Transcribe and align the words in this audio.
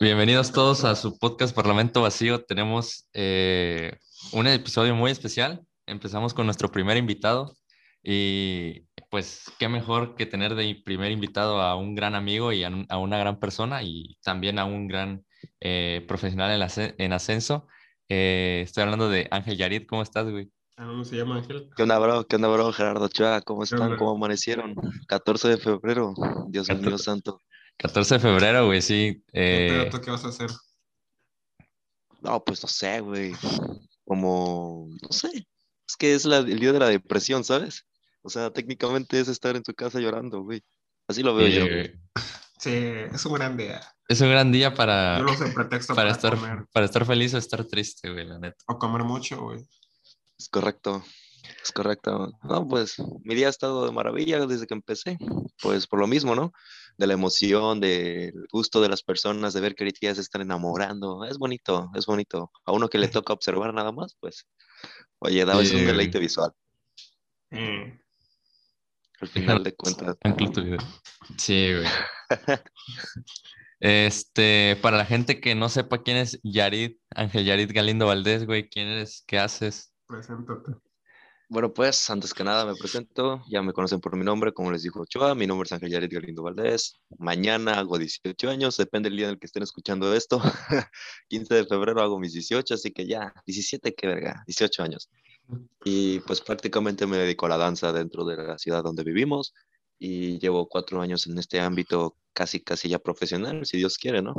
Bienvenidos 0.00 0.52
todos 0.52 0.84
a 0.84 0.94
su 0.94 1.18
podcast 1.18 1.52
Parlamento 1.52 2.02
Vacío. 2.02 2.44
Tenemos 2.44 3.08
eh, 3.14 3.98
un 4.32 4.46
episodio 4.46 4.94
muy 4.94 5.10
especial. 5.10 5.66
Empezamos 5.86 6.34
con 6.34 6.46
nuestro 6.46 6.70
primer 6.70 6.96
invitado 6.96 7.56
y 8.00 8.82
pues 9.10 9.50
qué 9.58 9.68
mejor 9.68 10.14
que 10.14 10.24
tener 10.24 10.54
de 10.54 10.80
primer 10.84 11.10
invitado 11.10 11.60
a 11.60 11.74
un 11.74 11.96
gran 11.96 12.14
amigo 12.14 12.52
y 12.52 12.62
a, 12.62 12.70
una 12.96 13.18
gran 13.18 13.40
persona 13.40 13.82
y 13.82 14.16
también 14.22 14.60
a 14.60 14.66
un 14.66 14.86
gran 14.86 15.24
eh, 15.58 16.04
profesional 16.06 16.52
en, 16.96 17.12
ascenso. 17.12 17.66
Eh, 18.08 18.60
estoy 18.64 18.84
hablando 18.84 19.08
de 19.08 19.26
Ángel 19.32 19.56
Yarid. 19.56 19.88
¿Cómo 19.88 20.02
estás, 20.02 20.30
güey? 20.30 20.48
¿Cómo 20.76 21.04
se 21.04 21.16
llama 21.16 21.38
Ángel? 21.38 21.70
¿Qué 21.76 21.82
onda, 21.82 21.98
bro? 21.98 22.24
¿Qué 22.24 22.36
onda, 22.36 22.46
bro? 22.46 22.72
Gerardo 22.72 23.08
Chua, 23.08 23.42
¿cómo 23.42 23.64
están? 23.64 23.96
¿Cómo 23.96 24.12
amanecieron? 24.12 24.76
14 25.08 25.48
de 25.48 25.58
febrero, 25.58 26.14
Dios 26.50 26.68
mío 26.70 26.96
santo. 26.98 27.40
14 27.78 28.14
de 28.14 28.20
febrero, 28.20 28.66
güey, 28.66 28.82
sí. 28.82 29.22
Eh... 29.32 29.90
¿Qué 30.02 30.10
vas 30.10 30.24
a 30.24 30.28
hacer? 30.28 30.50
No, 32.20 32.42
pues 32.44 32.62
no 32.62 32.68
sé, 32.68 33.00
güey. 33.00 33.32
Como, 34.04 34.88
no 35.02 35.08
sé. 35.10 35.46
Es 35.86 35.96
que 35.96 36.14
es 36.14 36.24
el 36.24 36.58
día 36.58 36.72
de 36.72 36.80
la 36.80 36.88
depresión, 36.88 37.44
¿sabes? 37.44 37.86
O 38.22 38.30
sea, 38.30 38.52
técnicamente 38.52 39.20
es 39.20 39.28
estar 39.28 39.56
en 39.56 39.62
tu 39.62 39.74
casa 39.74 40.00
llorando, 40.00 40.42
güey. 40.42 40.62
Así 41.06 41.22
lo 41.22 41.34
veo 41.34 41.48
yo. 41.48 41.64
Sí, 42.58 42.74
es 42.74 43.24
un 43.24 43.34
gran 43.34 43.56
día. 43.56 43.80
Es 44.08 44.20
un 44.20 44.30
gran 44.30 44.50
día 44.50 44.74
para, 44.74 45.18
yo 45.18 45.24
lo 45.24 45.34
sé, 45.34 45.46
pretexto 45.52 45.94
para, 45.94 46.10
estar, 46.10 46.36
para 46.72 46.86
estar 46.86 47.06
feliz 47.06 47.32
o 47.34 47.38
estar 47.38 47.64
triste, 47.64 48.10
güey, 48.10 48.26
la 48.26 48.38
neta. 48.38 48.56
O 48.66 48.78
comer 48.78 49.04
mucho, 49.04 49.40
güey. 49.40 49.60
Es 50.36 50.48
correcto. 50.48 51.04
Es 51.62 51.72
correcto. 51.72 52.32
No, 52.42 52.66
pues 52.66 52.96
mi 53.22 53.34
día 53.34 53.46
ha 53.46 53.50
estado 53.50 53.86
de 53.86 53.92
maravilla 53.92 54.44
desde 54.46 54.66
que 54.66 54.74
empecé. 54.74 55.18
Pues 55.62 55.86
por 55.86 56.00
lo 56.00 56.06
mismo, 56.06 56.34
¿no? 56.34 56.52
De 56.98 57.06
la 57.06 57.14
emoción, 57.14 57.80
del 57.80 58.46
gusto 58.52 58.80
de 58.80 58.88
las 58.88 59.02
personas, 59.02 59.54
de 59.54 59.60
ver 59.60 59.74
que 59.74 59.84
ahorita 59.84 60.00
ya 60.02 60.14
se 60.14 60.20
están 60.20 60.42
enamorando. 60.42 61.24
Es 61.24 61.38
bonito, 61.38 61.90
es 61.94 62.06
bonito. 62.06 62.50
A 62.64 62.72
uno 62.72 62.88
que 62.88 62.98
le 62.98 63.08
toca 63.08 63.32
observar 63.32 63.72
nada 63.72 63.92
más, 63.92 64.16
pues, 64.20 64.46
oye, 65.20 65.44
da 65.44 65.56
un 65.56 65.64
deleite 65.64 66.18
visual. 66.18 66.52
Mm. 67.50 67.98
Al 69.20 69.28
final 69.28 69.62
de 69.62 69.74
cuentas. 69.74 70.16
Sí, 71.38 71.72
güey. 71.74 71.86
Este, 73.80 74.76
para 74.82 74.96
la 74.96 75.04
gente 75.04 75.40
que 75.40 75.54
no 75.54 75.68
sepa 75.68 76.02
quién 76.02 76.16
es 76.16 76.40
Yarid, 76.42 76.96
Ángel 77.14 77.44
Yarid 77.44 77.70
Galindo 77.72 78.06
Valdés, 78.06 78.44
güey, 78.44 78.68
¿quién 78.68 78.88
eres? 78.88 79.22
¿Qué 79.24 79.38
haces? 79.38 79.92
Preséntate. 80.08 80.72
Bueno, 81.50 81.72
pues 81.72 82.10
antes 82.10 82.34
que 82.34 82.44
nada 82.44 82.66
me 82.66 82.74
presento, 82.74 83.42
ya 83.48 83.62
me 83.62 83.72
conocen 83.72 84.00
por 84.00 84.14
mi 84.16 84.22
nombre, 84.22 84.52
como 84.52 84.70
les 84.70 84.82
dijo 84.82 85.00
Ochoa, 85.00 85.34
mi 85.34 85.46
nombre 85.46 85.64
es 85.64 85.72
Ángel 85.72 85.90
Yaret 85.90 86.12
Galindo 86.12 86.42
Valdés, 86.42 87.00
mañana 87.18 87.78
hago 87.78 87.96
18 87.96 88.50
años, 88.50 88.76
depende 88.76 89.08
del 89.08 89.16
día 89.16 89.26
en 89.28 89.32
el 89.32 89.38
que 89.38 89.46
estén 89.46 89.62
escuchando 89.62 90.12
esto, 90.12 90.42
15 91.28 91.54
de 91.54 91.64
febrero 91.64 92.02
hago 92.02 92.18
mis 92.18 92.34
18, 92.34 92.74
así 92.74 92.90
que 92.90 93.06
ya, 93.06 93.32
17, 93.46 93.94
qué 93.94 94.06
verga, 94.06 94.42
18 94.46 94.82
años. 94.82 95.08
Y 95.84 96.20
pues 96.20 96.42
prácticamente 96.42 97.06
me 97.06 97.16
dedico 97.16 97.46
a 97.46 97.48
la 97.48 97.56
danza 97.56 97.94
dentro 97.94 98.26
de 98.26 98.36
la 98.36 98.58
ciudad 98.58 98.82
donde 98.82 99.02
vivimos 99.02 99.54
y 99.98 100.38
llevo 100.40 100.68
cuatro 100.68 101.00
años 101.00 101.26
en 101.28 101.38
este 101.38 101.60
ámbito 101.60 102.18
casi, 102.34 102.60
casi 102.60 102.90
ya 102.90 102.98
profesional, 102.98 103.64
si 103.64 103.78
Dios 103.78 103.96
quiere, 103.96 104.20
¿no? 104.20 104.34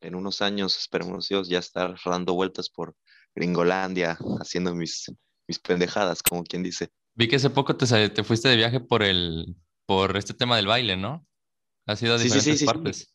En 0.00 0.16
unos 0.16 0.42
años, 0.42 0.76
esperemos 0.76 1.28
Dios, 1.28 1.48
ya 1.48 1.60
estar 1.60 1.94
dando 2.04 2.34
vueltas 2.34 2.68
por 2.68 2.96
Gringolandia, 3.36 4.18
haciendo 4.40 4.74
mis 4.74 5.08
mis 5.48 5.58
pendejadas, 5.58 6.22
como 6.22 6.44
quien 6.44 6.62
dice. 6.62 6.90
Vi 7.14 7.26
que 7.26 7.36
hace 7.36 7.50
poco 7.50 7.76
te, 7.76 8.10
te 8.10 8.22
fuiste 8.22 8.48
de 8.48 8.56
viaje 8.56 8.78
por 8.78 9.02
el 9.02 9.56
por 9.86 10.18
este 10.18 10.34
tema 10.34 10.56
del 10.56 10.66
baile, 10.66 10.98
¿no? 10.98 11.26
Has 11.86 12.02
ido 12.02 12.14
a 12.14 12.18
diferentes 12.18 12.62
partes. 12.64 13.10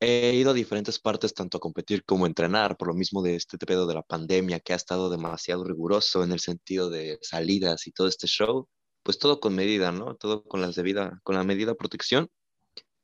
He 0.00 0.34
ido 0.34 0.50
a 0.50 0.54
diferentes 0.54 0.98
partes, 0.98 1.32
tanto 1.32 1.58
a 1.58 1.60
competir 1.60 2.04
como 2.04 2.24
a 2.24 2.28
entrenar, 2.28 2.76
por 2.76 2.88
lo 2.88 2.94
mismo 2.94 3.22
de 3.22 3.36
este 3.36 3.56
pedo 3.56 3.86
de 3.86 3.94
la 3.94 4.02
pandemia, 4.02 4.58
que 4.58 4.72
ha 4.72 4.76
estado 4.76 5.08
demasiado 5.08 5.62
riguroso 5.62 6.24
en 6.24 6.32
el 6.32 6.40
sentido 6.40 6.90
de 6.90 7.20
salidas 7.22 7.86
y 7.86 7.92
todo 7.92 8.08
este 8.08 8.26
show. 8.26 8.68
Pues 9.04 9.20
todo 9.20 9.38
con 9.38 9.54
medida, 9.54 9.92
¿no? 9.92 10.16
Todo 10.16 10.42
con, 10.42 10.60
las 10.60 10.74
debida, 10.74 11.20
con 11.22 11.36
la 11.36 11.44
medida 11.44 11.76
protección. 11.76 12.28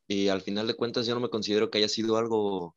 Y 0.08 0.26
al 0.26 0.42
final 0.42 0.66
de 0.66 0.74
cuentas 0.74 1.06
yo 1.06 1.14
no 1.14 1.20
me 1.20 1.30
considero 1.30 1.70
que 1.70 1.78
haya 1.78 1.88
sido 1.88 2.16
algo 2.16 2.74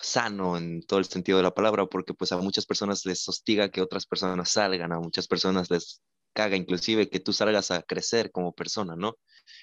sano 0.00 0.56
en 0.56 0.82
todo 0.82 0.98
el 0.98 1.06
sentido 1.06 1.38
de 1.38 1.44
la 1.44 1.54
palabra, 1.54 1.86
porque 1.86 2.14
pues 2.14 2.32
a 2.32 2.38
muchas 2.38 2.66
personas 2.66 3.04
les 3.04 3.28
hostiga 3.28 3.70
que 3.70 3.82
otras 3.82 4.06
personas 4.06 4.50
salgan, 4.50 4.92
a 4.92 5.00
muchas 5.00 5.26
personas 5.26 5.70
les 5.70 6.02
caga 6.32 6.56
inclusive 6.56 7.08
que 7.10 7.20
tú 7.20 7.32
salgas 7.32 7.70
a 7.70 7.82
crecer 7.82 8.30
como 8.30 8.52
persona, 8.52 8.94
¿no? 8.96 9.16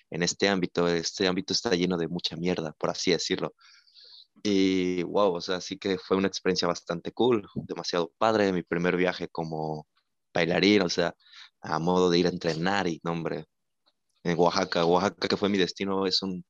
En 0.09 0.23
este 0.23 0.49
ámbito, 0.49 0.87
este 0.87 1.27
ámbito 1.27 1.53
está 1.53 1.71
lleno 1.71 1.97
de 1.97 2.07
mucha 2.07 2.35
mierda, 2.35 2.73
por 2.73 2.89
así 2.89 3.11
decirlo. 3.11 3.53
Y 4.43 5.03
wow, 5.03 5.35
o 5.35 5.41
sea, 5.41 5.61
sí 5.61 5.77
que 5.77 5.97
fue 5.97 6.17
una 6.17 6.27
experiencia 6.27 6.67
bastante 6.67 7.11
cool, 7.11 7.47
demasiado 7.55 8.11
padre, 8.17 8.51
mi 8.53 8.63
primer 8.63 8.97
viaje 8.97 9.27
como 9.29 9.87
bailarín, 10.33 10.81
o 10.83 10.89
sea, 10.89 11.15
a 11.61 11.79
modo 11.79 12.09
de 12.09 12.19
ir 12.19 12.27
a 12.27 12.29
entrenar 12.29 12.87
y, 12.87 12.99
nombre, 13.03 13.45
en 14.23 14.37
Oaxaca, 14.37 14.85
Oaxaca 14.85 15.27
que 15.27 15.37
fue 15.37 15.49
mi 15.49 15.57
destino, 15.57 16.05
es 16.05 16.21
un, 16.21 16.45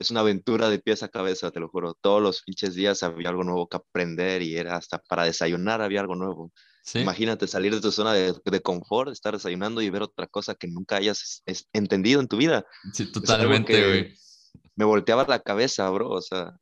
es 0.00 0.10
una 0.10 0.20
aventura 0.20 0.70
de 0.70 0.78
pies 0.78 1.02
a 1.02 1.08
cabeza, 1.08 1.50
te 1.50 1.60
lo 1.60 1.68
juro. 1.68 1.94
Todos 2.00 2.22
los 2.22 2.42
pinches 2.42 2.74
días 2.74 3.02
había 3.02 3.28
algo 3.28 3.44
nuevo 3.44 3.68
que 3.68 3.76
aprender 3.76 4.40
y 4.40 4.56
era 4.56 4.76
hasta 4.76 4.98
para 4.98 5.24
desayunar 5.24 5.82
había 5.82 6.00
algo 6.00 6.16
nuevo. 6.16 6.50
Imagínate 6.94 7.46
salir 7.46 7.74
de 7.74 7.82
tu 7.82 7.92
zona 7.92 8.14
de, 8.14 8.34
de, 8.42 8.62
confort, 8.62 9.12
estar 9.12 9.34
desayunando 9.34 9.82
y 9.82 9.90
ver 9.90 10.02
otra 10.02 10.26
cosa 10.26 10.54
que 10.54 10.66
nunca 10.66 10.96
hayas 10.96 11.42
entendido 11.74 12.20
en 12.20 12.28
tu 12.28 12.38
vida. 12.38 12.64
Sí, 12.94 13.12
totalmente, 13.12 13.86
güey. 13.86 14.14
Me 14.74 14.86
volteaba 14.86 15.26
la 15.28 15.40
cabeza, 15.40 15.88
bro, 15.90 16.08
o 16.08 16.22
sea. 16.22 16.56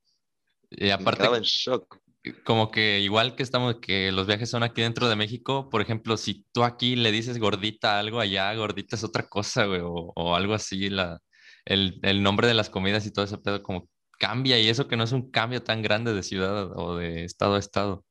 Y 0.70 0.90
aparte, 0.90 1.30
me 1.30 1.36
en 1.36 1.44
shock. 1.44 1.96
Como 2.44 2.72
que 2.72 2.98
igual 2.98 3.36
que 3.36 3.44
estamos, 3.44 3.76
que 3.80 4.10
los 4.10 4.26
viajes 4.26 4.50
son 4.50 4.64
aquí 4.64 4.82
dentro 4.82 5.08
de 5.08 5.14
México, 5.14 5.70
por 5.70 5.80
ejemplo, 5.80 6.16
si 6.16 6.44
tú 6.52 6.64
aquí 6.64 6.96
le 6.96 7.12
dices 7.12 7.38
gordita 7.38 8.00
algo 8.00 8.18
allá, 8.18 8.52
gordita 8.54 8.96
es 8.96 9.04
otra 9.04 9.28
cosa, 9.28 9.64
güey, 9.66 9.80
o, 9.80 10.12
o 10.14 10.34
algo 10.34 10.52
así, 10.52 10.90
la, 10.90 11.22
el, 11.68 12.00
el, 12.02 12.22
nombre 12.22 12.48
de 12.48 12.54
las 12.54 12.70
comidas 12.70 13.06
y 13.06 13.10
todo 13.10 13.24
ese 13.24 13.38
pedo 13.38 13.62
como 13.62 13.88
cambia 14.18 14.58
y 14.58 14.68
eso 14.68 14.88
que 14.88 14.96
no 14.96 15.04
es 15.04 15.12
un 15.12 15.30
cambio 15.30 15.62
tan 15.62 15.82
grande 15.82 16.12
de 16.12 16.22
ciudad 16.22 16.72
o 16.76 16.96
de 16.96 17.24
estado 17.24 17.54
a 17.54 17.58
estado. 17.58 18.04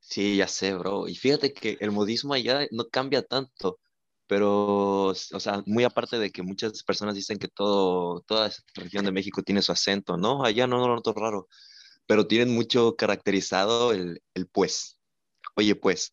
Sí, 0.00 0.36
ya 0.36 0.48
sé, 0.48 0.74
bro. 0.74 1.08
Y 1.08 1.16
fíjate 1.16 1.52
que 1.52 1.76
el 1.80 1.90
modismo 1.90 2.32
allá 2.34 2.66
no 2.70 2.88
cambia 2.88 3.22
tanto, 3.22 3.80
pero, 4.28 5.08
o 5.08 5.14
sea, 5.14 5.62
muy 5.66 5.84
aparte 5.84 6.18
de 6.18 6.30
que 6.30 6.42
muchas 6.42 6.82
personas 6.84 7.16
dicen 7.16 7.38
que 7.38 7.48
todo, 7.48 8.20
toda 8.22 8.48
esa 8.48 8.62
región 8.74 9.04
de 9.04 9.12
México 9.12 9.42
tiene 9.42 9.62
su 9.62 9.72
acento, 9.72 10.16
¿no? 10.16 10.44
Allá 10.44 10.66
no, 10.66 10.78
lo 10.78 10.94
noto 10.94 11.12
raro, 11.12 11.48
pero 12.06 12.26
tienen 12.26 12.54
mucho 12.54 12.96
caracterizado 12.96 13.92
el, 13.92 14.22
el 14.34 14.46
pues. 14.46 14.98
Oye, 15.56 15.74
pues, 15.74 16.12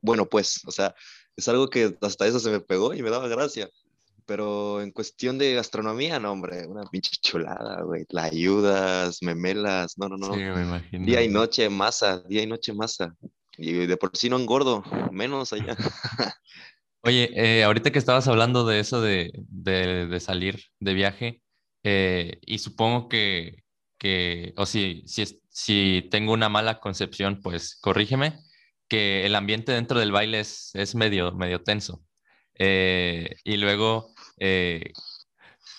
bueno, 0.00 0.28
pues, 0.28 0.60
o 0.66 0.72
sea, 0.72 0.94
es 1.36 1.48
algo 1.48 1.68
que 1.68 1.96
hasta 2.00 2.26
eso 2.26 2.40
se 2.40 2.50
me 2.50 2.60
pegó 2.60 2.94
y 2.94 3.02
me 3.02 3.10
daba 3.10 3.28
gracia. 3.28 3.70
Pero 4.26 4.80
en 4.80 4.90
cuestión 4.90 5.36
de 5.36 5.54
gastronomía, 5.54 6.18
no, 6.18 6.32
hombre, 6.32 6.66
una 6.66 6.84
pinche 6.84 7.12
chulada, 7.20 7.82
güey. 7.82 8.04
La 8.08 8.24
ayudas, 8.24 9.22
memelas, 9.22 9.98
no, 9.98 10.08
no, 10.08 10.16
no. 10.16 10.32
Sí, 10.32 10.40
me 10.40 10.62
imagino. 10.62 11.04
Día 11.04 11.22
y 11.22 11.28
noche 11.28 11.68
masa, 11.68 12.20
día 12.20 12.42
y 12.42 12.46
noche 12.46 12.72
masa. 12.72 13.14
Y 13.58 13.72
de 13.86 13.96
por 13.96 14.16
sí 14.16 14.28
no 14.28 14.38
engordo, 14.38 14.82
menos 15.12 15.52
allá. 15.52 15.76
Oye, 17.02 17.30
eh, 17.34 17.64
ahorita 17.64 17.90
que 17.90 17.98
estabas 17.98 18.26
hablando 18.28 18.66
de 18.66 18.80
eso 18.80 19.02
de, 19.02 19.30
de, 19.48 20.06
de 20.06 20.20
salir 20.20 20.64
de 20.80 20.94
viaje, 20.94 21.42
eh, 21.82 22.38
y 22.40 22.58
supongo 22.58 23.10
que, 23.10 23.62
que 23.98 24.54
o 24.56 24.64
si, 24.64 25.02
si, 25.06 25.42
si 25.50 26.08
tengo 26.10 26.32
una 26.32 26.48
mala 26.48 26.80
concepción, 26.80 27.40
pues 27.42 27.76
corrígeme, 27.78 28.38
que 28.88 29.26
el 29.26 29.34
ambiente 29.34 29.72
dentro 29.72 30.00
del 30.00 30.12
baile 30.12 30.40
es, 30.40 30.70
es 30.74 30.94
medio, 30.94 31.32
medio 31.32 31.62
tenso. 31.62 32.02
Eh, 32.58 33.36
y 33.44 33.58
luego 33.58 34.13
eh, 34.38 34.92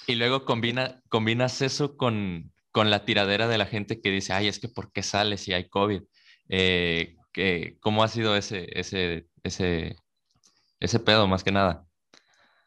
y 0.07 0.16
luego 0.16 0.45
combina, 0.45 1.01
combinas 1.09 1.61
eso 1.61 1.97
con, 1.97 2.51
la 2.73 3.05
tiradera 3.05 3.47
de 3.47 3.57
la 3.57 3.66
gente 3.66 4.01
que 4.01 4.11
dice, 4.11 4.33
ay, 4.33 4.47
es 4.47 4.59
que 4.59 4.67
¿por 4.67 4.91
qué 4.91 5.01
sales 5.01 5.41
si 5.41 5.53
hay 5.53 5.69
COVID? 5.69 6.02
Eh, 6.49 7.16
¿Cómo 7.79 8.03
ha 8.03 8.07
sido 8.07 8.35
ese, 8.35 8.67
ese, 8.78 9.28
ese, 9.43 9.96
ese 10.79 10.99
pedo 10.99 11.28
más 11.28 11.43
que 11.43 11.52
nada? 11.52 11.85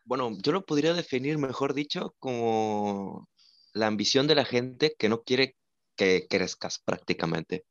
Bueno, 0.04 0.36
yo 0.42 0.52
lo 0.52 0.64
podría 0.64 0.94
definir, 0.94 1.36
mejor 1.36 1.74
dicho, 1.74 2.14
como 2.18 3.28
la 3.74 3.86
ambición 3.86 4.26
de 4.26 4.34
la 4.34 4.44
gente 4.44 4.94
que 4.98 5.08
no 5.08 5.22
quiere 5.22 5.56
que 5.96 6.26
crezcas 6.28 6.78
prácticamente. 6.78 7.66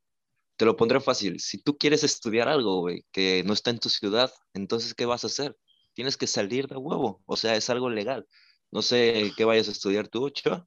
Te 0.56 0.66
lo 0.66 0.76
pondré 0.76 1.00
fácil. 1.00 1.40
Si 1.40 1.62
tú 1.62 1.78
quieres 1.78 2.04
estudiar 2.04 2.48
algo, 2.48 2.82
güey, 2.82 3.06
que 3.12 3.44
no 3.46 3.54
está 3.54 3.72
en 3.72 3.80
tu 3.80 3.90
ciudad, 3.90 4.32
entonces, 4.54 4.94
¿qué 4.94 5.06
vas 5.06 5.24
a 5.24 5.28
hacer? 5.28 5.56
Tienes 5.98 6.16
que 6.16 6.28
salir 6.28 6.68
de 6.68 6.76
huevo, 6.76 7.24
o 7.26 7.36
sea, 7.36 7.56
es 7.56 7.72
algo 7.72 7.90
legal. 7.90 8.28
No 8.72 8.84
sé 8.84 9.32
qué 9.36 9.46
vayas 9.46 9.68
a 9.68 9.72
estudiar 9.72 10.08
tú, 10.08 10.26
Ochoa. 10.26 10.64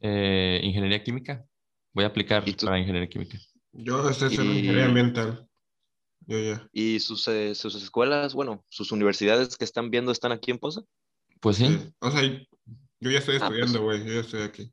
Eh, 0.00 0.58
ingeniería 0.62 1.04
química. 1.04 1.44
Voy 1.92 2.04
a 2.04 2.06
aplicar 2.06 2.42
para 2.42 2.78
ingeniería 2.78 3.10
química. 3.10 3.36
Yo 3.72 4.08
estoy 4.08 4.28
estudiando 4.28 4.58
ingeniería 4.58 4.86
ambiental. 4.86 5.46
Yo 6.20 6.38
ya. 6.38 6.66
¿Y 6.72 6.98
sus, 7.00 7.28
eh, 7.28 7.54
sus 7.54 7.74
escuelas, 7.74 8.32
bueno, 8.32 8.64
sus 8.70 8.90
universidades 8.90 9.58
que 9.58 9.66
están 9.66 9.90
viendo 9.90 10.12
están 10.12 10.32
aquí 10.32 10.50
en 10.50 10.58
Poza? 10.58 10.80
Pues 11.40 11.58
sí. 11.58 11.78
O 11.98 12.10
sea, 12.10 12.22
yo 12.22 13.10
ya 13.10 13.18
estoy 13.18 13.36
ah, 13.36 13.48
pues 13.48 13.60
estudiando, 13.60 13.82
güey, 13.82 14.02
yo 14.02 14.14
ya 14.14 14.20
estoy 14.20 14.40
aquí. 14.40 14.72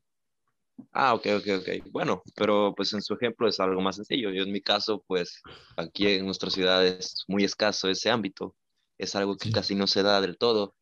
Ah, 0.92 1.12
ok, 1.12 1.26
ok, 1.36 1.46
ok. 1.58 1.90
Bueno, 1.90 2.22
pero 2.34 2.72
pues 2.74 2.94
en 2.94 3.02
su 3.02 3.12
ejemplo 3.12 3.46
es 3.46 3.60
algo 3.60 3.82
más 3.82 3.96
sencillo. 3.96 4.30
Yo 4.30 4.42
en 4.42 4.52
mi 4.52 4.62
caso, 4.62 5.04
pues 5.06 5.42
aquí 5.76 6.06
en 6.06 6.24
nuestra 6.24 6.48
ciudad 6.48 6.86
es 6.86 7.24
muy 7.28 7.44
escaso 7.44 7.90
ese 7.90 8.08
ámbito. 8.08 8.56
Es 8.98 9.14
algo 9.14 9.36
que 9.36 9.50
casi 9.52 9.74
no 9.74 9.86
se 9.86 10.02
da 10.02 10.20
del 10.20 10.38
todo. 10.38 10.76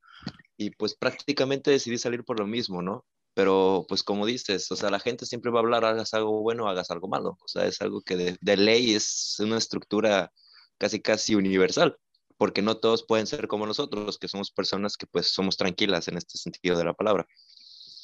Y 0.57 0.71
pues 0.71 0.95
prácticamente 0.95 1.71
decidí 1.71 1.99
salir 1.99 2.25
por 2.25 2.39
lo 2.41 2.47
mismo, 2.47 2.83
¿no? 2.83 3.05
Pero 3.35 3.85
pues 3.89 4.03
como 4.03 4.27
dices, 4.27 4.71
o 4.73 4.77
sea, 4.77 4.91
la 4.91 5.01
gente 5.01 5.27
siempre 5.27 5.51
va 5.51 5.61
a 5.61 5.63
hablar, 5.63 5.85
hagas 5.85 6.15
algo 6.15 6.41
bueno, 6.41 6.69
hagas 6.69 6.91
algo 6.91 7.09
malo. 7.09 7.39
O 7.45 7.49
sea, 7.49 7.67
es 7.67 7.81
algo 7.83 8.01
que 8.03 8.17
de, 8.17 8.39
de 8.41 8.57
ley 8.57 8.95
es 8.95 9.37
una 9.41 9.59
estructura 9.59 10.33
casi, 10.79 11.01
casi 11.01 11.35
universal 11.35 11.97
porque 12.39 12.61
no 12.63 12.77
todos 12.77 13.05
pueden 13.07 13.27
ser 13.27 13.49
como 13.49 13.67
nosotros, 13.67 14.19
que 14.19 14.29
somos 14.29 14.51
personas 14.51 14.99
que 14.99 15.07
pues 15.07 15.33
somos 15.33 15.57
tranquilas 15.57 16.09
en 16.09 16.19
este 16.19 16.37
sentido 16.37 16.77
de 16.77 16.85
la 16.85 16.93
palabra 16.93 17.27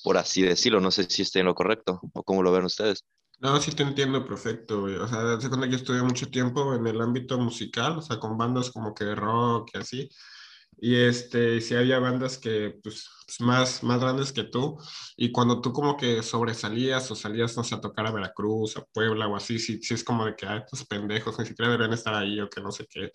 por 0.02 0.18
así 0.18 0.42
decirlo. 0.42 0.80
No 0.80 0.90
sé 0.90 1.04
si 1.04 1.22
esté 1.22 1.40
en 1.40 1.46
lo 1.46 1.54
correcto 1.54 2.00
o 2.12 2.22
cómo 2.22 2.42
lo 2.42 2.52
ven 2.52 2.64
ustedes. 2.64 3.04
No, 3.42 3.60
sí 3.60 3.72
te 3.72 3.82
entiendo 3.82 4.24
perfecto, 4.24 4.82
güey. 4.82 4.94
O 4.94 5.08
sea, 5.08 5.24
desde 5.24 5.48
cuando 5.48 5.66
yo 5.66 5.74
estudié 5.76 6.00
mucho 6.02 6.30
tiempo 6.30 6.74
en 6.76 6.86
el 6.86 7.00
ámbito 7.00 7.38
musical, 7.38 7.98
o 7.98 8.02
sea, 8.02 8.20
con 8.20 8.38
bandas 8.38 8.70
como 8.70 8.94
que 8.94 9.04
de 9.04 9.16
rock 9.16 9.70
y 9.74 9.78
así. 9.78 10.08
Y 10.78 10.94
este, 10.96 11.60
sí 11.60 11.74
había 11.74 11.98
bandas 11.98 12.38
que, 12.38 12.78
pues, 12.82 13.08
más, 13.40 13.82
más 13.82 14.00
grandes 14.00 14.32
que 14.32 14.44
tú. 14.44 14.78
Y 15.16 15.32
cuando 15.32 15.60
tú 15.60 15.72
como 15.72 15.96
que 15.96 16.22
sobresalías 16.22 17.10
o 17.10 17.16
salías, 17.16 17.56
no 17.56 17.64
sé, 17.64 17.74
a 17.74 17.80
tocar 17.80 18.06
a 18.06 18.12
Veracruz, 18.12 18.76
a 18.76 18.84
Puebla 18.84 19.26
o 19.26 19.34
así, 19.34 19.58
sí, 19.58 19.82
sí 19.82 19.94
es 19.94 20.04
como 20.04 20.24
de 20.24 20.36
que, 20.36 20.46
ay, 20.46 20.60
estos 20.60 20.86
pendejos 20.86 21.36
ni 21.40 21.46
siquiera 21.46 21.72
deberían 21.72 21.94
estar 21.94 22.14
ahí 22.14 22.40
o 22.40 22.48
que 22.48 22.60
no 22.60 22.70
sé 22.70 22.86
qué. 22.88 23.10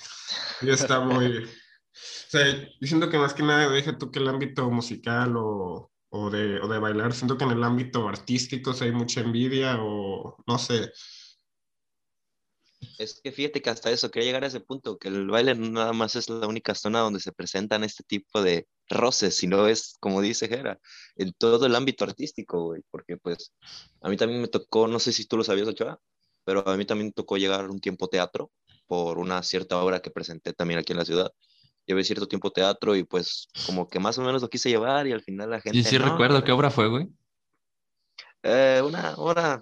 Y 0.61 0.69
está 0.69 0.99
muy... 0.99 1.45
O 1.97 2.29
sea, 2.29 2.43
diciendo 2.79 3.09
que 3.09 3.17
más 3.17 3.33
que 3.33 3.41
nada, 3.41 3.73
dije 3.73 3.93
tú 3.93 4.11
que 4.11 4.19
el 4.19 4.27
ámbito 4.27 4.69
musical 4.69 5.33
o, 5.35 5.91
o 6.09 6.29
de, 6.29 6.59
o 6.59 6.67
de 6.67 6.79
bailar. 6.79 7.13
Siento 7.13 7.37
que 7.37 7.43
en 7.45 7.51
el 7.51 7.63
ámbito 7.63 8.07
artístico 8.07 8.73
hay 8.79 8.91
mucha 8.91 9.21
envidia 9.21 9.77
o 9.79 10.37
no 10.45 10.57
sé. 10.57 10.91
Es 12.99 13.19
que 13.23 13.31
fíjate 13.31 13.61
que 13.61 13.69
hasta 13.69 13.91
eso, 13.91 14.11
quería 14.11 14.27
llegar 14.27 14.43
a 14.43 14.47
ese 14.47 14.59
punto, 14.59 14.97
que 14.97 15.07
el 15.07 15.27
baile 15.27 15.55
no 15.55 15.69
nada 15.69 15.93
más 15.93 16.15
es 16.15 16.29
la 16.29 16.47
única 16.47 16.75
zona 16.75 16.99
donde 16.99 17.19
se 17.19 17.31
presentan 17.31 17.83
este 17.83 18.03
tipo 18.03 18.41
de 18.41 18.67
roces, 18.89 19.35
sino 19.35 19.67
es, 19.67 19.95
como 19.99 20.21
dice 20.21 20.47
Jera, 20.47 20.79
en 21.15 21.33
todo 21.33 21.65
el 21.65 21.75
ámbito 21.75 22.03
artístico, 22.03 22.65
güey, 22.65 22.83
porque 22.91 23.17
pues 23.17 23.53
a 24.01 24.09
mí 24.09 24.17
también 24.17 24.41
me 24.41 24.47
tocó, 24.47 24.87
no 24.87 24.99
sé 24.99 25.11
si 25.11 25.25
tú 25.25 25.37
lo 25.37 25.43
sabías, 25.43 25.67
Ochoa, 25.67 25.99
pero 26.43 26.67
a 26.67 26.77
mí 26.77 26.85
también 26.85 27.07
me 27.07 27.13
tocó 27.13 27.37
llegar 27.37 27.69
un 27.69 27.79
tiempo 27.79 28.07
teatro 28.09 28.51
por 28.85 29.17
una 29.17 29.43
cierta 29.43 29.81
obra 29.81 30.01
que 30.01 30.11
presenté 30.11 30.53
también 30.53 30.79
aquí 30.79 30.93
en 30.93 30.99
la 30.99 31.05
ciudad 31.05 31.31
llevé 31.87 32.03
cierto 32.03 32.27
tiempo 32.27 32.51
teatro 32.51 32.95
y 32.95 33.03
pues 33.03 33.47
como 33.65 33.87
que 33.87 33.99
más 33.99 34.17
o 34.17 34.21
menos 34.21 34.41
lo 34.41 34.49
quise 34.49 34.69
llevar 34.69 35.07
y 35.07 35.13
al 35.13 35.21
final 35.21 35.49
la 35.49 35.61
gente... 35.61 35.81
Sí, 35.81 35.89
sí, 35.89 35.97
recuerdo. 35.97 36.43
¿Qué 36.43 36.51
obra 36.51 36.69
fue, 36.69 36.87
güey? 36.87 37.07
Eh, 38.43 38.81
una 38.85 39.15
obra 39.15 39.61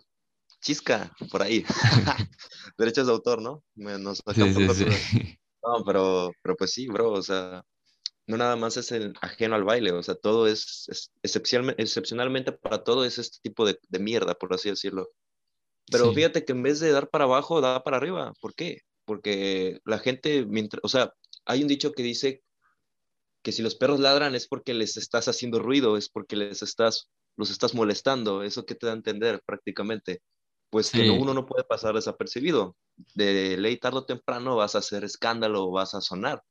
chisca, 0.62 1.12
por 1.32 1.44
ahí. 1.44 1.64
Derechos 2.78 3.08
de 3.08 3.14
autor, 3.14 3.42
¿no? 3.42 3.64
Nos 3.76 4.24
sí, 4.34 4.54
sí, 4.54 4.70
sí. 4.74 4.86
No, 5.64 5.84
pero, 5.84 6.32
pero 6.44 6.56
pues 6.56 6.74
sí, 6.74 6.88
bro, 6.88 7.12
o 7.12 7.24
sea, 7.24 7.64
no 8.28 8.38
nada 8.38 8.56
más 8.56 8.78
es 8.78 8.92
el 8.92 9.16
ajeno 9.20 9.56
al 9.56 9.64
baile, 9.64 9.92
o 9.94 10.04
sea, 10.04 10.14
todo 10.14 10.46
es, 10.46 10.88
es 10.90 11.12
excepcionalmente 11.24 12.52
para 12.52 12.84
todo 12.84 13.04
es 13.04 13.18
este 13.18 13.40
tipo 13.42 13.66
de, 13.66 13.80
de 13.90 14.00
mierda, 14.00 14.36
por 14.36 14.54
así 14.54 14.70
decirlo. 14.70 15.10
Pero 15.92 16.14
fíjate 16.14 16.46
que 16.46 16.52
en 16.52 16.64
vez 16.64 16.80
de 16.80 16.92
dar 16.92 17.10
para 17.10 17.26
abajo, 17.26 17.62
da 17.62 17.84
para 17.84 17.98
arriba. 17.98 18.34
¿Por 18.40 18.54
qué? 18.54 18.82
Porque 19.06 19.80
la 19.86 20.00
gente, 20.00 20.46
mientras, 20.46 20.82
o 20.84 20.88
sea, 20.88 21.14
hay 21.46 21.62
un 21.62 21.68
dicho 21.68 21.92
que 21.92 22.04
dice 22.04 22.44
que 23.44 23.52
si 23.52 23.62
los 23.62 23.76
perros 23.76 24.00
ladran 24.00 24.34
es 24.36 24.48
porque 24.48 24.74
les 24.74 24.98
estás 24.98 25.28
haciendo 25.28 25.60
ruido, 25.60 25.98
es 25.98 26.10
porque 26.10 26.36
les 26.36 26.64
estás, 26.64 27.10
los 27.38 27.52
estás 27.52 27.76
molestando. 27.76 28.44
Eso 28.44 28.66
que 28.66 28.76
te 28.76 28.88
da 28.88 28.94
a 28.94 28.96
entender 28.96 29.42
prácticamente. 29.46 30.22
Pues 30.72 30.90
que 30.90 31.10
uno 31.10 31.34
no 31.34 31.46
puede 31.46 31.64
pasar 31.64 31.94
desapercibido. 31.94 32.76
De 33.14 33.56
ley 33.58 33.78
tarde 33.78 34.00
o 34.00 34.06
temprano 34.06 34.56
vas 34.56 34.76
a 34.76 34.80
hacer 34.80 35.04
escándalo, 35.04 35.70
vas 35.70 35.94
a 35.94 36.02
sonar. 36.02 36.42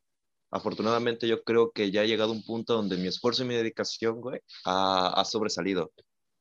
Afortunadamente 0.51 1.27
yo 1.27 1.43
creo 1.43 1.73
que 1.73 1.91
ya 1.91 2.03
ha 2.03 2.07
llegado 2.07 2.31
un 2.31 2.45
punto 2.45 2.75
donde 2.75 2.97
mi 2.97 3.09
esfuerzo 3.09 3.43
y 3.43 3.49
mi 3.49 3.55
dedicación, 3.55 4.21
güey, 4.21 4.41
ha, 4.65 5.21
ha 5.21 5.25
sobresalido 5.25 5.93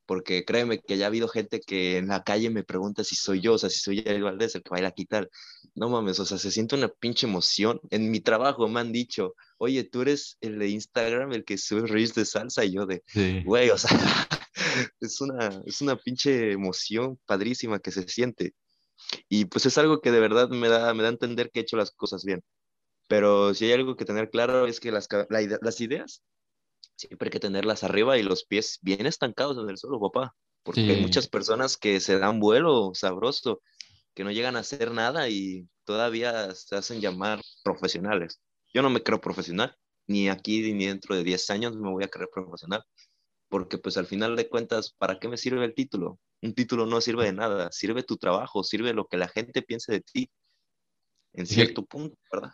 porque 0.05 0.45
créeme 0.45 0.79
que 0.79 0.97
ya 0.97 1.05
ha 1.05 1.07
habido 1.07 1.27
gente 1.27 1.61
que 1.61 1.97
en 1.97 2.07
la 2.07 2.23
calle 2.23 2.49
me 2.49 2.63
pregunta 2.63 3.03
si 3.03 3.15
soy 3.15 3.41
yo, 3.41 3.53
o 3.53 3.57
sea, 3.57 3.69
si 3.69 3.79
soy 3.79 4.03
el 4.05 4.23
Valdés, 4.23 4.55
el 4.55 4.63
que 4.63 4.69
baila 4.69 4.89
aquí 4.89 5.05
tal. 5.05 5.29
No 5.75 5.89
mames, 5.89 6.19
o 6.19 6.25
sea, 6.25 6.37
se 6.37 6.51
siente 6.51 6.75
una 6.75 6.89
pinche 6.89 7.27
emoción. 7.27 7.79
En 7.89 8.11
mi 8.11 8.19
trabajo 8.19 8.67
me 8.67 8.79
han 8.79 8.91
dicho, 8.91 9.35
oye, 9.57 9.83
tú 9.83 10.01
eres 10.01 10.37
el 10.41 10.59
de 10.59 10.69
Instagram, 10.69 11.33
el 11.33 11.45
que 11.45 11.57
sube 11.57 11.87
reels 11.87 12.13
de 12.15 12.25
salsa, 12.25 12.65
y 12.65 12.73
yo 12.73 12.85
de, 12.85 13.03
güey, 13.45 13.69
o 13.69 13.77
sea, 13.77 13.89
es 14.99 15.21
una, 15.21 15.61
es 15.65 15.81
una 15.81 15.95
pinche 15.95 16.51
emoción 16.51 17.19
padrísima 17.25 17.79
que 17.79 17.91
se 17.91 18.07
siente. 18.07 18.53
Y 19.29 19.45
pues 19.45 19.65
es 19.65 19.77
algo 19.77 20.01
que 20.01 20.11
de 20.11 20.19
verdad 20.19 20.49
me 20.49 20.69
da, 20.69 20.93
me 20.93 21.03
da 21.03 21.09
a 21.09 21.11
entender 21.11 21.49
que 21.51 21.59
he 21.59 21.63
hecho 21.63 21.77
las 21.77 21.91
cosas 21.91 22.23
bien. 22.25 22.41
Pero 23.07 23.53
si 23.53 23.65
hay 23.65 23.73
algo 23.73 23.95
que 23.95 24.05
tener 24.05 24.29
claro 24.29 24.65
es 24.65 24.79
que 24.79 24.91
las, 24.91 25.07
las 25.29 25.81
ideas 25.81 26.23
siempre 26.95 27.27
hay 27.27 27.31
que 27.31 27.39
tenerlas 27.39 27.83
arriba 27.83 28.17
y 28.17 28.23
los 28.23 28.45
pies 28.45 28.79
bien 28.81 29.05
estancados 29.05 29.57
en 29.57 29.69
el 29.69 29.77
suelo, 29.77 29.99
papá. 29.99 30.35
Porque 30.63 30.81
hay 30.81 31.01
muchas 31.01 31.27
personas 31.27 31.75
que 31.75 31.99
se 31.99 32.17
dan 32.19 32.39
vuelo 32.39 32.91
sabroso, 32.93 33.61
que 34.13 34.23
no 34.23 34.31
llegan 34.31 34.55
a 34.55 34.59
hacer 34.59 34.91
nada 34.91 35.27
y 35.27 35.67
todavía 35.83 36.55
se 36.55 36.77
hacen 36.77 37.01
llamar 37.01 37.41
profesionales. 37.63 38.39
Yo 38.73 38.81
no 38.81 38.89
me 38.89 39.03
creo 39.03 39.19
profesional, 39.19 39.75
ni 40.07 40.29
aquí 40.29 40.73
ni 40.73 40.85
dentro 40.85 41.15
de 41.15 41.23
10 41.23 41.49
años 41.49 41.75
me 41.75 41.89
voy 41.89 42.05
a 42.05 42.07
creer 42.07 42.29
profesional, 42.33 42.81
porque 43.49 43.77
pues 43.77 43.97
al 43.97 44.05
final 44.05 44.37
de 44.37 44.47
cuentas, 44.47 44.95
¿para 44.97 45.19
qué 45.19 45.27
me 45.27 45.37
sirve 45.37 45.65
el 45.65 45.75
título? 45.75 46.17
Un 46.41 46.53
título 46.53 46.85
no 46.85 47.01
sirve 47.01 47.25
de 47.25 47.33
nada, 47.33 47.69
sirve 47.71 48.03
tu 48.03 48.15
trabajo, 48.17 48.63
sirve 48.63 48.93
lo 48.93 49.05
que 49.05 49.17
la 49.17 49.27
gente 49.27 49.61
piense 49.61 49.91
de 49.91 50.01
ti, 50.01 50.31
en 51.33 51.45
cierto 51.45 51.85
punto, 51.85 52.17
¿verdad? 52.31 52.51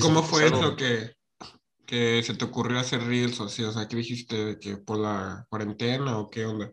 ¿Cómo 0.00 0.22
fue 0.22 0.46
eso 0.46 0.76
que, 0.76 1.15
que 1.86 2.22
se 2.22 2.34
te 2.34 2.44
ocurrió 2.44 2.78
hacer 2.78 3.02
reels 3.02 3.40
o 3.40 3.44
así? 3.44 3.62
O 3.64 3.72
sea, 3.72 3.88
¿qué 3.88 3.96
dijiste? 3.96 4.58
¿Que 4.58 4.76
por 4.76 4.98
la 4.98 5.46
cuarentena 5.48 6.18
o 6.18 6.28
qué 6.28 6.44
onda? 6.44 6.72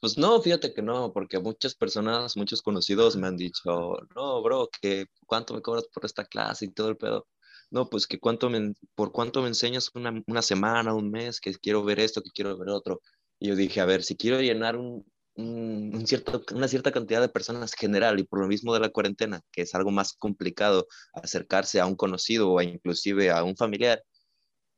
Pues 0.00 0.18
no, 0.18 0.40
fíjate 0.42 0.74
que 0.74 0.82
no, 0.82 1.12
porque 1.12 1.38
muchas 1.38 1.74
personas, 1.74 2.36
muchos 2.36 2.60
conocidos 2.62 3.16
me 3.16 3.26
han 3.26 3.36
dicho, 3.36 3.96
no, 4.14 4.42
bro, 4.42 4.68
que 4.80 5.06
cuánto 5.26 5.54
me 5.54 5.62
cobras 5.62 5.86
por 5.92 6.04
esta 6.04 6.24
clase 6.24 6.66
y 6.66 6.72
todo 6.72 6.90
el 6.90 6.96
pedo. 6.96 7.26
No, 7.70 7.88
pues 7.88 8.06
que 8.06 8.18
cuánto 8.20 8.50
me, 8.50 8.74
por 8.94 9.12
cuánto 9.12 9.42
me 9.42 9.48
enseñas 9.48 9.90
una, 9.94 10.22
una 10.26 10.42
semana, 10.42 10.94
un 10.94 11.10
mes, 11.10 11.40
que 11.40 11.54
quiero 11.54 11.84
ver 11.84 12.00
esto, 12.00 12.22
que 12.22 12.30
quiero 12.30 12.56
ver 12.58 12.68
otro. 12.68 13.00
Y 13.38 13.48
yo 13.48 13.56
dije, 13.56 13.80
a 13.80 13.86
ver, 13.86 14.02
si 14.04 14.16
quiero 14.16 14.40
llenar 14.40 14.76
un, 14.76 15.04
un, 15.36 16.06
cierto, 16.06 16.42
una 16.54 16.68
cierta 16.68 16.92
cantidad 16.92 17.20
de 17.20 17.28
personas 17.28 17.74
general 17.74 18.18
y 18.20 18.24
por 18.24 18.40
lo 18.40 18.46
mismo 18.46 18.74
de 18.74 18.80
la 18.80 18.90
cuarentena, 18.90 19.40
que 19.52 19.62
es 19.62 19.74
algo 19.74 19.90
más 19.90 20.14
complicado 20.14 20.86
acercarse 21.12 21.80
a 21.80 21.86
un 21.86 21.96
conocido 21.96 22.50
o 22.50 22.62
inclusive 22.62 23.30
a 23.30 23.42
un 23.42 23.56
familiar, 23.56 24.02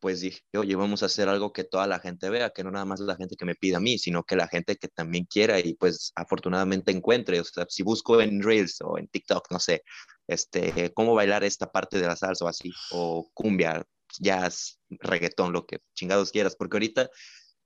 pues 0.06 0.20
dije, 0.20 0.40
oye, 0.56 0.76
vamos 0.76 1.02
a 1.02 1.06
hacer 1.06 1.28
algo 1.28 1.52
que 1.52 1.64
toda 1.64 1.88
la 1.88 1.98
gente 1.98 2.30
vea, 2.30 2.50
que 2.50 2.62
no 2.62 2.70
nada 2.70 2.84
más 2.84 3.00
la 3.00 3.16
gente 3.16 3.34
que 3.34 3.44
me 3.44 3.56
pida 3.56 3.78
a 3.78 3.80
mí, 3.80 3.98
sino 3.98 4.22
que 4.22 4.36
la 4.36 4.46
gente 4.46 4.76
que 4.76 4.86
también 4.86 5.24
quiera 5.24 5.58
y 5.58 5.74
pues 5.74 6.12
afortunadamente 6.14 6.92
encuentre, 6.92 7.40
o 7.40 7.44
sea, 7.44 7.66
si 7.68 7.82
busco 7.82 8.20
en 8.20 8.40
Reels 8.40 8.80
o 8.82 8.98
en 8.98 9.08
TikTok, 9.08 9.50
no 9.50 9.58
sé, 9.58 9.82
este, 10.28 10.92
cómo 10.94 11.16
bailar 11.16 11.42
esta 11.42 11.72
parte 11.72 11.98
de 11.98 12.06
la 12.06 12.14
salsa 12.14 12.44
o 12.44 12.48
así, 12.48 12.72
o 12.92 13.28
cumbia, 13.34 13.84
jazz, 14.20 14.78
reggaetón, 14.90 15.52
lo 15.52 15.66
que 15.66 15.80
chingados 15.96 16.30
quieras, 16.30 16.54
porque 16.54 16.76
ahorita 16.76 17.10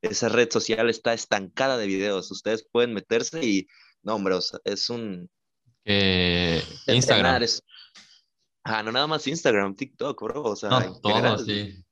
esa 0.01 0.31
red 0.31 0.49
social 0.51 0.89
está 0.89 1.13
estancada 1.13 1.77
de 1.77 1.89
videos, 1.89 2.31
ustedes 2.31 2.67
pueden 2.73 2.95
meterse 2.95 3.45
y, 3.45 3.67
no, 4.03 4.15
hombre, 4.15 4.37
es 4.65 4.89
un... 4.89 5.29
Instagram. 5.85 7.45
Ah, 8.65 8.83
no 8.83 8.93
nada 8.93 9.07
más 9.07 9.27
Instagram, 9.27 9.77
TikTok, 9.77 10.23
bro, 10.23 10.43
o 10.43 10.57
sea, 10.57 10.71
no, 10.71 11.01
todo, 11.03 11.37
sí 11.45 11.85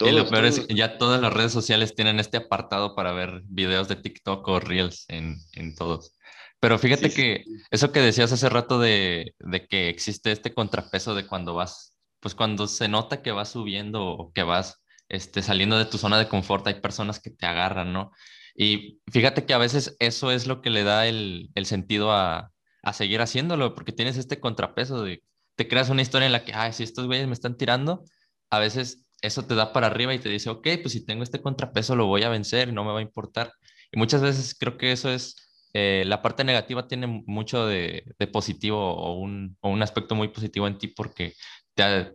y 0.00 0.12
lo 0.12 0.28
peor 0.28 0.44
es 0.46 0.60
que 0.60 0.74
ya 0.74 0.98
todas 0.98 1.20
las 1.20 1.32
redes 1.32 1.52
sociales 1.52 1.94
tienen 1.94 2.20
este 2.20 2.38
apartado 2.38 2.94
para 2.94 3.12
ver 3.12 3.42
videos 3.44 3.88
de 3.88 3.96
TikTok 3.96 4.46
o 4.48 4.60
Reels 4.60 5.04
en, 5.08 5.36
en 5.52 5.74
todos. 5.74 6.14
Pero 6.60 6.78
fíjate 6.78 7.10
que 7.10 7.44
eso 7.70 7.90
que 7.90 8.00
decías 8.00 8.32
hace 8.32 8.48
rato 8.48 8.78
de, 8.78 9.34
de, 9.38 9.66
que 9.66 9.88
existe 9.88 10.30
este 10.30 10.52
contrapeso 10.52 11.14
de 11.14 11.26
cuando 11.26 11.54
vas, 11.54 11.94
pues 12.20 12.34
cuando 12.34 12.66
se 12.66 12.88
nota 12.88 13.22
que 13.22 13.32
vas 13.32 13.50
subiendo 13.50 14.04
o 14.04 14.32
que 14.32 14.42
vas 14.42 14.82
este, 15.08 15.42
saliendo 15.42 15.78
de 15.78 15.86
tu 15.86 15.98
zona 15.98 16.18
de 16.18 16.28
confort, 16.28 16.66
hay 16.66 16.80
personas 16.80 17.18
que 17.20 17.30
te 17.30 17.46
agarran, 17.46 17.92
¿no? 17.92 18.12
Y 18.54 19.00
fíjate 19.10 19.46
que 19.46 19.54
a 19.54 19.58
veces 19.58 19.96
eso 20.00 20.30
es 20.30 20.46
lo 20.46 20.60
que 20.60 20.70
le 20.70 20.84
da 20.84 21.06
el, 21.06 21.50
el 21.54 21.66
sentido 21.66 22.12
a, 22.12 22.52
a, 22.82 22.92
seguir 22.92 23.20
haciéndolo, 23.22 23.74
porque 23.74 23.92
tienes 23.92 24.18
este 24.18 24.38
contrapeso 24.38 25.02
de, 25.02 25.22
te 25.56 25.66
creas 25.68 25.88
una 25.88 26.02
historia 26.02 26.26
en 26.26 26.32
la 26.32 26.44
que, 26.44 26.52
ay, 26.52 26.72
si 26.72 26.82
estos 26.82 27.06
güeyes 27.06 27.26
me 27.26 27.32
están 27.32 27.56
tirando, 27.56 28.04
a 28.50 28.58
veces 28.58 28.99
eso 29.22 29.46
te 29.46 29.54
da 29.54 29.72
para 29.72 29.88
arriba 29.88 30.14
y 30.14 30.18
te 30.18 30.28
dice, 30.28 30.50
ok, 30.50 30.66
pues 30.82 30.92
si 30.92 31.04
tengo 31.04 31.22
este 31.22 31.42
contrapeso 31.42 31.96
lo 31.96 32.06
voy 32.06 32.22
a 32.22 32.28
vencer, 32.28 32.72
no 32.72 32.84
me 32.84 32.92
va 32.92 32.98
a 33.00 33.02
importar. 33.02 33.52
Y 33.92 33.98
muchas 33.98 34.22
veces 34.22 34.56
creo 34.58 34.76
que 34.78 34.92
eso 34.92 35.10
es, 35.10 35.36
eh, 35.74 36.04
la 36.06 36.22
parte 36.22 36.44
negativa 36.44 36.88
tiene 36.88 37.06
mucho 37.26 37.66
de, 37.66 38.04
positivo 38.32 38.94
o 38.94 39.14
un, 39.14 39.56
o 39.60 39.70
un, 39.70 39.82
aspecto 39.82 40.14
muy 40.14 40.28
positivo 40.28 40.66
en 40.66 40.78
ti 40.78 40.88
porque 40.88 41.34
te, 41.74 42.12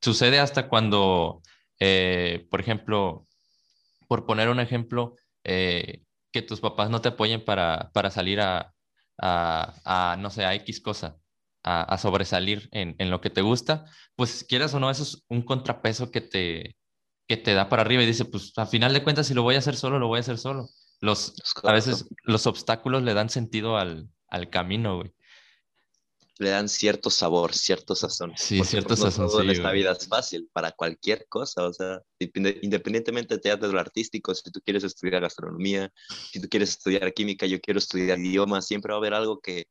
sucede 0.00 0.38
hasta 0.40 0.68
cuando, 0.68 1.42
eh, 1.80 2.46
por 2.50 2.60
ejemplo, 2.60 3.24
por 4.08 4.26
poner 4.26 4.48
un 4.48 4.60
ejemplo, 4.60 5.16
eh, 5.44 6.02
que 6.32 6.42
tus 6.42 6.60
papás 6.60 6.90
no 6.90 7.00
te 7.00 7.10
apoyen 7.10 7.44
para, 7.44 7.90
para 7.94 8.10
salir 8.10 8.40
a, 8.40 8.74
a, 9.18 10.16
no 10.18 10.30
sé, 10.30 10.44
a 10.44 10.54
X 10.54 10.80
cosa, 10.80 11.16
a, 11.64 11.98
sobresalir 11.98 12.68
en, 12.72 12.94
en, 12.98 13.10
lo 13.10 13.20
que 13.20 13.30
te 13.30 13.40
gusta, 13.40 13.86
pues 14.16 14.44
quieras 14.46 14.74
o 14.74 14.80
no, 14.80 14.90
eso 14.90 15.02
es 15.02 15.24
un 15.28 15.42
contrapeso 15.42 16.10
que 16.10 16.20
te, 16.20 16.76
que 17.26 17.36
te 17.36 17.54
da 17.54 17.68
para 17.68 17.82
arriba 17.82 18.02
y 18.02 18.06
dice, 18.06 18.26
pues 18.26 18.52
a 18.56 18.66
final 18.66 18.92
de 18.92 19.02
cuentas, 19.02 19.26
si 19.26 19.34
lo 19.34 19.42
voy 19.42 19.54
a 19.54 19.58
hacer 19.58 19.76
solo, 19.76 19.98
lo 19.98 20.08
voy 20.08 20.18
a 20.18 20.20
hacer 20.20 20.38
solo. 20.38 20.68
Los, 21.00 21.34
a 21.62 21.72
veces 21.72 22.06
los 22.22 22.46
obstáculos 22.46 23.02
le 23.02 23.14
dan 23.14 23.30
sentido 23.30 23.76
al, 23.78 24.08
al 24.28 24.50
camino, 24.50 24.96
güey 24.96 25.12
le 26.38 26.50
dan 26.50 26.68
cierto 26.68 27.10
sabor, 27.10 27.54
cierto 27.54 27.94
sazón. 27.94 28.32
Sí, 28.36 28.62
cierto 28.64 28.96
sazón. 28.96 29.44
en 29.44 29.50
esta 29.50 29.70
vida 29.70 29.92
es 29.92 30.08
fácil 30.08 30.48
para 30.52 30.72
cualquier 30.72 31.26
cosa, 31.28 31.66
o 31.66 31.72
sea, 31.72 32.00
independientemente 32.18 33.38
de 33.38 33.68
lo 33.68 33.78
artístico, 33.78 34.34
si 34.34 34.50
tú 34.50 34.60
quieres 34.64 34.82
estudiar 34.84 35.20
gastronomía, 35.20 35.92
si 36.32 36.40
tú 36.40 36.48
quieres 36.48 36.70
estudiar 36.70 37.12
química, 37.14 37.46
yo 37.46 37.60
quiero 37.60 37.78
estudiar 37.78 38.18
idiomas, 38.18 38.66
siempre 38.66 38.90
va 38.90 38.96
a 38.96 38.98
haber 38.98 39.14
algo 39.14 39.40
que 39.40 39.66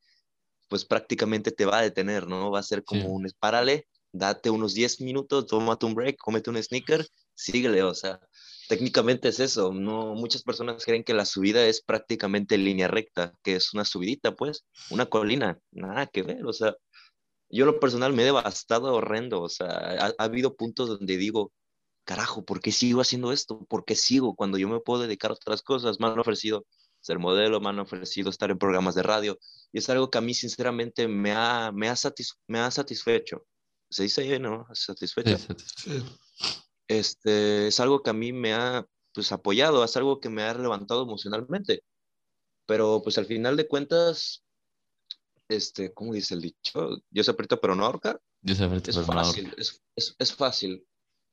pues 0.73 0.85
prácticamente 0.85 1.51
te 1.51 1.65
va 1.65 1.77
a 1.77 1.81
detener, 1.83 2.25
¿no? 2.25 2.49
Va 2.49 2.57
a 2.57 2.63
ser 2.63 2.83
como 2.83 3.09
un 3.09 3.31
párale, 3.37 3.85
date 4.11 4.49
unos 4.49 4.73
10 4.73 5.01
minutos, 5.01 5.45
tómate 5.45 5.85
un 5.85 5.93
break, 5.93 6.17
cómete 6.17 6.49
un 6.49 6.63
sneaker, 6.63 7.07
síguele, 7.35 7.83
o 7.83 7.93
sea, 7.93 8.19
técnicamente 8.67 9.27
es 9.27 9.39
eso, 9.39 9.71
no 9.71 10.15
muchas 10.15 10.41
personas 10.41 10.83
creen 10.83 11.03
que 11.03 11.13
la 11.13 11.25
subida 11.25 11.63
es 11.67 11.83
prácticamente 11.83 12.57
línea 12.57 12.87
recta, 12.87 13.35
que 13.43 13.55
es 13.55 13.71
una 13.75 13.85
subidita, 13.85 14.35
pues, 14.35 14.65
una 14.89 15.05
colina, 15.05 15.59
nada 15.69 16.07
que 16.07 16.23
ver, 16.23 16.43
o 16.43 16.53
sea, 16.53 16.75
yo 17.51 17.67
lo 17.67 17.79
personal 17.79 18.11
me 18.13 18.23
he 18.23 18.25
devastado 18.25 18.95
horrendo, 18.95 19.43
o 19.43 19.49
sea, 19.49 19.67
ha, 19.67 20.23
habido 20.23 20.55
puntos 20.55 20.89
donde 20.89 21.17
digo, 21.17 21.51
carajo, 22.03 22.43
¿por 22.43 22.61
qué 22.61 22.71
sigo 22.71 22.99
haciendo 22.99 23.31
esto? 23.31 23.63
¿Por 23.69 23.85
qué 23.85 23.95
sigo 23.95 24.33
cuando 24.35 24.57
yo 24.57 24.67
me 24.69 24.79
puedo 24.79 25.03
dedicar 25.03 25.29
a 25.29 25.35
otras 25.35 25.61
cosas? 25.61 25.99
Me 25.99 26.07
han 26.07 26.17
ofrecido 26.17 26.65
ser 27.03 27.19
modelo, 27.19 27.60
me 27.60 27.69
han 27.69 27.79
ofrecido 27.79 28.29
estar 28.29 28.50
en 28.50 28.57
programas 28.57 28.95
de 28.95 29.03
radio, 29.03 29.38
y 29.72 29.79
es 29.79 29.89
algo 29.89 30.10
que 30.10 30.17
a 30.17 30.22
mí 30.22 30.33
sinceramente 30.33 31.07
me 31.07 31.33
ha, 31.33 31.72
me 31.72 31.89
ha, 31.89 31.95
me 32.48 32.60
ha 32.60 32.72
satisfecho. 32.72 33.45
¿Se 33.89 34.03
dice, 34.03 34.39
no? 34.39 34.65
Satisfecho. 34.74 35.38
Sí, 35.75 36.03
este, 36.88 37.67
es 37.67 37.79
algo 37.79 38.01
que 38.01 38.10
a 38.10 38.13
mí 38.13 38.33
me 38.33 38.53
ha 38.53 38.86
pues, 39.13 39.31
apoyado, 39.31 39.83
es 39.83 39.95
algo 39.98 40.19
que 40.19 40.29
me 40.29 40.43
ha 40.43 40.53
levantado 40.53 41.03
emocionalmente. 41.03 41.83
Pero 42.65 43.01
pues 43.03 43.17
al 43.17 43.25
final 43.25 43.57
de 43.57 43.67
cuentas, 43.67 44.43
este, 45.50 45.93
¿cómo 45.93 46.13
dice 46.13 46.33
el 46.33 46.41
dicho? 46.41 46.98
Dios 47.10 47.27
aprieta 47.29 47.57
pero 47.57 47.75
no 47.75 47.86
ahorca. 47.86 48.19
Dios 48.41 48.62
aprieta 48.62 48.91
es 48.91 49.05
fácil, 49.05 49.53
es, 49.57 49.81
es, 49.95 50.15
es 50.17 50.33
fácil. 50.33 50.86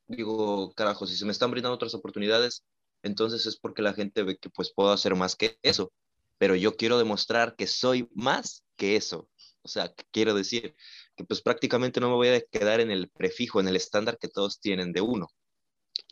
Digo, 0.06 0.72
carajo, 0.74 1.06
si 1.06 1.16
se 1.16 1.24
me 1.24 1.32
están 1.32 1.50
brindando 1.50 1.76
otras 1.76 1.94
oportunidades, 1.94 2.64
entonces 3.02 3.46
es 3.46 3.56
porque 3.56 3.82
la 3.82 3.94
gente 3.94 4.22
ve 4.22 4.38
que 4.38 4.50
pues 4.50 4.72
puedo 4.72 4.90
hacer 4.90 5.14
más 5.14 5.36
que 5.36 5.58
eso. 5.62 5.92
Pero 6.38 6.54
yo 6.54 6.76
quiero 6.76 6.98
demostrar 6.98 7.54
que 7.56 7.66
soy 7.66 8.08
más 8.14 8.64
que 8.76 8.96
eso. 8.96 9.28
O 9.62 9.68
sea, 9.68 9.92
quiero 10.10 10.34
decir 10.34 10.74
que 11.16 11.24
pues 11.24 11.42
prácticamente 11.42 12.00
no 12.00 12.08
me 12.08 12.14
voy 12.14 12.28
a 12.28 12.40
quedar 12.40 12.80
en 12.80 12.90
el 12.90 13.10
prefijo, 13.10 13.60
en 13.60 13.68
el 13.68 13.76
estándar 13.76 14.18
que 14.18 14.28
todos 14.28 14.60
tienen 14.60 14.92
de 14.92 15.02
uno. 15.02 15.28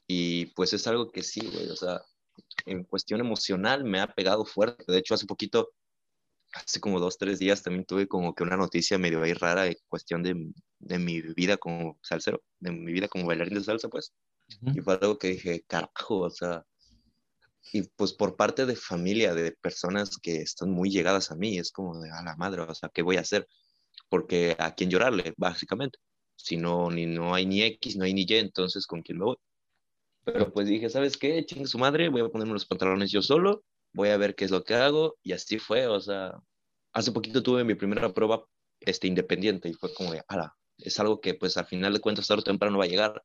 Y 0.07 0.47
pues 0.47 0.73
es 0.73 0.87
algo 0.87 1.11
que 1.11 1.23
sí, 1.23 1.41
güey, 1.41 1.69
o 1.69 1.77
sea, 1.77 2.03
en 2.67 2.85
cuestión 2.85 3.21
emocional 3.21 3.85
me 3.85 4.01
ha 4.01 4.15
pegado 4.15 4.45
fuerte. 4.45 4.85
De 4.91 4.99
hecho, 4.99 5.15
hace 5.15 5.27
poquito, 5.27 5.71
hace 6.53 6.81
como 6.81 7.01
dos, 7.01 7.19
tres 7.19 7.39
días 7.39 7.63
también 7.63 7.85
tuve 7.85 8.07
como 8.07 8.35
que 8.35 8.43
una 8.43 8.57
noticia 8.57 8.99
medio 8.99 9.23
ahí 9.23 9.33
rara 9.33 9.67
en 9.67 9.77
cuestión 9.89 10.23
de, 10.23 10.53
de 10.79 10.99
mi 10.99 11.21
vida 11.21 11.57
como 11.57 11.99
salsero, 12.03 12.43
de 12.61 12.73
mi 12.73 12.93
vida 12.93 13.09
como 13.09 13.27
bailarín 13.27 13.55
de 13.55 13.65
salsa, 13.65 13.89
pues. 13.89 14.13
Y 14.75 14.81
fue 14.81 14.95
algo 14.95 15.19
que 15.19 15.29
dije, 15.29 15.63
carajo, 15.67 16.21
o 16.21 16.31
sea, 16.31 16.65
y 17.73 17.83
pues 17.83 18.13
por 18.13 18.37
parte 18.37 18.67
de 18.67 18.77
familia, 18.77 19.35
de 19.35 19.53
personas 19.53 20.19
que 20.19 20.37
están 20.37 20.71
muy 20.71 20.91
llegadas 20.91 21.31
a 21.31 21.37
mí, 21.37 21.59
es 21.59 21.71
como 21.71 22.01
de, 22.01 22.11
a 22.11 22.23
la 22.23 22.37
madre, 22.37 22.63
o 22.63 22.75
sea, 22.75 22.89
¿qué 22.93 23.03
voy 23.03 23.17
a 23.17 23.21
hacer? 23.21 23.47
Porque 24.09 24.57
a 24.59 24.75
quién 24.75 24.91
llorarle, 24.91 25.35
básicamente. 25.37 25.99
Si 26.37 26.57
no, 26.57 26.91
ni, 26.91 27.07
no 27.07 27.35
hay 27.35 27.47
ni 27.47 27.63
X, 27.63 27.97
no 27.97 28.05
hay 28.05 28.15
ni 28.15 28.25
Y, 28.29 28.35
entonces 28.35 28.87
¿con 28.87 29.03
quién 29.03 29.19
me 29.19 29.25
voy? 29.25 29.37
Pero 30.25 30.53
pues 30.53 30.69
dije, 30.69 30.89
¿sabes 30.89 31.17
qué? 31.17 31.45
Chingue 31.45 31.67
su 31.67 31.79
madre, 31.79 32.09
voy 32.09 32.23
a 32.23 32.29
ponerme 32.29 32.53
los 32.53 32.67
pantalones 32.67 33.11
yo 33.11 33.23
solo, 33.23 33.65
voy 33.93 34.11
a 34.11 34.17
ver 34.17 34.35
qué 34.35 34.45
es 34.45 34.51
lo 34.51 34.63
que 34.63 34.75
hago. 34.75 35.17
Y 35.23 35.33
así 35.33 35.59
fue, 35.59 35.87
o 35.87 36.01
sea, 36.01 36.33
hace 36.93 37.13
poquito 37.13 37.43
tuve 37.43 37.65
mi 37.65 37.75
primera 37.75 38.13
prueba 38.13 38.45
este, 38.81 39.07
independiente 39.07 39.69
y 39.69 39.75
fue 39.75 39.93
como 39.95 40.13
de, 40.13 40.23
ala, 40.29 40.55
es 40.79 40.99
algo 41.01 41.21
que 41.21 41.35
pues 41.35 41.57
al 41.57 41.67
final 41.67 41.93
de 41.93 42.01
cuentas 42.01 42.27
tarde 42.27 42.41
o 42.41 42.45
temprano 42.45 42.79
va 42.79 42.85
a 42.85 42.89
llegar, 42.89 43.23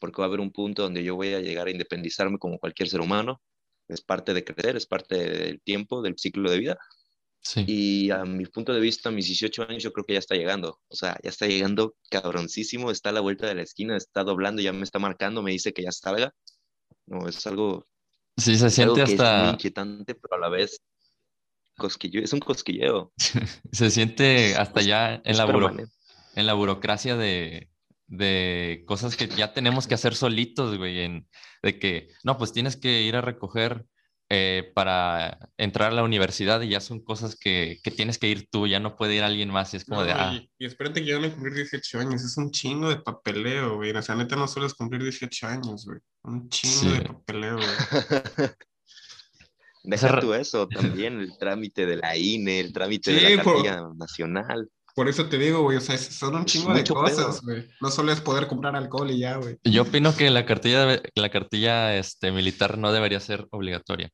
porque 0.00 0.20
va 0.20 0.24
a 0.24 0.28
haber 0.28 0.40
un 0.40 0.50
punto 0.50 0.82
donde 0.82 1.04
yo 1.04 1.14
voy 1.14 1.34
a 1.34 1.40
llegar 1.40 1.68
a 1.68 1.70
independizarme 1.70 2.38
como 2.38 2.58
cualquier 2.58 2.88
ser 2.88 3.00
humano. 3.00 3.40
Es 3.88 4.00
parte 4.00 4.34
de 4.34 4.44
crecer, 4.44 4.76
es 4.76 4.86
parte 4.86 5.16
del 5.16 5.60
tiempo, 5.60 6.02
del 6.02 6.18
ciclo 6.18 6.50
de 6.50 6.58
vida. 6.58 6.78
Sí. 7.40 7.64
Y 7.66 8.10
a 8.10 8.24
mi 8.24 8.44
punto 8.46 8.74
de 8.74 8.80
vista, 8.80 9.08
a 9.08 9.12
mis 9.12 9.26
18 9.26 9.66
años, 9.68 9.82
yo 9.82 9.92
creo 9.92 10.04
que 10.04 10.14
ya 10.14 10.18
está 10.18 10.34
llegando. 10.34 10.80
O 10.88 10.96
sea, 10.96 11.16
ya 11.22 11.30
está 11.30 11.46
llegando 11.46 11.94
cabroncísimo, 12.10 12.90
está 12.90 13.10
a 13.10 13.12
la 13.12 13.20
vuelta 13.20 13.46
de 13.46 13.54
la 13.54 13.62
esquina, 13.62 13.96
está 13.96 14.24
doblando, 14.24 14.62
ya 14.62 14.72
me 14.72 14.82
está 14.82 14.98
marcando, 14.98 15.42
me 15.42 15.52
dice 15.52 15.72
que 15.72 15.82
ya 15.82 15.92
salga. 15.92 16.34
No, 17.06 17.28
es 17.28 17.46
algo. 17.46 17.86
Sí, 18.36 18.56
se 18.56 18.70
siente 18.70 19.02
hasta. 19.02 19.36
Es 19.36 19.42
muy 19.44 19.52
inquietante, 19.52 20.14
pero 20.16 20.34
a 20.34 20.40
la 20.40 20.48
vez 20.48 20.80
cosquilleo, 21.76 22.24
es 22.24 22.32
un 22.32 22.40
cosquilleo. 22.40 23.12
se 23.72 23.90
siente 23.90 24.56
hasta 24.56 24.80
ya 24.80 25.20
en 25.24 25.36
la, 25.36 25.88
en 26.34 26.46
la 26.46 26.54
burocracia 26.54 27.16
de, 27.16 27.68
de 28.06 28.84
cosas 28.86 29.16
que 29.16 29.28
ya 29.28 29.52
tenemos 29.52 29.86
que 29.86 29.94
hacer 29.94 30.14
solitos, 30.14 30.76
güey, 30.78 31.00
en, 31.00 31.28
de 31.62 31.78
que, 31.78 32.08
no, 32.24 32.38
pues 32.38 32.52
tienes 32.52 32.76
que 32.76 33.02
ir 33.02 33.16
a 33.16 33.20
recoger 33.20 33.84
eh, 34.28 34.72
para 34.74 35.38
entrar 35.56 35.92
a 35.92 35.94
la 35.94 36.02
universidad 36.02 36.60
y 36.60 36.68
ya 36.68 36.80
son 36.80 37.00
cosas 37.00 37.36
que, 37.36 37.78
que, 37.84 37.92
tienes 37.92 38.18
que 38.18 38.28
ir 38.28 38.48
tú, 38.50 38.66
ya 38.66 38.80
no 38.80 38.96
puede 38.96 39.14
ir 39.14 39.22
alguien 39.22 39.50
más 39.50 39.72
y 39.72 39.76
es 39.76 39.84
como 39.84 40.02
de... 40.02 40.12
Ah. 40.12 40.32
Y, 40.34 40.50
y, 40.58 40.66
espérate 40.66 41.00
que 41.00 41.06
ya 41.06 41.16
van 41.16 41.30
a 41.30 41.32
cumplir 41.32 41.54
18 41.54 42.00
años, 42.00 42.24
es 42.24 42.36
un 42.36 42.50
chingo 42.50 42.88
de 42.88 42.96
papeleo, 42.96 43.76
güey. 43.76 43.92
O 43.92 44.02
sea, 44.02 44.16
neta 44.16 44.34
no 44.34 44.48
solo 44.48 44.66
es 44.66 44.74
cumplir 44.74 45.02
18 45.02 45.46
años, 45.46 45.86
güey. 45.86 46.00
Un 46.24 46.48
chingo 46.48 46.92
de 46.92 47.00
papeleo, 47.02 47.56
güey. 47.56 48.50
Deja 49.86 50.20
tú 50.20 50.34
eso, 50.34 50.66
también 50.68 51.20
el 51.20 51.38
trámite 51.38 51.86
de 51.86 51.96
la 51.96 52.16
INE, 52.16 52.58
el 52.58 52.72
trámite 52.72 53.12
de 53.12 53.36
la 53.36 53.42
cartilla 53.42 53.82
nacional. 53.94 54.68
Por 54.96 55.10
eso 55.10 55.28
te 55.28 55.36
digo, 55.36 55.60
güey, 55.60 55.76
o 55.76 55.80
sea, 55.82 55.98
son 55.98 56.36
un 56.36 56.46
chingo 56.46 56.72
de 56.72 56.82
cosas, 56.82 57.42
güey. 57.42 57.68
No 57.82 57.90
solo 57.90 58.12
es 58.12 58.22
poder 58.22 58.46
comprar 58.46 58.74
alcohol 58.74 59.10
y 59.10 59.18
ya, 59.18 59.36
güey. 59.36 59.58
Yo 59.62 59.82
opino 59.82 60.16
que 60.16 60.30
la 60.30 60.46
cartilla, 60.46 61.02
la 61.14 61.28
cartilla 61.28 61.98
este, 61.98 62.32
militar 62.32 62.78
no 62.78 62.90
debería 62.90 63.20
ser 63.20 63.46
obligatoria. 63.50 64.08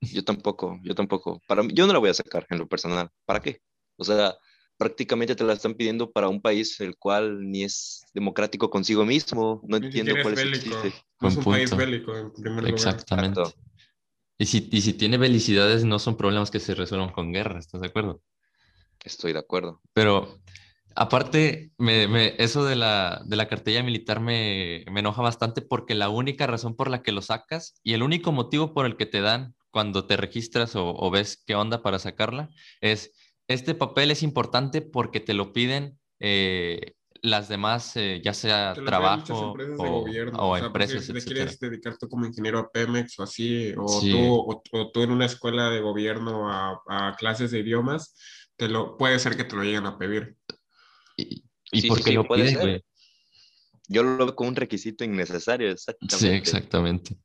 Yo 0.00 0.22
tampoco, 0.22 0.78
yo 0.84 0.94
tampoco. 0.94 1.42
Para 1.48 1.64
yo 1.66 1.84
no 1.88 1.92
la 1.92 1.98
voy 1.98 2.10
a 2.10 2.14
sacar 2.14 2.46
en 2.48 2.58
lo 2.58 2.68
personal. 2.68 3.10
¿Para 3.24 3.40
qué? 3.40 3.58
O 3.96 4.04
sea, 4.04 4.36
prácticamente 4.78 5.34
te 5.34 5.42
la 5.42 5.54
están 5.54 5.74
pidiendo 5.74 6.12
para 6.12 6.28
un 6.28 6.40
país 6.40 6.78
el 6.78 6.96
cual 6.96 7.50
ni 7.50 7.64
es 7.64 8.04
democrático 8.14 8.70
consigo 8.70 9.04
mismo. 9.04 9.60
No 9.66 9.78
entiendo 9.78 10.14
cuál 10.22 10.34
es 10.34 10.40
el 10.42 10.92
No 11.20 11.28
es 11.28 11.36
un 11.36 11.44
país 11.44 11.74
bélico, 11.74 12.16
en 12.16 12.32
primer 12.32 12.68
Exactamente. 12.68 13.42
Y 14.38 14.46
si, 14.46 14.68
y 14.70 14.80
si 14.80 14.92
tiene 14.92 15.18
belicidades, 15.18 15.84
no 15.84 15.98
son 15.98 16.16
problemas 16.16 16.52
que 16.52 16.60
se 16.60 16.76
resuelvan 16.76 17.10
con 17.10 17.32
guerra, 17.32 17.58
¿estás 17.58 17.80
de 17.80 17.88
acuerdo? 17.88 18.22
Estoy 19.04 19.34
de 19.34 19.38
acuerdo. 19.38 19.80
Pero 19.92 20.40
aparte, 20.96 21.70
me, 21.78 22.34
eso 22.42 22.64
de 22.64 22.74
la, 22.74 23.22
de 23.26 23.36
la 23.36 23.48
cartilla 23.48 23.82
militar 23.82 24.20
me, 24.20 24.84
me, 24.90 25.00
enoja 25.00 25.22
bastante 25.22 25.62
porque 25.62 25.94
la 25.94 26.08
única 26.08 26.46
razón 26.46 26.74
por 26.74 26.90
la 26.90 27.02
que 27.02 27.12
lo 27.12 27.22
sacas 27.22 27.74
y 27.82 27.92
el 27.92 28.02
único 28.02 28.32
motivo 28.32 28.72
por 28.72 28.86
el 28.86 28.96
que 28.96 29.06
te 29.06 29.20
dan 29.20 29.54
cuando 29.70 30.06
te 30.06 30.16
registras 30.16 30.74
o, 30.76 31.10
ves 31.10 31.42
qué 31.44 31.54
onda 31.54 31.82
para 31.82 31.98
sacarla 31.98 32.48
es, 32.80 33.12
este 33.48 33.74
papel 33.74 34.10
es 34.10 34.22
importante 34.22 34.80
porque 34.80 35.20
te 35.20 35.34
lo 35.34 35.52
piden 35.52 35.98
eh, 36.20 36.94
las 37.22 37.48
demás, 37.48 37.96
eh, 37.96 38.20
ya 38.22 38.34
sea 38.34 38.74
trabajo 38.74 39.54
o, 39.78 40.04
o, 40.36 40.56
empresas. 40.56 41.06
Si 41.06 41.12
te 41.12 41.22
quieres 41.22 41.58
dedicar 41.58 41.96
tú 41.96 42.08
como 42.08 42.26
ingeniero 42.26 42.58
a 42.58 42.70
Pemex 42.70 43.18
o 43.18 43.24
así, 43.24 43.72
o, 43.76 44.00
tú, 44.00 44.62
o, 44.72 44.90
tú 44.92 45.02
en 45.02 45.10
una 45.10 45.24
escuela 45.24 45.70
de 45.70 45.80
gobierno 45.80 46.48
a, 46.48 46.80
a 46.86 47.16
clases 47.16 47.50
de 47.50 47.60
idiomas, 47.60 48.14
te 48.56 48.68
lo, 48.68 48.96
puede 48.96 49.18
ser 49.18 49.36
que 49.36 49.44
te 49.44 49.56
lo 49.56 49.62
lleguen 49.62 49.86
a 49.86 49.98
pedir. 49.98 50.36
¿Y, 51.16 51.44
y 51.72 51.88
por 51.88 52.02
qué 52.02 52.12
lo 52.12 52.26
piden, 52.26 52.82
Yo 53.88 54.02
lo 54.02 54.16
veo 54.16 54.34
como 54.34 54.50
un 54.50 54.56
requisito 54.56 55.04
innecesario, 55.04 55.70
exactamente. 55.70 56.16
Sí, 56.16 56.28
exactamente. 56.28 57.16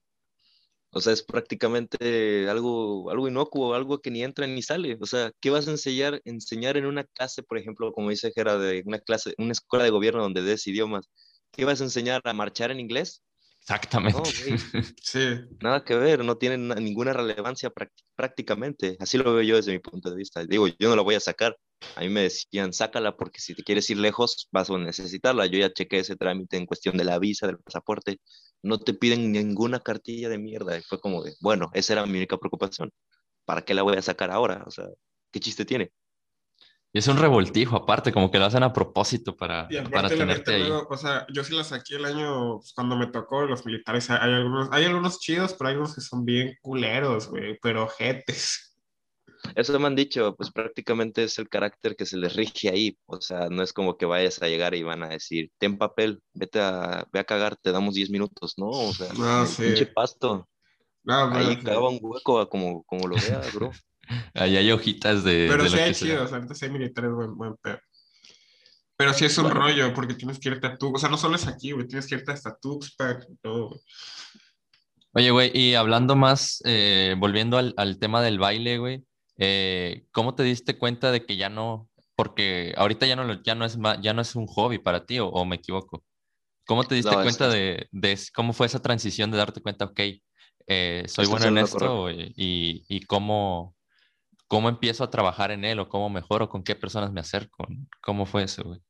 O 0.91 1.01
sea, 1.01 1.13
es 1.13 1.21
prácticamente 1.21 2.49
algo, 2.49 3.11
algo 3.11 3.27
inocuo, 3.27 3.75
algo 3.75 4.01
que 4.01 4.09
ni 4.09 4.23
entra 4.23 4.47
ni 4.47 4.63
sale. 4.63 4.97
O 4.99 5.05
sea, 5.05 5.31
¿qué 5.39 5.51
vas 5.51 5.67
a 5.67 5.71
enseñar, 5.71 6.19
enseñar 6.25 6.77
en 6.77 6.87
una 6.87 7.03
clase, 7.03 7.43
por 7.43 7.59
ejemplo, 7.59 7.93
como 7.93 8.09
dice 8.09 8.31
Gera, 8.33 8.57
de 8.57 8.81
una 8.85 8.99
clase, 8.99 9.35
una 9.37 9.51
escuela 9.51 9.85
de 9.85 9.91
gobierno 9.91 10.23
donde 10.23 10.41
des 10.41 10.65
idiomas? 10.65 11.07
¿Qué 11.51 11.63
vas 11.63 11.81
a 11.81 11.83
enseñar 11.83 12.21
a 12.23 12.33
marchar 12.33 12.71
en 12.71 12.79
inglés? 12.79 13.21
Exactamente. 13.69 14.19
sí. 15.03 15.41
Nada 15.61 15.83
que 15.83 15.93
ver, 15.93 16.25
no 16.25 16.37
tiene 16.37 16.57
ninguna 16.57 17.13
relevancia 17.13 17.71
prácticamente. 18.15 18.97
Así 18.99 19.15
lo 19.19 19.31
veo 19.31 19.43
yo 19.43 19.57
desde 19.57 19.73
mi 19.73 19.79
punto 19.79 20.09
de 20.09 20.15
vista. 20.15 20.43
Digo, 20.43 20.67
yo 20.67 20.89
no 20.89 20.95
la 20.95 21.03
voy 21.03 21.13
a 21.13 21.19
sacar. 21.19 21.55
A 21.95 22.01
mí 22.01 22.09
me 22.09 22.23
decían, 22.23 22.73
sácala 22.73 23.15
porque 23.15 23.39
si 23.39 23.53
te 23.53 23.63
quieres 23.63 23.87
ir 23.91 23.97
lejos 23.97 24.47
vas 24.51 24.71
a 24.71 24.77
necesitarla. 24.79 25.45
Yo 25.45 25.59
ya 25.59 25.71
chequé 25.71 25.99
ese 25.99 26.15
trámite 26.15 26.57
en 26.57 26.65
cuestión 26.65 26.97
de 26.97 27.03
la 27.03 27.19
visa, 27.19 27.45
del 27.45 27.59
pasaporte. 27.59 28.17
no 28.63 28.79
te 28.79 28.95
piden 28.95 29.31
ninguna 29.31 29.79
cartilla 29.79 30.29
de 30.29 30.39
mierda. 30.39 30.75
Y 30.75 30.81
fue 30.81 30.99
como 30.99 31.21
de, 31.21 31.35
bueno, 31.39 31.69
esa 31.73 31.93
era 31.93 32.07
mi 32.07 32.17
única 32.17 32.37
preocupación. 32.37 32.91
¿Para 33.45 33.61
qué 33.61 33.75
la 33.75 33.83
voy 33.83 33.97
a 33.97 34.01
sacar 34.01 34.31
ahora? 34.31 34.63
O 34.65 34.71
sea, 34.71 34.85
¿qué 35.31 35.39
chiste 35.39 35.65
tiene? 35.65 35.91
Y 36.91 36.99
es 36.99 37.07
un 37.07 37.17
revoltijo, 37.17 37.75
aparte, 37.75 38.11
como 38.11 38.31
que 38.31 38.39
lo 38.39 38.45
hacen 38.45 38.63
a 38.63 38.73
propósito 38.73 39.37
para, 39.37 39.69
para 39.91 40.09
tenerte 40.09 40.55
ahí. 40.55 40.69
o 40.71 40.97
sea, 40.97 41.27
yo 41.31 41.43
sí 41.43 41.55
la 41.55 41.63
saqué 41.63 41.97
el 41.97 42.05
año 42.05 42.57
pues, 42.57 42.73
cuando 42.73 42.95
me 42.97 43.07
tocó 43.07 43.43
los 43.43 43.63
militares. 43.63 44.09
Hay 44.09 44.33
algunos, 44.33 44.69
hay 44.71 44.85
algunos 44.85 45.19
chidos, 45.19 45.53
pero 45.53 45.67
hay 45.67 45.73
algunos 45.73 45.93
que 45.93 46.01
son 46.01 46.25
bien 46.25 46.57
culeros, 46.61 47.29
güey, 47.29 47.59
pero 47.61 47.87
jetes. 47.87 48.75
Eso 49.55 49.79
me 49.79 49.87
han 49.87 49.95
dicho, 49.95 50.35
pues 50.35 50.51
prácticamente 50.51 51.23
es 51.23 51.37
el 51.37 51.47
carácter 51.47 51.95
que 51.95 52.07
se 52.07 52.17
les 52.17 52.35
rige 52.35 52.69
ahí. 52.69 52.97
O 53.05 53.21
sea, 53.21 53.49
no 53.49 53.61
es 53.61 53.71
como 53.71 53.95
que 53.95 54.05
vayas 54.05 54.41
a 54.41 54.47
llegar 54.47 54.73
y 54.73 54.81
van 54.81 55.03
a 55.03 55.09
decir, 55.09 55.51
ten 55.59 55.77
papel, 55.77 56.21
vete 56.33 56.59
a, 56.59 57.07
ve 57.13 57.19
a 57.19 57.23
cagar, 57.23 57.55
te 57.55 57.71
damos 57.71 57.93
10 57.93 58.09
minutos. 58.09 58.55
No, 58.57 58.69
o 58.69 58.93
sea, 58.93 59.13
no, 59.13 59.45
sí. 59.45 59.63
pinche 59.63 59.85
pasto. 59.85 60.47
No, 61.03 61.31
ahí 61.35 61.57
cagaba 61.57 61.89
un 61.89 61.99
hueco 62.01 62.49
como, 62.49 62.83
como 62.83 63.07
lo 63.07 63.15
veas, 63.15 63.53
bro. 63.53 63.71
Ahí 64.33 64.57
hay 64.57 64.71
hojitas 64.71 65.23
de. 65.23 65.47
Pero 65.49 65.69
sí 65.69 65.79
hay 65.79 65.93
chidos, 65.93 66.31
ahorita 66.33 66.55
sí 66.55 66.65
hay 66.65 66.71
militares 66.71 67.11
buen, 67.11 67.37
buen 67.37 67.55
pedo. 67.57 67.79
Pero 68.97 69.13
sí 69.13 69.23
es 69.23 69.37
un 69.37 69.49
rollo, 69.49 69.93
porque 69.93 70.13
tienes 70.13 70.39
que 70.39 70.49
irte 70.49 70.67
a 70.67 70.77
tu. 70.77 70.93
O 70.93 70.99
sea, 70.99 71.09
no 71.09 71.17
solo 71.17 71.35
es 71.35 71.47
aquí, 71.47 71.71
güey, 71.71 71.87
tienes 71.87 72.05
que 72.05 72.15
irte 72.15 72.31
hasta 72.31 72.57
Tuxpac 72.57 73.25
y 73.29 73.37
todo. 73.37 73.79
Oye, 75.13 75.31
güey, 75.31 75.57
y 75.57 75.73
hablando 75.75 76.15
más, 76.15 76.61
eh, 76.65 77.15
volviendo 77.17 77.57
al, 77.57 77.73
al, 77.77 77.97
tema 77.97 78.21
del 78.21 78.37
baile, 78.37 78.77
güey, 78.77 79.03
eh, 79.37 80.03
¿cómo 80.11 80.35
te 80.35 80.43
diste 80.43 80.77
cuenta 80.77 81.11
de 81.11 81.25
que 81.25 81.35
ya 81.35 81.49
no, 81.49 81.89
porque 82.15 82.73
ahorita 82.77 83.07
ya 83.07 83.15
no, 83.15 83.41
ya 83.41 83.55
no, 83.55 83.65
es, 83.65 83.77
ya 84.01 84.13
no 84.13 84.21
es 84.21 84.35
un 84.35 84.45
hobby 84.45 84.77
para 84.77 85.05
ti, 85.05 85.17
o, 85.19 85.45
me 85.45 85.55
equivoco? 85.55 86.03
¿Cómo 86.67 86.83
te 86.83 86.93
diste 86.93 87.13
cuenta 87.13 87.49
de, 87.49 87.87
de, 87.91 88.19
cómo 88.35 88.53
fue 88.53 88.67
esa 88.67 88.81
transición 88.81 89.31
de 89.31 89.37
darte 89.37 89.61
cuenta, 89.61 89.85
ok, 89.85 89.99
eh, 90.67 91.03
soy 91.07 91.25
bueno 91.25 91.45
en 91.47 91.57
esto, 91.57 92.11
y, 92.11 92.83
y 92.87 93.01
cómo, 93.05 93.75
¿cómo 94.49 94.67
empiezo 94.67 95.03
a 95.05 95.09
trabajar 95.09 95.51
en 95.51 95.63
él 95.63 95.79
o 95.79 95.87
cómo 95.87 96.09
mejoro? 96.09 96.49
¿Con 96.49 96.63
qué 96.63 96.75
personas 96.75 97.13
me 97.13 97.21
acerco? 97.21 97.67
¿Cómo 98.01 98.25
fue 98.25 98.43
eso, 98.43 98.63
güey? 98.63 98.81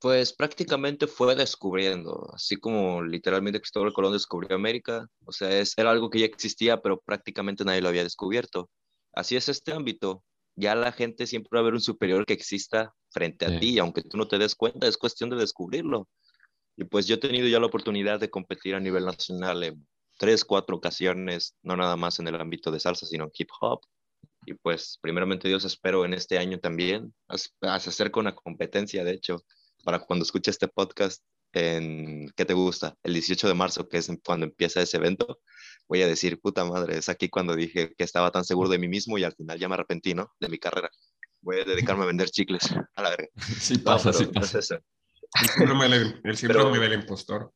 Pues 0.00 0.32
prácticamente 0.32 1.06
fue 1.06 1.34
descubriendo, 1.34 2.30
así 2.34 2.56
como 2.56 3.02
literalmente 3.02 3.60
Cristóbal 3.60 3.92
Colón 3.92 4.12
descubrió 4.12 4.54
América, 4.54 5.06
o 5.24 5.32
sea, 5.32 5.50
es, 5.50 5.74
era 5.76 5.90
algo 5.90 6.10
que 6.10 6.20
ya 6.20 6.26
existía, 6.26 6.80
pero 6.80 7.00
prácticamente 7.00 7.64
nadie 7.64 7.80
lo 7.80 7.88
había 7.88 8.04
descubierto. 8.04 8.68
Así 9.12 9.36
es 9.36 9.48
este 9.48 9.72
ámbito, 9.72 10.22
ya 10.56 10.74
la 10.74 10.92
gente 10.92 11.26
siempre 11.26 11.50
va 11.54 11.60
a 11.60 11.64
ver 11.64 11.74
un 11.74 11.80
superior 11.80 12.26
que 12.26 12.34
exista 12.34 12.92
frente 13.10 13.46
a 13.46 13.58
ti, 13.58 13.78
aunque 13.78 14.02
tú 14.02 14.16
no 14.16 14.28
te 14.28 14.38
des 14.38 14.54
cuenta, 14.54 14.86
es 14.86 14.98
cuestión 14.98 15.30
de 15.30 15.36
descubrirlo. 15.36 16.08
Y 16.76 16.84
pues 16.84 17.06
yo 17.06 17.16
he 17.16 17.18
tenido 17.18 17.48
ya 17.48 17.58
la 17.58 17.66
oportunidad 17.66 18.20
de 18.20 18.30
competir 18.30 18.74
a 18.74 18.80
nivel 18.80 19.04
nacional 19.04 19.62
en 19.64 19.86
tres, 20.16 20.44
cuatro 20.44 20.76
ocasiones, 20.76 21.54
no 21.62 21.76
nada 21.76 21.96
más 21.96 22.18
en 22.18 22.28
el 22.28 22.40
ámbito 22.40 22.70
de 22.70 22.80
salsa, 22.80 23.06
sino 23.06 23.24
en 23.24 23.30
hip 23.34 23.48
hop, 23.60 23.80
y 24.46 24.54
pues 24.54 24.98
primeramente 25.00 25.48
Dios 25.48 25.64
espero 25.64 26.04
en 26.04 26.14
este 26.14 26.38
año 26.38 26.58
también 26.58 27.12
hacer 27.60 28.10
una 28.14 28.34
competencia, 28.34 29.04
de 29.04 29.12
hecho, 29.12 29.44
para 29.84 29.98
cuando 30.00 30.22
escuche 30.22 30.50
este 30.50 30.68
podcast, 30.68 31.22
en, 31.52 32.30
¿qué 32.36 32.44
te 32.44 32.54
gusta? 32.54 32.94
El 33.02 33.14
18 33.14 33.48
de 33.48 33.54
marzo, 33.54 33.88
que 33.88 33.98
es 33.98 34.10
cuando 34.24 34.46
empieza 34.46 34.80
ese 34.80 34.96
evento, 34.96 35.40
voy 35.86 36.02
a 36.02 36.06
decir, 36.06 36.40
puta 36.40 36.64
madre, 36.64 36.98
es 36.98 37.08
aquí 37.08 37.28
cuando 37.28 37.54
dije 37.54 37.94
que 37.96 38.04
estaba 38.04 38.30
tan 38.30 38.44
seguro 38.44 38.68
de 38.68 38.78
mí 38.78 38.88
mismo 38.88 39.18
y 39.18 39.24
al 39.24 39.34
final 39.34 39.58
ya 39.58 39.68
me 39.68 39.74
arrepentí, 39.74 40.14
¿no? 40.14 40.32
De 40.40 40.48
mi 40.48 40.58
carrera. 40.58 40.90
Voy 41.40 41.60
a 41.60 41.64
dedicarme 41.64 42.04
a 42.04 42.06
vender 42.06 42.30
chicles, 42.30 42.62
a 42.94 43.02
la 43.02 43.10
verga. 43.10 43.28
Sí 43.60 43.78
pasa, 43.78 44.12
sí 44.12 44.26
pasa. 44.26 44.58
el 44.58 45.48
síndrome, 45.50 45.86
el 46.24 46.36
síndrome 46.36 46.78
del 46.78 46.94
impostor. 46.94 47.52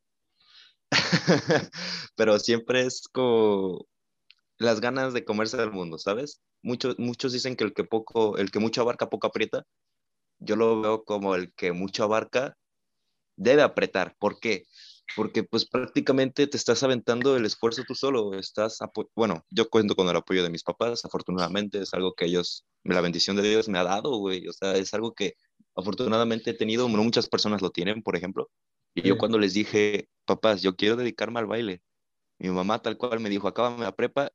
pero 2.15 2.37
siempre 2.37 2.81
es 2.81 3.07
como 3.11 3.87
las 4.57 4.81
ganas 4.81 5.13
de 5.13 5.25
comerse 5.25 5.57
del 5.57 5.71
mundo, 5.71 5.97
¿sabes? 5.97 6.41
Muchos, 6.61 6.97
muchos 6.99 7.33
dicen 7.33 7.55
que 7.55 7.63
el 7.63 7.73
que 7.73 7.83
poco, 7.83 8.37
el 8.37 8.51
que 8.51 8.59
mucho 8.59 8.81
abarca, 8.81 9.09
poco 9.09 9.27
aprieta. 9.27 9.63
Yo 10.39 10.55
lo 10.55 10.81
veo 10.81 11.03
como 11.03 11.35
el 11.35 11.53
que 11.53 11.71
mucho 11.71 12.03
abarca, 12.03 12.57
debe 13.35 13.61
apretar. 13.61 14.15
¿Por 14.19 14.39
qué? 14.39 14.65
Porque 15.15 15.43
pues 15.43 15.65
prácticamente 15.65 16.47
te 16.47 16.57
estás 16.57 16.83
aventando 16.83 17.35
el 17.35 17.45
esfuerzo 17.45 17.83
tú 17.87 17.95
solo. 17.95 18.33
Estás, 18.33 18.79
bueno, 19.15 19.45
yo 19.49 19.69
cuento 19.69 19.95
con 19.95 20.07
el 20.07 20.15
apoyo 20.15 20.43
de 20.43 20.49
mis 20.49 20.63
papás, 20.63 21.03
afortunadamente 21.05 21.81
es 21.81 21.93
algo 21.93 22.13
que 22.13 22.25
ellos, 22.25 22.65
la 22.83 23.01
bendición 23.01 23.35
de 23.35 23.43
Dios 23.43 23.67
me 23.69 23.79
ha 23.79 23.83
dado, 23.83 24.17
güey. 24.17 24.47
O 24.47 24.53
sea, 24.53 24.75
es 24.75 24.93
algo 24.93 25.13
que 25.13 25.33
afortunadamente 25.75 26.51
he 26.51 26.53
tenido, 26.53 26.87
no 26.87 27.03
muchas 27.03 27.27
personas 27.27 27.61
lo 27.61 27.71
tienen, 27.71 28.01
por 28.01 28.15
ejemplo. 28.15 28.49
Y 28.95 29.01
yo 29.01 29.17
cuando 29.17 29.39
les 29.39 29.53
dije, 29.53 30.07
papás, 30.25 30.61
yo 30.61 30.75
quiero 30.75 30.95
dedicarme 30.95 31.39
al 31.39 31.47
baile, 31.47 31.81
mi 32.37 32.49
mamá 32.49 32.81
tal 32.81 32.97
cual 32.97 33.19
me 33.19 33.29
dijo, 33.29 33.47
acábame 33.47 33.83
la 33.83 33.95
prepa 33.95 34.31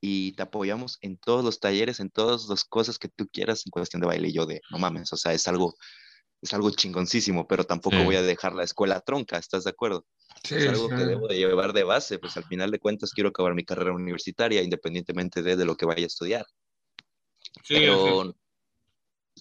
y 0.00 0.32
te 0.32 0.42
apoyamos 0.42 0.98
en 1.02 1.16
todos 1.18 1.44
los 1.44 1.60
talleres, 1.60 2.00
en 2.00 2.10
todas 2.10 2.46
las 2.48 2.64
cosas 2.64 2.98
que 2.98 3.08
tú 3.08 3.28
quieras 3.28 3.66
en 3.66 3.70
cuestión 3.70 4.00
de 4.00 4.06
baile. 4.06 4.28
Y 4.28 4.32
yo 4.32 4.46
de, 4.46 4.60
no 4.70 4.78
mames, 4.78 5.12
o 5.12 5.16
sea, 5.16 5.32
es 5.32 5.46
algo, 5.46 5.74
es 6.40 6.54
algo 6.54 6.70
chingoncísimo, 6.70 7.46
pero 7.46 7.64
tampoco 7.64 8.02
voy 8.02 8.16
a 8.16 8.22
dejar 8.22 8.54
la 8.54 8.64
escuela 8.64 9.00
tronca, 9.00 9.38
¿estás 9.38 9.64
de 9.64 9.70
acuerdo? 9.70 10.06
Sí, 10.42 10.54
es 10.54 10.68
algo 10.68 10.88
que 10.88 11.04
debo 11.04 11.28
de 11.28 11.36
llevar 11.36 11.72
de 11.72 11.84
base, 11.84 12.18
pues 12.18 12.36
al 12.36 12.44
final 12.44 12.70
de 12.70 12.78
cuentas 12.78 13.12
quiero 13.12 13.28
acabar 13.28 13.54
mi 13.54 13.64
carrera 13.64 13.92
universitaria 13.92 14.62
independientemente 14.62 15.42
de, 15.42 15.56
de 15.56 15.64
lo 15.64 15.76
que 15.76 15.86
vaya 15.86 16.04
a 16.04 16.06
estudiar. 16.06 16.46
Sí, 17.62 17.74
pero 17.74 18.34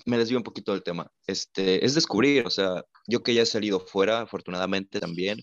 me 0.06 0.18
desvío 0.18 0.38
un 0.38 0.44
poquito 0.44 0.72
del 0.74 0.84
tema. 0.84 1.12
Este, 1.28 1.86
es 1.86 1.96
descubrir, 1.96 2.46
o 2.46 2.50
sea, 2.50 2.84
yo 3.08 3.24
que 3.24 3.34
ya 3.34 3.44
he 3.44 3.46
salido 3.46 3.80
fuera, 3.80 4.22
afortunadamente 4.22 5.00
también, 5.00 5.40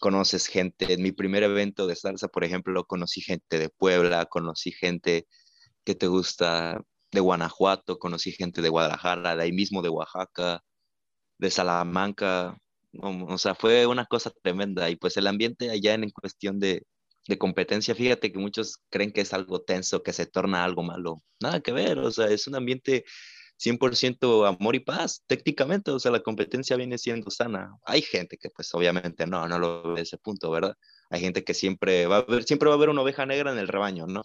conoces 0.00 0.46
gente. 0.46 0.92
En 0.92 1.02
mi 1.02 1.12
primer 1.12 1.42
evento 1.42 1.86
de 1.86 1.96
salsa, 1.96 2.28
por 2.28 2.44
ejemplo, 2.44 2.84
conocí 2.84 3.20
gente 3.20 3.58
de 3.58 3.68
Puebla, 3.68 4.26
conocí 4.26 4.72
gente 4.72 5.26
que 5.84 5.94
te 5.94 6.06
gusta 6.06 6.80
de 7.10 7.20
Guanajuato, 7.20 7.98
conocí 7.98 8.32
gente 8.32 8.62
de 8.62 8.68
Guadalajara, 8.68 9.36
de 9.36 9.42
ahí 9.42 9.52
mismo 9.52 9.82
de 9.82 9.88
Oaxaca, 9.88 10.62
de 11.38 11.50
Salamanca. 11.50 12.58
O 12.92 13.38
sea, 13.38 13.54
fue 13.54 13.86
una 13.86 14.06
cosa 14.06 14.30
tremenda. 14.42 14.90
Y 14.90 14.96
pues 14.96 15.16
el 15.16 15.26
ambiente 15.26 15.70
allá 15.70 15.94
en 15.94 16.10
cuestión 16.10 16.58
de, 16.58 16.82
de 17.26 17.38
competencia, 17.38 17.94
fíjate 17.94 18.32
que 18.32 18.38
muchos 18.38 18.78
creen 18.90 19.12
que 19.12 19.20
es 19.22 19.32
algo 19.32 19.62
tenso, 19.62 20.02
que 20.02 20.12
se 20.12 20.26
torna 20.26 20.64
algo 20.64 20.82
malo. 20.82 21.22
Nada 21.40 21.60
que 21.60 21.72
ver, 21.72 21.98
o 21.98 22.10
sea, 22.10 22.26
es 22.28 22.46
un 22.46 22.56
ambiente 22.56 23.04
100% 23.58 24.46
amor 24.46 24.74
y 24.76 24.80
paz, 24.80 25.24
técnicamente, 25.26 25.90
o 25.90 25.98
sea, 25.98 26.12
la 26.12 26.20
competencia 26.20 26.76
viene 26.76 26.96
siendo 26.98 27.30
sana. 27.30 27.72
Hay 27.84 28.02
gente 28.02 28.38
que 28.38 28.50
pues 28.50 28.72
obviamente 28.74 29.26
no, 29.26 29.48
no 29.48 29.58
lo 29.58 29.94
ve 29.94 30.02
ese 30.02 30.18
punto, 30.18 30.50
¿verdad? 30.50 30.76
Hay 31.10 31.20
gente 31.20 31.42
que 31.44 31.54
siempre 31.54 32.06
va 32.06 32.16
a 32.16 32.18
haber, 32.20 32.44
siempre 32.44 32.68
va 32.68 32.74
a 32.74 32.76
haber 32.76 32.90
una 32.90 33.02
oveja 33.02 33.26
negra 33.26 33.52
en 33.52 33.58
el 33.58 33.68
rebaño, 33.68 34.06
¿no? 34.06 34.22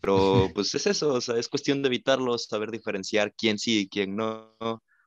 Pero 0.00 0.50
pues 0.54 0.74
es 0.74 0.86
eso, 0.86 1.14
o 1.14 1.20
sea, 1.20 1.36
es 1.36 1.48
cuestión 1.48 1.82
de 1.82 1.88
evitarlo, 1.88 2.36
saber 2.38 2.70
diferenciar 2.70 3.34
quién 3.34 3.58
sí 3.58 3.80
y 3.80 3.88
quién 3.88 4.16
no. 4.16 4.56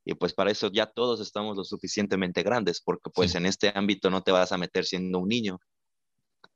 Y 0.05 0.15
pues 0.15 0.33
para 0.33 0.51
eso 0.51 0.71
ya 0.71 0.87
todos 0.87 1.19
estamos 1.19 1.55
lo 1.55 1.63
suficientemente 1.63 2.43
grandes, 2.43 2.81
porque 2.81 3.09
pues 3.09 3.35
en 3.35 3.45
este 3.45 3.71
ámbito 3.75 4.09
no 4.09 4.23
te 4.23 4.31
vas 4.31 4.51
a 4.51 4.57
meter 4.57 4.85
siendo 4.85 5.19
un 5.19 5.29
niño. 5.29 5.59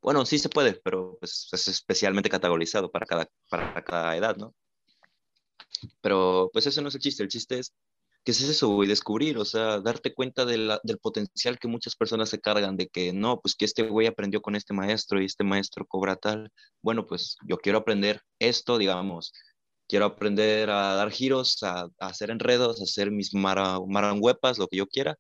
Bueno, 0.02 0.26
sí 0.26 0.40
se 0.40 0.50
puede, 0.50 0.74
pero 0.84 1.18
pues 1.20 1.50
es 1.52 1.68
especialmente 1.68 2.30
categorizado 2.30 2.92
para 2.92 3.06
cada, 3.06 3.30
para 3.50 3.84
cada 3.84 4.18
edad, 4.18 4.36
¿no? 4.38 4.54
Pero 6.02 6.50
pues 6.54 6.68
eso 6.68 6.82
no 6.82 6.90
es 6.90 6.96
el 6.96 7.02
chiste, 7.02 7.24
el 7.24 7.30
chiste 7.30 7.60
es, 7.60 7.74
¿qué 8.24 8.32
es 8.32 8.42
eso, 8.42 8.70
güey? 8.70 8.88
Descubrir, 8.90 9.38
o 9.38 9.46
sea, 9.46 9.80
darte 9.82 10.14
cuenta 10.14 10.46
del 10.46 10.80
potencial 11.02 11.60
que 11.60 11.68
muchas 11.68 11.96
personas 11.96 12.30
se 12.30 12.40
cargan 12.40 12.78
de 12.78 12.88
que 12.88 13.14
no, 13.14 13.40
pues 13.42 13.56
que 13.56 13.66
este 13.66 13.84
güey 13.84 14.08
aprendió 14.08 14.42
con 14.42 14.56
este 14.56 14.74
maestro 14.74 15.22
y 15.22 15.26
este 15.26 15.44
maestro 15.44 15.86
cobra 15.86 16.16
tal. 16.16 16.52
Bueno, 16.82 17.06
pues 17.06 17.38
yo 17.48 17.58
quiero 17.58 17.80
aprender 17.80 18.22
esto, 18.40 18.78
digamos, 18.78 19.34
quiero 19.88 20.06
aprender 20.06 20.70
a 20.70 20.96
dar 20.96 21.12
giros, 21.12 21.62
a, 21.64 21.88
hacer 22.00 22.32
enredos, 22.32 22.80
a 22.82 22.84
hacer 22.84 23.12
mis 23.12 23.34
mara, 23.34 23.78
lo 23.78 24.68
que 24.68 24.78
yo 24.78 24.88
quiera. 24.88 25.16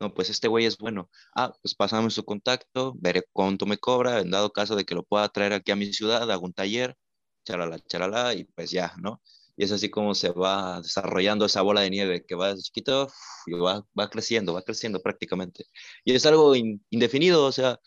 No, 0.00 0.12
pues 0.12 0.30
este 0.30 0.48
güey 0.48 0.66
es 0.66 0.76
bueno. 0.78 1.08
Ah, 1.34 1.52
pues 1.62 1.74
pasame 1.74 2.10
su 2.10 2.24
contacto, 2.24 2.94
veré 2.98 3.22
cuánto 3.32 3.66
me 3.66 3.78
cobra, 3.78 4.20
en 4.20 4.30
dado 4.30 4.52
caso 4.52 4.76
de 4.76 4.84
que 4.84 4.94
lo 4.94 5.04
pueda 5.04 5.28
traer 5.28 5.52
aquí 5.52 5.72
a 5.72 5.76
mi 5.76 5.92
ciudad, 5.92 6.30
hago 6.30 6.44
un 6.46 6.52
taller, 6.52 6.96
charala, 7.44 7.78
charala, 7.80 8.34
y 8.34 8.44
pues 8.44 8.70
ya, 8.70 8.94
¿no? 9.00 9.22
Y 9.56 9.64
es 9.64 9.72
así 9.72 9.88
como 9.90 10.14
se 10.14 10.30
va 10.30 10.80
desarrollando 10.80 11.44
esa 11.46 11.62
bola 11.62 11.82
de 11.82 11.90
nieve 11.90 12.24
que 12.26 12.34
va 12.34 12.48
desde 12.48 12.62
chiquito 12.62 13.08
y 13.46 13.52
va, 13.52 13.86
va 13.98 14.10
creciendo, 14.10 14.54
va 14.54 14.62
creciendo 14.62 15.00
prácticamente. 15.00 15.66
Y 16.04 16.14
es 16.14 16.26
algo 16.26 16.54
indefinido, 16.90 17.44
o 17.44 17.52
sea, 17.52 17.80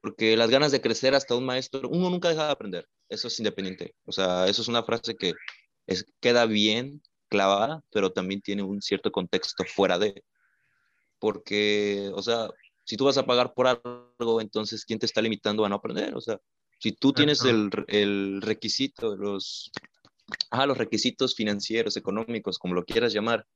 porque 0.00 0.36
las 0.36 0.50
ganas 0.50 0.72
de 0.72 0.80
crecer 0.80 1.14
hasta 1.14 1.34
un 1.34 1.46
maestro, 1.46 1.88
uno 1.88 2.10
nunca 2.10 2.28
deja 2.28 2.46
de 2.46 2.52
aprender, 2.52 2.88
eso 3.08 3.28
es 3.28 3.38
independiente, 3.38 3.94
o 4.04 4.12
sea, 4.12 4.46
eso 4.48 4.62
es 4.62 4.68
una 4.68 4.82
frase 4.82 5.16
que 5.16 5.32
es, 5.86 6.04
queda 6.20 6.46
bien 6.46 7.02
clavada, 7.28 7.82
pero 7.90 8.12
también 8.12 8.42
tiene 8.42 8.62
un 8.62 8.82
cierto 8.82 9.10
contexto 9.10 9.64
fuera 9.64 9.98
de, 9.98 10.24
porque, 11.18 12.10
o 12.14 12.22
sea, 12.22 12.50
si 12.84 12.96
tú 12.96 13.06
vas 13.06 13.16
a 13.16 13.24
pagar 13.24 13.54
por 13.54 13.66
algo, 13.66 14.40
entonces, 14.40 14.84
¿quién 14.84 14.98
te 14.98 15.06
está 15.06 15.22
limitando 15.22 15.64
a 15.64 15.68
no 15.68 15.76
aprender? 15.76 16.14
O 16.14 16.20
sea, 16.20 16.38
si 16.78 16.92
tú 16.92 17.12
tienes 17.12 17.42
el, 17.44 17.70
el 17.88 18.42
requisito, 18.42 19.16
los, 19.16 19.70
los 20.66 20.78
requisitos 20.78 21.34
financieros, 21.34 21.96
económicos, 21.96 22.58
como 22.58 22.74
lo 22.74 22.84
quieras 22.84 23.12
llamar, 23.12 23.46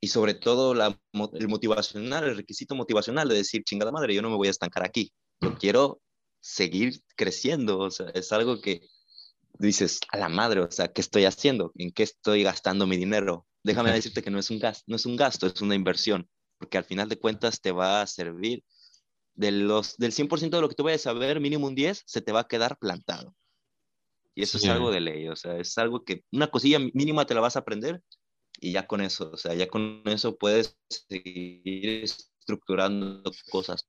y 0.00 0.08
sobre 0.08 0.34
todo 0.34 0.74
la, 0.74 0.98
el 1.34 1.48
motivacional, 1.48 2.24
el 2.24 2.36
requisito 2.36 2.74
motivacional 2.74 3.28
de 3.28 3.36
decir, 3.36 3.64
chingada 3.64 3.92
madre, 3.92 4.14
yo 4.14 4.22
no 4.22 4.30
me 4.30 4.36
voy 4.36 4.48
a 4.48 4.50
estancar 4.50 4.84
aquí, 4.84 5.12
yo 5.40 5.56
quiero 5.56 6.00
seguir 6.40 7.00
creciendo, 7.16 7.78
o 7.78 7.90
sea, 7.90 8.08
es 8.14 8.32
algo 8.32 8.60
que 8.60 8.82
dices, 9.58 10.00
a 10.10 10.18
la 10.18 10.28
madre, 10.28 10.60
o 10.60 10.70
sea, 10.70 10.92
¿qué 10.92 11.00
estoy 11.00 11.24
haciendo? 11.24 11.72
¿En 11.76 11.92
qué 11.92 12.02
estoy 12.02 12.42
gastando 12.42 12.86
mi 12.86 12.96
dinero? 12.96 13.46
Déjame 13.62 13.92
decirte 13.92 14.22
que 14.22 14.30
no 14.30 14.38
es 14.38 14.50
un 14.50 14.58
gasto, 14.58 14.84
no 14.86 14.96
es 14.96 15.06
un 15.06 15.16
gasto, 15.16 15.46
es 15.46 15.60
una 15.60 15.74
inversión, 15.74 16.28
porque 16.58 16.78
al 16.78 16.84
final 16.84 17.08
de 17.08 17.18
cuentas 17.18 17.60
te 17.60 17.72
va 17.72 18.02
a 18.02 18.06
servir. 18.06 18.62
De 19.34 19.50
los, 19.50 19.96
del 19.98 20.12
100% 20.12 20.56
de 20.56 20.60
lo 20.62 20.68
que 20.68 20.74
tú 20.74 20.84
vayas 20.84 21.06
a 21.06 21.12
ver, 21.12 21.40
mínimo 21.40 21.66
un 21.66 21.74
10, 21.74 22.04
se 22.06 22.22
te 22.22 22.32
va 22.32 22.40
a 22.40 22.48
quedar 22.48 22.78
plantado. 22.78 23.34
Y 24.36 24.42
eso 24.42 24.58
es 24.58 24.68
algo 24.68 24.92
de 24.92 25.00
ley, 25.00 25.28
o 25.28 25.34
sea, 25.34 25.56
es 25.58 25.76
algo 25.78 26.04
que 26.04 26.22
una 26.30 26.48
cosilla 26.48 26.78
mínima 26.78 27.26
te 27.26 27.34
la 27.34 27.40
vas 27.40 27.56
a 27.56 27.60
aprender 27.60 28.02
y 28.60 28.72
ya 28.72 28.86
con 28.86 29.00
eso, 29.00 29.30
o 29.32 29.36
sea, 29.36 29.54
ya 29.54 29.66
con 29.66 30.02
eso 30.04 30.36
puedes 30.36 30.78
seguir 30.88 32.04
estructurando 32.04 33.32
cosas 33.50 33.88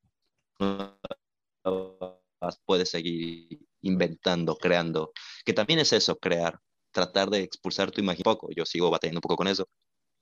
puedes 2.65 2.89
seguir 2.89 3.59
inventando, 3.81 4.55
creando, 4.55 5.11
que 5.45 5.53
también 5.53 5.79
es 5.79 5.93
eso, 5.93 6.17
crear, 6.17 6.59
tratar 6.91 7.29
de 7.29 7.41
expulsar 7.41 7.91
tu 7.91 8.01
imagen 8.01 8.23
un 8.25 8.33
poco. 8.33 8.49
Yo 8.55 8.65
sigo 8.65 8.89
batallando 8.89 9.19
un 9.19 9.21
poco 9.21 9.37
con 9.37 9.47
eso, 9.47 9.67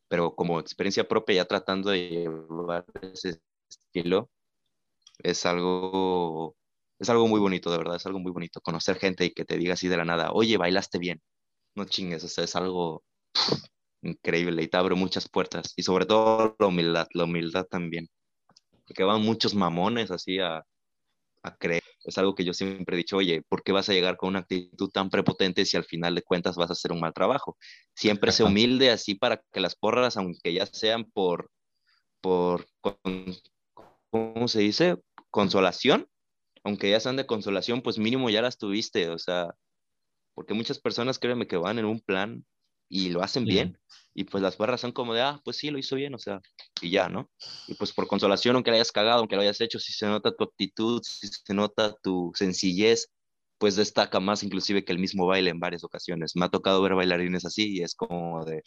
pero 0.07 0.35
como 0.35 0.59
experiencia 0.59 1.07
propia, 1.07 1.37
ya 1.37 1.45
tratando 1.45 1.91
de 1.91 2.09
llevar 2.09 2.85
ese 3.01 3.39
estilo, 3.69 4.29
es 5.19 5.45
algo, 5.45 6.55
es 6.99 7.09
algo 7.09 7.27
muy 7.27 7.39
bonito, 7.39 7.71
de 7.71 7.77
verdad, 7.77 7.97
es 7.97 8.05
algo 8.05 8.19
muy 8.19 8.31
bonito. 8.31 8.61
Conocer 8.61 8.97
gente 8.97 9.25
y 9.25 9.31
que 9.31 9.45
te 9.45 9.57
diga 9.57 9.73
así 9.73 9.87
de 9.87 9.97
la 9.97 10.05
nada, 10.05 10.31
oye, 10.31 10.57
bailaste 10.57 10.97
bien, 10.99 11.21
no 11.75 11.85
chingues, 11.85 12.23
o 12.23 12.27
sea, 12.27 12.43
es 12.43 12.55
algo 12.55 13.03
increíble 14.01 14.63
y 14.63 14.67
te 14.67 14.77
abre 14.77 14.95
muchas 14.95 15.29
puertas. 15.29 15.73
Y 15.75 15.83
sobre 15.83 16.05
todo 16.05 16.55
la 16.59 16.67
humildad, 16.67 17.07
la 17.13 17.25
humildad 17.25 17.65
también. 17.65 18.07
Porque 18.87 19.03
van 19.03 19.21
muchos 19.21 19.55
mamones 19.55 20.11
así 20.11 20.39
a, 20.39 20.63
a 21.45 21.55
creer. 21.57 21.83
Es 22.03 22.17
algo 22.17 22.35
que 22.35 22.43
yo 22.43 22.53
siempre 22.53 22.95
he 22.95 22.97
dicho, 22.97 23.17
oye, 23.17 23.41
¿por 23.47 23.63
qué 23.63 23.71
vas 23.71 23.89
a 23.89 23.93
llegar 23.93 24.17
con 24.17 24.29
una 24.29 24.39
actitud 24.39 24.89
tan 24.89 25.09
prepotente 25.09 25.65
si 25.65 25.77
al 25.77 25.85
final 25.85 26.15
de 26.15 26.23
cuentas 26.23 26.55
vas 26.55 26.69
a 26.69 26.73
hacer 26.73 26.91
un 26.91 26.99
mal 26.99 27.13
trabajo? 27.13 27.57
Siempre 27.95 28.31
sé 28.31 28.43
humilde 28.43 28.91
así 28.91 29.15
para 29.15 29.41
que 29.51 29.59
las 29.59 29.75
porras, 29.75 30.17
aunque 30.17 30.53
ya 30.53 30.65
sean 30.65 31.05
por, 31.05 31.49
por, 32.21 32.67
¿cómo 34.11 34.47
se 34.47 34.59
dice? 34.59 34.97
Consolación, 35.29 36.07
aunque 36.65 36.89
ya 36.89 36.99
sean 36.99 37.15
de 37.15 37.27
consolación, 37.27 37.81
pues 37.81 37.99
mínimo 37.99 38.29
ya 38.29 38.41
las 38.41 38.57
tuviste, 38.57 39.09
o 39.09 39.19
sea, 39.19 39.55
porque 40.33 40.55
muchas 40.55 40.79
personas 40.79 41.19
créeme 41.19 41.47
que 41.47 41.57
van 41.57 41.77
en 41.77 41.85
un 41.85 42.01
plan 42.01 42.43
y 42.89 43.09
lo 43.09 43.21
hacen 43.21 43.45
bien. 43.45 43.79
Y 44.15 44.23
pues 44.23 44.41
las 44.41 44.57
barras 44.57 44.81
son 44.81 44.91
como 44.91 45.13
de, 45.13 45.21
ah, 45.21 45.39
pues 45.45 45.57
sí, 45.57 45.69
lo 45.69 45.77
hizo 45.77 45.95
bien, 45.95 46.15
o 46.15 46.17
sea, 46.17 46.41
y 46.81 46.89
ya, 46.89 47.07
¿no? 47.07 47.29
Y 47.67 47.75
pues 47.75 47.93
por 47.93 48.07
consolación, 48.07 48.55
aunque 48.55 48.71
lo 48.71 48.75
hayas 48.75 48.91
cagado, 48.91 49.19
aunque 49.19 49.35
lo 49.35 49.43
hayas 49.43 49.61
hecho, 49.61 49.77
si 49.79 49.93
se 49.93 50.07
nota 50.07 50.35
tu 50.35 50.43
actitud, 50.43 51.01
si 51.03 51.27
se 51.27 51.53
nota 51.53 51.95
tu 52.01 52.31
sencillez, 52.33 53.11
pues 53.59 53.75
destaca 53.75 54.19
más 54.19 54.41
inclusive 54.41 54.83
que 54.83 54.91
el 54.91 54.99
mismo 54.99 55.27
baile 55.27 55.51
en 55.51 55.59
varias 55.59 55.83
ocasiones. 55.83 56.35
Me 56.35 56.45
ha 56.45 56.49
tocado 56.49 56.81
ver 56.81 56.95
bailarines 56.95 57.45
así 57.45 57.77
y 57.77 57.83
es 57.83 57.93
como 57.93 58.43
de 58.43 58.63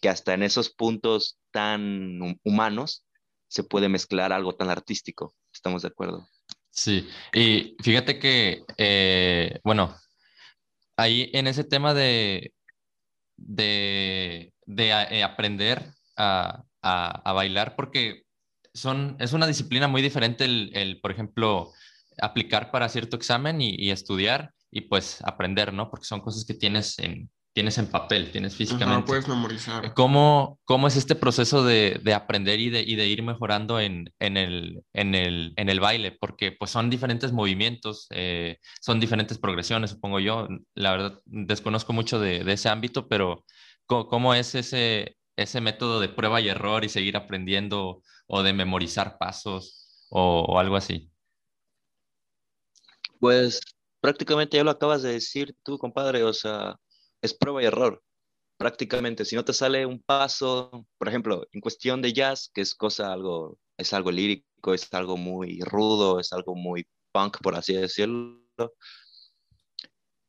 que 0.00 0.08
hasta 0.08 0.34
en 0.34 0.42
esos 0.42 0.70
puntos 0.70 1.38
tan 1.52 2.18
humanos 2.42 3.06
se 3.48 3.62
puede 3.62 3.88
mezclar 3.88 4.32
algo 4.32 4.56
tan 4.56 4.68
artístico. 4.68 5.34
¿Estamos 5.52 5.82
de 5.82 5.88
acuerdo? 5.88 6.28
Sí, 6.76 7.08
y 7.32 7.74
fíjate 7.82 8.18
que, 8.18 8.62
eh, 8.76 9.60
bueno, 9.64 9.96
ahí 10.96 11.30
en 11.32 11.46
ese 11.46 11.64
tema 11.64 11.94
de, 11.94 12.52
de, 13.36 14.52
eh, 14.66 15.22
aprender 15.24 15.92
a, 16.16 16.64
bailar 17.24 17.76
porque 17.76 18.24
son, 18.74 19.16
es 19.20 19.32
una 19.32 19.46
disciplina 19.46 19.88
muy 19.88 20.02
diferente 20.02 20.44
el, 20.44 21.00
por 21.00 21.10
ejemplo, 21.12 21.72
aplicar 22.20 22.70
para 22.70 22.88
cierto 22.88 23.16
examen 23.16 23.60
y, 23.60 23.90
estudiar 23.90 24.52
y 24.70 24.82
pues 24.82 25.22
aprender, 25.24 25.72
¿no? 25.72 25.90
Porque 25.90 26.06
son 26.06 26.20
cosas 26.20 26.44
que 26.44 26.54
tienes 26.54 26.98
en, 26.98 27.30
tienes 27.56 27.78
en 27.78 27.86
papel, 27.86 28.30
tienes 28.30 28.54
físicamente. 28.54 29.00
No 29.00 29.04
puedes 29.06 29.26
memorizar. 29.28 29.94
¿Cómo, 29.94 30.60
¿Cómo, 30.66 30.88
es 30.88 30.96
este 30.96 31.14
proceso 31.14 31.64
de, 31.64 31.98
de 32.04 32.12
aprender 32.12 32.60
y 32.60 32.68
de, 32.68 32.82
y 32.82 32.96
de, 32.96 33.08
ir 33.08 33.22
mejorando 33.22 33.80
en, 33.80 34.12
en, 34.18 34.36
el, 34.36 34.84
en, 34.92 35.14
el, 35.14 35.54
en, 35.56 35.70
el, 35.70 35.80
baile? 35.80 36.12
Porque 36.12 36.52
pues 36.52 36.70
son 36.70 36.90
diferentes 36.90 37.32
movimientos, 37.32 38.08
eh, 38.10 38.58
son 38.82 39.00
diferentes 39.00 39.38
progresiones, 39.38 39.92
supongo 39.92 40.20
yo. 40.20 40.48
La 40.74 40.90
verdad, 40.90 41.22
desconozco 41.24 41.94
mucho 41.94 42.20
de, 42.20 42.44
ese 42.52 42.68
ámbito, 42.68 43.08
pero 43.08 43.42
¿cómo, 43.86 44.34
es 44.34 44.54
ese, 44.54 45.16
ese 45.34 45.62
método 45.62 45.98
de 45.98 46.10
prueba 46.10 46.42
y 46.42 46.50
error 46.50 46.84
y 46.84 46.90
seguir 46.90 47.16
aprendiendo 47.16 48.02
o 48.26 48.42
de 48.42 48.52
memorizar 48.52 49.16
pasos 49.16 50.04
o, 50.10 50.44
o 50.46 50.58
algo 50.58 50.76
así? 50.76 51.10
Pues 53.18 53.62
prácticamente 54.02 54.58
ya 54.58 54.64
lo 54.64 54.72
acabas 54.72 55.00
de 55.00 55.14
decir 55.14 55.56
tú, 55.64 55.78
compadre, 55.78 56.22
o 56.22 56.34
sea 56.34 56.76
es 57.22 57.34
prueba 57.34 57.62
y 57.62 57.66
error. 57.66 58.02
Prácticamente, 58.58 59.24
si 59.24 59.36
no 59.36 59.44
te 59.44 59.52
sale 59.52 59.84
un 59.84 60.00
paso, 60.02 60.86
por 60.98 61.08
ejemplo, 61.08 61.46
en 61.52 61.60
cuestión 61.60 62.00
de 62.00 62.12
jazz, 62.12 62.50
que 62.54 62.62
es 62.62 62.74
cosa 62.74 63.12
algo, 63.12 63.58
es 63.76 63.92
algo 63.92 64.10
lírico, 64.10 64.74
es 64.74 64.92
algo 64.94 65.16
muy 65.16 65.60
rudo, 65.60 66.20
es 66.20 66.32
algo 66.32 66.54
muy 66.54 66.86
punk, 67.12 67.38
por 67.42 67.54
así 67.54 67.74
decirlo. 67.74 68.40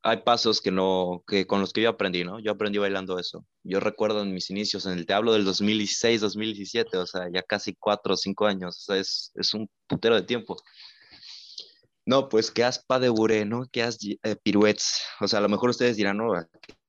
Hay 0.02 0.18
pasos 0.18 0.60
que 0.60 0.70
no, 0.70 1.24
que 1.26 1.46
con 1.46 1.60
los 1.60 1.72
que 1.72 1.82
yo 1.82 1.90
aprendí, 1.90 2.22
¿no? 2.24 2.38
Yo 2.38 2.52
aprendí 2.52 2.78
bailando 2.78 3.18
eso. 3.18 3.44
Yo 3.64 3.80
recuerdo 3.80 4.22
en 4.22 4.32
mis 4.32 4.50
inicios, 4.50 4.86
en 4.86 4.92
el 4.92 5.06
te 5.06 5.14
hablo 5.14 5.32
del 5.32 5.44
2016, 5.44 6.20
2017, 6.20 6.98
o 6.98 7.06
sea, 7.06 7.28
ya 7.32 7.42
casi 7.42 7.74
cuatro 7.74 8.14
o 8.14 8.16
cinco 8.16 8.46
años, 8.46 8.76
o 8.78 8.80
sea, 8.80 8.96
es, 8.98 9.32
es 9.34 9.54
un 9.54 9.68
putero 9.86 10.14
de 10.14 10.22
tiempo. 10.22 10.56
No, 12.08 12.30
pues 12.30 12.50
que 12.50 12.64
aspa 12.64 12.98
de 12.98 13.10
buré, 13.10 13.44
¿no? 13.44 13.66
Que 13.70 13.82
haz 13.82 13.98
eh, 14.02 14.36
piruetes. 14.42 15.02
O 15.20 15.28
sea, 15.28 15.40
a 15.40 15.42
lo 15.42 15.50
mejor 15.50 15.68
ustedes 15.68 15.94
dirán, 15.94 16.16
no, 16.16 16.32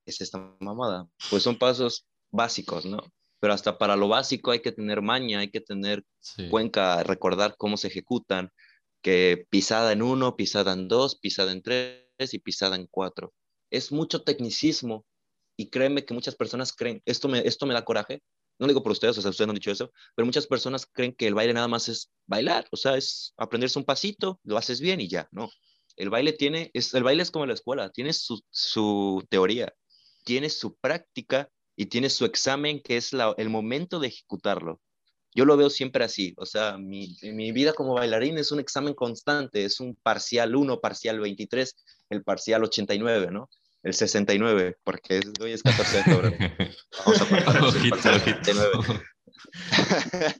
es 0.09 0.21
esta 0.21 0.55
mamada? 0.59 1.07
Pues 1.29 1.43
son 1.43 1.57
pasos 1.57 2.07
básicos, 2.31 2.85
¿no? 2.85 3.01
Pero 3.39 3.53
hasta 3.53 3.77
para 3.77 3.95
lo 3.95 4.07
básico 4.07 4.51
hay 4.51 4.61
que 4.61 4.71
tener 4.71 5.01
maña, 5.01 5.39
hay 5.39 5.49
que 5.49 5.61
tener 5.61 6.03
cuenca, 6.49 7.03
recordar 7.03 7.55
cómo 7.57 7.77
se 7.77 7.87
ejecutan, 7.87 8.51
que 9.01 9.47
pisada 9.49 9.91
en 9.93 10.01
uno, 10.01 10.35
pisada 10.35 10.73
en 10.73 10.87
dos, 10.87 11.17
pisada 11.19 11.51
en 11.51 11.61
tres 11.61 12.33
y 12.33 12.39
pisada 12.39 12.75
en 12.75 12.87
cuatro. 12.87 13.33
Es 13.71 13.91
mucho 13.91 14.23
tecnicismo 14.23 15.05
y 15.55 15.69
créeme 15.69 16.05
que 16.05 16.13
muchas 16.13 16.35
personas 16.35 16.73
creen, 16.73 17.01
esto 17.05 17.27
me, 17.27 17.39
esto 17.39 17.65
me 17.65 17.73
da 17.73 17.85
coraje, 17.85 18.21
no 18.59 18.67
digo 18.67 18.83
por 18.83 18.91
ustedes, 18.91 19.17
o 19.17 19.21
sea, 19.21 19.31
ustedes 19.31 19.47
no 19.47 19.51
han 19.51 19.55
dicho 19.55 19.71
eso, 19.71 19.91
pero 20.15 20.25
muchas 20.25 20.47
personas 20.47 20.85
creen 20.85 21.13
que 21.13 21.27
el 21.27 21.33
baile 21.33 21.53
nada 21.53 21.67
más 21.67 21.87
es 21.87 22.11
bailar, 22.27 22.67
o 22.71 22.77
sea, 22.77 22.97
es 22.97 23.33
aprenderse 23.37 23.79
un 23.79 23.85
pasito, 23.85 24.39
lo 24.43 24.57
haces 24.57 24.81
bien 24.81 24.99
y 25.01 25.07
ya, 25.07 25.27
no. 25.31 25.49
El 25.95 26.09
baile 26.09 26.33
tiene, 26.33 26.71
es, 26.73 26.93
el 26.93 27.03
baile 27.03 27.23
es 27.23 27.31
como 27.31 27.45
la 27.45 27.53
escuela, 27.53 27.89
tiene 27.89 28.13
su, 28.13 28.41
su 28.49 29.25
teoría, 29.29 29.73
tiene 30.29 30.51
su 30.51 30.75
práctica 30.75 31.49
y 31.75 31.87
tiene 31.87 32.07
su 32.11 32.23
examen, 32.23 32.83
que 32.83 32.97
es 32.97 33.13
el 33.37 33.49
momento 33.49 33.99
de 33.99 34.09
ejecutarlo. 34.09 34.79
Yo 35.33 35.43
lo 35.43 35.57
veo 35.57 35.71
siempre 35.71 36.03
así, 36.03 36.35
o 36.37 36.45
sea, 36.45 36.77
mi, 36.77 37.17
mi 37.23 37.51
vida 37.51 37.73
como 37.73 37.95
bailarín 37.95 38.37
es 38.37 38.51
un 38.51 38.59
examen 38.59 38.93
constante, 38.93 39.65
es 39.65 39.79
un 39.79 39.95
parcial 39.95 40.55
1, 40.55 40.81
parcial 40.81 41.19
23, 41.19 41.75
el 42.11 42.23
parcial 42.23 42.63
89, 42.63 43.29
¿no? 43.31 43.49
El 43.81 43.95
69, 43.95 44.77
porque 44.83 45.19
hoy 45.41 45.53
es 45.53 45.63
14 45.63 45.97
de 45.97 46.03
febrero. 46.03 46.37
Vamos 47.47 47.75
a 48.05 48.21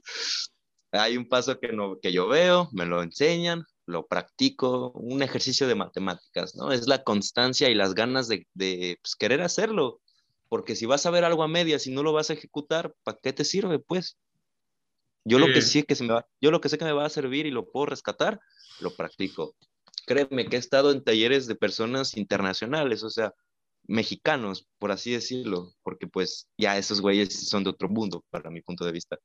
Hay 0.92 1.16
un 1.16 1.28
paso 1.28 1.58
que, 1.58 1.72
no, 1.72 1.98
que 2.00 2.12
yo 2.12 2.28
veo, 2.28 2.68
me 2.70 2.86
lo 2.86 3.02
enseñan, 3.02 3.64
lo 3.90 4.06
practico, 4.06 4.92
un 4.92 5.22
ejercicio 5.22 5.68
de 5.68 5.74
matemáticas, 5.74 6.54
¿no? 6.54 6.72
Es 6.72 6.86
la 6.86 7.02
constancia 7.02 7.68
y 7.68 7.74
las 7.74 7.94
ganas 7.94 8.28
de, 8.28 8.46
pues, 8.54 9.16
querer 9.18 9.42
hacerlo, 9.42 10.00
porque 10.48 10.76
si 10.76 10.86
vas 10.86 11.04
a 11.06 11.10
ver 11.10 11.24
algo 11.24 11.42
a 11.42 11.48
medias 11.48 11.86
y 11.86 11.92
no 11.92 12.02
lo 12.02 12.12
vas 12.12 12.30
a 12.30 12.32
ejecutar, 12.32 12.94
¿para 13.02 13.18
qué 13.22 13.32
te 13.32 13.44
sirve, 13.44 13.78
pues? 13.78 14.16
Yo 15.24 15.38
lo 15.38 15.46
que 15.48 15.60
sí 15.60 15.82
que 15.82 15.94
se 15.94 16.04
me 16.04 16.14
va, 16.14 16.26
yo 16.40 16.50
lo 16.50 16.60
que 16.60 16.70
sé 16.70 16.78
que 16.78 16.84
me 16.86 16.92
va 16.92 17.04
a 17.04 17.10
servir 17.10 17.44
y 17.44 17.50
lo 17.50 17.70
puedo 17.70 17.86
rescatar, 17.86 18.40
lo 18.80 18.94
practico. 18.96 19.54
Créeme 20.06 20.46
que 20.46 20.56
he 20.56 20.58
estado 20.58 20.92
en 20.92 21.04
talleres 21.04 21.46
de 21.46 21.54
personas 21.54 22.16
internacionales, 22.16 23.02
o 23.02 23.10
sea, 23.10 23.34
mexicanos, 23.86 24.66
por 24.78 24.92
así 24.92 25.12
decirlo, 25.12 25.74
porque 25.82 26.06
pues 26.06 26.48
ya 26.56 26.78
esos 26.78 27.00
güeyes 27.00 27.48
son 27.48 27.64
de 27.64 27.70
otro 27.70 27.88
mundo, 27.88 28.24
para 28.30 28.50
mi 28.50 28.62
punto 28.62 28.84
de 28.84 28.92
vista. 28.92 29.18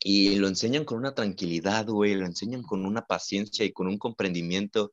Y 0.00 0.36
lo 0.36 0.46
enseñan 0.48 0.84
con 0.84 0.98
una 0.98 1.14
tranquilidad, 1.14 1.86
güey, 1.86 2.14
lo 2.14 2.24
enseñan 2.24 2.62
con 2.62 2.86
una 2.86 3.06
paciencia 3.06 3.64
y 3.64 3.72
con 3.72 3.88
un 3.88 3.98
comprendimiento, 3.98 4.92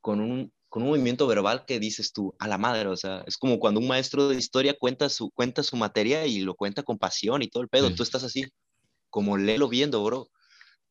con 0.00 0.20
un, 0.20 0.52
con 0.68 0.82
un 0.82 0.88
movimiento 0.88 1.26
verbal 1.26 1.64
que 1.66 1.78
dices 1.78 2.12
tú, 2.12 2.34
a 2.38 2.48
la 2.48 2.58
madre, 2.58 2.88
o 2.88 2.96
sea, 2.96 3.22
es 3.26 3.36
como 3.36 3.58
cuando 3.60 3.80
un 3.80 3.86
maestro 3.86 4.28
de 4.28 4.36
historia 4.36 4.76
cuenta 4.78 5.08
su, 5.08 5.30
cuenta 5.30 5.62
su 5.62 5.76
materia 5.76 6.26
y 6.26 6.40
lo 6.40 6.54
cuenta 6.54 6.82
con 6.82 6.98
pasión 6.98 7.42
y 7.42 7.48
todo 7.48 7.62
el 7.62 7.68
pedo, 7.68 7.94
tú 7.94 8.02
estás 8.02 8.24
así, 8.24 8.46
como 9.08 9.36
léelo 9.36 9.68
viendo, 9.68 10.02
bro. 10.02 10.28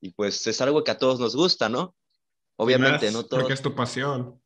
Y 0.01 0.11
pues 0.11 0.47
es 0.47 0.61
algo 0.61 0.83
que 0.83 0.91
a 0.91 0.97
todos 0.97 1.19
nos 1.19 1.35
gusta, 1.35 1.67
¿no? 1.67 1.95
Obviamente, 2.55 3.11
no 3.11 3.25
todo. 3.25 3.41
Porque 3.41 3.53
es 3.53 3.61
tu 3.61 3.75
pasión. 3.75 4.41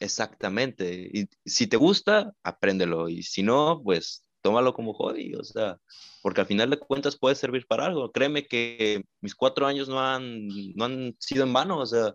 Exactamente. 0.00 1.08
Y 1.12 1.28
si 1.44 1.66
te 1.66 1.76
gusta, 1.76 2.32
apréndelo. 2.42 3.08
Y 3.08 3.22
si 3.22 3.42
no, 3.42 3.80
pues 3.84 4.24
tómalo 4.42 4.74
como 4.74 4.92
hobby, 4.92 5.34
o 5.34 5.44
sea, 5.44 5.78
porque 6.20 6.42
al 6.42 6.46
final 6.46 6.70
de 6.70 6.78
cuentas 6.78 7.16
puede 7.16 7.34
servir 7.34 7.66
para 7.66 7.86
algo. 7.86 8.12
Créeme 8.12 8.46
que 8.46 9.04
mis 9.20 9.34
cuatro 9.34 9.66
años 9.66 9.88
no 9.88 10.00
han, 10.00 10.48
no 10.74 10.84
han 10.84 11.16
sido 11.18 11.44
en 11.44 11.52
vano, 11.52 11.78
o 11.78 11.86
sea, 11.86 12.14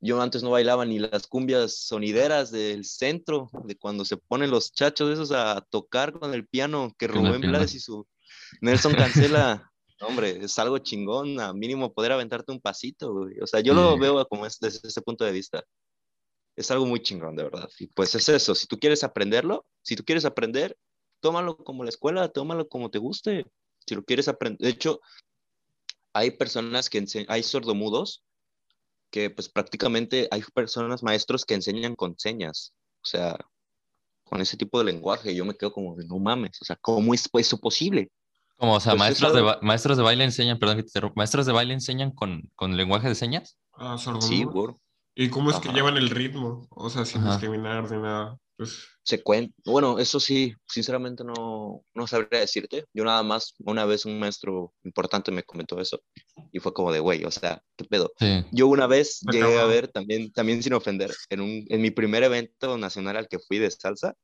yo 0.00 0.20
antes 0.20 0.42
no 0.42 0.50
bailaba 0.50 0.84
ni 0.84 0.98
las 0.98 1.28
cumbias 1.28 1.76
sonideras 1.76 2.50
del 2.50 2.84
centro, 2.84 3.48
de 3.64 3.76
cuando 3.76 4.04
se 4.04 4.16
ponen 4.16 4.50
los 4.50 4.72
chachos 4.72 5.10
esos 5.10 5.30
a 5.30 5.60
tocar 5.70 6.12
con 6.12 6.34
el 6.34 6.46
piano 6.46 6.92
que 6.98 7.06
Rubén 7.06 7.40
Blades 7.40 7.74
y 7.74 7.80
su 7.80 8.06
Nelson 8.60 8.94
Cancela. 8.94 9.70
Hombre, 10.00 10.44
es 10.44 10.58
algo 10.58 10.78
chingón, 10.78 11.38
a 11.38 11.52
mínimo 11.52 11.94
poder 11.94 12.10
aventarte 12.10 12.50
un 12.50 12.60
pasito, 12.60 13.12
güey. 13.12 13.38
O 13.40 13.46
sea, 13.46 13.60
yo 13.60 13.72
lo 13.72 13.96
veo 13.96 14.26
como 14.26 14.44
es, 14.44 14.58
desde 14.58 14.88
ese 14.88 15.00
punto 15.00 15.24
de 15.24 15.30
vista. 15.30 15.62
Es 16.56 16.72
algo 16.72 16.84
muy 16.84 17.00
chingón, 17.00 17.36
de 17.36 17.44
verdad. 17.44 17.70
Y 17.78 17.86
pues 17.86 18.12
es 18.16 18.28
eso, 18.28 18.56
si 18.56 18.66
tú 18.66 18.80
quieres 18.80 19.04
aprenderlo, 19.04 19.64
si 19.82 19.94
tú 19.94 20.04
quieres 20.04 20.24
aprender, 20.24 20.76
tómalo 21.22 21.56
como 21.56 21.84
la 21.84 21.90
escuela, 21.90 22.28
tómalo 22.28 22.68
como 22.68 22.90
te 22.90 22.98
guste. 22.98 23.46
Si 23.86 23.94
lo 23.94 24.04
quieres 24.04 24.28
aprender, 24.28 24.58
de 24.58 24.68
hecho, 24.68 25.00
hay 26.12 26.32
personas 26.32 26.90
que 26.90 27.02
hay 27.28 27.42
sordomudos 27.42 28.22
que 29.10 29.30
pues 29.30 29.48
prácticamente 29.48 30.28
hay 30.30 30.42
personas, 30.54 31.02
maestros 31.02 31.44
que 31.44 31.54
enseñan 31.54 31.94
con 31.94 32.18
señas, 32.18 32.72
o 33.02 33.06
sea, 33.06 33.38
con 34.24 34.40
ese 34.40 34.56
tipo 34.56 34.78
de 34.78 34.86
lenguaje, 34.86 35.34
yo 35.34 35.44
me 35.44 35.54
quedo 35.54 35.72
como, 35.72 35.94
no 35.96 36.18
mames, 36.18 36.60
o 36.62 36.64
sea, 36.64 36.76
¿cómo 36.80 37.12
es 37.12 37.28
eso 37.34 37.58
posible? 37.58 38.10
Como, 38.56 38.74
o 38.74 38.80
sea, 38.80 38.92
pues, 38.92 39.00
maestros, 39.00 39.34
de 39.34 39.56
maestros 39.60 39.96
de 39.98 40.02
baile 40.02 40.24
enseñan, 40.24 40.58
perdón 40.58 40.78
que 40.78 40.84
te 40.84 41.00
maestros 41.14 41.44
de 41.46 41.52
baile 41.52 41.74
enseñan 41.74 42.10
con, 42.10 42.50
con 42.54 42.76
lenguaje 42.76 43.08
de 43.08 43.14
señas. 43.14 43.58
Ah, 43.74 43.98
Sí, 44.20 44.46
¿Y 45.14 45.28
cómo 45.28 45.50
es 45.50 45.58
que 45.58 45.68
llevan 45.68 45.98
el 45.98 46.08
ritmo? 46.08 46.66
O 46.70 46.88
sea, 46.88 47.04
sin 47.04 47.22
discriminar 47.24 47.90
ni 47.90 47.98
nada. 47.98 48.38
Pues... 48.56 48.88
Se 49.04 49.22
cuenta, 49.22 49.52
bueno, 49.64 49.98
eso 49.98 50.20
sí, 50.20 50.54
sinceramente 50.68 51.24
no, 51.24 51.84
no 51.92 52.06
sabría 52.06 52.40
decirte. 52.40 52.84
Yo 52.94 53.04
nada 53.04 53.22
más, 53.22 53.54
una 53.58 53.84
vez 53.84 54.04
un 54.04 54.18
maestro 54.18 54.72
importante 54.84 55.32
me 55.32 55.42
comentó 55.42 55.80
eso 55.80 56.00
y 56.52 56.60
fue 56.60 56.72
como 56.72 56.92
de, 56.92 57.00
güey, 57.00 57.24
o 57.24 57.30
sea, 57.30 57.62
¿qué 57.76 57.84
pedo? 57.84 58.12
Yo 58.52 58.68
una 58.68 58.86
vez 58.86 59.20
llegué 59.30 59.58
a 59.58 59.64
ver, 59.64 59.88
también, 59.88 60.30
también 60.32 60.62
sin 60.62 60.74
ofender, 60.74 61.12
en, 61.30 61.40
un, 61.40 61.64
en 61.68 61.80
mi 61.82 61.90
primer 61.90 62.22
evento 62.22 62.78
nacional 62.78 63.16
al 63.16 63.28
que 63.28 63.40
fui 63.40 63.58
de 63.58 63.70
salsa, 63.70 64.14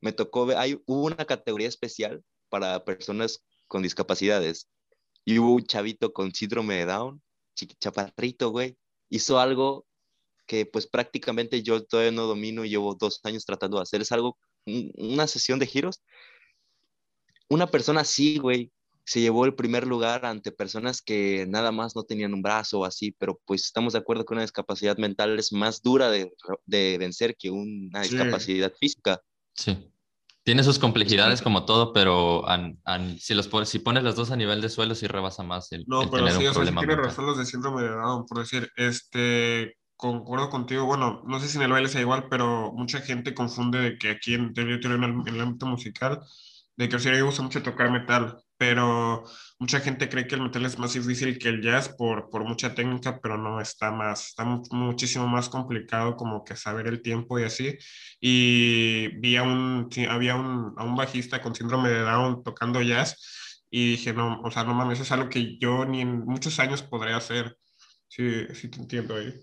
me 0.00 0.12
tocó 0.12 0.46
ver, 0.46 0.58
hay, 0.58 0.80
hubo 0.86 1.04
una 1.04 1.24
categoría 1.24 1.68
especial 1.68 2.22
para 2.48 2.84
personas 2.84 3.44
con 3.68 3.82
discapacidades 3.82 4.68
y 5.24 5.38
hubo 5.38 5.54
un 5.54 5.64
chavito 5.64 6.12
con 6.12 6.34
síndrome 6.34 6.74
de 6.74 6.86
Down, 6.86 7.22
chaparrito, 7.54 8.50
güey, 8.50 8.76
hizo 9.08 9.38
algo 9.38 9.86
que 10.46 10.66
pues 10.66 10.86
prácticamente 10.86 11.62
yo 11.62 11.84
todavía 11.84 12.12
no 12.12 12.26
domino 12.26 12.64
y 12.64 12.70
llevo 12.70 12.94
dos 12.94 13.20
años 13.24 13.44
tratando 13.44 13.78
de 13.78 13.82
hacer. 13.82 14.00
Es 14.00 14.12
algo, 14.12 14.38
una 14.66 15.26
sesión 15.26 15.58
de 15.58 15.66
giros. 15.66 16.02
Una 17.48 17.66
persona 17.66 18.00
así, 18.00 18.38
güey, 18.38 18.72
se 19.04 19.20
llevó 19.20 19.44
el 19.44 19.54
primer 19.54 19.86
lugar 19.86 20.24
ante 20.24 20.50
personas 20.50 21.02
que 21.02 21.46
nada 21.48 21.72
más 21.72 21.94
no 21.94 22.04
tenían 22.04 22.32
un 22.32 22.42
brazo 22.42 22.80
o 22.80 22.84
así, 22.84 23.14
pero 23.18 23.38
pues 23.44 23.64
estamos 23.64 23.92
de 23.92 23.98
acuerdo 23.98 24.24
que 24.24 24.32
una 24.32 24.42
discapacidad 24.42 24.96
mental 24.96 25.38
es 25.38 25.52
más 25.52 25.82
dura 25.82 26.10
de, 26.10 26.32
de 26.64 26.96
vencer 26.98 27.36
que 27.36 27.50
una 27.50 28.00
discapacidad 28.00 28.72
física. 28.78 29.20
Sí. 29.52 29.90
Tiene 30.42 30.62
sus 30.62 30.78
complejidades 30.78 31.40
como 31.40 31.64
todo, 31.64 31.94
pero 31.94 32.44
si, 33.18 33.32
los, 33.32 33.48
si 33.64 33.78
pones 33.78 34.02
los 34.02 34.14
dos 34.14 34.30
a 34.30 34.36
nivel 34.36 34.60
de 34.60 34.68
suelo, 34.68 34.94
sí 34.94 35.06
rebasa 35.06 35.42
más 35.42 35.72
el, 35.72 35.84
no, 35.86 36.10
pero 36.10 36.28
sí, 36.30 36.46
o 36.46 36.52
sea, 36.52 36.64
tiene 36.64 36.96
razón 36.96 37.24
los 37.24 37.38
de 37.38 37.46
síndrome 37.46 37.82
de 37.82 37.88
Down, 37.88 38.26
por 38.26 38.40
decir, 38.40 38.70
este, 38.76 39.78
concuerdo 39.96 40.50
contigo, 40.50 40.86
bueno, 40.86 41.22
no 41.26 41.40
sé 41.40 41.48
si 41.48 41.56
en 41.56 41.64
el 41.64 41.72
baile 41.72 41.88
sea 41.88 42.00
igual, 42.00 42.26
pero 42.28 42.72
mucha 42.72 43.00
gente 43.00 43.34
confunde 43.34 43.80
de 43.80 43.98
que 43.98 44.10
aquí 44.10 44.34
en, 44.34 44.52
en, 44.56 44.68
el, 44.68 45.40
ámbito 45.40 45.66
musical, 45.66 46.20
de 46.76 46.88
que 46.88 46.96
a 46.96 46.98
mí 46.98 47.04
me 47.06 47.22
gusta 47.22 47.42
mucho 47.42 47.62
tocar 47.62 47.90
metal, 47.90 48.42
pero 48.56 49.24
mucha 49.58 49.80
gente 49.80 50.08
cree 50.08 50.26
que 50.26 50.34
el 50.34 50.42
metal 50.42 50.64
es 50.66 50.78
más 50.78 50.94
difícil 50.94 51.38
que 51.38 51.48
el 51.48 51.62
jazz 51.62 51.88
por, 51.88 52.30
por 52.30 52.44
mucha 52.44 52.74
técnica, 52.74 53.20
pero 53.20 53.38
no, 53.38 53.60
está 53.60 53.90
más, 53.92 54.28
está 54.28 54.44
muchísimo 54.44 55.26
más 55.26 55.48
complicado 55.48 56.16
como 56.16 56.44
que 56.44 56.56
saber 56.56 56.86
el 56.88 57.02
tiempo 57.02 57.38
y 57.38 57.44
así. 57.44 57.76
Y 58.20 59.08
vi 59.20 59.36
a 59.36 59.42
un, 59.42 59.88
había 60.08 60.36
un, 60.36 60.74
a 60.76 60.84
un 60.84 60.96
bajista 60.96 61.40
con 61.42 61.54
síndrome 61.54 61.88
de 61.90 62.00
Down 62.00 62.42
tocando 62.44 62.82
jazz 62.82 63.62
y 63.70 63.92
dije, 63.92 64.12
no, 64.12 64.40
o 64.42 64.50
sea, 64.50 64.64
no 64.64 64.74
mames, 64.74 64.94
eso 64.98 65.04
es 65.04 65.12
algo 65.12 65.28
que 65.28 65.58
yo 65.58 65.84
ni 65.84 66.00
en 66.02 66.20
muchos 66.24 66.58
años 66.60 66.82
podré 66.82 67.12
hacer. 67.14 67.56
Sí, 68.08 68.46
sí 68.54 68.68
te 68.68 68.78
entiendo 68.78 69.16
ahí 69.16 69.34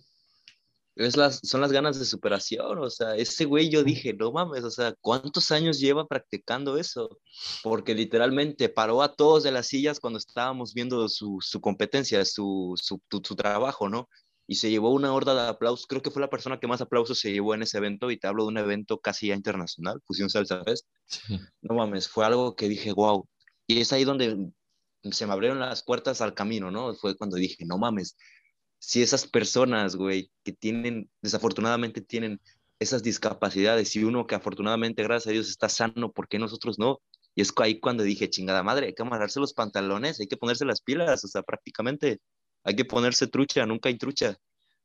es 0.96 1.16
las, 1.16 1.40
son 1.44 1.62
las 1.62 1.72
ganas 1.72 1.98
de 2.00 2.06
superación, 2.06 2.80
o 2.80 2.90
sea, 2.90 3.16
ese 3.16 3.46
güey 3.46 3.70
yo 3.70 3.84
dije, 3.84 4.14
no 4.14 4.32
mames, 4.32 4.64
o 4.64 4.72
sea, 4.72 4.94
¿cuántos 5.00 5.52
años 5.52 5.80
lleva 5.80 6.08
practicando 6.08 6.78
eso? 6.78 7.20
Porque 7.64 7.96
literalmente 7.96 8.70
paró 8.70 9.02
a 9.02 9.16
todos 9.16 9.44
de 9.44 9.52
las 9.52 9.68
sillas 9.68 10.00
cuando 10.00 10.20
estábamos 10.20 10.74
viendo 10.74 11.08
su, 11.10 11.38
su 11.42 11.62
competencia, 11.62 12.24
su, 12.26 12.74
su, 12.76 13.02
su, 13.10 13.36
trabajo, 13.36 13.90
¿no? 13.90 14.10
Y 14.48 14.56
se 14.56 14.70
llevó 14.70 14.92
una 14.92 15.14
horda 15.14 15.34
de 15.34 15.50
aplausos, 15.50 15.88
creo 15.88 16.02
que 16.02 16.12
fue 16.12 16.22
la 16.22 16.30
persona 16.30 16.60
que 16.60 16.68
más 16.68 16.82
aplausos 16.82 17.20
se 17.20 17.32
llevó 17.32 17.56
en 17.56 17.64
ese 17.64 17.78
evento, 17.78 18.12
y 18.12 18.18
te 18.20 18.28
hablo 18.28 18.44
de 18.44 18.50
un 18.50 18.58
evento 18.58 19.00
casi 19.00 19.28
ya 19.28 19.36
internacional, 19.36 20.02
Fusión 20.06 20.30
Salsa 20.30 20.64
Fest. 20.64 20.88
No 21.62 21.76
mames, 21.76 22.10
fue 22.10 22.26
algo 22.26 22.56
que 22.56 22.68
dije, 22.68 22.92
wow. 22.92 23.28
Y 23.66 23.80
es 23.80 23.94
ahí 23.94 24.04
donde 24.04 24.52
se 25.04 25.26
me 25.26 25.34
abrieron 25.34 25.60
las 25.60 25.84
puertas 25.84 26.22
al 26.22 26.34
camino, 26.34 26.70
¿no? 26.70 26.94
Fue 26.96 27.16
cuando 27.16 27.38
dije, 27.38 27.66
no 27.66 27.78
mames, 27.78 28.18
si 28.82 29.04
esas 29.04 29.28
personas, 29.28 29.96
güey, 29.96 30.32
que 30.44 30.54
tienen, 30.54 31.10
desafortunadamente 31.22 32.02
tienen 32.02 32.42
esas 32.80 33.04
discapacidades 33.04 33.96
y 33.96 34.04
uno 34.04 34.26
que 34.26 34.34
afortunadamente, 34.34 35.04
gracias 35.04 35.28
a 35.28 35.32
Dios, 35.34 35.50
está 35.50 35.70
sano, 35.70 36.12
¿por 36.12 36.28
qué 36.28 36.40
nosotros 36.40 36.80
no? 36.80 37.00
Y 37.36 37.44
es 37.44 37.54
ahí 37.58 37.80
cuando 37.80 38.02
dije, 38.04 38.30
chingada 38.32 38.64
madre, 38.64 38.88
hay 38.88 38.96
que 38.96 39.04
amarrarse 39.04 39.40
los 39.40 39.54
pantalones, 39.54 40.20
hay 40.20 40.26
que 40.28 40.36
ponerse 40.36 40.66
las 40.66 40.82
pilas, 40.82 41.24
o 41.24 41.28
sea, 41.28 41.44
prácticamente 41.44 42.22
hay 42.64 42.76
que 42.76 42.84
ponerse 42.84 43.28
trucha, 43.28 43.68
nunca 43.68 43.90
hay 43.90 44.00
trucha. 44.00 44.38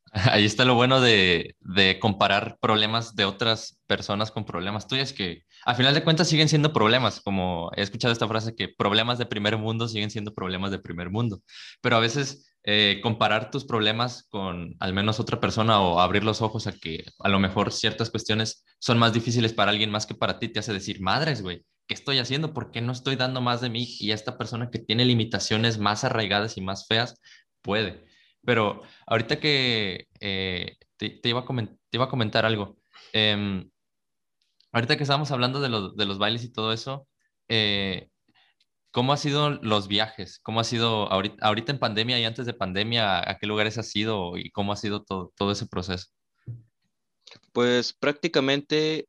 Ahí 0.33 0.45
está 0.45 0.65
lo 0.65 0.75
bueno 0.75 1.01
de, 1.01 1.57
comparar 2.01 2.59
problemas 2.61 3.15
de 3.17 3.25
otras 3.25 3.79
personas 3.87 4.31
con 4.31 4.45
problemas 4.45 4.87
tuyos, 4.87 5.13
que 5.13 5.43
a 5.65 5.75
final 5.75 5.95
de 5.95 6.05
cuentas 6.05 6.29
siguen 6.29 6.49
siendo 6.49 6.73
problemas, 6.73 7.21
como 7.21 7.71
he 7.77 7.83
escuchado 7.83 8.13
esta 8.13 8.29
frase 8.29 8.55
que 8.55 8.69
problemas 8.69 9.19
de 9.19 9.27
primer 9.27 9.59
mundo 9.59 9.89
siguen 9.89 10.11
siendo 10.11 10.35
problemas 10.35 10.71
de 10.71 10.79
primer 10.79 11.11
mundo, 11.11 11.43
pero 11.81 11.97
a 11.97 12.01
veces 12.01 12.53
eh, 12.65 13.01
comparar 13.03 13.51
tus 13.51 13.65
problemas 13.65 14.27
con 14.29 14.75
al 14.81 14.93
menos 14.93 15.21
otra 15.21 15.41
persona 15.41 15.81
o 15.81 16.01
abrir 16.01 16.25
los 16.25 16.43
ojos 16.43 16.67
a 16.67 16.73
que 16.73 17.05
a 17.21 17.29
lo 17.29 17.39
mejor 17.39 17.73
ciertas 17.73 18.11
cuestiones 18.11 18.65
son 18.79 18.99
más 18.99 19.13
difíciles 19.13 19.53
para 19.53 19.71
alguien 19.71 19.91
más 19.91 20.07
que 20.07 20.15
para 20.15 20.39
ti, 20.39 20.49
te 20.49 20.61
hace 20.61 20.73
decir, 20.73 21.01
madres, 21.01 21.43
güey, 21.43 21.65
¿qué 21.87 21.95
estoy 21.95 22.19
haciendo? 22.19 22.53
¿Por 22.55 22.71
qué 22.71 22.81
no 22.81 22.93
estoy 22.93 23.17
dando 23.17 23.41
más 23.41 23.61
de 23.61 23.71
mí? 23.71 23.87
Y 24.01 24.13
esta 24.13 24.39
persona 24.39 24.71
que 24.71 24.79
tiene 24.79 25.05
limitaciones 25.05 25.79
más 25.79 26.05
arraigadas 26.05 26.57
y 26.57 26.61
más 26.61 26.87
feas 26.87 27.21
puede. 27.63 28.06
Pero 28.47 28.83
ahorita 29.07 29.39
que 29.39 30.09
eh, 30.21 30.79
te, 30.97 31.21
iba 31.25 31.41
a 31.41 31.45
te, 31.45 31.79
iba 31.93 32.05
a 32.07 32.09
comentar 32.09 32.47
algo. 32.47 32.79
Em, 33.13 33.69
ahorita 34.73 34.97
que 34.97 35.03
estábamos 35.03 35.31
hablando 35.33 35.61
de, 35.61 35.69
de, 35.95 36.07
los 36.07 36.19
bailes 36.19 36.45
y 36.45 36.53
todo 36.53 36.73
eso, 36.73 37.07
eh, 37.49 38.09
¿Cómo 38.97 39.13
ha 39.13 39.19
sido 39.19 39.51
los 39.51 39.89
viajes? 39.89 40.39
¿Cómo 40.39 40.59
ha 40.59 40.65
sido 40.65 41.13
ahorita, 41.13 41.47
ahorita, 41.47 41.71
en 41.71 41.79
pandemia 41.79 42.19
y 42.19 42.25
antes 42.25 42.47
de 42.47 42.55
pandemia? 42.55 43.31
¿A 43.31 43.37
qué 43.37 43.47
lugares 43.47 43.77
has 43.77 43.95
ido 43.95 44.39
y 44.39 44.51
cómo 44.51 44.73
ha 44.73 44.77
sido 44.77 45.05
todo, 45.05 45.35
todo 45.37 45.53
ese 45.53 45.67
proceso? 45.67 46.07
Pues 47.53 47.93
prácticamente 47.93 49.07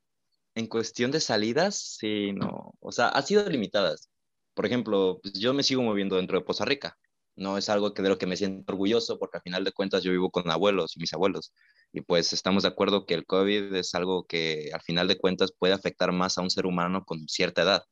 en 0.55 0.67
cuestión 0.67 1.09
de 1.11 1.21
salidas, 1.21 1.95
sí, 1.99 2.33
no, 2.33 2.73
o 2.81 2.91
sea, 2.91 3.07
ha 3.07 3.21
sido 3.21 3.49
limitadas. 3.49 4.09
Por 4.53 4.65
ejemplo, 4.65 5.21
pues 5.23 5.35
yo 5.35 5.53
me 5.53 5.63
sigo 5.63 5.83
moviendo 5.83 6.17
dentro 6.17 6.37
de 6.37 6.43
Poza 6.43 6.65
Rica. 6.65 6.97
No 7.37 7.57
es 7.57 7.69
algo 7.69 7.93
que 7.93 8.01
de 8.01 8.09
lo 8.09 8.17
que 8.17 8.27
me 8.27 8.35
siento 8.37 8.73
orgulloso 8.73 9.19
porque 9.19 9.37
al 9.37 9.43
final 9.43 9.63
de 9.63 9.71
cuentas 9.71 10.03
yo 10.03 10.11
vivo 10.11 10.31
con 10.31 10.49
abuelos 10.51 10.97
y 10.97 10.99
mis 10.99 11.13
abuelos. 11.13 11.53
Y 11.93 12.01
pues 12.01 12.33
estamos 12.33 12.63
de 12.63 12.69
acuerdo 12.69 13.05
que 13.05 13.13
el 13.13 13.25
COVID 13.25 13.73
es 13.75 13.95
algo 13.95 14.25
que 14.25 14.71
al 14.73 14.81
final 14.81 15.07
de 15.07 15.17
cuentas 15.17 15.53
puede 15.57 15.73
afectar 15.73 16.11
más 16.11 16.37
a 16.37 16.41
un 16.41 16.49
ser 16.49 16.65
humano 16.65 17.03
con 17.05 17.27
cierta 17.29 17.61
edad. 17.61 17.83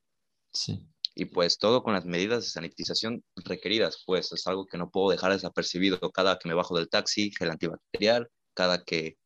Sí 0.51 0.86
y 1.15 1.25
pues 1.25 1.58
todo 1.58 1.81
con 1.84 1.93
las 1.93 2.05
medidas 2.05 2.43
de 2.43 2.49
sanitización 2.49 3.23
requeridas, 3.38 4.03
pues 4.05 4.31
es 4.34 4.45
algo 4.47 4.65
que 4.65 4.77
no 4.77 4.91
puedo 4.91 5.10
dejar 5.12 5.31
desapercibido 5.31 6.12
cada 6.12 6.38
que 6.38 6.49
me 6.49 6.55
bajo 6.55 6.77
del 6.77 6.89
taxi, 6.89 7.31
gel 7.38 7.51
antibacterial, 7.51 8.29
cada 8.53 8.84
que, 8.84 9.17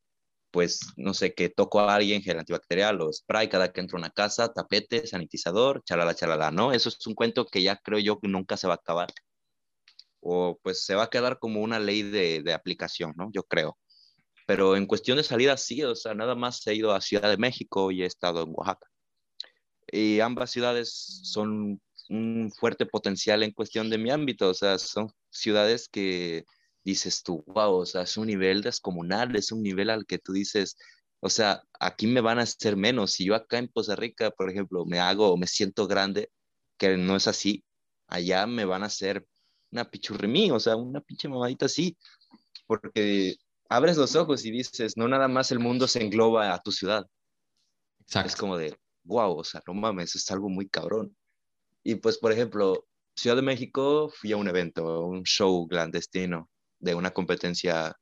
pues, 0.52 0.82
no 0.98 1.14
sé, 1.14 1.34
que 1.34 1.50
toco 1.50 1.82
a 1.82 1.96
alguien, 1.96 2.22
gel 2.24 2.40
antibacterial 2.40 3.02
o 3.02 3.12
spray, 3.14 3.50
cada 3.50 3.72
que 3.74 3.82
entro 3.82 3.98
a 3.98 4.02
una 4.02 4.12
casa, 4.12 4.54
tapete, 4.54 5.08
sanitizador, 5.08 5.84
chalala, 5.84 6.16
chalala, 6.16 6.52
¿no? 6.52 6.74
Eso 6.74 6.90
es 6.90 7.08
un 7.08 7.16
cuento 7.16 7.46
que 7.48 7.64
ya 7.64 7.78
creo 7.78 8.00
yo 8.00 8.20
que 8.20 8.28
nunca 8.28 8.58
se 8.58 8.68
va 8.68 8.76
a 8.76 8.78
acabar. 8.78 9.10
O 10.22 10.60
pues 10.64 10.86
se 10.86 10.96
va 10.96 11.04
a 11.04 11.10
quedar 11.10 11.40
como 11.40 11.62
una 11.62 11.80
ley 11.80 12.04
de, 12.04 12.42
de 12.44 12.54
aplicación, 12.54 13.14
¿no? 13.18 13.30
Yo 13.34 13.44
creo. 13.44 13.78
Pero 14.48 14.76
en 14.76 14.88
cuestión 14.88 15.18
de 15.18 15.24
salida, 15.24 15.58
sí, 15.58 15.84
o 15.84 15.96
sea, 15.96 16.14
nada 16.16 16.36
más 16.36 16.66
he 16.68 16.76
ido 16.76 16.94
a 16.94 17.02
Ciudad 17.02 17.30
de 17.30 17.38
México 17.38 17.92
y 17.92 18.04
he 18.04 18.06
estado 18.06 18.44
en 18.44 18.54
Oaxaca 18.56 18.88
y 19.92 20.20
ambas 20.20 20.52
ciudades 20.52 21.22
son 21.24 21.82
un 22.10 22.52
fuerte 22.58 22.86
potencial 22.86 23.44
en 23.44 23.52
cuestión 23.52 23.90
de 23.90 23.98
mi 23.98 24.10
ámbito, 24.12 24.50
o 24.50 24.54
sea, 24.54 24.78
son 24.80 25.12
ciudades 25.30 25.88
que 25.90 26.46
dices 26.84 27.24
tú, 27.24 27.44
wow, 27.48 27.74
o 27.76 27.86
sea, 27.86 28.04
es 28.04 28.18
un 28.18 28.28
nivel 28.28 28.62
descomunal, 28.62 29.36
es 29.36 29.52
un 29.52 29.62
nivel 29.64 29.90
al 29.90 30.06
que 30.06 30.18
tú 30.20 30.34
dices, 30.34 30.76
O 31.22 31.30
sea, 31.30 31.64
aquí 31.80 32.08
me 32.08 32.22
van 32.22 32.40
a 32.40 32.44
hacer 32.44 32.78
menos. 32.78 33.12
Si 33.14 33.26
yo 33.26 33.36
acá 33.36 33.58
en 33.60 33.68
Costa 33.68 33.96
Rica, 33.96 34.32
por 34.32 34.50
ejemplo, 34.50 34.86
me 34.86 35.00
hago 35.00 35.38
me 35.38 35.48
siento 35.48 35.88
grande, 35.88 36.32
que 36.78 36.98
no 36.98 37.16
es 37.18 37.28
así, 37.28 37.64
allá 38.08 38.48
me 38.48 38.66
van 38.66 38.84
a 38.84 38.88
hacer 38.88 39.26
una 39.72 39.90
pichurrimí, 39.90 40.52
o 40.52 40.60
sea, 40.60 40.76
una 40.76 41.02
pinche 41.02 41.28
mamadita 41.28 41.66
así, 41.66 41.98
porque 42.68 43.36
abres 43.70 43.98
los 43.98 44.16
ojos 44.16 44.46
y 44.46 44.52
dices, 44.52 44.98
no 44.98 45.08
nada 45.08 45.28
más 45.28 45.52
el 45.52 45.60
mundo 45.60 45.88
se 45.88 46.04
engloba 46.04 46.54
a 46.54 46.62
tu 46.62 46.72
ciudad. 46.72 47.08
Es 48.26 48.36
como 48.36 48.58
de, 48.58 48.76
wow, 49.04 49.38
o 49.38 49.44
sea, 49.44 49.62
no 49.68 49.74
mames, 49.74 50.16
es 50.16 50.30
algo 50.32 50.50
muy 50.50 50.68
cabrón. 50.68 51.16
Y 51.84 51.96
pues, 51.96 52.18
por 52.18 52.32
ejemplo, 52.32 52.86
Ciudad 53.16 53.36
de 53.36 53.42
México, 53.42 54.10
fui 54.10 54.32
a 54.32 54.38
un 54.38 54.48
evento, 54.48 55.06
un 55.06 55.24
show 55.24 55.68
clandestino 55.68 56.50
de 56.80 56.96
una 56.96 57.12
competencia 57.12 57.94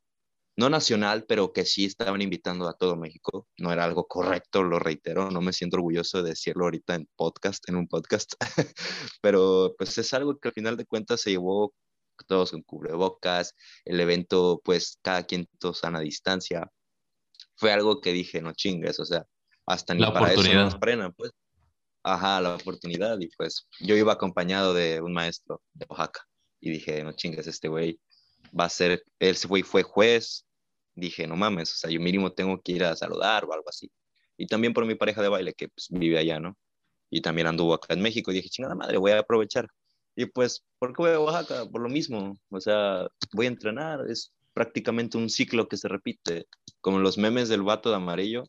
no 0.58 0.70
nacional, 0.70 1.26
pero 1.28 1.54
que 1.54 1.66
sí 1.66 1.86
estaban 1.86 2.22
invitando 2.22 2.68
a 2.68 2.74
todo 2.74 2.96
México. 2.96 3.48
No 3.58 3.72
era 3.72 3.84
algo 3.84 4.08
correcto, 4.08 4.64
lo 4.64 4.80
reitero, 4.80 5.30
no 5.30 5.40
me 5.40 5.54
siento 5.54 5.78
orgulloso 5.78 6.24
de 6.24 6.32
decirlo 6.32 6.66
ahorita 6.66 6.96
en 6.96 7.08
podcast, 7.16 7.70
en 7.70 7.76
un 7.76 7.88
podcast, 7.88 8.34
pero 9.22 9.76
pues 9.78 9.98
es 10.00 10.14
algo 10.14 10.38
que 10.40 10.50
al 10.50 10.54
final 10.54 10.76
de 10.76 10.86
cuentas 10.86 11.22
se 11.22 11.30
llevó 11.30 11.74
todos 12.28 12.52
con 12.52 12.64
cubrebocas, 12.64 13.54
el 13.86 14.00
evento 14.00 14.60
pues 14.64 14.98
cada 15.04 15.24
quien 15.24 15.48
a 15.84 16.00
distancia. 16.00 16.72
Fue 17.56 17.72
algo 17.72 18.02
que 18.02 18.12
dije, 18.12 18.42
no 18.42 18.54
chingues, 18.54 19.00
o 19.00 19.06
sea, 19.06 19.26
hasta 19.68 19.94
ni 19.94 20.04
para 20.04 20.34
eso 20.34 20.54
nos 20.54 20.76
frenan, 20.76 21.14
pues. 21.14 21.32
Ajá, 22.04 22.42
la 22.42 22.56
oportunidad 22.56 23.20
y 23.20 23.28
pues 23.36 23.68
yo 23.80 23.96
iba 23.96 24.14
acompañado 24.14 24.74
de 24.74 25.02
un 25.02 25.14
maestro 25.14 25.62
de 25.74 25.86
Oaxaca 25.90 26.26
y 26.60 26.72
dije, 26.72 27.04
no 27.04 27.12
chingues, 27.12 27.48
este 27.48 27.68
güey 27.68 28.00
va 28.58 28.66
a 28.66 28.70
ser, 28.70 29.04
él 29.20 29.36
fue, 29.36 29.64
fue 29.64 29.84
juez, 29.84 30.47
dije, 30.98 31.28
no 31.28 31.36
mames, 31.36 31.74
o 31.74 31.78
sea, 31.78 31.90
yo 31.90 32.00
mínimo 32.00 32.32
tengo 32.32 32.62
que 32.62 32.74
ir 32.74 32.84
a 32.84 32.96
saludar 32.96 33.46
o 33.46 33.54
algo 33.54 33.70
así. 33.70 33.90
Y 34.38 34.48
también 34.48 34.74
por 34.74 34.86
mi 34.86 34.96
pareja 34.96 35.22
de 35.22 35.30
baile 35.30 35.54
que 35.54 35.70
pues, 35.70 35.88
vive 35.90 36.18
allá, 36.18 36.40
¿no? 36.40 36.58
Y 37.10 37.22
también 37.22 37.48
anduvo 37.48 37.74
acá 37.74 37.94
en 37.94 38.02
México 38.02 38.32
y 38.32 38.36
dije, 38.36 38.50
chingada 38.50 38.76
madre, 38.76 38.98
voy 38.98 39.12
a 39.12 39.20
aprovechar. 39.20 39.68
Y 40.16 40.26
pues, 40.26 40.64
¿por 40.80 40.90
qué 40.90 41.04
voy 41.04 41.12
a 41.12 41.20
Oaxaca? 41.20 41.66
Por 41.70 41.82
lo 41.82 41.90
mismo, 41.90 42.38
o 42.50 42.60
sea, 42.60 43.08
voy 43.34 43.46
a 43.46 43.50
entrenar, 43.50 44.02
es 44.10 44.34
prácticamente 44.54 45.18
un 45.18 45.30
ciclo 45.30 45.68
que 45.68 45.78
se 45.78 45.88
repite, 45.88 46.48
como 46.82 47.00
los 47.00 47.18
memes 47.18 47.50
del 47.50 47.62
vato 47.62 47.90
de 47.90 47.96
amarillo, 47.96 48.44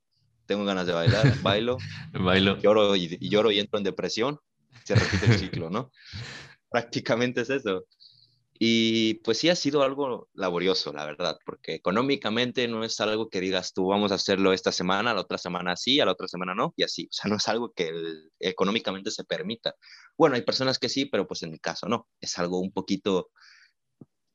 tengo 0.47 0.65
ganas 0.65 0.87
de 0.87 0.95
bailar, 0.95 1.23
bailo, 1.43 1.77
bailo. 2.13 2.59
Lloro, 2.59 2.97
y, 2.97 3.19
y, 3.21 3.29
lloro 3.29 3.51
y 3.51 3.61
entro 3.61 3.79
en 3.79 3.85
depresión, 3.85 4.39
se 4.85 4.95
repite 4.95 5.27
el 5.27 5.39
ciclo, 5.39 5.71
¿no? 5.71 5.91
prácticamente 6.71 7.43
es 7.43 7.51
eso. 7.51 7.85
Y 8.61 9.15
pues 9.23 9.39
sí 9.39 9.49
ha 9.49 9.55
sido 9.55 9.83
algo 9.83 10.29
laborioso, 10.35 10.93
la 10.93 11.05
verdad, 11.07 11.39
porque 11.45 11.75
económicamente 11.75 12.67
no 12.67 12.83
es 12.83 12.99
algo 13.01 13.29
que 13.29 13.41
digas 13.41 13.73
tú 13.73 13.87
vamos 13.87 14.11
a 14.11 14.17
hacerlo 14.17 14.53
esta 14.53 14.73
semana, 14.73 15.15
la 15.15 15.21
otra 15.21 15.39
semana 15.39 15.77
sí, 15.77 16.01
a 16.01 16.05
la 16.05 16.13
otra 16.13 16.27
semana 16.27 16.55
no, 16.57 16.75
y 16.77 16.83
así. 16.83 17.05
O 17.05 17.13
sea, 17.13 17.31
no 17.31 17.37
es 17.37 17.47
algo 17.47 17.73
que 17.73 17.93
económicamente 18.41 19.13
se 19.13 19.25
permita. 19.25 19.75
Bueno, 20.17 20.35
hay 20.35 20.43
personas 20.43 20.79
que 20.79 20.89
sí, 20.89 21.07
pero 21.07 21.27
pues 21.29 21.43
en 21.45 21.53
mi 21.53 21.59
caso 21.61 21.87
no. 21.87 22.09
Es 22.21 22.39
algo 22.39 22.59
un 22.59 22.73
poquito 22.73 23.31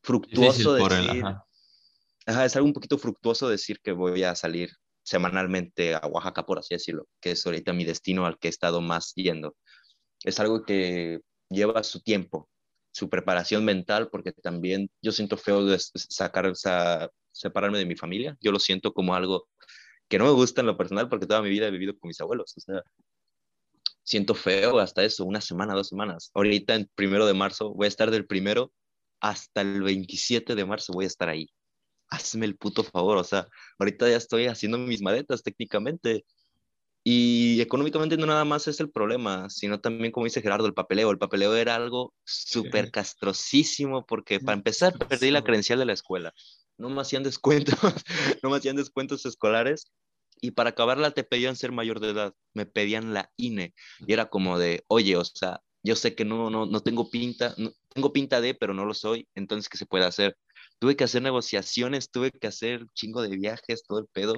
fructuoso 0.02 0.74
decir. 0.74 1.22
ajá. 2.26 2.44
es 2.44 2.56
algo 2.56 2.66
un 2.66 2.74
poquito 2.74 2.96
fructuoso 2.96 3.48
decir 3.48 3.80
que 3.82 3.92
voy 3.92 4.22
a 4.22 4.34
salir 4.34 4.70
semanalmente 5.02 5.94
a 5.94 6.06
Oaxaca, 6.06 6.46
por 6.46 6.58
así 6.58 6.74
decirlo, 6.74 7.06
que 7.20 7.32
es 7.32 7.44
ahorita 7.44 7.74
mi 7.74 7.84
destino 7.84 8.24
al 8.24 8.38
que 8.38 8.48
he 8.48 8.50
estado 8.50 8.80
más 8.80 9.12
yendo. 9.14 9.54
Es 10.22 10.40
algo 10.40 10.64
que 10.64 11.20
lleva 11.50 11.84
su 11.84 12.00
tiempo, 12.00 12.48
su 12.94 13.10
preparación 13.10 13.64
mental, 13.64 14.08
porque 14.08 14.32
también 14.32 14.88
yo 15.02 15.10
siento 15.10 15.36
feo 15.36 15.64
de 15.64 15.78
sacar, 15.78 16.46
esa, 16.46 17.10
separarme 17.32 17.78
de 17.78 17.86
mi 17.86 17.96
familia. 17.96 18.38
Yo 18.40 18.52
lo 18.52 18.60
siento 18.60 18.92
como 18.94 19.14
algo 19.16 19.48
que 20.08 20.16
no 20.16 20.26
me 20.26 20.30
gusta 20.30 20.60
en 20.60 20.68
lo 20.68 20.76
personal, 20.76 21.08
porque 21.08 21.26
toda 21.26 21.42
mi 21.42 21.48
vida 21.48 21.66
he 21.66 21.72
vivido 21.72 21.98
con 21.98 22.06
mis 22.08 22.20
abuelos. 22.20 22.54
O 22.56 22.60
sea, 22.60 22.82
siento 24.04 24.34
feo 24.36 24.78
hasta 24.78 25.02
eso, 25.02 25.24
una 25.24 25.40
semana, 25.40 25.74
dos 25.74 25.88
semanas. 25.88 26.30
Ahorita, 26.34 26.76
en 26.76 26.88
primero 26.94 27.26
de 27.26 27.34
marzo, 27.34 27.74
voy 27.74 27.86
a 27.86 27.88
estar 27.88 28.12
del 28.12 28.26
primero 28.26 28.72
hasta 29.20 29.62
el 29.62 29.82
27 29.82 30.54
de 30.54 30.64
marzo, 30.64 30.92
voy 30.92 31.06
a 31.06 31.08
estar 31.08 31.28
ahí. 31.28 31.48
Hazme 32.10 32.46
el 32.46 32.56
puto 32.56 32.84
favor, 32.84 33.18
o 33.18 33.24
sea, 33.24 33.48
ahorita 33.80 34.08
ya 34.08 34.18
estoy 34.18 34.46
haciendo 34.46 34.78
mis 34.78 35.02
maletas 35.02 35.42
técnicamente 35.42 36.24
y 37.06 37.60
económicamente 37.60 38.16
no 38.16 38.24
nada 38.24 38.46
más 38.46 38.66
es 38.66 38.80
el 38.80 38.90
problema, 38.90 39.50
sino 39.50 39.78
también, 39.78 40.10
como 40.10 40.24
dice 40.24 40.40
Gerardo, 40.40 40.66
el 40.66 40.72
papeleo. 40.72 41.10
El 41.10 41.18
papeleo 41.18 41.54
era 41.54 41.74
algo 41.74 42.14
súper 42.24 42.90
castrosísimo 42.90 44.06
porque 44.06 44.40
para 44.40 44.56
empezar 44.56 44.96
perdí 44.96 45.30
la 45.30 45.44
credencial 45.44 45.78
de 45.78 45.84
la 45.84 45.92
escuela. 45.92 46.32
No 46.78 46.88
me 46.88 47.02
hacían 47.02 47.22
descuentos, 47.22 47.76
no 48.42 48.48
me 48.48 48.56
hacían 48.56 48.76
descuentos 48.76 49.26
escolares 49.26 49.92
y 50.40 50.52
para 50.52 50.70
acabarla 50.70 51.10
te 51.10 51.24
pedían 51.24 51.56
ser 51.56 51.72
mayor 51.72 52.00
de 52.00 52.10
edad, 52.10 52.34
me 52.54 52.64
pedían 52.64 53.12
la 53.12 53.30
INE 53.36 53.74
y 54.06 54.12
era 54.12 54.30
como 54.30 54.58
de, 54.58 54.82
oye, 54.88 55.16
o 55.16 55.24
sea, 55.24 55.60
yo 55.82 55.96
sé 55.96 56.14
que 56.14 56.24
no, 56.24 56.48
no, 56.48 56.64
no 56.64 56.80
tengo 56.80 57.10
pinta, 57.10 57.54
no, 57.58 57.70
tengo 57.90 58.14
pinta 58.14 58.40
de, 58.40 58.54
pero 58.54 58.72
no 58.72 58.86
lo 58.86 58.94
soy, 58.94 59.28
entonces, 59.34 59.68
¿qué 59.68 59.76
se 59.76 59.86
puede 59.86 60.06
hacer? 60.06 60.36
Tuve 60.78 60.96
que 60.96 61.04
hacer 61.04 61.22
negociaciones, 61.22 62.10
tuve 62.10 62.30
que 62.30 62.46
hacer 62.46 62.86
chingo 62.94 63.22
de 63.22 63.36
viajes, 63.36 63.84
todo 63.86 63.98
el 64.00 64.06
pedo, 64.06 64.34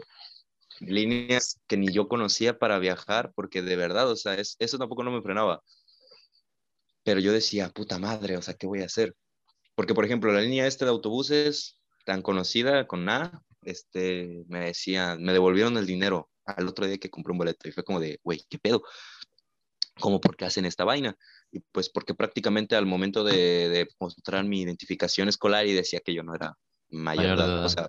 líneas 0.81 1.61
que 1.67 1.77
ni 1.77 1.93
yo 1.93 2.09
conocía 2.09 2.59
para 2.59 2.79
viajar, 2.79 3.33
porque 3.35 3.63
de 3.63 3.77
verdad, 3.77 4.11
o 4.11 4.17
sea, 4.17 4.35
es, 4.35 4.57
eso 4.59 4.79
tampoco 4.79 5.03
no 5.03 5.11
me 5.11 5.23
frenaba. 5.23 5.63
Pero 7.03 7.21
yo 7.21 7.33
decía, 7.33 7.71
puta 7.71 7.99
madre, 7.99 8.37
o 8.37 8.43
sea, 8.43 8.55
¿qué 8.55 8.67
voy 8.67 8.83
a 8.83 8.87
hacer? 8.87 9.15
Porque, 9.75 9.95
por 9.95 10.05
ejemplo, 10.05 10.33
la 10.33 10.41
línea 10.41 10.67
esta 10.67 10.85
de 10.85 10.91
autobuses, 10.91 11.79
tan 12.05 12.23
conocida 12.23 12.87
con 12.87 13.05
nada, 13.05 13.43
este, 13.63 14.45
me 14.49 14.67
decían, 14.67 15.23
me 15.23 15.33
devolvieron 15.33 15.77
el 15.77 15.87
dinero 15.87 16.31
al 16.45 16.69
otro 16.69 16.87
día 16.87 16.99
que 16.99 17.11
compré 17.11 17.33
un 17.33 17.39
boleto 17.39 17.69
y 17.69 17.73
fue 17.73 17.85
como 17.85 18.01
de, 18.01 18.21
güey, 18.23 18.45
¿qué 18.49 18.59
pedo? 18.59 18.83
¿Cómo 19.99 20.21
por 20.21 20.37
qué 20.37 20.45
hacen 20.45 20.67
esta 20.67 20.85
vaina? 20.85 21.17
Y 21.51 21.61
pues 21.73 21.89
porque 21.89 22.15
prácticamente 22.15 22.77
al 22.77 22.87
momento 22.87 23.25
de, 23.25 23.69
de 23.69 23.89
mostrar 23.99 24.45
mi 24.45 24.63
identificación 24.63 25.29
escolar 25.29 25.67
y 25.67 25.73
decía 25.73 26.01
que 26.05 26.15
yo 26.15 26.23
no 26.23 26.35
era 26.35 26.57
mayor, 26.89 27.39
mayor 27.39 27.65
o 27.65 27.69
sea, 27.69 27.89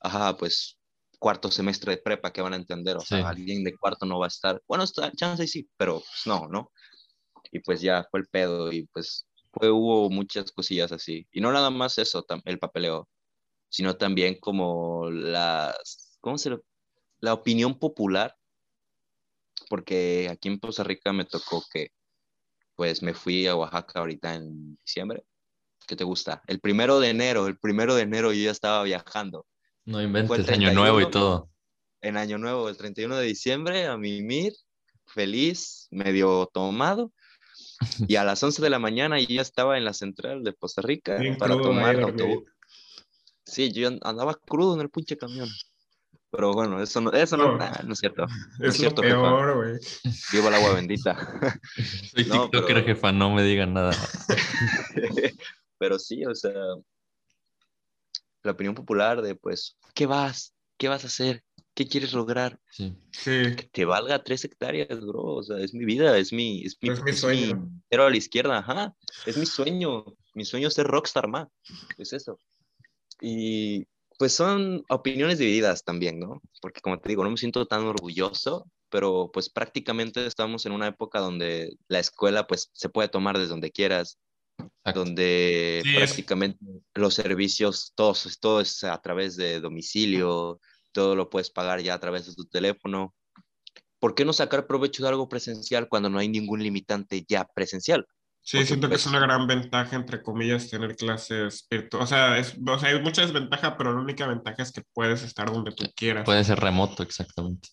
ajá, 0.00 0.36
pues 0.36 0.79
cuarto 1.20 1.50
semestre 1.50 1.92
de 1.92 2.02
prepa 2.02 2.32
que 2.32 2.40
van 2.40 2.54
a 2.54 2.56
entender, 2.56 2.96
o 2.96 3.00
sea, 3.00 3.28
alguien 3.28 3.62
de 3.62 3.76
cuarto 3.76 4.06
no 4.06 4.18
va 4.18 4.24
a 4.24 4.28
estar, 4.28 4.60
bueno, 4.66 4.84
está, 4.84 5.12
chance 5.12 5.46
sí, 5.46 5.68
pero 5.76 6.00
pues 6.00 6.22
no, 6.24 6.48
¿no? 6.48 6.72
Y 7.52 7.60
pues 7.60 7.82
ya 7.82 8.06
fue 8.10 8.20
el 8.20 8.26
pedo 8.26 8.72
y 8.72 8.86
pues 8.86 9.26
fue, 9.52 9.70
hubo 9.70 10.08
muchas 10.08 10.50
cosillas 10.50 10.92
así. 10.92 11.26
Y 11.30 11.40
no 11.42 11.52
nada 11.52 11.68
más 11.68 11.98
eso, 11.98 12.24
el 12.46 12.58
papeleo, 12.58 13.06
sino 13.68 13.96
también 13.96 14.38
como 14.40 15.10
las, 15.10 16.16
¿cómo 16.20 16.38
se 16.38 16.50
lo? 16.50 16.64
La 17.20 17.34
opinión 17.34 17.78
popular, 17.78 18.34
porque 19.68 20.28
aquí 20.30 20.48
en 20.48 20.58
Costa 20.58 20.84
Rica 20.84 21.12
me 21.12 21.26
tocó 21.26 21.62
que, 21.70 21.90
pues 22.76 23.02
me 23.02 23.12
fui 23.12 23.46
a 23.46 23.56
Oaxaca 23.56 24.00
ahorita 24.00 24.36
en 24.36 24.78
diciembre. 24.86 25.22
¿Qué 25.86 25.96
te 25.96 26.04
gusta? 26.04 26.42
El 26.46 26.60
primero 26.60 26.98
de 26.98 27.10
enero, 27.10 27.46
el 27.46 27.58
primero 27.58 27.94
de 27.94 28.02
enero 28.02 28.32
yo 28.32 28.44
ya 28.44 28.52
estaba 28.52 28.82
viajando 28.84 29.44
no 29.84 30.02
inventes, 30.02 30.48
año 30.48 30.72
nuevo 30.72 31.00
y 31.00 31.10
todo. 31.10 31.50
En 32.02 32.16
año 32.16 32.38
nuevo, 32.38 32.68
el 32.68 32.76
31 32.76 33.16
de 33.16 33.26
diciembre, 33.26 33.86
a 33.86 33.96
mimir, 33.96 34.54
feliz, 35.06 35.88
medio 35.90 36.48
tomado. 36.52 37.12
Y 38.08 38.16
a 38.16 38.24
las 38.24 38.42
11 38.42 38.60
de 38.60 38.70
la 38.70 38.78
mañana 38.78 39.18
ya 39.20 39.40
estaba 39.40 39.78
en 39.78 39.84
la 39.84 39.94
central 39.94 40.44
de 40.44 40.54
Costa 40.54 40.82
Rica 40.82 41.18
para 41.38 41.56
tomar 41.56 41.96
el 41.96 42.04
autobús. 42.04 42.44
Sí, 43.44 43.72
yo 43.72 43.88
andaba 44.02 44.34
crudo 44.34 44.74
en 44.74 44.82
el 44.82 44.90
pinche 44.90 45.16
camión. 45.16 45.48
Pero 46.30 46.52
bueno, 46.52 46.80
eso 46.80 47.00
no, 47.00 47.10
eso 47.10 47.36
no, 47.36 47.56
no, 47.56 47.92
es 47.92 47.98
cierto. 47.98 48.24
es, 48.60 48.76
cierto, 48.76 49.02
peor, 49.02 49.56
güey. 49.56 49.80
Viva 50.32 50.48
el 50.48 50.54
agua 50.54 50.74
bendita. 50.74 51.16
Soy 52.14 52.24
no, 52.26 52.48
TikToker, 52.48 52.84
jefa, 52.84 53.10
no 53.10 53.34
me 53.34 53.42
digan 53.42 53.74
nada. 53.74 53.92
pero 55.78 55.98
sí, 55.98 56.24
o 56.24 56.34
sea, 56.34 56.52
la 58.42 58.52
opinión 58.52 58.74
popular 58.74 59.22
de, 59.22 59.34
pues, 59.34 59.76
¿qué 59.94 60.06
vas? 60.06 60.54
¿Qué 60.76 60.88
vas 60.88 61.04
a 61.04 61.08
hacer? 61.08 61.44
¿Qué 61.74 61.86
quieres 61.86 62.12
lograr? 62.12 62.58
Sí. 62.70 62.94
Que 63.12 63.68
te 63.72 63.84
valga 63.84 64.22
tres 64.22 64.44
hectáreas, 64.44 65.00
bro. 65.00 65.22
O 65.22 65.42
sea, 65.42 65.58
es 65.58 65.72
mi 65.72 65.84
vida, 65.84 66.16
es 66.18 66.32
mi, 66.32 66.64
es 66.64 66.76
mi, 66.80 66.90
es 66.90 67.02
mi 67.02 67.12
sueño. 67.12 67.70
pero 67.88 68.04
a 68.04 68.10
la 68.10 68.16
izquierda, 68.16 68.58
ajá. 68.58 68.94
Es 69.26 69.36
mi 69.36 69.46
sueño. 69.46 70.04
Mi 70.34 70.44
sueño 70.44 70.68
es 70.68 70.74
ser 70.74 70.86
rockstar, 70.86 71.28
ma. 71.28 71.48
Es 71.96 72.12
eso. 72.12 72.38
Y 73.20 73.86
pues 74.18 74.34
son 74.34 74.84
opiniones 74.88 75.38
divididas 75.38 75.84
también, 75.84 76.18
¿no? 76.18 76.42
Porque 76.60 76.80
como 76.80 76.98
te 76.98 77.08
digo, 77.08 77.24
no 77.24 77.30
me 77.30 77.36
siento 77.36 77.66
tan 77.66 77.84
orgulloso, 77.84 78.66
pero 78.90 79.30
pues 79.32 79.48
prácticamente 79.48 80.26
estamos 80.26 80.66
en 80.66 80.72
una 80.72 80.88
época 80.88 81.20
donde 81.20 81.76
la 81.88 82.00
escuela 82.00 82.46
pues 82.46 82.70
se 82.74 82.90
puede 82.90 83.08
tomar 83.08 83.38
desde 83.38 83.50
donde 83.50 83.70
quieras, 83.70 84.18
donde 84.94 85.82
prácticamente 85.94 86.58
los 86.94 87.14
servicios, 87.14 87.92
todos, 87.94 88.38
todo 88.40 88.60
es 88.60 88.84
a 88.84 89.00
través 89.00 89.36
de 89.36 89.60
domicilio, 89.60 90.60
todo 90.92 91.14
lo 91.14 91.30
puedes 91.30 91.50
pagar 91.50 91.80
ya 91.80 91.94
a 91.94 92.00
través 92.00 92.26
de 92.26 92.34
tu 92.34 92.46
teléfono. 92.46 93.14
¿Por 93.98 94.14
qué 94.14 94.24
no 94.24 94.32
sacar 94.32 94.66
provecho 94.66 95.02
de 95.02 95.10
algo 95.10 95.28
presencial 95.28 95.88
cuando 95.88 96.08
no 96.08 96.18
hay 96.18 96.28
ningún 96.28 96.62
limitante 96.62 97.24
ya 97.28 97.44
presencial? 97.44 98.06
Sí, 98.42 98.64
siento 98.64 98.88
que 98.88 98.94
es 98.94 99.06
una 99.06 99.20
gran 99.20 99.46
ventaja, 99.46 99.96
entre 99.96 100.22
comillas, 100.22 100.70
tener 100.70 100.96
clases 100.96 101.66
virtuales. 101.70 102.04
O 102.04 102.06
sea, 102.08 102.38
es, 102.38 102.56
o 102.66 102.78
sea, 102.78 102.88
hay 102.88 103.02
mucha 103.02 103.22
desventaja, 103.22 103.76
pero 103.76 103.92
la 103.92 104.00
única 104.00 104.26
ventaja 104.26 104.62
es 104.62 104.72
que 104.72 104.82
puedes 104.94 105.22
estar 105.22 105.52
donde 105.52 105.72
tú 105.72 105.84
quieras. 105.94 106.24
Puede 106.24 106.42
ser 106.42 106.58
remoto, 106.58 107.02
exactamente. 107.02 107.68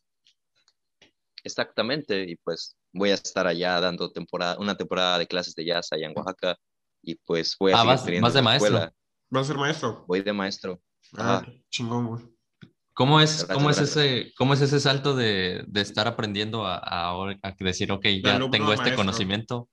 Exactamente, 1.43 2.29
y 2.29 2.35
pues 2.35 2.75
voy 2.91 3.11
a 3.11 3.13
estar 3.13 3.47
allá 3.47 3.79
dando 3.79 4.11
temporada, 4.11 4.57
una 4.59 4.75
temporada 4.75 5.17
de 5.17 5.27
clases 5.27 5.55
de 5.55 5.63
jazz 5.63 5.87
allá 5.93 6.07
en 6.07 6.13
Oaxaca, 6.17 6.57
y 7.07 7.15
pues 7.15 7.55
voy 7.57 7.71
a 7.71 7.81
ah, 7.81 7.97
seguir 7.97 8.21
vas, 8.21 8.33
de 8.33 8.41
maestro. 8.41 8.91
¿Vas 9.29 9.43
a 9.43 9.47
ser 9.47 9.57
maestro? 9.57 10.03
Voy 10.07 10.21
de 10.21 10.33
maestro. 10.33 10.81
Ah, 11.17 11.45
chingón, 11.69 12.07
güey. 12.07 12.23
¿Cómo 12.93 13.21
es, 13.21 13.45
cómo 13.45 13.69
es, 13.69 13.79
ese, 13.79 14.33
¿Cómo 14.37 14.53
es 14.53 14.61
ese 14.61 14.79
salto 14.81 15.15
de, 15.15 15.63
de 15.67 15.81
estar 15.81 16.07
aprendiendo 16.07 16.65
a, 16.65 16.77
a, 16.77 17.11
a, 17.43 17.55
decir, 17.59 17.91
ok, 17.91 18.05
ya 18.23 18.39
tengo 18.49 18.73
este 18.73 18.95
conocimiento, 18.95 19.69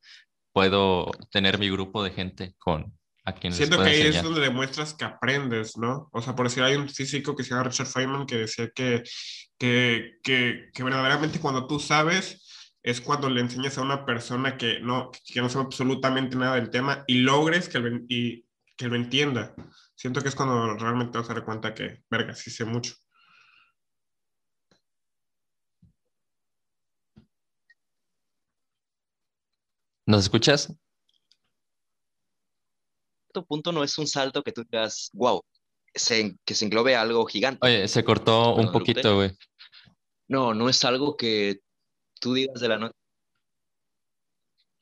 puedo 0.53 1.11
tener 1.33 1.59
mi 1.59 1.71
grupo 1.71 2.05
de 2.05 2.11
gente 2.11 2.55
con 2.59 2.97
a 3.25 3.33
quien 3.33 3.53
Siento 3.53 3.83
que 3.83 3.89
ahí 3.89 4.03
es 4.03 4.23
donde 4.23 4.43
demuestras 4.43 4.93
que 4.93 5.07
aprendes, 5.07 5.77
¿no? 5.79 6.11
O 6.13 6.21
sea, 6.21 6.37
por 6.37 6.47
decir, 6.47 6.63
hay 6.63 6.77
un 6.77 6.89
físico 6.89 7.35
que 7.35 7.43
se 7.43 7.51
llama 7.51 7.65
Richard 7.65 7.87
Feynman 7.87 8.27
que 8.27 8.37
decía 8.37 8.71
que, 8.73 9.03
que, 9.59 10.19
que, 10.23 10.69
que 10.73 10.83
verdaderamente 10.83 11.41
cuando 11.41 11.67
tú 11.67 11.81
sabes 11.81 12.44
es 12.85 13.01
cuando 13.01 13.31
le 13.31 13.41
enseñas 13.41 13.79
a 13.79 13.83
una 13.83 14.05
persona 14.05 14.59
que 14.59 14.79
no, 14.79 15.11
que 15.11 15.41
no 15.41 15.49
sabe 15.49 15.65
absolutamente 15.65 16.37
nada 16.37 16.57
del 16.57 16.69
tema 16.69 17.03
y 17.07 17.23
logres 17.23 17.71
que, 17.71 17.79
y, 18.09 18.47
que 18.77 18.89
lo 18.89 18.95
entienda. 18.95 19.55
Siento 19.95 20.21
que 20.21 20.29
es 20.29 20.35
cuando 20.35 20.77
realmente 20.77 21.13
te 21.13 21.19
vas 21.19 21.31
a 21.31 21.35
dar 21.35 21.45
cuenta 21.47 21.75
que, 21.75 22.05
verga, 22.11 22.35
sí 22.35 22.51
sé 22.51 22.67
mucho. 22.67 22.95
¿Nos 30.07 30.25
escuchas? 30.25 30.71
Tu 33.33 33.47
punto 33.47 33.73
no 33.73 33.83
es 33.83 33.97
un 33.97 34.07
salto 34.07 34.43
que 34.43 34.53
tú 34.53 34.63
digas, 34.63 35.09
wow, 35.15 35.43
que 35.91 36.55
se 36.55 36.65
englobe 36.67 36.95
algo 36.97 37.25
gigante. 37.25 37.67
Oye, 37.67 37.89
se 37.89 38.05
cortó 38.05 38.55
un 38.57 38.71
poquito, 38.71 39.17
güey. 39.17 39.31
No, 40.29 40.53
no 40.53 40.69
es 40.69 40.85
algo 40.85 41.17
que 41.17 41.65
tú 42.21 42.35
digas 42.35 42.61
de 42.61 42.69
la 42.69 42.79
noche. 42.79 42.95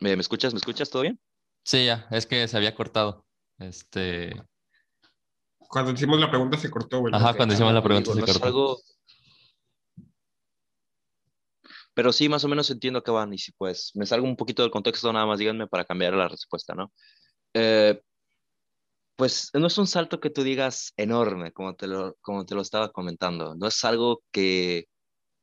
¿Me, 0.00 0.12
escuchas? 0.14 0.52
¿Me 0.52 0.58
escuchas? 0.58 0.90
¿Todo 0.90 1.02
bien? 1.02 1.20
Sí, 1.64 1.86
ya, 1.86 2.06
es 2.10 2.26
que 2.26 2.48
se 2.48 2.56
había 2.56 2.74
cortado. 2.74 3.24
Este. 3.58 4.34
Cuando 5.58 5.92
hicimos 5.92 6.18
la 6.18 6.28
pregunta 6.28 6.58
se 6.58 6.70
cortó, 6.70 7.00
güey. 7.00 7.14
Ajá, 7.14 7.34
cuando 7.34 7.54
hicimos 7.54 7.72
la 7.72 7.82
pregunta 7.82 8.12
se 8.12 8.20
cortó. 8.20 8.78
Pero 11.94 12.12
sí, 12.12 12.28
más 12.28 12.42
o 12.44 12.48
menos 12.48 12.70
entiendo 12.70 13.02
que 13.02 13.10
van. 13.10 13.32
Y 13.32 13.38
si 13.38 13.52
pues 13.52 13.92
me 13.94 14.06
salgo 14.06 14.26
un 14.26 14.36
poquito 14.36 14.62
del 14.62 14.70
contexto, 14.70 15.12
nada 15.12 15.26
más 15.26 15.38
díganme 15.38 15.66
para 15.66 15.84
cambiar 15.84 16.14
la 16.14 16.28
respuesta, 16.28 16.74
¿no? 16.74 16.92
Eh, 17.54 18.00
pues 19.16 19.50
no 19.54 19.66
es 19.66 19.78
un 19.78 19.86
salto 19.86 20.20
que 20.20 20.30
tú 20.30 20.42
digas 20.42 20.92
enorme, 20.96 21.52
como 21.52 21.76
te, 21.76 21.86
lo, 21.86 22.16
como 22.22 22.44
te 22.44 22.54
lo 22.54 22.62
estaba 22.62 22.90
comentando. 22.90 23.54
No 23.54 23.68
es 23.68 23.84
algo 23.84 24.22
que 24.32 24.86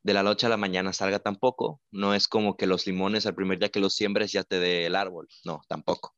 de 0.03 0.13
la 0.13 0.23
noche 0.23 0.45
a 0.45 0.49
la 0.49 0.57
mañana 0.57 0.93
salga 0.93 1.19
tampoco. 1.19 1.81
No 1.91 2.13
es 2.13 2.27
como 2.27 2.55
que 2.55 2.67
los 2.67 2.87
limones 2.87 3.25
al 3.25 3.35
primer 3.35 3.59
día 3.59 3.69
que 3.69 3.79
los 3.79 3.93
siembres 3.93 4.31
ya 4.31 4.43
te 4.43 4.59
dé 4.59 4.85
el 4.85 4.95
árbol. 4.95 5.27
No, 5.43 5.61
tampoco. 5.67 6.15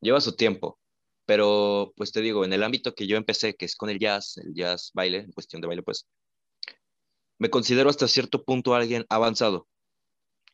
Lleva 0.00 0.20
su 0.20 0.36
tiempo. 0.36 0.78
Pero 1.26 1.92
pues 1.96 2.12
te 2.12 2.20
digo, 2.20 2.44
en 2.44 2.52
el 2.52 2.62
ámbito 2.62 2.94
que 2.94 3.06
yo 3.06 3.16
empecé, 3.16 3.54
que 3.54 3.64
es 3.64 3.76
con 3.76 3.88
el 3.88 3.98
jazz, 3.98 4.36
el 4.38 4.54
jazz 4.54 4.90
baile, 4.94 5.18
en 5.18 5.32
cuestión 5.32 5.60
de 5.62 5.68
baile, 5.68 5.82
pues 5.82 6.08
me 7.38 7.50
considero 7.50 7.88
hasta 7.88 8.08
cierto 8.08 8.44
punto 8.44 8.74
alguien 8.74 9.06
avanzado. 9.08 9.68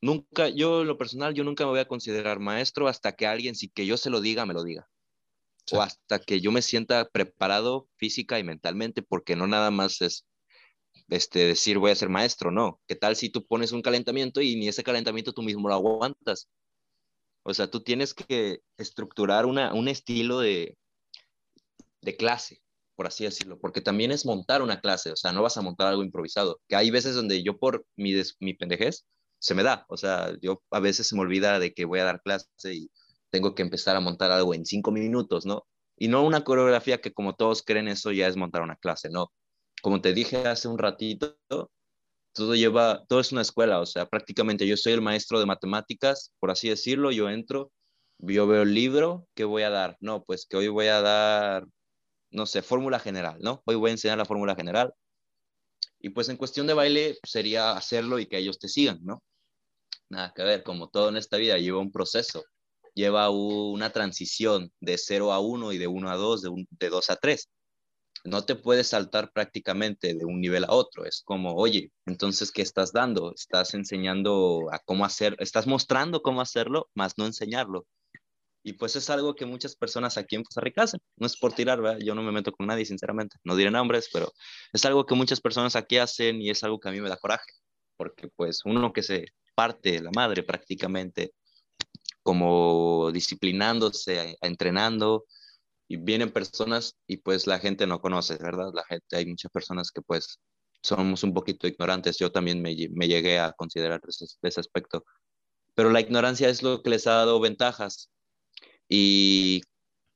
Nunca, 0.00 0.48
yo 0.48 0.82
en 0.82 0.86
lo 0.86 0.98
personal, 0.98 1.34
yo 1.34 1.44
nunca 1.44 1.64
me 1.64 1.70
voy 1.70 1.80
a 1.80 1.88
considerar 1.88 2.38
maestro 2.38 2.88
hasta 2.88 3.12
que 3.12 3.26
alguien, 3.26 3.54
si 3.54 3.68
que 3.68 3.86
yo 3.86 3.96
se 3.96 4.10
lo 4.10 4.20
diga, 4.20 4.46
me 4.46 4.54
lo 4.54 4.62
diga. 4.62 4.88
O 5.72 5.80
hasta 5.80 6.20
que 6.20 6.40
yo 6.40 6.52
me 6.52 6.62
sienta 6.62 7.08
preparado 7.08 7.88
física 7.96 8.38
y 8.38 8.44
mentalmente, 8.44 9.02
porque 9.02 9.34
no 9.34 9.46
nada 9.48 9.70
más 9.70 10.00
es 10.00 10.26
este, 11.08 11.40
decir 11.46 11.78
voy 11.78 11.90
a 11.90 11.96
ser 11.96 12.08
maestro, 12.08 12.50
no. 12.50 12.80
¿Qué 12.86 12.96
tal 12.96 13.16
si 13.16 13.30
tú 13.30 13.46
pones 13.46 13.72
un 13.72 13.82
calentamiento 13.82 14.40
y 14.40 14.56
ni 14.56 14.68
ese 14.68 14.82
calentamiento 14.82 15.32
tú 15.32 15.42
mismo 15.42 15.68
lo 15.68 15.74
aguantas? 15.74 16.48
O 17.42 17.54
sea, 17.54 17.70
tú 17.70 17.82
tienes 17.82 18.14
que 18.14 18.60
estructurar 18.76 19.46
una, 19.46 19.72
un 19.74 19.88
estilo 19.88 20.40
de, 20.40 20.76
de 22.02 22.16
clase 22.16 22.62
por 22.96 23.06
así 23.06 23.24
decirlo, 23.24 23.58
porque 23.60 23.82
también 23.82 24.10
es 24.10 24.24
montar 24.26 24.62
una 24.62 24.80
clase, 24.80 25.12
o 25.12 25.16
sea, 25.16 25.30
no 25.30 25.42
vas 25.42 25.56
a 25.58 25.62
montar 25.62 25.86
algo 25.88 26.02
improvisado, 26.02 26.60
que 26.66 26.76
hay 26.76 26.90
veces 26.90 27.14
donde 27.14 27.42
yo 27.42 27.58
por 27.58 27.84
mi, 27.94 28.14
mi 28.40 28.54
pendejez 28.54 29.04
se 29.38 29.54
me 29.54 29.62
da, 29.62 29.84
o 29.88 29.96
sea, 29.98 30.32
yo 30.40 30.62
a 30.70 30.80
veces 30.80 31.06
se 31.06 31.14
me 31.14 31.20
olvida 31.20 31.58
de 31.58 31.74
que 31.74 31.84
voy 31.84 32.00
a 32.00 32.04
dar 32.04 32.22
clase 32.22 32.48
y 32.72 32.90
tengo 33.30 33.54
que 33.54 33.62
empezar 33.62 33.96
a 33.96 34.00
montar 34.00 34.30
algo 34.30 34.54
en 34.54 34.64
cinco 34.64 34.90
minutos, 34.90 35.44
¿no? 35.44 35.66
Y 35.98 36.08
no 36.08 36.24
una 36.24 36.42
coreografía 36.42 37.00
que 37.00 37.12
como 37.12 37.34
todos 37.34 37.62
creen 37.62 37.88
eso 37.88 38.12
ya 38.12 38.28
es 38.28 38.36
montar 38.36 38.62
una 38.62 38.76
clase, 38.76 39.10
¿no? 39.10 39.30
Como 39.86 40.00
te 40.00 40.12
dije 40.12 40.38
hace 40.38 40.66
un 40.66 40.78
ratito, 40.78 41.38
todo 42.32 42.56
lleva, 42.56 43.04
todo 43.06 43.20
es 43.20 43.30
una 43.30 43.42
escuela, 43.42 43.78
o 43.78 43.86
sea, 43.86 44.06
prácticamente 44.06 44.66
yo 44.66 44.76
soy 44.76 44.94
el 44.94 45.00
maestro 45.00 45.38
de 45.38 45.46
matemáticas, 45.46 46.32
por 46.40 46.50
así 46.50 46.68
decirlo, 46.68 47.12
yo 47.12 47.30
entro, 47.30 47.70
yo 48.18 48.48
veo 48.48 48.62
el 48.62 48.74
libro, 48.74 49.28
¿qué 49.36 49.44
voy 49.44 49.62
a 49.62 49.70
dar? 49.70 49.96
No, 50.00 50.24
pues 50.24 50.44
que 50.50 50.56
hoy 50.56 50.66
voy 50.66 50.88
a 50.88 51.02
dar 51.02 51.68
no 52.32 52.46
sé, 52.46 52.62
fórmula 52.62 52.98
general, 52.98 53.38
¿no? 53.38 53.62
Hoy 53.64 53.76
voy 53.76 53.90
a 53.90 53.92
enseñar 53.92 54.18
la 54.18 54.24
fórmula 54.24 54.56
general. 54.56 54.92
Y 56.00 56.08
pues 56.08 56.28
en 56.30 56.36
cuestión 56.36 56.66
de 56.66 56.74
baile 56.74 57.16
sería 57.22 57.70
hacerlo 57.76 58.18
y 58.18 58.26
que 58.26 58.38
ellos 58.38 58.58
te 58.58 58.66
sigan, 58.66 58.98
¿no? 59.04 59.22
Nada 60.08 60.32
que 60.34 60.42
ver, 60.42 60.64
como 60.64 60.88
todo 60.88 61.10
en 61.10 61.16
esta 61.16 61.36
vida 61.36 61.58
lleva 61.58 61.78
un 61.78 61.92
proceso, 61.92 62.42
lleva 62.92 63.30
una 63.30 63.90
transición 63.90 64.72
de 64.80 64.98
0 64.98 65.32
a 65.32 65.38
1 65.38 65.70
y 65.70 65.78
de 65.78 65.86
1 65.86 66.10
a 66.10 66.16
2, 66.16 66.42
de, 66.42 66.66
de 66.70 66.88
2 66.88 67.10
a 67.10 67.14
3. 67.14 67.48
No 68.26 68.44
te 68.44 68.56
puedes 68.56 68.88
saltar 68.88 69.32
prácticamente 69.32 70.14
de 70.14 70.24
un 70.24 70.40
nivel 70.40 70.64
a 70.64 70.72
otro. 70.72 71.04
Es 71.04 71.22
como, 71.24 71.54
oye, 71.54 71.90
entonces, 72.06 72.50
¿qué 72.50 72.62
estás 72.62 72.92
dando? 72.92 73.32
Estás 73.34 73.74
enseñando 73.74 74.68
a 74.72 74.78
cómo 74.80 75.04
hacer, 75.04 75.36
estás 75.38 75.66
mostrando 75.66 76.22
cómo 76.22 76.40
hacerlo, 76.40 76.88
más 76.94 77.18
no 77.18 77.26
enseñarlo. 77.26 77.86
Y 78.62 78.72
pues 78.72 78.96
es 78.96 79.08
algo 79.10 79.36
que 79.36 79.46
muchas 79.46 79.76
personas 79.76 80.18
aquí 80.18 80.34
en 80.34 80.42
Costa 80.42 80.60
Rica 80.60 80.82
hacen. 80.82 81.00
No 81.16 81.26
es 81.26 81.36
por 81.36 81.52
tirar, 81.52 81.80
¿verdad? 81.80 82.00
Yo 82.04 82.16
no 82.16 82.22
me 82.22 82.32
meto 82.32 82.50
con 82.50 82.66
nadie, 82.66 82.84
sinceramente. 82.84 83.36
No 83.44 83.54
diré 83.54 83.70
nombres, 83.70 84.08
pero 84.12 84.32
es 84.72 84.84
algo 84.84 85.06
que 85.06 85.14
muchas 85.14 85.40
personas 85.40 85.76
aquí 85.76 85.98
hacen 85.98 86.42
y 86.42 86.50
es 86.50 86.64
algo 86.64 86.80
que 86.80 86.88
a 86.88 86.92
mí 86.92 87.00
me 87.00 87.08
da 87.08 87.16
coraje. 87.16 87.52
Porque 87.96 88.28
pues 88.34 88.62
uno 88.64 88.92
que 88.92 89.04
se 89.04 89.26
parte 89.54 90.02
la 90.02 90.10
madre 90.10 90.42
prácticamente 90.42 91.32
como 92.24 93.12
disciplinándose, 93.12 94.36
entrenando, 94.40 95.26
y 95.88 95.96
vienen 95.96 96.32
personas 96.32 96.96
y 97.06 97.18
pues 97.18 97.46
la 97.46 97.58
gente 97.58 97.86
no 97.86 98.00
conoce, 98.00 98.36
¿verdad? 98.36 98.70
La 98.74 98.84
gente, 98.84 99.16
hay 99.16 99.26
muchas 99.26 99.50
personas 99.50 99.90
que 99.90 100.02
pues 100.02 100.40
somos 100.82 101.22
un 101.22 101.34
poquito 101.34 101.66
ignorantes. 101.66 102.18
Yo 102.18 102.32
también 102.32 102.62
me, 102.62 102.74
me 102.92 103.08
llegué 103.08 103.38
a 103.38 103.52
considerar 103.52 104.00
ese, 104.06 104.26
ese 104.42 104.60
aspecto. 104.60 105.04
Pero 105.74 105.90
la 105.90 106.00
ignorancia 106.00 106.48
es 106.48 106.62
lo 106.62 106.82
que 106.82 106.90
les 106.90 107.06
ha 107.06 107.14
dado 107.14 107.40
ventajas 107.40 108.10
y 108.88 109.62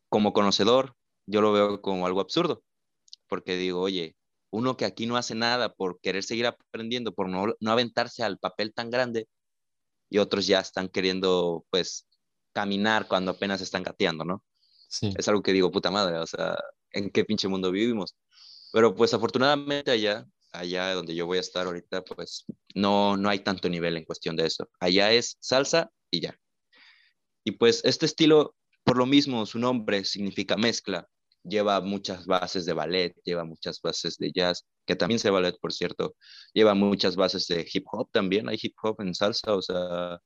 como 0.08 0.32
conocedor, 0.32 0.96
yo 1.26 1.40
lo 1.40 1.52
veo 1.52 1.80
como 1.82 2.06
algo 2.06 2.20
absurdo, 2.20 2.62
porque 3.28 3.56
digo, 3.56 3.80
oye, 3.80 4.16
uno 4.50 4.76
que 4.76 4.84
aquí 4.84 5.06
no 5.06 5.16
hace 5.16 5.34
nada 5.34 5.72
por 5.74 6.00
querer 6.00 6.24
seguir 6.24 6.46
aprendiendo, 6.46 7.14
por 7.14 7.28
no, 7.28 7.54
no 7.60 7.70
aventarse 7.72 8.22
al 8.22 8.38
papel 8.38 8.74
tan 8.74 8.90
grande, 8.90 9.28
y 10.10 10.18
otros 10.18 10.46
ya 10.46 10.60
están 10.60 10.88
queriendo, 10.88 11.64
pues, 11.70 12.08
caminar 12.52 13.06
cuando 13.08 13.30
apenas 13.32 13.60
están 13.60 13.84
gateando, 13.84 14.24
¿no? 14.24 14.42
Es 15.16 15.28
algo 15.28 15.42
que 15.42 15.52
digo, 15.52 15.70
puta 15.70 15.90
madre, 15.90 16.18
o 16.18 16.26
sea, 16.26 16.56
¿en 16.92 17.10
qué 17.10 17.24
pinche 17.24 17.48
mundo 17.48 17.70
vivimos? 17.70 18.16
Pero 18.72 18.94
pues 18.94 19.14
afortunadamente 19.14 19.90
allá, 19.90 20.26
allá 20.52 20.94
donde 20.94 21.14
yo 21.14 21.26
voy 21.26 21.38
a 21.38 21.42
estar 21.42 21.66
ahorita, 21.66 22.02
pues 22.04 22.44
no, 22.74 23.16
no 23.16 23.28
hay 23.28 23.40
tanto 23.40 23.68
nivel 23.68 23.96
en 23.96 24.04
cuestión 24.04 24.36
de 24.36 24.46
eso. 24.46 24.68
Allá 24.80 25.12
es 25.12 25.36
salsa 25.40 25.90
y 26.10 26.20
ya. 26.20 26.38
Y 27.44 27.52
pues 27.52 27.82
este 27.84 28.06
estilo 28.06 28.54
por 28.84 28.96
lo 28.96 29.06
mismo, 29.06 29.46
su 29.46 29.58
nombre 29.58 30.04
significa 30.04 30.56
mezcla, 30.56 31.08
lleva 31.44 31.80
muchas 31.80 32.26
bases 32.26 32.66
de 32.66 32.72
ballet, 32.72 33.14
lleva 33.24 33.44
muchas 33.44 33.80
bases 33.80 34.16
de 34.18 34.32
jazz, 34.32 34.66
que 34.86 34.96
también 34.96 35.20
se 35.20 35.30
ballet, 35.30 35.56
por 35.60 35.72
cierto, 35.72 36.16
lleva 36.52 36.74
muchas 36.74 37.16
bases 37.16 37.46
de 37.46 37.64
hip 37.72 37.86
hop 37.92 38.10
también, 38.10 38.48
hay 38.48 38.58
hip 38.60 38.74
hop 38.82 39.00
en 39.00 39.14
salsa, 39.14 39.54
o 39.54 39.62
sea, 39.62 40.18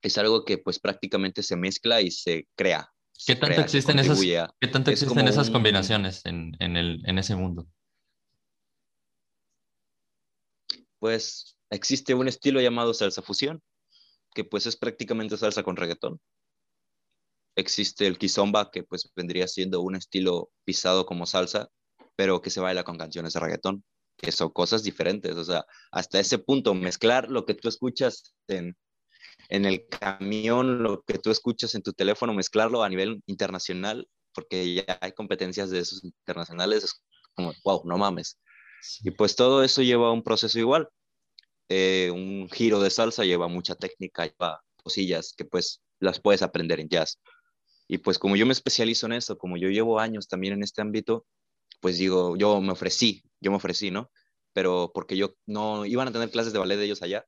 es 0.00 0.18
algo 0.18 0.44
que 0.44 0.58
pues 0.58 0.78
prácticamente 0.78 1.42
se 1.42 1.56
mezcla 1.56 2.00
y 2.00 2.10
se 2.10 2.48
crea. 2.56 2.90
¿Qué 3.26 3.36
tanto 3.36 3.60
existen, 3.60 3.98
esas, 3.98 4.20
¿qué 4.20 4.68
tanto 4.68 4.90
existen 4.90 5.28
esas 5.28 5.50
combinaciones 5.50 6.24
en, 6.24 6.56
en, 6.58 6.76
el, 6.76 7.02
en 7.06 7.18
ese 7.18 7.36
mundo? 7.36 7.66
Pues 10.98 11.56
existe 11.70 12.14
un 12.14 12.28
estilo 12.28 12.60
llamado 12.60 12.92
salsa 12.92 13.22
fusión, 13.22 13.62
que 14.34 14.44
pues 14.44 14.66
es 14.66 14.76
prácticamente 14.76 15.36
salsa 15.36 15.62
con 15.62 15.76
reggaetón 15.76 16.20
existe 17.56 18.06
el 18.06 18.18
kizomba, 18.18 18.70
que 18.70 18.82
pues 18.82 19.10
vendría 19.14 19.48
siendo 19.48 19.80
un 19.80 19.96
estilo 19.96 20.50
pisado 20.64 21.06
como 21.06 21.26
salsa, 21.26 21.68
pero 22.16 22.40
que 22.40 22.50
se 22.50 22.60
baila 22.60 22.84
con 22.84 22.98
canciones 22.98 23.32
de 23.32 23.40
reggaetón, 23.40 23.84
que 24.16 24.32
son 24.32 24.50
cosas 24.50 24.82
diferentes. 24.82 25.36
O 25.36 25.44
sea, 25.44 25.64
hasta 25.90 26.20
ese 26.20 26.38
punto, 26.38 26.74
mezclar 26.74 27.30
lo 27.30 27.44
que 27.44 27.54
tú 27.54 27.68
escuchas 27.68 28.34
en, 28.48 28.76
en 29.48 29.64
el 29.64 29.86
camión, 29.88 30.82
lo 30.82 31.02
que 31.02 31.18
tú 31.18 31.30
escuchas 31.30 31.74
en 31.74 31.82
tu 31.82 31.92
teléfono, 31.92 32.34
mezclarlo 32.34 32.82
a 32.82 32.88
nivel 32.88 33.22
internacional, 33.26 34.08
porque 34.32 34.74
ya 34.74 34.98
hay 35.00 35.12
competencias 35.12 35.70
de 35.70 35.80
esos 35.80 36.02
internacionales, 36.04 36.84
es 36.84 37.02
como, 37.34 37.52
wow, 37.64 37.82
no 37.84 37.98
mames. 37.98 38.38
Y 39.02 39.10
pues 39.12 39.36
todo 39.36 39.62
eso 39.62 39.82
lleva 39.82 40.12
un 40.12 40.22
proceso 40.22 40.58
igual. 40.58 40.88
Eh, 41.68 42.10
un 42.12 42.48
giro 42.50 42.80
de 42.80 42.90
salsa 42.90 43.24
lleva 43.24 43.48
mucha 43.48 43.74
técnica, 43.74 44.26
lleva 44.26 44.62
cosillas 44.82 45.34
que 45.36 45.44
pues 45.44 45.82
las 45.98 46.20
puedes 46.20 46.42
aprender 46.42 46.80
en 46.80 46.88
jazz. 46.88 47.20
Y 47.88 47.98
pues 47.98 48.18
como 48.18 48.36
yo 48.36 48.46
me 48.46 48.52
especializo 48.52 49.06
en 49.06 49.12
eso, 49.12 49.38
como 49.38 49.56
yo 49.56 49.68
llevo 49.68 49.98
años 49.98 50.28
también 50.28 50.54
en 50.54 50.62
este 50.62 50.82
ámbito, 50.82 51.26
pues 51.80 51.98
digo, 51.98 52.36
yo 52.36 52.60
me 52.60 52.72
ofrecí, 52.72 53.22
yo 53.40 53.50
me 53.50 53.56
ofrecí, 53.58 53.90
¿no? 53.90 54.10
Pero 54.52 54.90
porque 54.94 55.16
yo 55.16 55.34
no, 55.46 55.86
iban 55.86 56.08
a 56.08 56.12
tener 56.12 56.30
clases 56.30 56.52
de 56.52 56.58
ballet 56.58 56.76
de 56.76 56.84
ellos 56.84 57.02
allá 57.02 57.24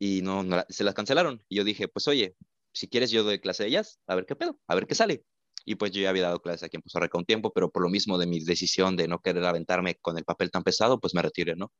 y 0.00 0.22
no, 0.22 0.42
se 0.70 0.82
las 0.82 0.94
cancelaron. 0.94 1.44
Y 1.48 1.56
yo 1.56 1.64
dije, 1.64 1.86
pues 1.86 2.08
oye, 2.08 2.34
si 2.72 2.88
quieres 2.88 3.10
yo 3.10 3.22
doy 3.22 3.38
clase 3.38 3.64
de 3.64 3.68
ellas, 3.68 4.00
a 4.06 4.14
ver 4.14 4.24
qué 4.24 4.34
pedo, 4.34 4.58
a 4.66 4.74
ver 4.74 4.86
qué 4.86 4.94
sale. 4.94 5.24
Y 5.66 5.74
pues 5.74 5.92
yo 5.92 6.00
ya 6.00 6.08
había 6.08 6.22
dado 6.22 6.40
clases 6.40 6.62
aquí 6.62 6.78
en 6.78 6.82
Pozo 6.82 6.98
Rica 6.98 7.18
un 7.18 7.26
tiempo, 7.26 7.52
pero 7.52 7.70
por 7.70 7.82
lo 7.82 7.90
mismo 7.90 8.16
de 8.16 8.26
mi 8.26 8.42
decisión 8.42 8.96
de 8.96 9.06
no 9.06 9.20
querer 9.20 9.44
aventarme 9.44 9.96
con 9.96 10.16
el 10.16 10.24
papel 10.24 10.50
tan 10.50 10.64
pesado, 10.64 10.98
pues 10.98 11.14
me 11.14 11.20
retiré, 11.20 11.54
¿no? 11.54 11.70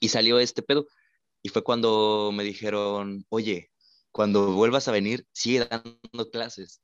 Y 0.00 0.10
salió 0.10 0.38
este 0.38 0.62
pedo. 0.62 0.86
Y 1.42 1.48
fue 1.48 1.64
cuando 1.64 2.30
me 2.30 2.44
dijeron, 2.44 3.24
oye, 3.30 3.70
cuando 4.12 4.52
vuelvas 4.52 4.86
a 4.88 4.92
venir, 4.92 5.26
sigue 5.32 5.64
dando 5.64 6.30
clases. 6.30 6.82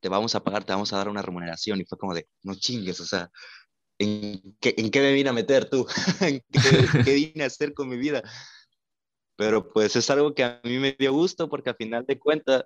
Te 0.00 0.08
vamos 0.08 0.34
a 0.34 0.42
pagar, 0.42 0.64
te 0.64 0.72
vamos 0.72 0.92
a 0.92 0.96
dar 0.96 1.08
una 1.08 1.22
remuneración. 1.22 1.80
Y 1.80 1.84
fue 1.84 1.96
como 1.96 2.12
de, 2.12 2.26
no 2.42 2.56
chingues, 2.56 2.98
o 2.98 3.06
sea, 3.06 3.30
¿en 3.98 4.56
qué, 4.60 4.74
en 4.76 4.90
qué 4.90 5.00
me 5.00 5.12
vine 5.12 5.30
a 5.30 5.32
meter 5.32 5.70
tú? 5.70 5.86
¿En 6.22 6.42
qué, 6.50 7.04
qué 7.04 7.14
vine 7.14 7.44
a 7.44 7.46
hacer 7.46 7.72
con 7.72 7.88
mi 7.88 7.96
vida? 7.96 8.24
Pero 9.40 9.66
pues 9.72 9.96
es 9.96 10.10
algo 10.10 10.34
que 10.34 10.44
a 10.44 10.60
mí 10.64 10.76
me 10.76 10.94
dio 10.98 11.14
gusto 11.14 11.48
porque 11.48 11.70
a 11.70 11.74
final 11.74 12.04
de 12.04 12.18
cuentas 12.18 12.64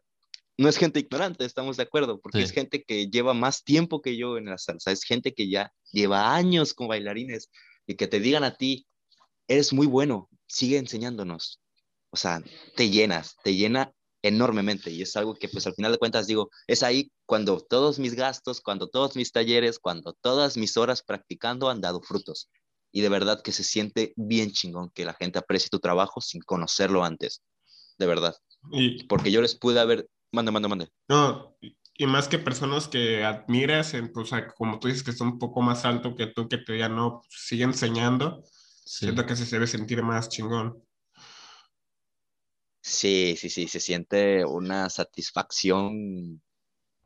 no 0.59 0.69
es 0.69 0.77
gente 0.77 0.99
ignorante, 0.99 1.45
estamos 1.45 1.77
de 1.77 1.85
acuerdo, 1.85 2.21
porque 2.21 2.43
es 2.43 2.51
gente 2.51 2.83
que 2.83 3.09
lleva 3.09 3.33
más 3.33 3.63
tiempo 3.63 4.03
que 4.03 4.17
yo 4.17 4.39
en 4.39 4.47
la 4.47 4.59
salsa, 4.59 4.91
es 4.91 5.05
gente 5.05 5.35
que 5.35 5.49
ya 5.49 5.73
lleva 5.93 6.35
años 6.35 6.75
con 6.75 6.89
bailarines 6.89 7.49
y 7.87 7.95
que 7.95 8.09
te 8.09 8.19
digan 8.19 8.43
a 8.43 8.57
ti, 8.57 8.89
eres 9.47 9.73
muy 9.73 9.87
bueno, 9.87 10.29
sigue 10.49 10.77
enseñándonos. 10.79 11.61
O 12.11 12.17
sea, 12.17 12.43
te 12.75 12.91
llenas, 12.91 13.37
te 13.45 13.55
llena 13.55 13.93
enormemente 14.23 14.91
y 14.91 15.03
es 15.03 15.15
algo 15.15 15.37
que 15.37 15.49
pues 15.49 15.69
al 15.69 15.75
final 15.75 15.93
de 15.93 15.99
cuentas 15.99 16.27
digo, 16.27 16.51
es 16.67 16.83
ahí 16.83 17.13
cuando 17.25 17.61
todos 17.61 18.01
mis 18.01 18.17
gastos, 18.17 18.61
cuando 18.61 18.89
todos 18.89 19.15
mis 19.15 19.31
talleres, 19.31 19.79
cuando 19.79 20.13
todas 20.13 20.57
mis 20.57 20.77
horas 20.77 21.05
practicando 21.05 21.71
han 21.71 21.81
dado 21.81 22.03
frutos 22.03 22.51
y 22.95 23.01
de 23.01 23.09
verdad 23.09 23.43
que 23.43 23.51
se 23.51 23.65
siente 23.65 24.13
bien 24.17 24.53
chingón 24.53 24.89
que 24.91 25.05
la 25.05 25.15
gente 25.15 25.41
aprecie 25.41 25.69
tu 25.69 25.81
trabajo 25.81 26.21
sin 26.21 26.41
conocerlo 26.41 27.05
antes, 27.05 27.43
de 27.99 28.07
verdad. 28.07 28.37
Y, 28.71 29.03
Porque 29.09 29.33
yo 29.33 29.43
les 29.43 29.57
pude 29.57 29.81
haber, 29.81 30.09
mande, 30.31 30.53
mande, 30.53 30.69
mande. 30.69 30.89
No, 31.09 31.57
y 31.61 32.07
más 32.07 32.29
que 32.29 32.39
personas 32.39 32.87
que 32.87 33.25
admiras, 33.25 33.95
en, 33.95 34.13
pues, 34.13 34.31
como 34.57 34.79
tú 34.79 34.87
dices 34.87 35.03
que 35.03 35.11
son 35.11 35.27
un 35.27 35.39
poco 35.41 35.61
más 35.61 35.85
alto 35.85 36.15
que 36.15 36.29
tú, 36.29 36.49
que 36.49 36.59
te 36.59 36.79
ya 36.79 36.89
no 36.89 37.23
sigue 37.29 37.65
enseñando, 37.65 38.45
siento 38.85 39.27
que 39.27 39.35
se 39.35 39.45
debe 39.45 39.67
sentir 39.67 40.01
más 40.05 40.29
chingón. 40.29 40.81
Sí, 42.81 43.35
sí, 43.37 43.51
sí, 43.51 43.67
se 43.67 43.81
siente 43.81 44.45
una 44.45 44.89
satisfacción 44.89 46.41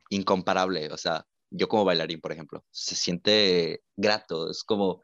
incomparable. 0.09 0.91
O 0.91 0.97
sea, 0.97 1.25
yo 1.49 1.67
como 1.67 1.85
bailarín, 1.85 2.21
por 2.21 2.31
ejemplo, 2.31 2.63
se 2.69 2.95
siente 2.95 3.81
grato. 3.95 4.51
Es 4.51 4.63
como, 4.63 5.01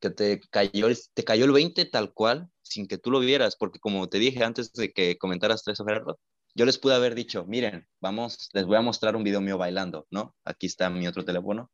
que 0.00 0.10
te 0.10 0.40
cayó, 0.50 0.88
te 1.14 1.24
cayó 1.24 1.44
el 1.44 1.52
20 1.52 1.84
tal 1.86 2.12
cual, 2.12 2.48
sin 2.62 2.86
que 2.88 2.98
tú 2.98 3.10
lo 3.10 3.20
vieras, 3.20 3.56
porque 3.56 3.78
como 3.78 4.08
te 4.08 4.18
dije 4.18 4.42
antes 4.42 4.72
de 4.72 4.92
que 4.92 5.18
comentaras 5.18 5.66
eso, 5.68 5.84
Gerardo, 5.84 6.18
yo 6.54 6.64
les 6.64 6.78
pude 6.78 6.94
haber 6.94 7.14
dicho, 7.14 7.44
miren, 7.46 7.86
vamos, 8.00 8.48
les 8.52 8.64
voy 8.66 8.76
a 8.76 8.80
mostrar 8.80 9.14
un 9.14 9.22
video 9.24 9.40
mío 9.40 9.58
bailando, 9.58 10.06
¿no? 10.10 10.34
Aquí 10.44 10.66
está 10.66 10.90
mi 10.90 11.06
otro 11.06 11.24
teléfono, 11.24 11.70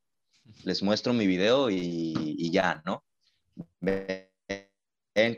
les 0.65 0.83
muestro 0.83 1.13
mi 1.13 1.27
video 1.27 1.71
y 1.71 2.51
ya, 2.51 2.83
¿no? 2.85 3.05
Ven 3.81 4.27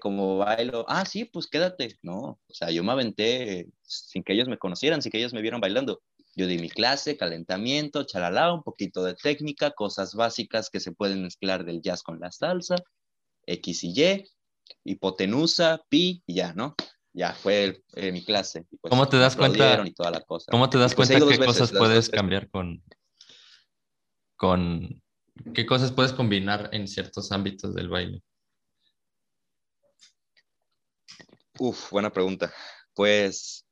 cómo 0.01 0.39
bailo, 0.39 0.85
ah, 0.89 1.05
sí, 1.05 1.25
pues 1.25 1.47
quédate, 1.47 1.99
no, 2.03 2.41
o 2.49 2.55
sea, 2.55 2.71
yo 2.71 2.83
me 2.83 2.91
aventé 2.91 3.69
sin 3.83 4.25
que 4.25 4.33
ellos 4.33 4.49
me 4.49 4.59
conocieran, 4.59 5.03
sin 5.03 5.13
que 5.13 5.19
ellos 5.19 5.33
me 5.33 5.41
vieran 5.41 5.61
bailando. 5.61 6.03
Yo 6.39 6.47
di 6.47 6.57
mi 6.57 6.71
clase, 6.71 7.17
calentamiento, 7.17 8.05
chalala, 8.05 8.55
un 8.55 8.63
poquito 8.63 9.03
de 9.03 9.17
técnica, 9.17 9.73
cosas 9.73 10.15
básicas 10.15 10.71
que 10.71 10.79
se 10.79 10.93
pueden 10.93 11.25
mezclar 11.25 11.65
del 11.65 11.83
jazz 11.83 12.05
con 12.05 12.21
la 12.21 12.31
salsa, 12.31 12.77
X 13.45 13.83
y 13.83 13.89
Y, 13.89 14.31
hipotenusa, 14.85 15.83
pi, 15.89 16.23
y 16.27 16.35
ya, 16.35 16.53
¿no? 16.53 16.77
Ya 17.13 17.33
fue 17.33 17.83
eh, 17.95 18.13
mi 18.13 18.25
clase. 18.25 18.67
Pues, 18.81 18.89
¿Cómo 18.89 19.09
te 19.09 19.19
das 19.19 19.35
cuenta? 19.35 19.85
¿Cómo 20.49 20.71
te 20.71 20.79
das 20.79 20.95
pues 20.95 21.09
cuenta 21.09 21.27
qué 21.27 21.45
cosas 21.45 21.73
puedes 21.73 22.09
cambiar 22.09 22.49
con, 22.51 22.85
con, 24.37 25.03
qué 25.55 25.67
cosas 25.67 25.91
puedes 25.91 26.13
combinar 26.13 26.71
en 26.73 26.87
ciertos 26.87 27.33
ámbitos 27.33 27.75
del 27.75 27.89
baile? 27.89 28.23
Uf, 31.59 31.91
buena 31.91 32.13
pregunta. 32.13 32.55
Pues 32.95 33.68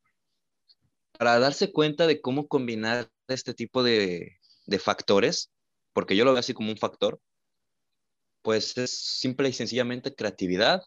para 1.17 1.39
darse 1.39 1.71
cuenta 1.71 2.07
de 2.07 2.21
cómo 2.21 2.47
combinar 2.47 3.09
este 3.27 3.53
tipo 3.53 3.83
de, 3.83 4.39
factores, 4.79 5.51
porque 5.93 6.15
yo 6.15 6.25
lo 6.25 6.31
veo 6.31 6.39
así 6.39 6.53
como 6.53 6.71
un 6.71 6.77
factor, 6.77 7.19
pues 8.41 8.77
es 8.77 8.91
simple 8.91 9.49
y 9.49 9.53
sencillamente 9.53 10.13
creatividad 10.13 10.83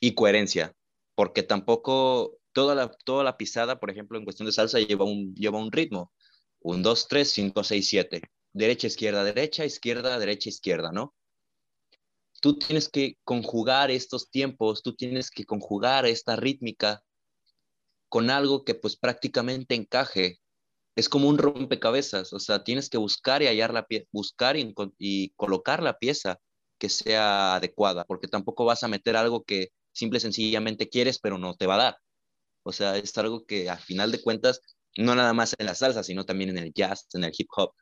y 0.00 0.14
coherencia, 0.14 0.74
porque 1.14 1.42
tampoco 1.42 2.38
toda 2.52 2.74
la, 2.74 3.36
pisada, 3.36 3.78
por 3.78 3.90
ejemplo, 3.90 4.18
en 4.18 4.24
cuestión 4.24 4.46
de 4.46 4.52
salsa 4.52 4.78
lleva 4.80 5.04
un, 5.04 5.34
lleva 5.34 5.58
un 5.58 5.70
ritmo, 5.70 6.12
un 6.60 6.82
2, 6.82 7.08
3, 7.08 7.30
5, 7.30 7.64
6, 7.64 7.88
7, 7.88 8.22
derecha, 8.52 8.86
izquierda, 8.86 9.24
derecha, 9.24 9.64
izquierda, 9.64 10.18
derecha, 10.18 10.48
izquierda, 10.48 10.90
¿no? 10.92 11.14
Tú 12.40 12.58
tienes 12.58 12.88
que 12.88 13.18
conjugar 13.22 13.90
estos 13.90 14.30
tiempos, 14.30 14.82
tú 14.82 14.94
tienes 14.94 15.30
que 15.30 15.44
conjugar 15.44 16.06
esta 16.06 16.36
rítmica 16.36 17.02
con 18.10 18.30
algo 18.30 18.64
que 18.64 18.74
pues 18.74 18.96
prácticamente 18.96 19.74
encaje. 19.74 20.40
Es 20.96 21.08
como 21.08 21.28
un 21.28 21.38
rompecabezas, 21.38 22.32
o 22.34 22.40
sea, 22.40 22.64
tienes 22.64 22.90
que 22.90 22.98
buscar 22.98 23.42
y 23.42 23.46
hallar 23.46 23.72
la 23.72 23.86
pieza, 23.86 24.06
buscar 24.12 24.56
y, 24.58 25.30
colocar 25.36 25.82
la 25.82 25.98
pieza 25.98 26.38
que 26.78 26.88
sea 26.90 27.56
adecuada, 27.56 28.04
porque 28.04 28.28
tampoco 28.28 28.64
vas 28.64 28.82
a 28.84 28.88
meter 28.88 29.16
algo 29.16 29.44
que 29.44 29.68
simple 29.92 30.18
y 30.18 30.20
sencillamente 30.20 30.88
quieres, 30.88 31.18
pero 31.20 31.38
no 31.38 31.54
te 31.56 31.66
va 31.66 31.76
a 31.76 31.84
dar. 31.84 31.96
O 32.64 32.72
sea, 32.72 32.96
es 32.98 33.16
algo 33.18 33.46
que 33.46 33.70
al 33.70 33.78
final 33.78 34.12
de 34.12 34.22
cuentas, 34.22 34.60
no 34.96 35.14
nada 35.14 35.32
más 35.34 35.54
en 35.58 35.66
la 35.66 35.74
salsa, 35.74 36.02
sino 36.02 36.24
también 36.26 36.50
en 36.50 36.58
el 36.58 36.72
jazz, 36.74 37.06
en 37.14 37.24
el 37.24 37.32
hip 37.36 37.48
hop, 37.56 37.72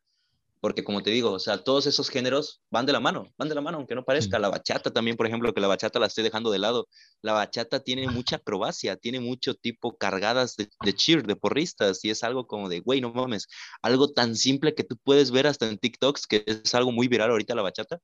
porque 0.60 0.84
como 0.84 1.02
te 1.02 1.10
digo, 1.10 1.32
o 1.32 1.38
sea, 1.38 1.62
todos 1.62 1.86
esos 1.86 2.08
géneros 2.10 2.62
van 2.70 2.86
de 2.86 2.92
la 2.92 3.00
mano, 3.00 3.32
van 3.36 3.48
de 3.48 3.54
la 3.54 3.60
mano, 3.60 3.78
aunque 3.78 3.94
no 3.94 4.04
parezca. 4.04 4.38
La 4.38 4.48
bachata 4.48 4.90
también, 4.90 5.16
por 5.16 5.26
ejemplo, 5.26 5.52
que 5.54 5.60
la 5.60 5.68
bachata 5.68 5.98
la 5.98 6.06
estoy 6.06 6.24
dejando 6.24 6.50
de 6.50 6.58
lado. 6.58 6.88
La 7.22 7.32
bachata 7.32 7.80
tiene 7.80 8.08
mucha 8.08 8.36
acrobacia, 8.36 8.96
tiene 8.96 9.20
mucho 9.20 9.54
tipo 9.54 9.96
cargadas 9.96 10.56
de, 10.56 10.68
cheer, 10.94 11.26
de 11.26 11.36
porristas, 11.36 12.04
y 12.04 12.10
es 12.10 12.24
algo 12.24 12.46
como 12.46 12.68
de, 12.68 12.80
güey, 12.80 13.00
no 13.00 13.12
mames, 13.12 13.46
algo 13.82 14.12
tan 14.12 14.34
simple 14.36 14.74
que 14.74 14.84
tú 14.84 14.96
puedes 15.02 15.30
ver 15.30 15.46
hasta 15.46 15.68
en 15.68 15.78
TikToks, 15.78 16.26
que 16.26 16.44
es 16.46 16.74
algo 16.74 16.92
muy 16.92 17.08
viral 17.08 17.30
ahorita 17.30 17.54
la 17.54 17.62
bachata. 17.62 18.00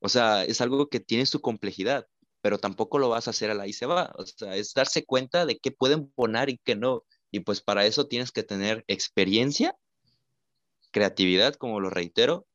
O 0.00 0.08
sea, 0.08 0.44
es 0.44 0.60
algo 0.60 0.88
que 0.88 1.00
tiene 1.00 1.26
su 1.26 1.40
complejidad, 1.40 2.06
pero 2.40 2.58
tampoco 2.58 2.98
lo 2.98 3.08
vas 3.08 3.26
a 3.26 3.30
hacer 3.30 3.50
a 3.50 3.54
la 3.54 3.66
y 3.66 3.72
se 3.72 3.86
va. 3.86 4.14
O 4.16 4.24
sea, 4.24 4.56
es 4.56 4.72
darse 4.72 5.04
cuenta 5.04 5.44
de 5.44 5.58
qué 5.58 5.72
pueden 5.72 6.10
poner 6.10 6.48
y 6.50 6.58
qué 6.64 6.76
no. 6.76 7.04
Y 7.30 7.40
pues 7.40 7.60
para 7.60 7.84
eso 7.84 8.06
tienes 8.06 8.32
que 8.32 8.42
tener 8.42 8.84
experiencia 8.86 9.76
creatividad, 10.90 11.54
como 11.54 11.80
lo 11.80 11.90
reitero, 11.90 12.46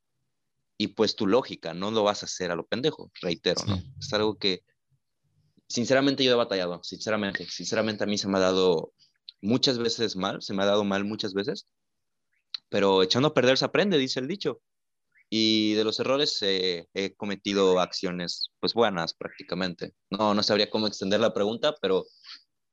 y 0.77 0.87
pues 0.87 1.15
tu 1.15 1.27
lógica, 1.27 1.73
no 1.73 1.91
lo 1.91 2.03
vas 2.03 2.23
a 2.23 2.25
hacer 2.25 2.51
a 2.51 2.55
lo 2.55 2.65
pendejo, 2.65 3.11
reitero, 3.21 3.63
¿no? 3.65 3.81
Es 3.99 4.11
algo 4.13 4.37
que, 4.37 4.63
sinceramente, 5.67 6.23
yo 6.23 6.31
he 6.31 6.35
batallado, 6.35 6.83
sinceramente, 6.83 7.45
sinceramente 7.49 8.03
a 8.03 8.07
mí 8.07 8.17
se 8.17 8.27
me 8.27 8.37
ha 8.37 8.41
dado 8.41 8.93
muchas 9.41 9.77
veces 9.77 10.15
mal, 10.15 10.41
se 10.41 10.53
me 10.53 10.63
ha 10.63 10.67
dado 10.67 10.83
mal 10.83 11.05
muchas 11.05 11.33
veces, 11.33 11.67
pero 12.69 13.03
echando 13.03 13.29
a 13.29 13.33
perder 13.33 13.57
se 13.57 13.65
aprende, 13.65 13.97
dice 13.97 14.19
el 14.19 14.27
dicho. 14.27 14.61
Y 15.29 15.73
de 15.73 15.83
los 15.83 15.99
errores 15.99 16.37
he 16.41 17.15
cometido 17.17 17.79
acciones, 17.79 18.51
pues 18.59 18.75
buenas 18.75 19.15
prácticamente. 19.15 19.93
No, 20.11 20.35
no 20.35 20.43
sabría 20.43 20.69
cómo 20.69 20.85
extender 20.85 21.19
la 21.19 21.33
pregunta, 21.33 21.73
pero 21.81 22.05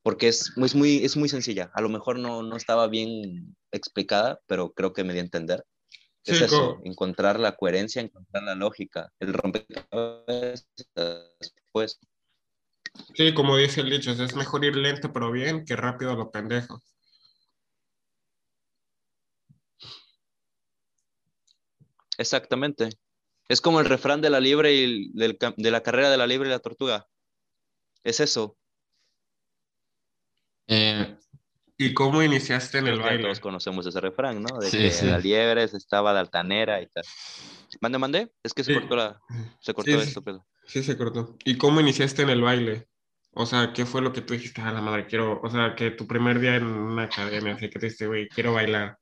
porque 0.02 0.28
es, 0.28 0.52
es, 0.56 0.74
muy, 0.74 1.04
es 1.04 1.16
muy 1.16 1.28
sencilla. 1.28 1.70
A 1.74 1.80
lo 1.80 1.88
mejor 1.88 2.18
no, 2.18 2.42
no 2.42 2.56
estaba 2.56 2.88
bien 2.88 3.56
explicada, 3.70 4.40
pero 4.46 4.72
creo 4.72 4.92
que 4.92 5.04
me 5.04 5.12
di 5.12 5.18
a 5.18 5.22
entender. 5.22 5.64
Es 6.24 6.40
eso, 6.42 6.80
encontrar 6.84 7.40
la 7.40 7.56
coherencia, 7.56 8.02
encontrar 8.02 8.42
la 8.42 8.54
lógica, 8.54 9.10
el 9.20 9.32
rompecabezas, 9.32 10.68
pues. 11.72 11.98
Sí, 13.14 13.32
como 13.32 13.56
dice 13.56 13.80
el 13.80 13.90
dicho, 13.90 14.10
es 14.10 14.34
mejor 14.34 14.64
ir 14.64 14.76
lento 14.76 15.12
pero 15.12 15.30
bien 15.30 15.64
que 15.64 15.76
rápido 15.76 16.12
a 16.12 16.16
lo 16.16 16.30
pendejo. 16.30 16.82
Exactamente. 22.18 22.90
Es 23.48 23.62
como 23.62 23.80
el 23.80 23.86
refrán 23.86 24.20
de 24.20 24.30
la 24.30 24.40
libre 24.40 24.74
y 24.74 25.10
de 25.14 25.70
la 25.70 25.82
carrera 25.82 26.10
de 26.10 26.18
la 26.18 26.26
libre 26.26 26.48
y 26.48 26.52
la 26.52 26.58
tortuga. 26.58 27.08
Es 28.04 28.20
eso, 28.20 28.58
Eh, 30.72 31.16
¿Y 31.76 31.94
cómo 31.94 32.22
iniciaste 32.22 32.78
en 32.78 32.84
Creo 32.84 32.96
el 32.96 33.02
baile? 33.02 33.22
todos 33.24 33.40
conocemos 33.40 33.84
ese 33.86 34.00
refrán, 34.00 34.40
¿no? 34.40 34.58
De 34.60 34.70
Sí, 34.70 34.78
que 34.78 34.90
sí. 34.92 35.06
la 35.06 35.18
liebre 35.18 35.66
se 35.66 35.76
estaba 35.78 36.12
de 36.12 36.20
altanera 36.20 36.80
y 36.80 36.86
tal. 36.86 37.02
Mande, 37.80 37.98
mande. 37.98 38.32
Es 38.42 38.54
que 38.54 38.62
se 38.62 38.72
Sí. 38.72 38.78
cortó 38.78 38.94
la, 38.96 39.20
se 39.60 39.74
cortó 39.74 39.90
esto, 40.00 40.22
pero. 40.22 40.46
Sí, 40.66 40.82
se 40.84 40.96
cortó. 40.96 41.36
¿Y 41.44 41.56
cómo 41.58 41.80
iniciaste 41.80 42.22
en 42.22 42.30
el 42.30 42.42
baile? 42.42 42.88
O 43.32 43.46
sea, 43.46 43.72
¿qué 43.72 43.84
fue 43.84 44.00
lo 44.02 44.12
que 44.12 44.20
tú 44.20 44.34
dijiste? 44.34 44.60
A 44.60 44.72
la 44.72 44.80
madre, 44.80 45.06
quiero, 45.06 45.40
o 45.42 45.50
sea, 45.50 45.74
que 45.74 45.90
tu 45.90 46.06
primer 46.06 46.38
día 46.38 46.54
en 46.56 46.64
una 46.66 47.04
academia, 47.04 47.54
así 47.54 47.68
que 47.68 47.78
te 47.78 47.86
dijiste, 47.86 48.06
güey, 48.06 48.28
quiero 48.28 48.52
bailar. 48.52 48.98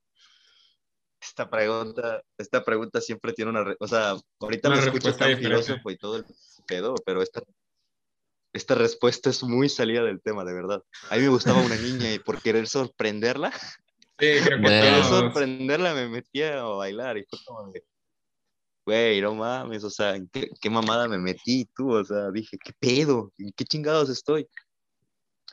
Esta 1.20 1.50
pregunta, 1.50 2.22
esta 2.38 2.64
pregunta 2.64 3.00
siempre 3.00 3.32
tiene 3.32 3.50
una, 3.50 3.64
re- 3.64 3.76
o 3.80 3.88
sea, 3.88 4.14
ahorita 4.40 4.68
Una 4.68 4.76
me 4.76 4.82
escucho 4.84 5.08
respuesta 5.08 5.24
tan 5.24 5.36
diferente. 5.36 5.64
filósofo 5.64 5.90
y 5.90 5.96
todo 5.98 6.16
el 6.16 6.24
pedo, 6.66 6.94
pero 7.04 7.22
esta, 7.22 7.42
esta 8.58 8.74
respuesta 8.74 9.30
es 9.30 9.42
muy 9.42 9.68
salida 9.68 10.02
del 10.04 10.20
tema, 10.20 10.44
de 10.44 10.52
verdad. 10.52 10.82
A 11.10 11.16
mí 11.16 11.22
me 11.22 11.28
gustaba 11.28 11.60
una 11.60 11.76
niña 11.76 12.12
y 12.12 12.18
por 12.18 12.40
querer 12.42 12.66
sorprenderla, 12.68 13.52
Sí, 14.18 14.26
creo 14.42 14.42
que 14.58 14.62
Bueno. 14.62 14.82
querer 14.82 15.04
sorprenderla 15.04 15.94
me 15.94 16.08
metía 16.08 16.60
a 16.60 16.64
bailar 16.64 17.16
y 17.18 17.24
fue 17.24 17.38
como 17.46 17.70
de, 17.72 17.84
güey, 18.84 19.20
no 19.20 19.34
mames, 19.34 19.84
o 19.84 19.90
sea, 19.90 20.16
¿en 20.16 20.28
qué, 20.28 20.50
qué 20.60 20.70
mamada 20.70 21.08
me 21.08 21.18
metí 21.18 21.66
tú? 21.76 21.92
O 21.92 22.04
sea, 22.04 22.30
dije, 22.30 22.58
¿qué 22.58 22.72
pedo? 22.78 23.32
¿En 23.38 23.52
qué 23.52 23.64
chingados 23.64 24.08
estoy? 24.10 24.48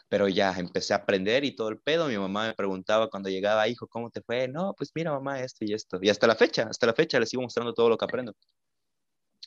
Pero 0.10 0.28
ya 0.28 0.52
empecé 0.58 0.94
a 0.94 0.98
aprender 0.98 1.44
y 1.44 1.56
todo 1.56 1.70
el 1.70 1.80
pedo. 1.80 2.08
Mi 2.08 2.18
mamá 2.18 2.48
me 2.48 2.54
preguntaba 2.54 3.10
cuando 3.10 3.30
llegaba, 3.30 3.68
hijo, 3.68 3.88
¿cómo 3.88 4.10
te 4.10 4.22
fue? 4.22 4.48
No, 4.48 4.74
pues 4.78 4.92
mira, 4.96 5.12
mamá, 5.12 5.42
esto 5.42 5.66
y 5.66 5.74
esto. 5.74 6.00
Y 6.02 6.10
hasta 6.10 6.28
la 6.28 6.36
fecha, 6.36 6.64
hasta 6.70 6.86
la 6.88 6.94
fecha 6.94 7.20
le 7.20 7.26
sigo 7.26 7.42
mostrando 7.42 7.74
todo 7.74 7.90
lo 7.90 7.98
que 7.98 8.06
aprendo. 8.06 8.34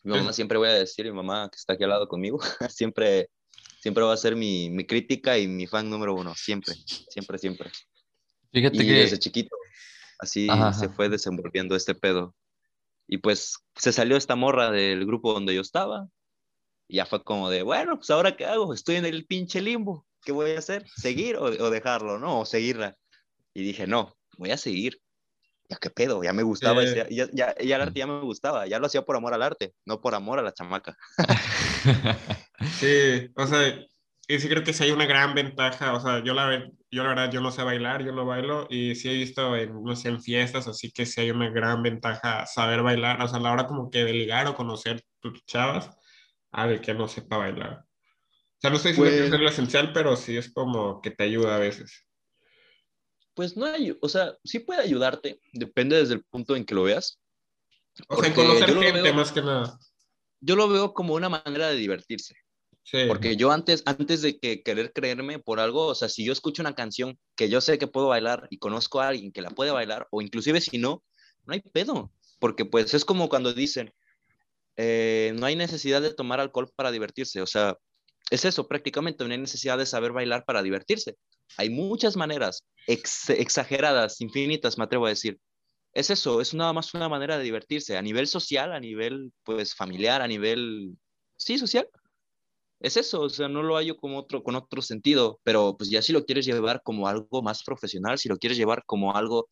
Mi 0.05 0.17
mamá 0.17 0.33
siempre 0.33 0.59
voy 0.59 0.69
a 0.69 0.73
decir, 0.75 1.07
mi 1.07 1.13
mamá 1.13 1.49
que 1.51 1.57
está 1.57 1.73
aquí 1.73 1.85
al 1.85 1.91
lado 1.91 2.07
conmigo, 2.09 2.39
siempre, 2.71 3.31
siempre 3.81 4.05
va 4.05 4.13
a 4.13 4.17
ser 4.17 4.37
mi, 4.37 4.71
mi 4.71 4.87
crítica 4.87 5.39
y 5.39 5.47
mi 5.49 5.67
fan 5.67 5.89
número 5.91 6.15
uno, 6.15 6.35
siempre, 6.35 6.75
siempre, 7.11 7.39
siempre. 7.39 7.71
fíjate 8.53 8.77
Y 8.77 8.87
que... 8.87 8.93
desde 8.93 9.19
chiquito, 9.19 9.57
así 10.19 10.49
Ajá, 10.51 10.73
se 10.73 10.87
ajá. 10.87 10.95
fue 10.95 11.09
desenvolviendo 11.09 11.77
este 11.77 11.95
pedo. 11.95 12.35
Y 13.07 13.19
pues 13.19 13.57
se 13.77 13.93
salió 13.93 14.17
esta 14.17 14.37
morra 14.37 14.71
del 14.71 15.07
grupo 15.07 15.33
donde 15.33 15.55
yo 15.55 15.61
estaba. 15.63 16.07
Y 16.89 16.97
ya 16.97 17.07
fue 17.07 17.23
como 17.23 17.51
de, 17.51 17.63
bueno, 17.63 17.97
pues 17.97 18.11
ahora 18.11 18.37
qué 18.37 18.47
hago? 18.47 18.73
Estoy 18.75 18.97
en 18.97 19.07
el 19.07 19.27
pinche 19.27 19.61
limbo. 19.61 20.07
¿Qué 20.23 20.33
voy 20.33 20.51
a 20.53 20.59
hacer? 20.59 20.85
¿Seguir 20.97 21.37
o, 21.37 21.45
o 21.45 21.71
dejarlo? 21.71 22.19
No, 22.19 22.41
o 22.41 22.45
seguirla. 22.47 22.97
Y 23.55 23.63
dije, 23.63 23.87
no, 23.87 24.17
voy 24.37 24.51
a 24.51 24.57
seguir. 24.59 25.01
Ya 25.71 25.77
qué 25.77 25.91
pedo, 25.91 26.23
ya 26.23 26.33
me 26.33 26.43
gustaba, 26.43 26.83
Eh. 26.83 26.87
ese- 26.87 27.15
ya, 27.15 27.29
ya, 27.33 27.55
ya 27.59 27.77
el 27.77 27.83
arte 27.83 27.99
ya 28.01 28.07
me 28.07 28.21
gustaba, 28.23 28.67
ya 28.67 28.79
lo 28.79 28.87
hacía 28.87 29.03
por 29.03 29.17
amor 29.17 29.35
al 29.35 29.43
arte, 29.43 29.75
no 29.85 30.01
por 30.01 30.15
amor 30.15 30.39
a 30.39 30.43
la 30.43 30.53
chamaca. 30.55 30.97
Sí, 32.79 33.31
o 33.37 33.47
sea, 33.47 33.79
y 34.27 34.39
sí 34.39 34.49
creo 34.49 34.65
que 34.65 34.73
sí 34.73 34.85
hay 34.85 34.91
una 34.91 35.07
gran 35.07 35.35
ventaja, 35.35 35.95
o 35.95 36.01
sea, 36.01 36.23
yo 36.25 36.35
la, 36.35 36.69
yo 36.91 37.03
la 37.03 37.09
verdad, 37.11 37.31
yo 37.33 37.41
no 37.41 37.51
sé 37.51 37.63
bailar, 37.63 38.05
yo 38.05 38.13
no 38.13 38.27
bailo, 38.27 38.67
y 38.69 38.95
sí 38.95 39.09
he 39.09 39.15
visto 39.15 39.57
en, 39.57 39.83
no 39.83 39.95
sé, 39.97 40.09
en 40.09 40.21
fiestas, 40.23 40.67
así 40.69 40.91
que 40.91 41.07
sí 41.07 41.21
hay 41.21 41.31
una 41.31 41.51
gran 41.51 41.83
ventaja 41.83 42.47
saber 42.47 42.83
bailar, 42.83 43.23
o 43.23 43.29
sea, 43.29 43.39
a 43.39 43.43
la 43.43 43.53
hora 43.53 43.67
como 43.67 43.91
que 43.91 44.05
de 44.05 44.13
ligar 44.13 44.47
o 44.49 44.55
conocer 44.55 45.03
tus 45.21 45.45
chavas, 45.47 45.91
a 46.51 46.67
ver 46.67 46.81
que 46.81 46.95
no 46.95 47.07
sepa 47.09 47.37
bailar. 47.37 47.85
O 47.85 48.61
sea, 48.61 48.71
no 48.71 48.77
estoy 48.77 48.91
diciendo 48.93 49.11
que 49.13 49.17
Pues- 49.19 49.27
eso 49.29 49.35
es 49.37 49.41
lo 49.41 49.49
esencial, 49.49 49.93
pero 49.93 50.17
sí 50.17 50.37
es 50.37 50.53
como 50.53 51.01
que 51.01 51.13
te 51.13 51.25
ayuda 51.25 51.55
a 51.57 51.61
veces. 51.61 52.05
Pues 53.35 53.57
no 53.57 53.67
hay, 53.67 53.97
o 54.03 54.09
sea, 54.09 54.37
sí 54.43 54.59
puede 54.59 54.81
ayudarte, 54.83 55.41
depende 55.53 55.97
desde 55.97 56.15
el 56.15 56.25
punto 56.25 56.57
en 56.57 56.65
que 56.65 56.75
lo 56.75 56.83
veas. 56.83 57.21
O 58.09 58.21
sea, 58.21 58.35
conocer 58.35 58.75
gente 58.75 59.01
veo- 59.03 59.15
más 59.15 59.31
que 59.31 59.43
nada. 59.43 59.79
Yo 60.41 60.57
lo 60.57 60.69
veo 60.69 60.93
como 60.93 61.15
una 61.15 61.29
manera 61.29 61.69
de 61.69 61.77
divertirse. 61.77 62.35
Sí. 62.91 63.05
Porque 63.07 63.37
yo 63.37 63.53
antes, 63.53 63.83
antes 63.85 64.23
de 64.23 64.39
que 64.39 64.63
querer 64.63 64.95
creerme 64.95 65.39
por 65.39 65.61
algo, 65.61 65.89
o 65.89 65.95
sea, 65.95 66.09
si 66.09 66.25
yo 66.25 66.33
escucho 66.33 66.63
una 66.63 66.75
canción 66.75 67.19
que 67.37 67.51
yo 67.51 67.61
sé 67.61 67.77
que 67.77 67.87
puedo 67.87 68.09
bailar 68.09 68.47
y 68.49 68.57
conozco 68.57 69.01
a 69.03 69.09
alguien 69.09 69.31
que 69.31 69.43
la 69.43 69.51
puede 69.51 69.73
bailar, 69.73 70.09
o 70.11 70.23
inclusive 70.23 70.63
si 70.63 70.79
no, 70.79 71.05
no 71.45 71.53
hay 71.53 71.61
pedo. 71.61 72.11
Porque 72.39 72.65
pues 72.65 72.95
es 72.95 73.05
como 73.05 73.29
cuando 73.29 73.53
dicen, 73.53 73.93
eh, 74.79 75.35
no 75.39 75.45
hay 75.45 75.55
necesidad 75.55 76.01
de 76.01 76.15
tomar 76.15 76.41
alcohol 76.41 76.73
para 76.75 76.91
divertirse. 76.91 77.43
O 77.43 77.47
sea, 77.47 77.77
es 78.31 78.47
eso 78.47 78.67
prácticamente, 78.67 79.23
no 79.23 79.33
hay 79.33 79.39
necesidad 79.39 79.77
de 79.77 79.85
saber 79.85 80.13
bailar 80.13 80.47
para 80.47 80.63
divertirse. 80.63 81.17
Hay 81.59 81.69
muchas 81.69 82.17
maneras, 82.17 82.65
ex- 82.87 83.29
exageradas, 83.29 84.19
infinitas, 84.23 84.79
me 84.79 84.85
atrevo 84.85 85.05
a 85.05 85.11
decir. 85.11 85.39
Es 85.93 86.09
eso, 86.09 86.41
es 86.41 86.55
nada 86.55 86.73
más 86.73 86.95
una 86.95 87.11
manera 87.11 87.37
de 87.37 87.45
divertirse 87.45 87.99
a 87.99 88.03
nivel 88.03 88.29
social, 88.29 88.73
a 88.73 88.81
nivel 88.81 89.31
pues 89.43 89.75
familiar, 89.75 90.23
a 90.23 90.27
nivel, 90.29 90.97
sí, 91.37 91.59
social 91.59 91.87
es 92.81 92.97
eso, 92.97 93.23
o 93.23 93.29
sea, 93.29 93.49
no 93.49 93.63
lo 93.63 93.77
hallo 93.77 93.97
como 93.97 94.19
otro, 94.19 94.43
con 94.43 94.55
otro 94.55 94.83
sentido, 94.83 95.41
pero 95.45 95.77
pues 95.77 95.91
ya 95.91 96.03
si 96.03 96.13
lo 96.13 96.25
quieres 96.25 96.47
llevar 96.47 96.83
como 96.85 97.09
algo 97.09 97.43
más 97.43 97.63
profesional, 97.65 98.19
si 98.19 98.29
lo 98.29 98.37
quieres 98.37 98.57
llevar 98.59 98.85
como 98.87 99.17
algo 99.17 99.49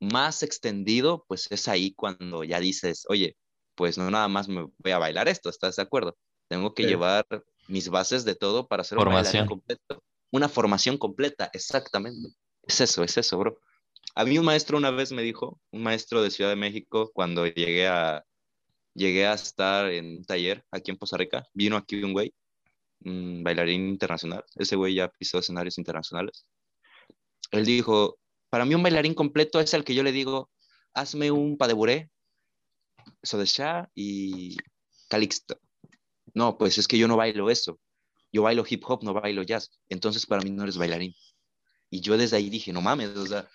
más 0.00 0.42
extendido, 0.42 1.24
pues 1.28 1.46
es 1.50 1.68
ahí 1.68 1.92
cuando 1.94 2.44
ya 2.44 2.60
dices, 2.60 3.04
oye, 3.08 3.36
pues 3.74 3.98
no 3.98 4.10
nada 4.10 4.28
más 4.28 4.48
me 4.48 4.68
voy 4.78 4.92
a 4.92 4.98
bailar 4.98 5.28
esto, 5.28 5.50
¿estás 5.50 5.76
de 5.76 5.82
acuerdo? 5.82 6.16
Tengo 6.48 6.74
que 6.74 6.82
Sí. 6.84 6.88
llevar 6.90 7.26
mis 7.68 7.88
bases 7.88 8.24
de 8.24 8.34
todo 8.34 8.66
para 8.66 8.80
hacer 8.82 8.98
un 8.98 9.04
Formación. 9.04 9.24
bailarín 9.46 9.48
completo. 9.48 10.02
Una 10.32 10.48
formación 10.48 10.98
completa, 10.98 11.50
exactamente. 11.52 12.28
Es 12.62 12.80
eso, 12.80 13.02
es 13.02 13.16
eso, 13.16 13.38
bro. 13.38 13.58
A 14.14 14.24
mí 14.24 14.38
un 14.38 14.44
maestro 14.44 14.78
una 14.78 14.90
vez 14.90 15.12
me 15.12 15.22
dijo, 15.22 15.60
un 15.70 15.82
maestro 15.82 16.22
de 16.22 16.30
Ciudad 16.30 16.50
de 16.50 16.56
México, 16.56 17.10
cuando 17.14 17.46
llegué 17.46 17.86
a, 17.88 18.24
llegué 18.94 19.26
a 19.26 19.34
estar 19.34 19.90
en 19.90 20.18
un 20.18 20.24
taller 20.24 20.64
aquí 20.70 20.90
en 20.90 20.96
Costa 20.96 21.16
Rica, 21.16 21.44
vino 21.54 21.76
aquí 21.76 22.02
un 22.02 22.12
güey, 22.12 22.32
un 23.04 23.42
bailarín 23.42 23.88
internacional, 23.88 24.44
ese 24.56 24.76
güey 24.76 24.94
ya 24.94 25.08
pisó 25.08 25.38
escenarios 25.38 25.78
internacionales. 25.78 26.46
Él 27.50 27.64
dijo, 27.64 28.18
para 28.50 28.64
mí 28.64 28.74
un 28.74 28.82
bailarín 28.82 29.14
completo 29.14 29.60
es 29.60 29.74
el 29.74 29.84
que 29.84 29.94
yo 29.94 30.02
le 30.02 30.12
digo, 30.12 30.50
hazme 30.94 31.30
un 31.30 31.56
pas 31.56 31.68
de 31.68 31.74
bourrée, 31.74 32.10
eso 33.22 33.38
de 33.38 33.46
Sha 33.46 33.90
y 33.94 34.56
Calixto. 35.08 35.60
No, 36.34 36.58
pues 36.58 36.78
es 36.78 36.86
que 36.86 36.98
yo 36.98 37.08
no 37.08 37.16
bailo 37.16 37.50
eso. 37.50 37.80
Yo 38.32 38.42
bailo 38.42 38.64
hip 38.68 38.84
hop, 38.86 39.02
no 39.02 39.14
bailo 39.14 39.42
jazz. 39.42 39.70
Entonces 39.88 40.26
para 40.26 40.42
mí 40.42 40.50
no 40.50 40.62
eres 40.62 40.76
bailarín. 40.76 41.14
Y 41.90 42.00
yo 42.00 42.18
desde 42.18 42.36
ahí 42.36 42.50
dije, 42.50 42.72
no 42.72 42.82
mames, 42.82 43.16
o 43.16 43.26
sea, 43.26 43.48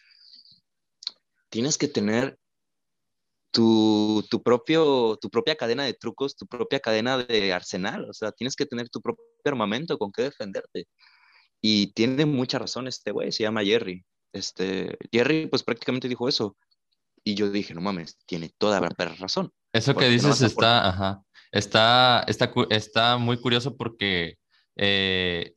tienes 1.49 1.77
que 1.77 1.87
tener 1.87 2.39
tu, 3.53 4.25
tu, 4.29 4.41
propio, 4.41 5.17
tu 5.21 5.29
propia 5.29 5.55
cadena 5.55 5.83
de 5.85 5.93
trucos, 5.93 6.35
tu 6.35 6.47
propia 6.47 6.79
cadena 6.79 7.19
de 7.19 7.53
arsenal, 7.53 8.09
o 8.09 8.13
sea, 8.13 8.31
tienes 8.31 8.55
que 8.55 8.65
tener 8.65 8.89
tu 8.89 8.99
propio 8.99 9.23
armamento 9.45 9.97
con 9.99 10.11
qué 10.11 10.23
defenderte. 10.23 10.87
Y 11.61 11.93
tiene 11.93 12.25
mucha 12.25 12.57
razón 12.57 12.87
este 12.87 13.11
güey, 13.11 13.31
se 13.31 13.43
llama 13.43 13.63
Jerry. 13.63 14.03
Este, 14.33 14.97
Jerry 15.11 15.47
pues 15.47 15.63
prácticamente 15.63 16.09
dijo 16.09 16.27
eso. 16.27 16.57
Y 17.23 17.35
yo 17.35 17.49
dije, 17.51 17.75
no 17.75 17.81
mames, 17.81 18.17
tiene 18.25 18.51
toda 18.57 18.81
la 18.81 18.89
razón. 19.19 19.51
Eso 19.71 19.95
que 19.95 20.05
no 20.05 20.11
dices 20.11 20.41
a 20.41 20.45
está, 20.47 20.89
ajá, 20.89 21.23
está, 21.51 22.25
está, 22.27 22.51
está 22.71 23.17
muy 23.17 23.39
curioso 23.39 23.77
porque 23.77 24.35
eh, 24.75 25.53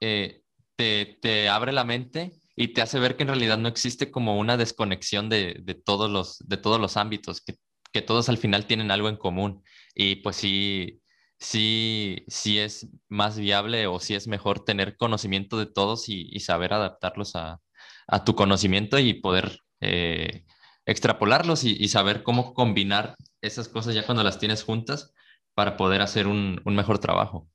eh, 0.00 0.42
te, 0.76 1.18
te 1.22 1.48
abre 1.48 1.72
la 1.72 1.84
mente 1.84 2.32
y 2.56 2.68
te 2.68 2.82
hace 2.82 2.98
ver 2.98 3.16
que 3.16 3.22
en 3.22 3.28
realidad 3.28 3.58
no 3.58 3.68
existe 3.68 4.10
como 4.10 4.38
una 4.38 4.56
desconexión 4.56 5.28
de, 5.28 5.56
de 5.62 5.74
todos 5.74 6.10
los, 6.10 6.38
de 6.40 6.56
todos 6.56 6.80
los 6.80 6.96
ámbitos, 6.96 7.40
que, 7.40 7.56
que 7.92 8.02
todos 8.02 8.28
al 8.28 8.38
final 8.38 8.66
tienen 8.66 8.90
algo 8.90 9.08
en 9.08 9.16
común. 9.16 9.62
Y 9.94 10.16
pues 10.16 10.36
sí, 10.36 11.00
sí, 11.38 12.24
sí 12.28 12.58
es 12.58 12.88
más 13.08 13.38
viable 13.38 13.86
o 13.86 14.00
sí 14.00 14.14
es 14.14 14.28
mejor 14.28 14.64
tener 14.64 14.96
conocimiento 14.96 15.58
de 15.58 15.66
todos 15.66 16.08
y, 16.08 16.38
saber 16.40 16.72
adaptarlos 16.74 17.36
a, 17.36 17.60
a 18.08 18.24
tu 18.24 18.34
conocimiento 18.34 18.98
y 18.98 19.14
poder 19.14 19.58
eh, 19.80 20.44
extrapolarlos 20.86 21.64
y, 21.64 21.76
y 21.82 21.88
saber 21.88 22.22
cómo 22.22 22.54
combinar 22.54 23.16
esas 23.40 23.68
cosas 23.68 23.94
ya 23.94 24.04
cuando 24.06 24.24
las 24.24 24.38
tienes 24.38 24.62
juntas 24.64 25.12
para 25.54 25.76
poder 25.76 26.02
hacer 26.02 26.26
un, 26.26 26.60
un 26.64 26.74
mejor 26.76 26.98
trabajo. 26.98 27.48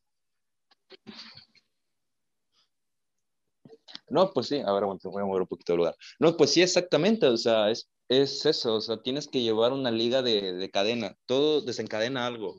No, 4.09 4.31
pues 4.33 4.47
sí, 4.47 4.59
a 4.65 4.71
ver, 4.73 4.83
voy 4.85 5.21
a 5.21 5.25
mover 5.25 5.41
un 5.41 5.47
poquito 5.47 5.73
de 5.73 5.77
lugar. 5.77 5.95
No, 6.19 6.37
pues 6.37 6.51
sí, 6.51 6.61
exactamente, 6.61 7.27
o 7.27 7.37
sea, 7.37 7.69
es, 7.71 7.89
es 8.07 8.45
eso, 8.45 8.75
o 8.75 8.81
sea, 8.81 9.01
tienes 9.01 9.27
que 9.27 9.41
llevar 9.41 9.73
una 9.73 9.91
liga 9.91 10.21
de, 10.21 10.53
de 10.53 10.69
cadena, 10.71 11.15
todo 11.25 11.61
desencadena 11.61 12.25
algo. 12.25 12.55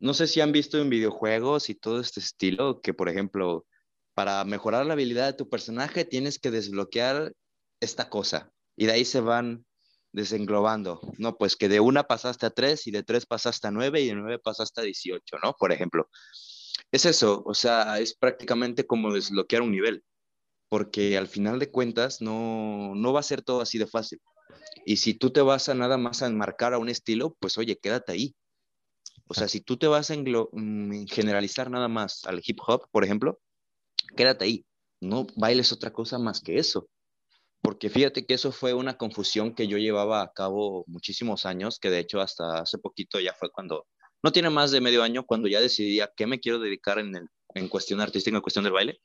No 0.00 0.14
sé 0.14 0.26
si 0.26 0.40
han 0.40 0.52
visto 0.52 0.78
en 0.78 0.90
videojuegos 0.90 1.70
y 1.70 1.74
todo 1.74 2.00
este 2.00 2.20
estilo, 2.20 2.80
que 2.80 2.94
por 2.94 3.08
ejemplo, 3.08 3.66
para 4.14 4.44
mejorar 4.44 4.86
la 4.86 4.94
habilidad 4.94 5.26
de 5.26 5.32
tu 5.32 5.48
personaje 5.48 6.04
tienes 6.04 6.38
que 6.38 6.50
desbloquear 6.50 7.32
esta 7.80 8.08
cosa 8.08 8.52
y 8.76 8.86
de 8.86 8.92
ahí 8.92 9.04
se 9.04 9.20
van 9.20 9.64
desenglobando, 10.12 11.00
¿no? 11.18 11.36
Pues 11.36 11.56
que 11.56 11.68
de 11.68 11.80
una 11.80 12.04
pasaste 12.04 12.46
a 12.46 12.50
tres 12.50 12.86
y 12.86 12.90
de 12.90 13.02
tres 13.02 13.26
pasaste 13.26 13.68
a 13.68 13.70
nueve 13.70 14.00
y 14.00 14.08
de 14.08 14.14
nueve 14.14 14.38
pasaste 14.38 14.80
a 14.80 14.84
dieciocho, 14.84 15.36
¿no? 15.42 15.54
Por 15.58 15.72
ejemplo. 15.72 16.08
Es 16.90 17.04
eso, 17.04 17.42
o 17.44 17.54
sea, 17.54 17.98
es 17.98 18.14
prácticamente 18.14 18.86
como 18.86 19.12
desbloquear 19.12 19.62
un 19.62 19.72
nivel 19.72 20.02
porque 20.68 21.16
al 21.16 21.28
final 21.28 21.58
de 21.58 21.70
cuentas 21.70 22.20
no, 22.20 22.94
no 22.94 23.12
va 23.12 23.20
a 23.20 23.24
ser 23.24 23.42
todo 23.42 23.60
así 23.60 23.78
de 23.78 23.86
fácil. 23.86 24.20
Y 24.84 24.96
si 24.96 25.14
tú 25.14 25.30
te 25.30 25.40
vas 25.40 25.68
a 25.68 25.74
nada 25.74 25.98
más 25.98 26.22
a 26.22 26.26
enmarcar 26.26 26.74
a 26.74 26.78
un 26.78 26.88
estilo, 26.88 27.36
pues 27.40 27.58
oye, 27.58 27.78
quédate 27.78 28.12
ahí. 28.12 28.34
O 29.28 29.34
sea, 29.34 29.48
si 29.48 29.60
tú 29.60 29.76
te 29.76 29.86
vas 29.86 30.10
a 30.10 30.16
mm, 30.16 31.06
generalizar 31.06 31.70
nada 31.70 31.88
más 31.88 32.24
al 32.24 32.40
hip 32.44 32.58
hop, 32.66 32.88
por 32.90 33.04
ejemplo, 33.04 33.40
quédate 34.16 34.44
ahí. 34.44 34.66
no 35.00 35.26
bailes 35.36 35.72
otra 35.72 35.92
cosa 35.92 36.18
más 36.18 36.40
que 36.40 36.58
eso. 36.58 36.88
Porque 37.60 37.90
fíjate 37.90 38.24
que 38.26 38.34
eso 38.34 38.52
fue 38.52 38.72
una 38.74 38.96
confusión 38.96 39.54
que 39.54 39.66
yo 39.68 39.78
llevaba 39.78 40.22
a 40.22 40.32
cabo 40.32 40.84
muchísimos 40.86 41.44
años, 41.44 41.78
que 41.78 41.90
de 41.90 42.00
hecho 42.00 42.20
hasta 42.20 42.60
hace 42.60 42.78
poquito 42.78 43.20
ya 43.20 43.34
fue 43.34 43.50
cuando, 43.50 43.86
no 44.22 44.32
tiene 44.32 44.50
más 44.50 44.70
de 44.70 44.80
medio 44.80 45.02
año, 45.02 45.24
cuando 45.24 45.48
ya 45.48 45.60
decidí 45.60 46.00
a 46.00 46.10
qué 46.16 46.26
me 46.26 46.40
quiero 46.40 46.58
dedicar 46.60 46.98
en, 46.98 47.14
el, 47.16 47.28
en 47.54 47.68
cuestión 47.68 48.00
artística, 48.00 48.36
en 48.36 48.42
cuestión 48.42 48.64
del 48.64 48.72
baile, 48.72 49.00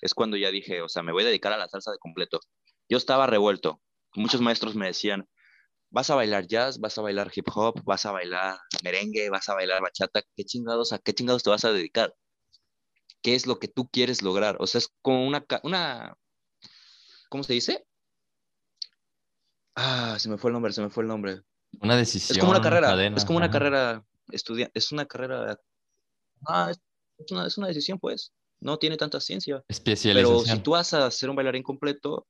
es 0.00 0.14
cuando 0.14 0.36
ya 0.36 0.50
dije, 0.50 0.82
o 0.82 0.88
sea, 0.88 1.02
me 1.02 1.12
voy 1.12 1.22
a 1.22 1.26
dedicar 1.26 1.52
a 1.52 1.58
la 1.58 1.68
salsa 1.68 1.92
de 1.92 1.98
completo. 1.98 2.40
Yo 2.88 2.98
estaba 2.98 3.26
revuelto. 3.26 3.80
Muchos 4.14 4.40
maestros 4.40 4.74
me 4.74 4.86
decían, 4.86 5.28
vas 5.90 6.10
a 6.10 6.14
bailar 6.14 6.46
jazz, 6.46 6.78
vas 6.78 6.98
a 6.98 7.02
bailar 7.02 7.30
hip 7.34 7.48
hop, 7.54 7.82
vas 7.84 8.04
a 8.06 8.12
bailar 8.12 8.58
merengue, 8.82 9.30
vas 9.30 9.48
a 9.48 9.54
bailar 9.54 9.82
bachata, 9.82 10.22
¿qué 10.36 10.44
chingados, 10.44 10.92
a 10.92 10.98
qué 10.98 11.14
chingados 11.14 11.42
te 11.42 11.50
vas 11.50 11.64
a 11.64 11.72
dedicar? 11.72 12.14
¿Qué 13.22 13.34
es 13.34 13.46
lo 13.46 13.58
que 13.58 13.68
tú 13.68 13.88
quieres 13.88 14.22
lograr? 14.22 14.56
O 14.60 14.66
sea, 14.66 14.80
es 14.80 14.88
como 15.02 15.26
una, 15.26 15.46
una 15.62 16.16
¿cómo 17.28 17.42
se 17.42 17.54
dice? 17.54 17.86
Ah, 19.74 20.16
se 20.18 20.28
me 20.28 20.38
fue 20.38 20.50
el 20.50 20.54
nombre, 20.54 20.72
se 20.72 20.82
me 20.82 20.90
fue 20.90 21.04
el 21.04 21.08
nombre. 21.08 21.42
Una 21.80 21.96
decisión. 21.96 22.36
Es 22.36 22.40
como 22.40 22.52
una 22.52 22.60
carrera, 22.60 23.06
es 23.16 23.24
como 23.24 23.38
una 23.38 23.50
carrera, 23.50 24.04
estudia 24.30 24.70
es 24.74 24.92
una 24.92 25.06
carrera, 25.06 25.58
ah, 26.46 26.70
es 26.70 27.32
una, 27.32 27.46
es 27.46 27.58
una 27.58 27.68
decisión, 27.68 27.98
pues 27.98 28.32
no 28.64 28.78
tiene 28.78 28.96
tanta 28.96 29.20
ciencia. 29.20 29.62
Pero 29.84 30.40
si 30.40 30.58
tú 30.60 30.72
vas 30.72 30.94
a 30.94 31.10
ser 31.10 31.28
un 31.28 31.36
bailarín 31.36 31.62
completo, 31.62 32.26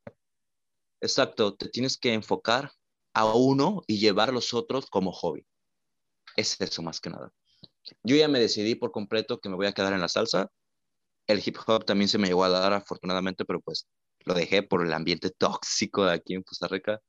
exacto, 1.01 1.55
te 1.55 1.69
tienes 1.69 1.97
que 1.97 2.13
enfocar 2.13 2.73
a 3.15 3.25
uno 3.33 3.83
y 3.87 3.99
llevar 3.99 4.31
a 4.31 4.33
los 4.33 4.53
otros 4.53 4.87
como 4.87 5.13
hobby. 5.13 5.47
Es 6.37 6.61
eso 6.61 6.83
más 6.83 7.01
que 7.01 7.11
nada. 7.11 7.33
Yo 8.03 8.17
ya 8.17 8.27
me 8.27 8.41
decidí 8.41 8.75
por 8.75 8.91
completo 8.91 9.39
que 9.39 9.49
me 9.49 9.55
voy 9.55 9.67
a 9.67 9.73
quedar 9.73 9.93
en 9.93 10.01
la 10.01 10.09
salsa. 10.09 10.51
El 11.29 11.41
hip 11.45 11.57
hop 11.67 11.85
también 11.85 12.09
se 12.09 12.19
me 12.19 12.27
llegó 12.27 12.43
a 12.43 12.49
dar 12.49 12.73
afortunadamente, 12.73 13.45
pero 13.45 13.61
pues 13.61 13.87
lo 14.25 14.35
dejé 14.35 14.65
por 14.65 14.85
el 14.85 14.93
ambiente 14.93 15.31
tóxico 15.31 16.05
de 16.05 16.15
aquí 16.15 16.35
en 16.35 16.43
Costa 16.43 16.67
Rica. 16.67 17.01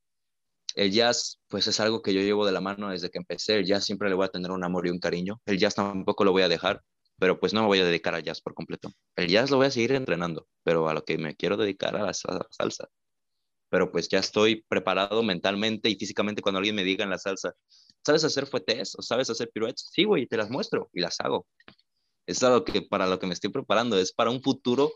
El 0.76 0.92
jazz, 0.92 1.40
pues 1.48 1.66
es 1.66 1.80
algo 1.80 2.04
que 2.04 2.14
yo 2.14 2.22
llevo 2.22 2.46
de 2.46 2.52
la 2.52 2.62
mano 2.62 2.90
desde 2.90 3.10
que 3.10 3.18
empecé. 3.18 3.56
El 3.56 3.66
jazz 3.66 3.86
siempre 3.86 4.08
le 4.08 4.16
voy 4.16 4.26
a 4.26 4.30
tener 4.30 4.52
un 4.52 4.64
amor 4.64 4.86
y 4.86 4.92
un 4.92 5.00
cariño. 5.00 5.42
El 5.48 5.58
jazz 5.58 5.74
tampoco 5.74 6.24
lo 6.24 6.32
voy 6.32 6.44
a 6.44 6.48
dejar 6.48 6.84
pero 7.18 7.40
pues 7.40 7.54
no 7.54 7.62
me 7.62 7.68
voy 7.68 7.80
a 7.80 7.86
dedicar 7.86 8.16
al 8.16 8.24
jazz 8.24 8.42
por 8.42 8.54
completo. 8.54 8.92
El 9.16 9.28
jazz 9.30 9.50
lo 9.52 9.58
voy 9.58 9.68
a 9.68 9.72
seguir 9.72 9.94
entrenando, 9.94 10.48
pero 10.64 10.90
a 10.90 10.94
lo 10.94 11.04
que 11.04 11.18
me 11.18 11.36
quiero 11.36 11.58
dedicar 11.58 11.96
a 11.96 12.04
la 12.04 12.14
salsa. 12.14 12.88
Pero 13.70 13.92
pues 13.92 14.08
ya 14.10 14.20
estoy 14.20 14.64
preparado 14.68 15.24
mentalmente 15.24 15.90
y 15.90 15.96
físicamente 15.96 16.42
cuando 16.42 16.60
alguien 16.60 16.76
me 16.76 16.84
diga 16.84 17.04
en 17.04 17.10
la 17.10 17.18
salsa, 17.18 17.54
¿sabes 18.06 18.24
hacer 18.24 18.48
fuetes 18.48 18.96
o 18.98 19.02
sabes 19.02 19.30
hacer 19.30 19.50
piruetas? 19.54 19.90
Sí, 19.92 20.04
güey, 20.04 20.28
te 20.28 20.38
las 20.38 20.50
muestro 20.50 20.90
y 20.94 21.02
las 21.02 21.20
hago. 21.20 21.48
Es 22.28 22.44
algo 22.44 22.64
que 22.64 22.82
para 22.82 23.08
lo 23.08 23.20
que 23.20 23.28
me 23.28 23.34
estoy 23.34 23.52
preparando, 23.52 23.98
es 23.98 24.14
para 24.14 24.32
un 24.32 24.42
futuro 24.42 24.92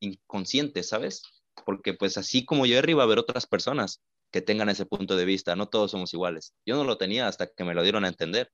inconsciente, 0.00 0.82
¿sabes? 0.82 1.22
Porque 1.64 1.94
pues 1.94 2.16
así 2.16 2.44
como 2.44 2.66
yo 2.66 2.78
arriba 2.78 3.02
a 3.02 3.06
ver 3.06 3.18
otras 3.18 3.46
personas 3.46 4.00
que 4.30 4.40
tengan 4.40 4.68
ese 4.68 4.86
punto 4.86 5.16
de 5.16 5.24
vista, 5.24 5.54
no 5.56 5.68
todos 5.68 5.90
somos 5.90 6.12
iguales. 6.14 6.54
Yo 6.66 6.76
no 6.76 6.84
lo 6.84 6.98
tenía 6.98 7.28
hasta 7.28 7.48
que 7.48 7.64
me 7.64 7.74
lo 7.74 7.82
dieron 7.82 8.04
a 8.04 8.08
entender. 8.08 8.50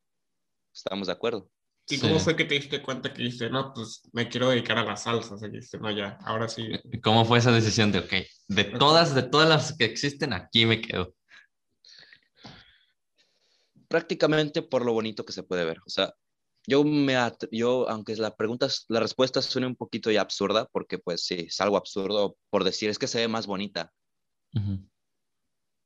Estamos 0.74 1.06
de 1.06 1.12
acuerdo. 1.12 1.48
¿Y 1.90 1.98
cómo 1.98 2.18
fue 2.18 2.36
que 2.36 2.44
te 2.44 2.54
diste 2.54 2.82
cuenta 2.82 3.12
que 3.12 3.22
dijiste, 3.22 3.48
no, 3.48 3.72
pues 3.72 4.02
me 4.12 4.28
quiero 4.28 4.50
dedicar 4.50 4.76
a 4.78 4.84
la 4.84 4.96
salsa? 4.96 5.34
O 5.34 5.38
sea, 5.38 5.48
no, 5.80 5.90
ya, 5.90 6.18
ahora 6.24 6.48
sí. 6.48 6.68
¿Cómo 7.02 7.24
fue 7.24 7.38
esa 7.38 7.50
decisión 7.50 7.92
de, 7.92 8.00
ok, 8.00 8.12
de 8.48 8.64
todas, 8.64 9.14
de 9.14 9.22
todas 9.22 9.48
las 9.48 9.76
que 9.76 9.86
existen, 9.86 10.32
aquí 10.32 10.66
me 10.66 10.80
quedo? 10.80 11.14
Prácticamente 13.88 14.60
por 14.60 14.84
lo 14.84 14.92
bonito 14.92 15.24
que 15.24 15.32
se 15.32 15.42
puede 15.42 15.64
ver. 15.64 15.78
O 15.86 15.90
sea, 15.90 16.12
yo 16.66 16.84
me, 16.84 17.14
yo, 17.50 17.88
aunque 17.88 18.14
la 18.16 18.36
pregunta, 18.36 18.68
la 18.88 19.00
respuesta 19.00 19.40
suene 19.40 19.66
un 19.66 19.76
poquito 19.76 20.10
ya 20.10 20.20
absurda, 20.20 20.66
porque 20.70 20.98
pues 20.98 21.24
sí, 21.24 21.46
es 21.48 21.60
algo 21.62 21.78
absurdo 21.78 22.36
por 22.50 22.64
decir, 22.64 22.90
es 22.90 22.98
que 22.98 23.06
se 23.06 23.20
ve 23.20 23.28
más 23.28 23.46
bonita. 23.46 23.90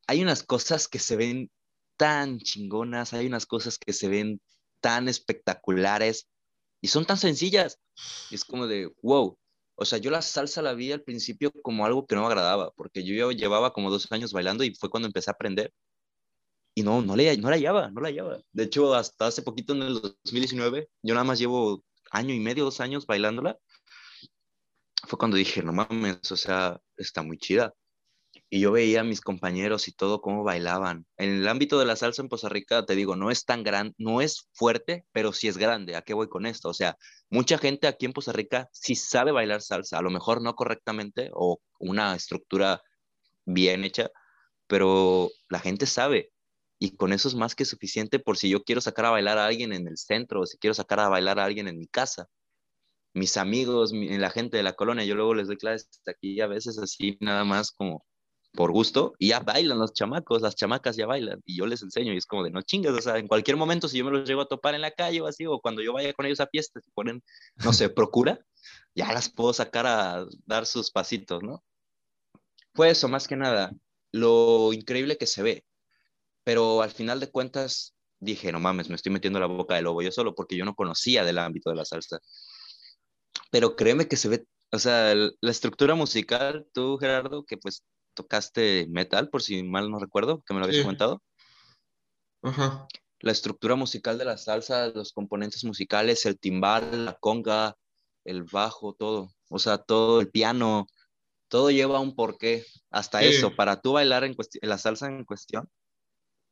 Hay 0.09 0.23
unas 0.23 0.43
cosas 0.43 0.89
que 0.89 0.99
se 0.99 1.15
ven 1.15 1.51
tan 1.97 2.41
chingonas, 2.41 3.13
hay 3.13 3.27
unas 3.29 3.47
cosas 3.47 3.79
que 3.79 3.93
se 3.93 4.09
ven 4.09 4.41
tan 4.83 5.09
espectaculares 5.09 6.29
y 6.83 6.89
son 6.89 7.07
tan 7.07 7.17
sencillas. 7.17 7.81
Es 8.31 8.45
como 8.45 8.67
de, 8.67 8.93
wow. 9.03 9.39
O 9.77 9.85
sea, 9.87 9.99
yo 9.99 10.11
la 10.11 10.21
salsa 10.21 10.61
la 10.61 10.75
vi 10.75 10.93
al 10.93 11.03
principio 11.03 11.51
como 11.63 11.87
algo 11.87 12.07
que 12.07 12.15
no 12.15 12.23
me 12.23 12.27
agradaba, 12.27 12.73
porque 12.73 13.03
yo 13.05 13.33
llevaba 13.33 13.73
como 13.73 13.91
dos 13.91 14.13
años 14.13 14.33
bailando 14.33 14.65
y 14.65 14.75
fue 14.75 14.91
cuando 14.91 15.07
empecé 15.07 15.31
a 15.31 15.33
aprender. 15.33 15.73
Y 16.75 16.83
no, 16.83 17.01
no, 17.03 17.17
le, 17.17 17.37
no 17.39 17.49
la 17.49 17.57
hallaba, 17.57 17.91
no 17.91 18.01
la 18.01 18.09
hallaba. 18.09 18.43
De 18.53 18.65
hecho, 18.65 18.95
hasta 18.95 19.27
hace 19.29 19.43
poquito, 19.43 19.73
en 19.73 19.83
el 19.83 19.95
2019, 20.25 20.89
yo 21.03 21.15
nada 21.15 21.25
más 21.25 21.39
llevo 21.39 21.83
año 22.11 22.35
y 22.35 22.41
medio, 22.41 22.65
dos 22.65 22.81
años 22.81 23.07
bailándola. 23.07 23.59
Fue 25.07 25.19
cuando 25.19 25.37
dije, 25.37 25.63
no 25.63 25.73
mames, 25.73 26.31
o 26.31 26.37
sea, 26.37 26.81
está 26.97 27.23
muy 27.23 27.39
chida 27.39 27.75
y 28.55 28.61
yo 28.61 28.71
veía 28.71 29.01
a 29.01 29.05
mis 29.05 29.23
compañeros 29.23 29.89
y 29.89 29.93
todo 29.93 30.21
cómo 30.21 30.45
bailaban. 30.45 31.07
En 31.17 31.31
el 31.31 31.49
ámbito 31.49 31.79
de 31.79 31.87
la 31.87 31.97
salsa 31.97 32.21
en 32.21 32.29
Costa 32.29 32.51
Rica, 32.51 32.85
te 32.85 32.95
digo, 32.95 33.17
no 33.17 33.31
es 33.31 33.47
tan 33.47 33.63
grande, 33.63 33.95
no 33.97 34.21
es 34.21 34.51
fuerte, 34.53 35.07
pero 35.11 35.33
sí 35.33 35.49
es 35.49 35.57
grande. 35.57 35.97
¿A 35.97 36.03
qué 36.03 36.13
voy 36.13 36.29
con 36.29 36.45
esto? 36.45 36.69
O 36.69 36.75
sea, 36.75 36.99
mucha 37.31 37.57
gente 37.57 37.87
aquí 37.87 38.05
en 38.05 38.13
Costa 38.13 38.33
Rica 38.33 38.69
sí 38.71 38.95
sabe 38.95 39.33
bailar 39.33 39.63
salsa, 39.63 39.97
a 39.97 40.03
lo 40.03 40.11
mejor 40.11 40.43
no 40.43 40.55
correctamente 40.55 41.31
o 41.33 41.63
una 41.79 42.15
estructura 42.15 42.83
bien 43.47 43.85
hecha, 43.85 44.11
pero 44.67 45.31
la 45.49 45.59
gente 45.59 45.87
sabe. 45.87 46.31
Y 46.79 46.95
con 46.97 47.15
eso 47.15 47.29
es 47.29 47.35
más 47.35 47.55
que 47.55 47.65
suficiente 47.65 48.19
por 48.19 48.37
si 48.37 48.51
yo 48.51 48.65
quiero 48.65 48.83
sacar 48.83 49.07
a 49.07 49.11
bailar 49.13 49.39
a 49.39 49.47
alguien 49.47 49.73
en 49.73 49.89
el 49.89 49.97
centro 49.97 50.43
o 50.43 50.47
si 50.47 50.59
quiero 50.59 50.75
sacar 50.75 51.01
a 51.01 51.09
bailar 51.09 51.39
a 51.41 51.47
alguien 51.47 51.69
en 51.69 51.79
mi 51.79 51.87
casa. 51.87 52.29
Mis 53.15 53.39
amigos, 53.39 53.93
la 53.95 54.31
gente 54.31 54.59
de 54.59 54.63
la 54.63 54.75
colonia, 54.75 55.07
yo 55.07 55.15
luego 55.15 55.35
les 55.35 55.47
doy 55.47 55.57
clases 55.57 56.03
aquí 56.07 56.39
a 56.43 56.47
veces 56.49 56.79
así, 56.79 57.17
nada 57.21 57.45
más 57.45 57.71
como 57.71 58.05
por 58.55 58.71
gusto 58.71 59.15
y 59.19 59.29
ya 59.29 59.41
bailan 59.41 59.79
los 59.79 59.93
chamacos, 59.95 60.43
las 60.43 60.55
chamacas 60.55 60.97
ya 60.97 61.07
bailan 61.07 61.43
y 61.47 61.57
yo 61.57 61.67
les 61.67 61.83
enseño 61.83 62.13
y 62.13 62.19
es 62.19 62.27
como 62.27 62.45
de 62.45 62.51
no 62.51 62.63
chingas, 62.63 62.93
o 62.95 63.01
sea, 63.01 63.19
en 63.19 63.27
cualquier 63.27 63.57
momento 63.57 63.89
si 63.89 63.99
yo 63.99 64.05
me 64.05 64.11
los 64.11 64.29
llego 64.29 64.43
a 64.43 64.49
topar 64.49 64.75
en 64.75 64.83
la 64.83 64.91
calle 64.91 65.21
o 65.21 65.27
así, 65.27 65.47
o 65.47 65.61
cuando 65.61 65.83
yo 65.83 65.93
vaya 65.93 66.13
con 66.13 66.27
ellos 66.27 66.41
a 66.41 66.47
fiesta, 66.47 66.81
se 66.81 66.91
ponen, 66.93 67.23
no 67.65 67.73
sé, 67.73 67.89
procura, 67.89 68.39
ya 68.95 69.13
las 69.13 69.31
puedo 69.31 69.53
sacar 69.53 69.87
a 69.87 70.27
dar 70.47 70.67
sus 70.67 70.91
pasitos, 70.91 71.43
¿no? 71.43 71.65
Fue 72.75 72.91
eso, 72.91 73.09
más 73.09 73.27
que 73.27 73.37
nada, 73.37 73.73
lo 74.13 74.73
increíble 74.73 75.17
que 75.17 75.27
se 75.27 75.43
ve, 75.43 75.65
pero 76.45 76.83
al 76.83 76.91
final 76.91 77.21
de 77.21 77.31
cuentas 77.31 77.95
dije, 78.21 78.53
no 78.53 78.61
mames, 78.61 78.89
me 78.89 78.97
estoy 78.97 79.13
metiendo 79.13 79.41
la 79.41 79.47
boca 79.47 79.75
de 79.75 79.83
lobo 79.83 80.03
yo 80.03 80.13
solo 80.13 80.35
porque 80.35 80.57
yo 80.57 80.65
no 80.65 80.75
conocía 80.75 81.25
del 81.25 81.39
ámbito 81.39 81.71
de 81.71 81.77
la 81.77 81.85
salsa. 81.85 82.21
Pero 83.51 83.77
créeme 83.77 84.09
que 84.09 84.17
se 84.17 84.29
ve, 84.29 84.47
o 84.71 84.79
sea, 84.79 85.15
la 85.15 85.51
estructura 85.51 85.95
musical, 85.95 86.67
tú 86.73 86.99
Gerardo, 86.99 87.45
que 87.45 87.57
pues 87.57 87.85
tocaste 88.15 88.87
metal, 88.89 89.29
por 89.29 89.43
si 89.43 89.63
mal 89.63 89.91
no 89.91 89.99
recuerdo, 89.99 90.43
que 90.47 90.55
me 90.55 90.61
lo 90.61 90.67
habías 90.67 90.83
comentado. 90.83 91.23
Ajá. 92.43 92.87
La 93.21 93.33
estructura 93.33 93.77
musical 93.77 94.19
de 94.19 94.25
la 94.25 94.37
salsa, 94.37 94.89
los 94.89 95.13
componentes 95.13 95.65
musicales, 95.65 96.27
el 96.27 96.39
timbal, 96.39 97.05
la 97.05 97.15
conga, 97.15 97.77
el 98.25 98.43
bajo, 98.43 98.95
todo. 98.95 99.33
O 99.49 99.59
sea, 99.59 99.79
todo 99.79 100.21
el 100.21 100.31
piano, 100.31 100.87
todo 101.49 101.71
lleva 101.71 102.01
un 102.01 102.17
porqué. 102.17 102.67
Hasta 102.91 103.23
eso, 103.23 103.55
para 103.55 103.81
tú 103.81 103.93
bailar 103.93 104.25
en, 104.25 104.37
la 104.63 104.79
salsa 104.79 105.07
en 105.07 105.25
cuestión. 105.25 105.69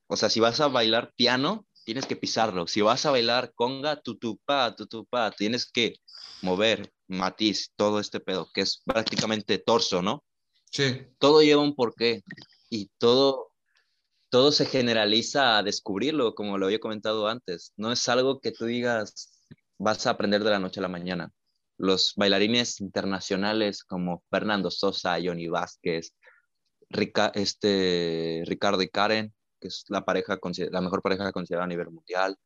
O 0.06 0.16
sea, 0.16 0.30
si 0.30 0.40
vas 0.40 0.60
a 0.60 0.68
bailar 0.68 1.12
piano, 1.16 1.66
tienes 1.84 2.06
que 2.06 2.16
pisarlo. 2.16 2.66
Si 2.66 2.80
vas 2.82 3.04
a 3.06 3.10
bailar 3.10 3.52
conga, 3.54 4.00
tutupá, 4.00 4.74
tutupá, 4.76 5.30
tienes 5.32 5.70
que 5.70 5.96
mover 6.42 6.92
matiz, 7.08 7.72
todo 7.76 8.00
este 8.00 8.20
pedo, 8.20 8.48
que 8.52 8.60
es 8.60 8.82
prácticamente 8.84 9.58
torso, 9.58 10.02
¿no? 10.02 10.24
Sí. 10.70 11.06
Todo 11.18 11.42
lleva 11.42 11.62
un 11.62 11.74
porqué 11.74 12.22
y 12.68 12.90
todo, 12.98 13.52
todo 14.30 14.52
se 14.52 14.66
generaliza 14.66 15.58
a 15.58 15.62
descubrirlo, 15.62 16.34
como 16.34 16.58
lo 16.58 16.66
había 16.66 16.80
comentado 16.80 17.28
antes. 17.28 17.72
No 17.76 17.92
es 17.92 18.08
algo 18.08 18.40
que 18.40 18.52
tú 18.52 18.66
digas, 18.66 19.32
vas 19.78 20.06
a 20.06 20.10
aprender 20.10 20.44
de 20.44 20.50
la 20.50 20.58
noche 20.58 20.80
a 20.80 20.82
la 20.82 20.88
mañana. 20.88 21.32
Los 21.78 22.14
bailarines 22.16 22.80
internacionales 22.80 23.84
como 23.84 24.22
Fernando 24.30 24.70
Sosa, 24.70 25.18
Johnny 25.22 25.48
Vázquez, 25.48 26.14
este, 27.34 28.42
Ricardo 28.46 28.82
y 28.82 28.88
Karen, 28.88 29.34
que 29.60 29.68
es 29.68 29.84
la, 29.88 30.04
pareja, 30.04 30.38
la 30.70 30.80
mejor 30.80 31.02
pareja 31.02 31.32
considerada 31.32 31.64
a 31.64 31.68
nivel 31.68 31.90
mundial, 31.90 32.36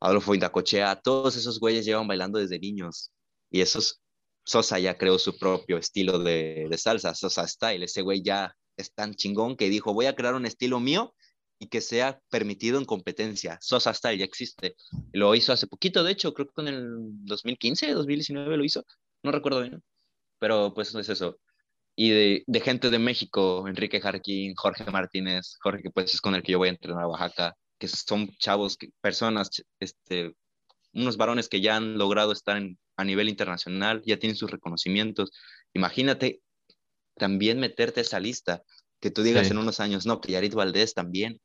Adolfo 0.00 0.34
Indacochea, 0.34 0.96
todos 0.96 1.36
esos 1.36 1.60
güeyes 1.60 1.84
llevan 1.84 2.08
bailando 2.08 2.38
desde 2.38 2.58
niños. 2.58 3.12
Y 3.50 3.60
esos 3.60 4.00
Sosa 4.44 4.78
ya 4.78 4.96
creó 4.96 5.18
su 5.18 5.38
propio 5.38 5.78
estilo 5.78 6.18
de, 6.18 6.68
salsa, 6.78 7.14
Sosa 7.14 7.46
Style. 7.46 7.84
Ese 7.84 8.02
güey 8.02 8.22
ya 8.22 8.56
es 8.76 8.92
tan 8.92 9.14
chingón 9.14 9.56
que 9.56 9.68
dijo, 9.68 9.94
voy 9.94 10.06
a 10.06 10.14
crear 10.14 10.34
un 10.34 10.46
estilo 10.46 10.80
mío 10.80 11.14
y 11.58 11.68
que 11.68 11.80
sea 11.80 12.20
permitido 12.30 12.78
en 12.78 12.84
competencia. 12.84 13.58
Sosa 13.60 13.92
Style 13.92 14.18
ya 14.18 14.24
existe. 14.24 14.76
Lo 15.12 15.34
hizo 15.34 15.52
hace 15.52 15.66
poquito, 15.66 16.02
de 16.02 16.12
hecho, 16.12 16.32
creo 16.32 16.48
que 16.48 16.62
en 16.62 16.68
el 16.68 16.88
2015, 17.26 17.92
2019 17.92 18.56
lo 18.56 18.64
hizo. 18.64 18.84
No 19.22 19.30
recuerdo 19.30 19.60
bien, 19.60 19.82
pero 20.38 20.72
pues 20.74 20.94
es 20.94 21.08
eso. 21.08 21.38
Y 21.94 22.42
de, 22.46 22.60
gente 22.60 22.88
de 22.88 22.98
México, 22.98 23.68
Enrique 23.68 24.00
Jarquín, 24.00 24.54
Jorge 24.56 24.90
Martínez, 24.90 25.58
Jorge, 25.60 25.90
pues 25.90 26.14
es 26.14 26.20
con 26.22 26.34
el 26.34 26.42
que 26.42 26.52
yo 26.52 26.58
voy 26.58 26.68
a 26.68 26.72
entrenar 26.72 27.02
a 27.04 27.08
Oaxaca, 27.08 27.54
que 27.78 27.88
son 27.88 28.30
chavos, 28.38 28.78
personas, 29.02 29.50
este, 29.78 30.34
unos 30.94 31.18
varones 31.18 31.48
que 31.48 31.60
ya 31.60 31.76
han 31.76 31.98
logrado 31.98 32.32
estar 32.32 32.56
en 32.56 32.78
a 33.00 33.04
nivel 33.04 33.28
internacional, 33.28 34.02
ya 34.04 34.18
tienen 34.18 34.36
sus 34.36 34.50
reconocimientos. 34.50 35.30
Imagínate 35.74 36.40
también 37.16 37.58
meterte 37.58 38.00
a 38.00 38.02
esa 38.02 38.20
lista, 38.20 38.62
que 39.00 39.10
tú 39.10 39.22
digas 39.22 39.50
en 39.50 39.58
unos 39.58 39.80
años, 39.80 40.06
no, 40.06 40.20
que 40.20 40.32
Yarit 40.32 40.54
Valdés 40.54 40.94
también. 40.94 41.40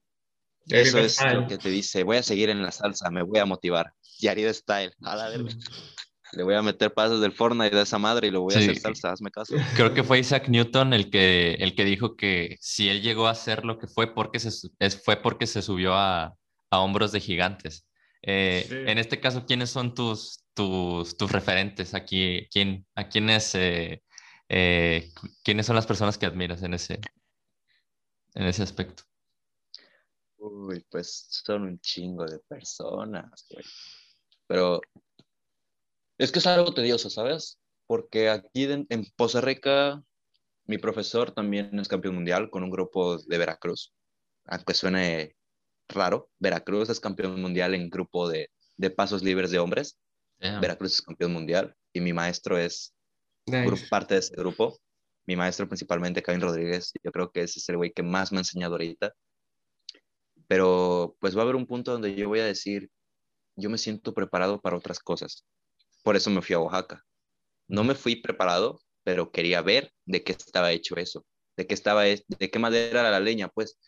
Eso 0.67 0.97
es 0.97 1.19
lo 1.33 1.47
que 1.47 1.57
te 1.57 1.69
dice, 1.69 2.03
voy 2.03 2.17
a 2.17 2.23
seguir 2.23 2.49
en 2.49 2.61
la 2.61 2.71
salsa, 2.71 3.09
me 3.11 3.21
voy 3.23 3.39
a 3.39 3.45
motivar. 3.45 3.93
Yarit 4.19 4.49
Style, 4.49 4.93
a 5.01 5.15
la 5.15 5.29
verga. 5.29 5.53
Le 6.31 6.43
voy 6.43 6.55
a 6.55 6.61
meter 6.61 6.93
pasos 6.93 7.21
del 7.21 7.31
Fortnite 7.31 7.75
de 7.75 7.83
esa 7.83 7.97
madre 7.97 8.27
y 8.27 8.31
lo 8.31 8.41
voy 8.41 8.55
a 8.55 8.57
hacer 8.57 8.77
salsa, 8.77 9.11
hazme 9.11 9.31
caso. 9.31 9.55
Creo 9.75 9.93
que 9.93 10.03
fue 10.03 10.19
Isaac 10.19 10.49
Newton 10.49 10.93
el 10.93 11.09
que, 11.09 11.53
el 11.53 11.75
que 11.75 11.85
dijo 11.85 12.15
que 12.15 12.57
si 12.59 12.89
él 12.89 13.01
llegó 13.01 13.27
a 13.27 13.31
hacer 13.31 13.63
lo 13.63 13.77
que 13.77 13.87
fue 13.87 14.13
porque 14.13 14.39
se, 14.39 14.51
fue 15.03 15.17
porque 15.17 15.47
se 15.47 15.61
subió 15.61 15.93
a, 15.93 16.35
a 16.71 16.79
hombros 16.79 17.11
de 17.11 17.21
gigantes. 17.21 17.85
Eh, 18.23 18.85
en 18.87 18.97
este 18.97 19.19
caso, 19.19 19.45
¿quiénes 19.45 19.69
son 19.69 19.93
tus, 19.93 20.44
tus, 20.55 21.15
tus 21.17 21.31
referentes 21.31 21.93
aquí? 21.93 22.47
¿Quién, 22.51 22.87
¿A 22.95 23.07
quiénes, 23.07 23.53
eh, 23.53 24.01
eh, 24.49 25.11
quiénes 25.43 25.67
son 25.67 25.75
las 25.75 25.85
personas 25.85 26.17
que 26.17 26.25
admiras 26.25 26.63
en 26.63 26.73
ese, 26.73 26.99
en 28.33 28.45
ese 28.45 28.63
aspecto? 28.63 29.03
Uy, 30.37 30.83
pues 30.89 31.27
son 31.29 31.63
un 31.63 31.79
chingo 31.79 32.25
de 32.25 32.39
personas, 32.39 33.45
güey. 33.49 33.65
Pero 34.47 34.81
es 36.17 36.31
que 36.31 36.39
es 36.39 36.47
algo 36.47 36.73
tedioso, 36.73 37.09
¿sabes? 37.09 37.59
Porque 37.87 38.29
aquí 38.29 38.63
en, 38.63 38.87
en 38.89 39.05
Poza 39.15 39.41
Rica, 39.41 40.01
mi 40.65 40.77
profesor 40.77 41.31
también 41.31 41.77
es 41.79 41.87
campeón 41.87 42.15
mundial 42.15 42.49
con 42.49 42.63
un 42.63 42.71
grupo 42.71 43.17
de 43.17 43.37
Veracruz. 43.37 43.93
Aunque 44.45 44.73
suene 44.73 45.35
raro, 45.89 46.29
Veracruz 46.39 46.89
es 46.89 46.99
campeón 46.99 47.41
mundial 47.41 47.75
en 47.75 47.89
grupo 47.89 48.27
de, 48.29 48.49
de 48.77 48.89
pasos 48.89 49.23
libres 49.23 49.51
de 49.51 49.59
hombres. 49.59 49.99
Veracruz 50.39 50.93
es 50.93 51.01
campeón 51.01 51.33
mundial 51.33 51.75
y 51.93 52.01
mi 52.01 52.13
maestro 52.13 52.57
es 52.57 52.93
parte 53.89 54.15
de 54.15 54.19
ese 54.19 54.35
grupo. 54.35 54.77
Mi 55.27 55.35
maestro 55.35 55.67
principalmente, 55.67 56.21
Kevin 56.21 56.41
Rodríguez, 56.41 56.91
yo 57.03 57.11
creo 57.11 57.31
que 57.31 57.41
ese 57.41 57.59
es 57.59 57.69
el 57.69 57.77
güey 57.77 57.91
que 57.91 58.03
más 58.03 58.31
me 58.31 58.37
ha 58.37 58.41
enseñado 58.41 58.73
ahorita. 58.73 59.13
Pero 60.47 61.17
pues 61.19 61.35
va 61.35 61.39
a 61.39 61.43
haber 61.43 61.55
un 61.55 61.65
punto 61.65 61.91
donde 61.91 62.13
yo 62.15 62.27
voy 62.27 62.39
a 62.39 62.45
decir, 62.45 62.91
yo 63.55 63.69
me 63.69 63.77
siento 63.77 64.13
preparado 64.13 64.61
para 64.61 64.77
otras 64.77 64.99
cosas. 64.99 65.45
Por 66.03 66.15
eso 66.15 66.29
me 66.29 66.41
fui 66.41 66.53
a 66.53 66.59
Oaxaca. 66.59 67.03
No 67.67 67.83
me 67.83 67.95
fui 67.95 68.17
preparado, 68.17 68.79
pero 69.03 69.31
quería 69.31 69.63
ver 69.63 69.91
de 70.05 70.23
qué 70.23 70.33
estaba 70.33 70.71
hecho 70.71 70.95
eso, 70.97 71.25
de 71.57 71.65
qué 71.65 71.73
estaba, 71.73 72.03
de 72.03 72.51
qué 72.51 72.59
madera 72.59 72.99
era 72.99 73.09
la 73.09 73.19
leña, 73.19 73.47
pues. 73.47 73.79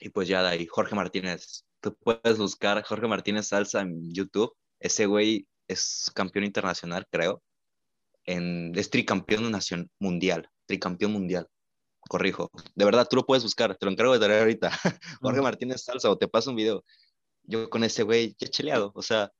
Y 0.00 0.08
pues 0.08 0.26
ya 0.26 0.42
de 0.42 0.48
ahí, 0.48 0.66
Jorge 0.66 0.96
Martínez. 0.96 1.64
Tú 1.80 1.96
puedes 1.96 2.38
buscar 2.38 2.82
Jorge 2.82 3.06
Martínez 3.06 3.46
Salsa 3.46 3.82
en 3.82 4.12
YouTube. 4.12 4.52
Ese 4.82 5.06
güey 5.06 5.46
es 5.68 6.10
campeón 6.14 6.44
internacional, 6.44 7.06
creo. 7.10 7.42
En, 8.24 8.72
es 8.76 8.90
tricampeón 8.90 9.50
nacional, 9.50 9.88
mundial. 9.98 10.48
Tricampeón 10.66 11.12
mundial. 11.12 11.48
Corrijo. 12.08 12.50
De 12.74 12.84
verdad, 12.84 13.06
tú 13.08 13.16
lo 13.16 13.24
puedes 13.24 13.44
buscar. 13.44 13.76
Te 13.76 13.86
lo 13.86 13.92
encargo 13.92 14.12
de 14.12 14.18
traer 14.18 14.40
ahorita. 14.40 14.70
Jorge 15.20 15.40
Martínez 15.40 15.84
Salsa 15.84 16.10
o 16.10 16.18
te 16.18 16.28
paso 16.28 16.50
un 16.50 16.56
video. 16.56 16.84
Yo 17.44 17.70
con 17.70 17.84
ese 17.84 18.02
güey, 18.02 18.34
ya 18.38 18.48
cheleado. 18.48 18.92
O 18.94 19.02
sea, 19.02 19.30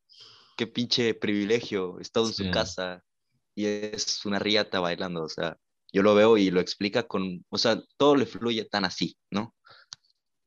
qué 0.56 0.66
pinche 0.66 1.14
privilegio. 1.14 1.98
He 1.98 2.02
estado 2.02 2.28
en 2.28 2.34
su 2.34 2.50
casa 2.50 3.02
y 3.54 3.66
es 3.66 4.24
una 4.24 4.38
riata 4.38 4.80
bailando. 4.80 5.24
O 5.24 5.28
sea, 5.28 5.56
yo 5.92 6.02
lo 6.02 6.14
veo 6.14 6.38
y 6.38 6.50
lo 6.50 6.60
explica 6.60 7.02
con, 7.02 7.44
o 7.50 7.58
sea, 7.58 7.82
todo 7.96 8.16
le 8.16 8.26
fluye 8.26 8.64
tan 8.64 8.84
así, 8.84 9.16
¿no? 9.30 9.54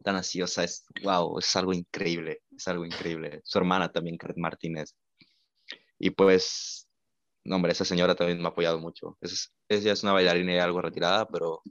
tan 0.05 0.15
así, 0.15 0.41
o 0.41 0.47
sea, 0.47 0.63
es, 0.63 0.85
wow, 1.03 1.39
es 1.39 1.53
algo 1.55 1.73
increíble, 1.73 2.43
es 2.55 2.67
algo 2.67 2.85
increíble. 2.85 3.41
Su 3.43 3.57
hermana 3.57 3.91
también, 3.91 4.17
Karen 4.17 4.39
Martínez. 4.39 4.95
Y 5.99 6.11
pues, 6.11 6.87
no, 7.43 7.57
hombre, 7.57 7.71
esa 7.71 7.85
señora 7.85 8.15
también 8.15 8.39
me 8.39 8.45
ha 8.45 8.49
apoyado 8.49 8.79
mucho. 8.79 9.17
Es, 9.21 9.53
ella 9.69 9.93
es 9.93 10.03
una 10.03 10.13
bailarina 10.13 10.63
algo 10.63 10.81
retirada, 10.81 11.27
pero 11.27 11.61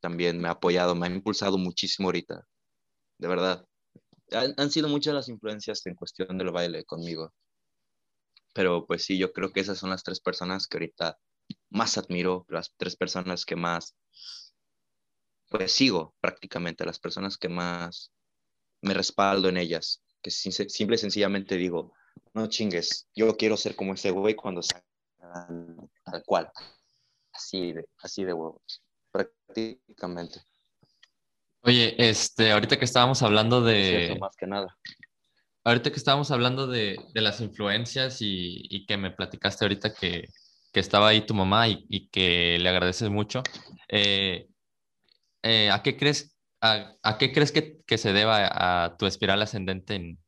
también 0.00 0.40
me 0.40 0.48
ha 0.48 0.52
apoyado, 0.52 0.94
me 0.94 1.06
ha 1.06 1.10
impulsado 1.10 1.58
muchísimo 1.58 2.08
ahorita, 2.08 2.46
de 3.18 3.28
verdad. 3.28 3.66
Han, 4.32 4.70
sido 4.70 4.88
muchas 4.88 5.14
las 5.14 5.28
influencias 5.28 5.84
en 5.86 5.94
cuestión 5.94 6.38
del 6.38 6.50
baile 6.50 6.84
conmigo. 6.84 7.32
Pero 8.54 8.86
pues 8.86 9.04
sí, 9.04 9.18
yo 9.18 9.32
creo 9.32 9.52
que 9.52 9.60
esas 9.60 9.78
son 9.78 9.90
las 9.90 10.02
tres 10.02 10.20
personas 10.20 10.66
que 10.66 10.78
ahorita 10.78 11.18
más 11.70 11.98
admiro, 11.98 12.46
las 12.48 12.72
tres 12.76 12.96
personas 12.96 13.44
que 13.44 13.56
más 13.56 13.94
pues 15.52 15.72
sigo 15.72 16.14
prácticamente 16.20 16.86
las 16.86 16.98
personas 16.98 17.36
que 17.36 17.50
más 17.50 18.10
me 18.80 18.94
respaldo 18.94 19.50
en 19.50 19.58
ellas, 19.58 20.02
que 20.22 20.30
simple 20.30 20.94
y 20.94 20.98
sencillamente 20.98 21.56
digo, 21.56 21.92
no 22.34 22.46
chingues, 22.46 23.08
yo 23.14 23.36
quiero 23.36 23.56
ser 23.56 23.76
como 23.76 23.94
ese 23.94 24.10
güey 24.10 24.34
cuando 24.34 24.62
sea 24.62 24.82
tal 25.18 26.22
cual, 26.24 26.50
así 27.32 27.72
de, 27.72 27.88
así 27.98 28.24
de 28.24 28.32
huevos, 28.32 28.82
prácticamente. 29.10 30.40
Oye, 31.62 31.94
este, 31.98 32.52
ahorita 32.52 32.78
que 32.78 32.84
estábamos 32.84 33.22
hablando 33.22 33.60
de... 33.60 34.16
más 34.20 34.36
que 34.36 34.46
nada. 34.46 34.76
Ahorita 35.64 35.90
que 35.90 35.96
estábamos 35.96 36.30
hablando 36.32 36.66
de, 36.66 36.98
de 37.14 37.20
las 37.20 37.40
influencias 37.40 38.20
y, 38.20 38.66
y, 38.68 38.84
que 38.84 38.96
me 38.96 39.12
platicaste 39.12 39.64
ahorita 39.64 39.94
que, 39.94 40.28
que 40.72 40.80
estaba 40.80 41.08
ahí 41.08 41.24
tu 41.24 41.34
mamá 41.34 41.68
y, 41.68 41.86
y 41.88 42.08
que 42.08 42.58
le 42.58 42.68
agradeces 42.68 43.10
mucho, 43.10 43.44
eh, 43.88 44.48
eh, 45.42 45.70
¿a 45.70 45.82
qué 45.82 45.96
crees, 45.96 46.31
a, 46.62 47.18
qué 47.18 47.32
crees 47.32 47.52
que, 47.52 47.98
se 47.98 48.12
deba 48.12 48.84
a 48.84 48.96
tu 48.96 49.06
espiral 49.06 49.42
ascendente 49.42 49.94
en, 49.94 50.18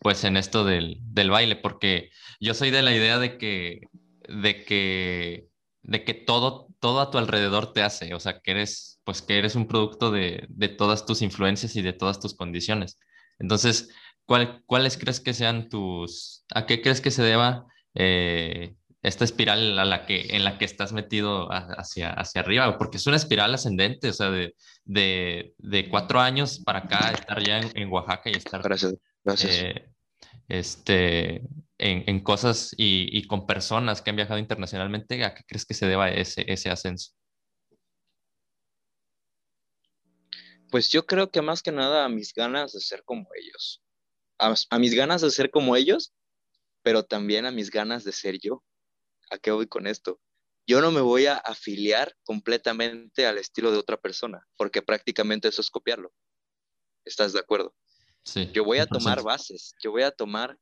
pues 0.00 0.24
en 0.24 0.36
esto 0.36 0.64
del, 0.64 0.98
del, 1.00 1.30
baile? 1.30 1.56
Porque 1.56 2.10
yo 2.40 2.54
soy 2.54 2.70
de 2.70 2.82
la 2.82 2.94
idea 2.94 3.18
de 3.18 3.38
que, 3.38 3.80
de 4.28 4.64
que, 4.64 5.48
de 5.82 6.04
que 6.04 6.14
todo, 6.14 6.68
todo 6.80 7.00
a 7.00 7.10
tu 7.10 7.18
alrededor 7.18 7.72
te 7.72 7.82
hace, 7.82 8.14
o 8.14 8.20
sea, 8.20 8.40
que 8.40 8.50
eres, 8.50 9.00
pues 9.04 9.22
que 9.22 9.38
eres 9.38 9.54
un 9.54 9.68
producto 9.68 10.10
de, 10.10 10.46
de 10.48 10.68
todas 10.68 11.06
tus 11.06 11.22
influencias 11.22 11.76
y 11.76 11.82
de 11.82 11.92
todas 11.92 12.20
tus 12.20 12.34
condiciones. 12.34 12.98
Entonces, 13.38 13.90
¿cuál, 14.26 14.62
¿cuáles 14.66 14.98
crees 14.98 15.20
que 15.20 15.34
sean 15.34 15.68
tus, 15.68 16.44
a 16.54 16.66
qué 16.66 16.82
crees 16.82 17.00
que 17.00 17.10
se 17.10 17.22
deba 17.22 17.66
eh, 17.94 18.74
esta 19.02 19.24
espiral 19.24 19.78
a 19.78 19.84
la 19.84 20.04
que, 20.04 20.36
en 20.36 20.44
la 20.44 20.58
que 20.58 20.66
estás 20.66 20.92
metido 20.92 21.48
hacia, 21.50 22.12
hacia 22.12 22.42
arriba, 22.42 22.76
porque 22.76 22.98
es 22.98 23.06
una 23.06 23.16
espiral 23.16 23.54
ascendente, 23.54 24.10
o 24.10 24.12
sea, 24.12 24.30
de, 24.30 24.54
de, 24.84 25.54
de 25.58 25.88
cuatro 25.88 26.20
años 26.20 26.60
para 26.64 26.80
acá, 26.80 27.10
estar 27.12 27.42
ya 27.42 27.60
en, 27.60 27.90
Oaxaca 27.90 28.28
y 28.30 28.34
estar 28.34 28.62
gracias, 28.62 28.94
gracias. 29.24 29.52
Eh, 29.52 29.88
este, 30.48 31.36
en, 31.78 32.04
en 32.06 32.20
cosas 32.20 32.74
y, 32.76 33.08
y, 33.16 33.26
con 33.26 33.46
personas 33.46 34.02
que 34.02 34.10
han 34.10 34.16
viajado 34.16 34.38
internacionalmente, 34.38 35.24
¿a 35.24 35.34
qué 35.34 35.44
crees 35.46 35.64
que 35.64 35.74
se 35.74 35.86
deba 35.86 36.10
ese, 36.10 36.44
ese 36.46 36.68
ascenso? 36.68 37.12
Pues 40.70 40.90
yo 40.90 41.06
creo 41.06 41.30
que 41.30 41.40
más 41.40 41.62
que 41.62 41.72
nada 41.72 42.04
a 42.04 42.08
mis 42.08 42.34
ganas 42.34 42.72
de 42.72 42.80
ser 42.80 43.02
como 43.04 43.28
ellos, 43.34 43.82
a, 44.38 44.54
a 44.68 44.78
mis 44.78 44.94
ganas 44.94 45.22
de 45.22 45.30
ser 45.30 45.50
como 45.50 45.74
ellos, 45.74 46.12
pero 46.82 47.02
también 47.02 47.46
a 47.46 47.50
mis 47.50 47.70
ganas 47.70 48.04
de 48.04 48.12
ser 48.12 48.38
yo 48.38 48.62
¿A 49.30 49.38
qué 49.38 49.52
voy 49.52 49.66
con 49.66 49.86
esto? 49.86 50.20
Yo 50.66 50.80
no 50.80 50.90
me 50.90 51.00
voy 51.00 51.26
a 51.26 51.36
afiliar 51.36 52.16
completamente 52.24 53.26
al 53.26 53.38
estilo 53.38 53.72
de 53.72 53.78
otra 53.78 53.96
persona, 53.96 54.46
porque 54.56 54.82
prácticamente 54.82 55.48
eso 55.48 55.60
es 55.60 55.70
copiarlo. 55.70 56.12
¿Estás 57.04 57.32
de 57.32 57.40
acuerdo? 57.40 57.74
Sí. 58.24 58.50
Yo 58.52 58.64
voy 58.64 58.78
a 58.78 58.86
tomar 58.86 59.22
bases, 59.22 59.74
yo 59.82 59.92
voy 59.92 60.02
a 60.02 60.10
tomar, 60.10 60.58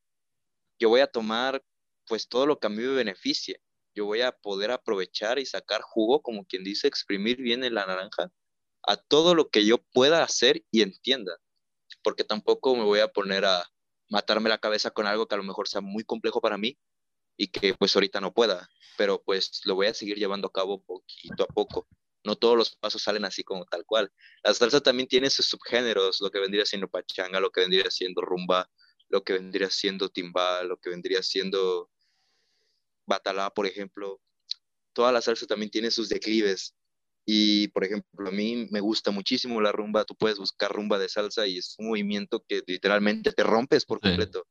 yo 0.79 0.89
voy 0.89 1.01
a 1.01 1.07
tomar 1.07 1.62
pues 2.07 2.29
todo 2.29 2.47
lo 2.47 2.59
que 2.59 2.69
a 2.69 2.71
mí 2.71 2.77
me 2.77 2.95
beneficie. 2.95 3.61
Yo 3.95 4.05
voy 4.05 4.21
a 4.21 4.33
poder 4.33 4.71
aprovechar 4.71 5.39
y 5.39 5.47
sacar 5.47 5.81
jugo, 5.83 6.23
como 6.23 6.47
quien 6.47 6.62
dice, 6.62 6.87
exprimir 6.87 7.39
bien 7.39 7.64
en 7.64 7.75
la 7.75 7.85
naranja 7.85 8.31
a 8.87 8.97
todo 8.97 9.35
lo 9.35 9.51
que 9.51 9.66
yo 9.66 9.79
pueda 9.93 10.23
hacer 10.23 10.64
y 10.71 10.83
entienda, 10.83 11.37
porque 12.03 12.25
tampoco 12.25 12.77
me 12.77 12.85
voy 12.85 13.01
a 13.01 13.09
poner 13.09 13.45
a 13.45 13.69
matarme 14.09 14.49
la 14.49 14.59
cabeza 14.59 14.91
con 14.91 15.07
algo 15.07 15.27
que 15.27 15.35
a 15.35 15.39
lo 15.39 15.45
mejor 15.45 15.69
sea 15.69 15.81
muy 15.81 16.05
complejo 16.05 16.41
para 16.41 16.57
mí 16.57 16.79
y 17.39 17.47
que 17.47 17.72
pues 17.72 17.95
ahorita 17.95 18.20
no 18.20 18.34
pueda, 18.34 18.68
pero 18.99 19.22
pues 19.22 19.62
lo 19.64 19.76
voy 19.76 19.86
a 19.86 19.95
seguir 19.95 20.18
llevando 20.18 20.49
a 20.49 20.53
cabo 20.53 20.82
poquito 20.82 21.45
a 21.45 21.47
poco. 21.47 21.89
No 22.24 22.34
todos 22.34 22.59
los 22.59 22.76
pasos 22.76 23.01
salen 23.01 23.24
así 23.24 23.45
como 23.45 23.64
tal 23.64 23.86
cual. 23.86 24.12
La 24.43 24.53
salsa 24.53 24.80
también 24.80 25.09
tiene 25.09 25.30
sus 25.30 25.47
subgéneros, 25.47 26.20
lo 26.20 26.30
que 26.30 26.41
vendría 26.41 26.66
siendo 26.66 26.89
pachanga, 26.89 27.39
lo 27.39 27.51
que 27.51 27.61
vendría 27.61 27.91
siendo 27.91 28.20
rumba, 28.22 28.68
lo 29.09 29.22
que 29.22 29.34
vendría 29.34 29.70
siendo 29.70 30.09
timbal, 30.09 30.68
lo 30.68 30.78
que 30.78 30.91
vendría 30.91 31.22
siendo 31.22 31.89
batalá, 33.07 33.51
por 33.51 33.66
ejemplo. 33.66 34.20
Toda 34.93 35.12
la 35.12 35.22
salsa 35.22 35.47
también 35.47 35.70
tiene 35.70 35.93
sus 35.93 36.09
declives. 36.09 36.74
Y, 37.24 37.68
por 37.68 37.84
ejemplo, 37.84 38.28
a 38.28 38.32
mí 38.32 38.66
me 38.70 38.80
gusta 38.80 39.12
muchísimo 39.12 39.61
la 39.61 39.70
rumba. 39.70 40.05
Tú 40.05 40.16
puedes 40.16 40.39
buscar 40.39 40.72
rumba 40.72 40.99
de 40.99 41.09
salsa 41.09 41.47
y 41.47 41.59
es 41.59 41.76
un 41.78 41.89
movimiento 41.89 42.45
que 42.49 42.62
literalmente 42.66 43.32
te 43.32 43.45
rompes 43.45 43.84
por 43.84 44.01
completo 44.01 44.45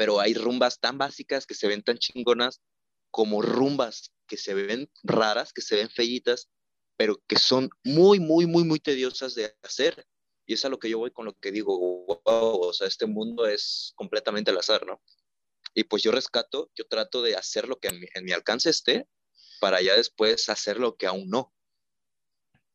pero 0.00 0.18
hay 0.18 0.32
rumbas 0.32 0.80
tan 0.80 0.96
básicas 0.96 1.44
que 1.44 1.52
se 1.52 1.68
ven 1.68 1.82
tan 1.82 1.98
chingonas 1.98 2.62
como 3.10 3.42
rumbas 3.42 4.14
que 4.26 4.38
se 4.38 4.54
ven 4.54 4.90
raras, 5.02 5.52
que 5.52 5.60
se 5.60 5.76
ven 5.76 5.90
fellitas, 5.90 6.48
pero 6.96 7.22
que 7.28 7.38
son 7.38 7.68
muy, 7.84 8.18
muy, 8.18 8.46
muy, 8.46 8.64
muy 8.64 8.80
tediosas 8.80 9.34
de 9.34 9.54
hacer. 9.62 10.06
Y 10.46 10.54
es 10.54 10.64
a 10.64 10.70
lo 10.70 10.78
que 10.78 10.88
yo 10.88 10.96
voy 10.96 11.10
con 11.10 11.26
lo 11.26 11.34
que 11.34 11.52
digo, 11.52 11.78
wow, 12.06 12.60
o 12.62 12.72
sea, 12.72 12.86
este 12.86 13.04
mundo 13.04 13.46
es 13.46 13.92
completamente 13.94 14.50
al 14.50 14.56
azar, 14.56 14.86
¿no? 14.86 15.02
Y 15.74 15.84
pues 15.84 16.02
yo 16.02 16.12
rescato, 16.12 16.70
yo 16.74 16.86
trato 16.86 17.20
de 17.20 17.36
hacer 17.36 17.68
lo 17.68 17.78
que 17.78 17.88
en 17.88 18.00
mi, 18.00 18.06
en 18.14 18.24
mi 18.24 18.32
alcance 18.32 18.70
esté 18.70 19.06
para 19.60 19.82
ya 19.82 19.94
después 19.94 20.48
hacer 20.48 20.80
lo 20.80 20.96
que 20.96 21.08
aún 21.08 21.28
no. 21.28 21.52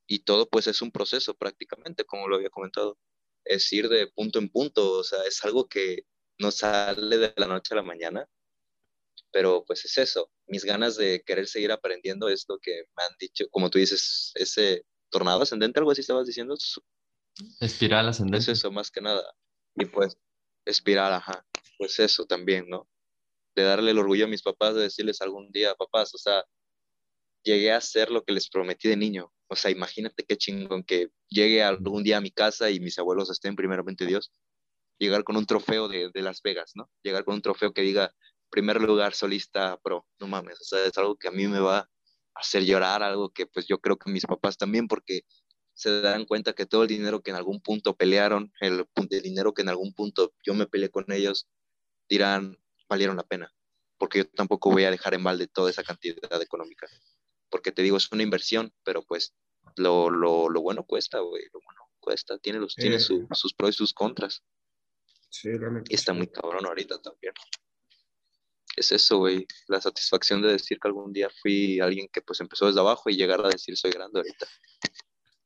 Y 0.06 0.20
todo 0.20 0.48
pues 0.48 0.68
es 0.68 0.84
un 0.84 0.92
proceso 0.92 1.34
prácticamente, 1.34 2.06
como 2.06 2.28
lo 2.28 2.36
había 2.36 2.52
comentado. 2.52 3.00
Es 3.46 3.74
ir 3.74 3.90
de 3.90 4.06
punto 4.12 4.38
en 4.38 4.48
punto, 4.48 4.92
o 4.92 5.04
sea, 5.04 5.24
es 5.24 5.44
algo 5.44 5.68
que 5.68 6.06
no 6.40 6.52
sale 6.52 7.18
de 7.18 7.34
la 7.38 7.48
noche 7.48 7.74
a 7.74 7.78
la 7.78 7.84
mañana, 7.84 8.28
pero 9.32 9.64
pues 9.66 9.86
es 9.86 9.98
eso. 9.98 10.32
Mis 10.48 10.64
ganas 10.64 10.96
de 10.96 11.24
querer 11.26 11.48
seguir 11.48 11.72
aprendiendo 11.72 12.30
es 12.30 12.46
lo 12.48 12.58
que 12.60 12.86
me 12.96 13.04
han 13.04 13.16
dicho, 13.20 13.46
como 13.50 13.70
tú 13.70 13.80
dices, 13.80 14.32
ese 14.36 14.86
tornado 15.10 15.42
ascendente, 15.42 15.80
algo 15.80 15.92
así 15.92 16.02
estabas 16.02 16.28
diciendo. 16.28 16.56
Espiral 17.60 18.08
ascendente. 18.08 18.52
Es 18.52 18.60
eso, 18.60 18.72
más 18.72 18.92
que 18.92 19.02
nada. 19.02 19.24
Y 19.76 19.86
pues, 19.86 20.18
espiral, 20.66 21.14
ajá. 21.14 21.46
Pues 21.78 22.00
eso 22.00 22.26
también, 22.26 22.70
¿no? 22.70 22.88
De 23.56 23.64
darle 23.64 23.92
el 23.92 24.00
orgullo 24.00 24.26
a 24.26 24.30
mis 24.30 24.42
papás, 24.42 24.76
de 24.76 24.84
decirles 24.84 25.22
algún 25.22 25.52
día, 25.52 25.76
papás, 25.76 26.14
o 26.16 26.18
sea, 26.18 26.44
llegué 27.44 27.72
a 27.72 27.78
hacer 27.78 28.12
lo 28.12 28.24
que 28.24 28.34
les 28.34 28.50
prometí 28.50 28.90
de 28.90 28.98
niño. 28.98 29.32
O 29.48 29.56
sea, 29.56 29.72
imagínate 29.72 30.24
qué 30.24 30.36
chingón 30.38 30.84
que 30.84 31.10
llegue 31.30 31.64
algún 31.64 32.04
día 32.04 32.18
a 32.18 32.22
mi 32.22 32.32
casa 32.32 32.72
y 32.72 32.80
mis 32.80 32.98
abuelos 33.00 33.30
estén 33.30 33.56
primeramente 33.56 34.06
Dios. 34.06 34.32
Llegar 34.98 35.24
con 35.24 35.38
un 35.38 35.46
trofeo 35.46 35.88
de, 35.88 36.10
de 36.14 36.22
Las 36.22 36.42
Vegas, 36.42 36.72
¿no? 36.76 36.90
Llegar 37.04 37.26
con 37.26 37.36
un 37.36 37.42
trofeo 37.42 37.74
que 37.74 37.82
diga 37.82 38.14
primer 38.50 38.82
lugar 38.82 39.14
solista 39.14 39.78
pro. 39.84 40.06
No 40.20 40.28
mames, 40.28 40.62
o 40.62 40.64
sea, 40.64 40.86
es 40.86 40.98
algo 40.98 41.16
que 41.18 41.28
a 41.28 41.32
mí 41.32 41.48
me 41.48 41.60
va 41.60 41.80
a 41.80 41.90
hacer 42.36 42.64
llorar, 42.64 43.04
algo 43.04 43.30
que 43.30 43.46
pues 43.48 43.68
yo 43.68 43.80
creo 43.80 43.98
que 43.98 44.12
mis 44.12 44.26
papás 44.26 44.58
también, 44.58 44.88
porque 44.88 45.22
se 45.74 46.02
dan 46.02 46.26
cuenta 46.26 46.54
que 46.54 46.66
todo 46.66 46.84
el 46.84 46.88
dinero 46.88 47.22
que 47.22 47.32
en 47.32 47.38
algún 47.38 47.62
punto 47.62 47.96
pelearon, 47.96 48.54
el, 48.62 48.86
el 49.10 49.22
dinero 49.22 49.54
que 49.54 49.62
en 49.62 49.70
algún 49.70 49.94
punto 49.94 50.34
yo 50.46 50.54
me 50.54 50.68
peleé 50.68 50.90
con 50.90 51.12
ellos, 51.12 51.48
dirán, 52.08 52.58
valieron 52.88 53.18
la 53.18 53.24
pena, 53.24 53.52
porque 53.98 54.20
yo 54.20 54.30
tampoco 54.30 54.72
voy 54.72 54.86
a 54.86 54.92
dejar 54.92 55.14
en 55.14 55.24
balde 55.24 55.48
toda 55.48 55.70
esa 55.70 55.84
cantidad 55.84 56.42
económica 56.42 56.88
porque 57.56 57.72
te 57.72 57.82
digo, 57.82 57.96
es 57.96 58.12
una 58.12 58.24
inversión, 58.24 58.74
pero 58.84 59.04
pues 59.04 59.34
lo, 59.78 60.10
lo, 60.10 60.50
lo 60.50 60.62
bueno 60.62 60.84
cuesta, 60.84 61.20
güey, 61.20 61.44
lo 61.54 61.62
bueno 61.64 61.90
cuesta, 62.00 62.38
tiene, 62.38 62.60
los, 62.60 62.76
tiene 62.76 63.00
su, 63.00 63.28
sus 63.32 63.54
pros 63.54 63.72
y 63.72 63.78
sus 63.78 63.94
contras. 63.94 64.44
Sí, 65.42 65.50
y 65.90 65.96
está 65.96 66.14
muy 66.14 66.28
cabrón 66.28 66.66
ahorita 66.66 67.02
también. 67.02 67.34
Es 68.78 68.94
eso, 68.94 69.18
güey, 69.18 69.46
la 69.68 69.82
satisfacción 69.82 70.42
de 70.42 70.54
decir 70.54 70.80
que 70.80 70.88
algún 70.88 71.12
día 71.12 71.30
fui 71.42 71.82
alguien 71.82 72.08
que 72.12 72.22
pues 72.22 72.40
empezó 72.40 72.68
desde 72.68 72.80
abajo 72.80 73.10
y 73.10 73.18
llegar 73.18 73.46
a 73.46 73.50
decir 73.50 73.76
soy 73.76 73.92
grande 73.92 74.20
ahorita. 74.20 74.48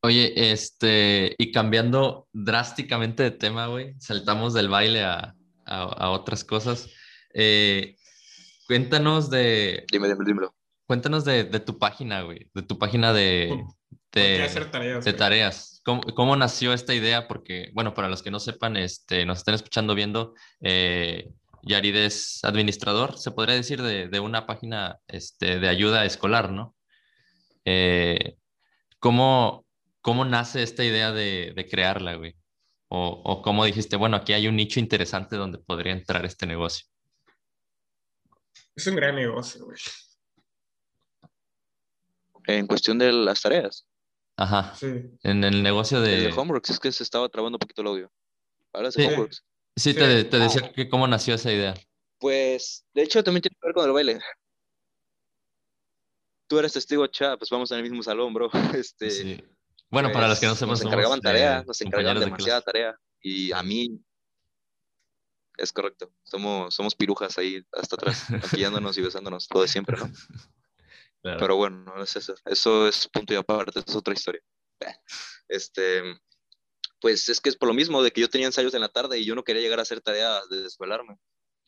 Oye, 0.02 0.52
este, 0.52 1.36
y 1.40 1.52
cambiando 1.52 2.28
drásticamente 2.32 3.24
de 3.24 3.32
tema, 3.32 3.66
güey, 3.66 3.96
saltamos 4.00 4.54
del 4.54 4.70
baile 4.70 5.04
a, 5.04 5.36
a, 5.66 5.82
a 5.82 6.12
otras 6.12 6.44
cosas. 6.44 6.88
Eh, 7.34 7.98
cuéntanos 8.68 9.32
de... 9.32 9.86
Dime, 9.92 10.08
dime, 10.08 10.24
dímelo. 10.24 10.56
Cuéntanos 10.86 11.26
de, 11.26 11.46
de, 11.46 11.60
tu 11.60 11.80
página, 11.80 12.22
güey, 12.22 12.52
de 12.54 12.62
tu 12.62 12.78
página 12.78 13.12
de, 13.12 13.64
de, 14.12 14.44
hacer 14.44 14.72
tareas, 14.72 15.06
de 15.06 15.14
tareas. 15.14 15.82
¿Cómo, 15.84 16.02
¿Cómo, 16.02 16.36
nació 16.36 16.74
esta 16.74 16.94
idea? 16.94 17.28
Porque, 17.28 17.70
bueno, 17.74 17.94
para 17.94 18.10
los 18.10 18.24
que 18.24 18.32
no 18.32 18.40
sepan, 18.40 18.78
este, 18.78 19.26
nos 19.26 19.40
están 19.40 19.56
escuchando 19.56 19.96
viendo, 19.96 20.34
eh, 20.62 21.30
Yarid 21.64 21.96
es 21.96 22.44
administrador, 22.44 23.18
se 23.18 23.32
podría 23.32 23.56
decir, 23.56 23.82
de, 23.82 24.08
de 24.08 24.20
una 24.20 24.46
página 24.46 25.00
este, 25.08 25.60
de 25.60 25.68
ayuda 25.68 26.06
escolar, 26.06 26.52
¿no? 26.52 26.76
Eh, 27.66 28.38
¿cómo, 29.00 29.66
¿Cómo 30.02 30.26
nace 30.26 30.64
esta 30.64 30.84
idea 30.84 31.12
de, 31.12 31.54
de 31.56 31.68
crearla, 31.68 32.16
güey? 32.16 32.36
O, 32.88 33.22
o 33.24 33.42
cómo 33.42 33.66
dijiste, 33.66 33.96
bueno, 33.96 34.18
aquí 34.18 34.34
hay 34.34 34.48
un 34.48 34.56
nicho 34.56 34.80
interesante 34.80 35.36
donde 35.36 35.60
podría 35.60 35.94
entrar 35.94 36.26
este 36.26 36.48
negocio. 36.48 36.88
Es 38.76 38.88
un 38.88 38.96
gran 38.96 39.16
negocio, 39.16 39.66
güey 39.66 39.78
en 42.58 42.68
cuestión 42.68 42.98
de 42.98 43.12
las 43.12 43.42
tareas. 43.42 43.86
Ajá. 44.40 44.74
Sí. 44.76 44.88
En 45.24 45.44
el 45.44 45.62
negocio 45.62 46.00
de... 46.00 46.16
El 46.28 46.32
de 46.34 46.40
Homeworks, 46.40 46.70
es 46.70 46.80
que 46.80 46.92
se 46.94 47.04
estaba 47.04 47.28
trabando 47.28 47.58
un 47.58 47.60
poquito 47.60 47.82
el 47.82 47.88
audio. 47.90 48.12
De 48.74 48.92
Sí. 48.92 49.06
Homeworks. 49.06 49.44
Sí, 49.76 49.92
Sí. 49.92 50.00
te, 50.00 50.24
te 50.24 50.40
decía 50.40 50.72
que 50.72 50.88
cómo 50.88 51.08
nació 51.08 51.36
esa 51.36 51.52
idea. 51.52 51.74
Pues, 52.20 52.86
de 52.94 53.02
hecho, 53.04 53.22
también 53.24 53.42
tiene 53.42 53.56
que 53.60 53.68
ver 53.68 53.74
con 53.74 53.86
el 53.86 53.92
baile. 53.92 54.20
Tú 56.48 56.58
eres 56.58 56.72
testigo, 56.74 57.06
cha, 57.08 57.36
pues 57.38 57.50
vamos 57.50 57.70
en 57.72 57.78
el 57.78 57.84
mismo 57.84 58.02
salón, 58.02 58.34
bro. 58.34 58.50
Este, 58.84 59.10
Sí. 59.12 59.44
Bueno, 59.92 60.12
para 60.12 60.28
los 60.28 60.40
que 60.40 60.46
no 60.46 60.52
pues, 60.52 60.60
sepan, 60.60 60.70
nos 60.72 60.82
encargaban 60.86 61.20
eh, 61.20 61.22
tarea, 61.22 61.64
nos 61.66 61.82
encargaban 61.82 62.20
de 62.20 62.26
demasiada 62.26 62.62
clase. 62.62 62.66
tarea. 62.72 63.00
Y 63.22 63.52
a 63.52 63.62
mí, 63.64 64.00
es 65.58 65.74
correcto, 65.74 66.14
somos, 66.24 66.74
somos 66.74 66.96
pirujas 66.96 67.38
ahí 67.38 67.62
hasta 67.74 67.96
atrás, 67.98 68.26
maquillándonos 68.64 68.98
y 68.98 69.02
besándonos, 69.02 69.48
todo 69.50 69.64
de 69.64 69.68
siempre, 69.68 69.98
¿no? 69.98 70.06
Pero 71.22 71.58
bueno, 71.58 71.84
no 71.84 72.02
es 72.02 72.16
eso. 72.16 72.36
Eso 72.46 72.88
es 72.88 73.08
punto 73.08 73.34
y 73.34 73.38
aparte, 73.38 73.80
es 73.86 73.96
otra 73.96 74.14
historia. 74.14 74.42
Este, 75.52 76.04
pues 77.02 77.28
es 77.28 77.42
que 77.42 77.50
es 77.50 77.56
por 77.56 77.68
lo 77.68 77.74
mismo 77.74 78.04
de 78.04 78.12
que 78.12 78.22
yo 78.22 78.30
tenía 78.30 78.46
ensayos 78.46 78.74
en 78.76 78.82
la 78.82 78.90
tarde 78.90 79.18
y 79.18 79.26
yo 79.26 79.34
no 79.34 79.44
quería 79.44 79.64
llegar 79.64 79.80
a 79.80 79.82
hacer 79.82 80.00
tarea 80.00 80.42
de 80.48 80.62
desvelarme. 80.62 81.18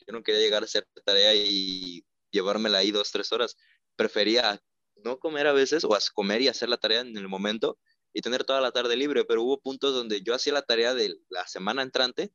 Yo 0.06 0.12
no 0.12 0.22
quería 0.22 0.40
llegar 0.40 0.62
a 0.62 0.66
hacer 0.66 0.86
tarea 1.04 1.34
y 1.34 2.04
llevármela 2.30 2.78
ahí 2.78 2.92
dos, 2.92 3.10
tres 3.10 3.32
horas. 3.32 3.56
Prefería 3.96 4.62
no 5.04 5.18
comer 5.18 5.48
a 5.48 5.52
veces 5.52 5.82
o 5.84 5.90
comer 6.14 6.42
y 6.42 6.48
hacer 6.48 6.68
la 6.68 6.76
tarea 6.76 7.00
en 7.00 7.16
el 7.16 7.28
momento 7.28 7.76
y 8.12 8.20
tener 8.20 8.44
toda 8.44 8.60
la 8.60 8.72
tarde 8.72 8.96
libre, 8.96 9.24
pero 9.24 9.42
hubo 9.42 9.60
puntos 9.60 9.94
donde 9.94 10.22
yo 10.22 10.34
hacía 10.34 10.52
la 10.52 10.62
tarea 10.62 10.94
de 10.94 11.16
la 11.28 11.46
semana 11.46 11.82
entrante 11.82 12.32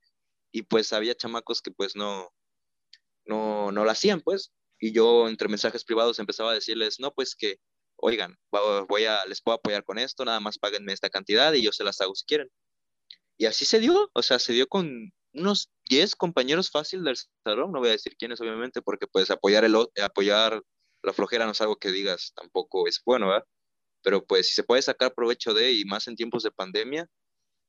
y 0.52 0.64
pues 0.64 0.92
había 0.92 1.16
chamacos 1.16 1.62
que 1.62 1.72
pues 1.72 1.96
no, 1.96 2.34
no, 3.26 3.72
no 3.72 3.86
la 3.86 3.92
hacían, 3.92 4.22
pues, 4.22 4.52
y 4.80 4.92
yo 4.94 5.28
entre 5.28 5.48
mensajes 5.48 5.84
privados 5.84 6.20
empezaba 6.20 6.52
a 6.52 6.56
decirles, 6.56 7.00
no, 7.00 7.12
pues 7.14 7.36
que, 7.36 7.58
oigan, 7.98 8.38
voy 8.88 9.06
a, 9.06 9.26
les 9.26 9.42
puedo 9.42 9.58
apoyar 9.58 9.84
con 9.84 9.98
esto, 9.98 10.26
nada 10.26 10.40
más 10.40 10.58
páguenme 10.58 10.94
esta 10.94 11.10
cantidad 11.10 11.54
y 11.54 11.64
yo 11.64 11.72
se 11.72 11.84
las 11.84 12.00
hago 12.02 12.16
si 12.16 12.26
quieren. 12.26 12.50
Y 13.38 13.46
así 13.46 13.66
se 13.66 13.80
dio, 13.80 14.10
o 14.14 14.22
sea, 14.22 14.40
se 14.40 14.54
dio 14.54 14.68
con 14.68 15.12
unos 15.34 15.70
10 15.90 16.16
compañeros 16.16 16.72
fácil 16.72 17.04
del 17.04 17.18
salón, 17.44 17.72
no 17.72 17.80
voy 17.80 17.90
a 17.90 17.92
decir 17.92 18.16
quiénes 18.18 18.42
obviamente, 18.42 18.82
porque 18.82 19.08
pues 19.08 19.30
apoyar, 19.32 19.64
el, 19.66 19.76
apoyar 20.04 20.62
la 21.04 21.14
flojera 21.14 21.46
no 21.46 21.52
es 21.52 21.62
algo 21.62 21.78
que 21.78 21.92
digas 21.92 22.34
tampoco 22.36 22.88
es 22.88 23.02
bueno, 23.06 23.28
¿verdad? 23.28 23.46
Pero 24.04 24.26
pues 24.26 24.48
si 24.48 24.54
se 24.54 24.64
puede 24.64 24.82
sacar 24.82 25.14
provecho 25.14 25.54
de, 25.54 25.72
y 25.74 25.86
más 25.86 26.08
en 26.08 26.16
tiempos 26.16 26.44
de 26.44 26.52
pandemia, 26.52 27.08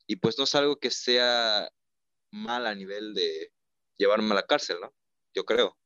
y 0.07 0.17
pues 0.17 0.39
no 0.39 0.45
es 0.45 0.55
algo 0.55 0.77
que 0.77 0.91
sea 0.91 1.69
mal 2.31 2.67
a 2.67 2.75
nivel 2.75 3.15
de 3.15 3.53
llevarme 3.99 4.33
a 4.33 4.37
la 4.37 4.47
cárcel, 4.47 4.79
¿no? 4.81 4.93
Yo 5.35 5.45
creo. 5.45 5.77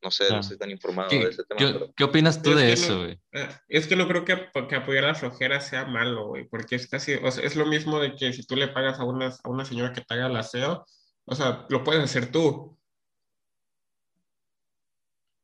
No 0.00 0.10
sé, 0.12 0.24
Claro. 0.26 0.34
no 0.36 0.40
estoy 0.42 0.58
tan 0.58 0.70
informado 0.70 1.08
¿Qué, 1.10 1.18
de 1.18 1.30
ese 1.30 1.42
tema. 1.44 1.58
qué- 1.58 1.72
pero- 1.72 1.92
qué 1.96 2.04
opinas 2.04 2.40
tú 2.40 2.50
Es 2.50 2.56
de 2.56 2.72
eso, 2.72 2.94
no- 2.94 3.02
güey? 3.04 3.20
eh, 3.32 3.48
Es 3.68 3.86
que 3.88 3.96
no 3.96 4.06
creo 4.06 4.24
que, 4.24 4.48
que 4.68 4.76
apoyar 4.76 5.04
la 5.04 5.14
flojera 5.16 5.60
sea 5.60 5.86
malo, 5.86 6.28
güey, 6.28 6.46
porque 6.48 6.76
es 6.76 6.86
casi, 6.88 7.14
o 7.14 7.30
sea, 7.32 7.44
es 7.44 7.56
lo 7.56 7.66
mismo 7.66 7.98
de 8.00 8.14
que 8.14 8.32
si 8.32 8.46
tú 8.46 8.54
le 8.54 8.68
pagas 8.68 9.00
a 9.00 9.04
una, 9.04 9.26
a 9.42 9.48
una 9.48 9.64
señora 9.64 9.92
que 9.92 10.00
te 10.02 10.14
haga 10.14 10.28
el 10.28 10.36
aseo, 10.36 10.86
o 11.24 11.34
sea, 11.34 11.66
lo 11.68 11.82
puedes 11.82 12.02
hacer 12.04 12.30
tú. 12.30 12.78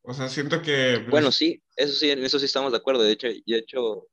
O 0.02 0.12
sea, 0.12 0.28
siento 0.28 0.60
que... 0.60 0.96
pues, 0.98 1.10
Bueno, 1.10 1.32
sí, 1.32 1.62
eso 1.76 1.94
sí, 1.94 2.10
en 2.10 2.22
eso 2.24 2.38
sí 2.38 2.44
estamos 2.44 2.70
de 2.72 2.78
acuerdo. 2.78 3.02
De 3.02 3.12
hecho, 3.12 3.26
y 3.28 3.42
de 3.52 3.58
hecho, 3.58 4.06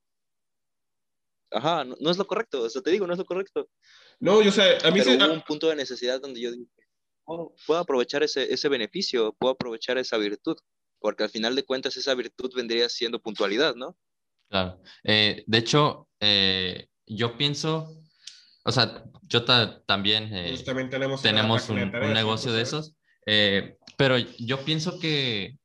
ajá, 1.52 1.84
no, 1.84 1.96
no 2.00 2.10
es 2.10 2.18
lo 2.18 2.26
correcto, 2.26 2.62
o 2.64 2.70
sea, 2.70 2.82
te 2.82 2.92
digo, 2.92 3.06
no 3.06 3.14
es 3.14 3.20
lo 3.20 3.26
correcto. 3.26 3.70
No, 4.20 4.42
yo, 4.42 4.52
sea, 4.52 4.78
a 4.84 4.92
mí 4.92 5.00
Pero 5.00 5.04
sí- 5.12 5.18
hubo 5.18 5.24
ah, 5.26 5.32
un 5.34 5.42
punto 5.42 5.68
de 5.68 5.76
necesidad 5.76 6.22
donde 6.22 6.40
yo 6.40 6.52
dije, 6.52 6.66
puedo 7.66 7.80
aprovechar 7.80 8.24
ese, 8.24 8.52
ese 8.54 8.70
beneficio, 8.70 9.34
puedo 9.40 9.54
aprovechar 9.54 9.98
esa 9.98 10.18
virtud, 10.18 10.58
porque 11.00 11.24
al 11.24 11.30
final 11.30 11.56
de 11.56 11.64
cuentas 11.64 11.98
esa 11.98 12.14
virtud 12.16 12.52
vendría 12.56 12.88
siendo 12.90 13.22
puntualidad, 13.22 13.76
¿no? 13.76 13.98
Claro. 14.50 14.82
Eh, 15.04 15.44
de 15.48 15.58
hecho, 15.58 16.08
eh, 16.20 16.88
yo 17.06 17.38
pienso, 17.38 18.02
o 18.66 18.72
sea, 18.72 19.04
yo 19.24 19.44
ta- 19.46 19.82
también 19.86 20.34
eh, 20.36 20.48
pues, 20.50 20.64
también 20.66 20.90
tenemos, 20.90 21.22
tenemos 21.22 21.70
un, 21.70 21.92
de 21.92 22.00
un 22.00 22.14
negocio 22.14 22.52
de 22.52 22.62
esos, 22.62 22.96
eh, 23.26 23.78
pero 23.98 24.18
yo 24.18 24.64
pienso 24.66 25.00
que, 25.00 25.58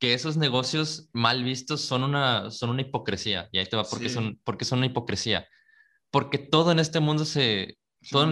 que 0.00 0.14
esos 0.14 0.36
negocios 0.36 1.08
mal 1.12 1.42
vistos 1.44 1.80
son 1.82 2.02
una, 2.04 2.50
son 2.50 2.70
una 2.70 2.82
hipocresía. 2.82 3.48
Y 3.52 3.58
ahí 3.58 3.66
te 3.66 3.76
va, 3.76 3.84
porque 3.84 4.08
Sí. 4.08 4.14
son, 4.14 4.40
porque 4.44 4.64
son 4.64 4.78
una 4.78 4.86
hipocresía. 4.86 5.46
Porque 6.10 6.38
todo 6.38 6.72
en 6.72 6.78
este 6.78 7.00
mundo 7.00 7.24
Se 7.24 7.78
todo, 8.10 8.24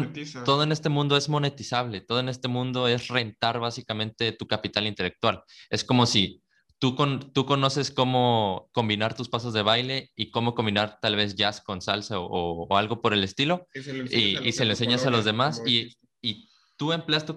todo 0.44 0.62
en 0.62 0.72
este 0.72 0.88
mundo 0.88 1.16
es 1.16 1.28
monetizable, 1.28 2.00
todo 2.00 2.20
en 2.20 2.28
este 2.28 2.48
mundo 2.48 2.88
es 2.88 3.08
rentar 3.08 3.58
básicamente 3.60 4.32
tu 4.32 4.46
capital 4.46 4.86
intelectual. 4.86 5.42
Es 5.70 5.84
como 5.84 6.06
si 6.06 6.42
tú, 6.78 6.94
con, 6.94 7.32
tú 7.32 7.46
conoces 7.46 7.90
cómo 7.90 8.68
combinar 8.72 9.14
tus 9.14 9.28
pasos 9.28 9.52
de 9.54 9.62
baile 9.62 10.10
y 10.16 10.30
cómo 10.30 10.54
combinar 10.54 10.98
tal 11.00 11.16
vez 11.16 11.34
jazz 11.36 11.60
con 11.60 11.80
salsa 11.82 12.18
o, 12.20 12.24
o- 12.26 12.66
o 12.68 12.76
algo 12.76 13.00
por 13.00 13.12
el 13.14 13.24
estilo 13.24 13.66
Y 13.74 13.82
se 13.82 13.92
lo 13.92 14.04
y, 14.04 14.52
se 14.52 14.64
lo 14.64 14.70
enseñas 14.72 15.06
a 15.06 15.10
los 15.10 15.24
demás 15.24 15.62
y, 15.66 15.96
y 16.22 16.48
tú 16.76 16.92
empleas 16.92 17.24
tu 17.26 17.36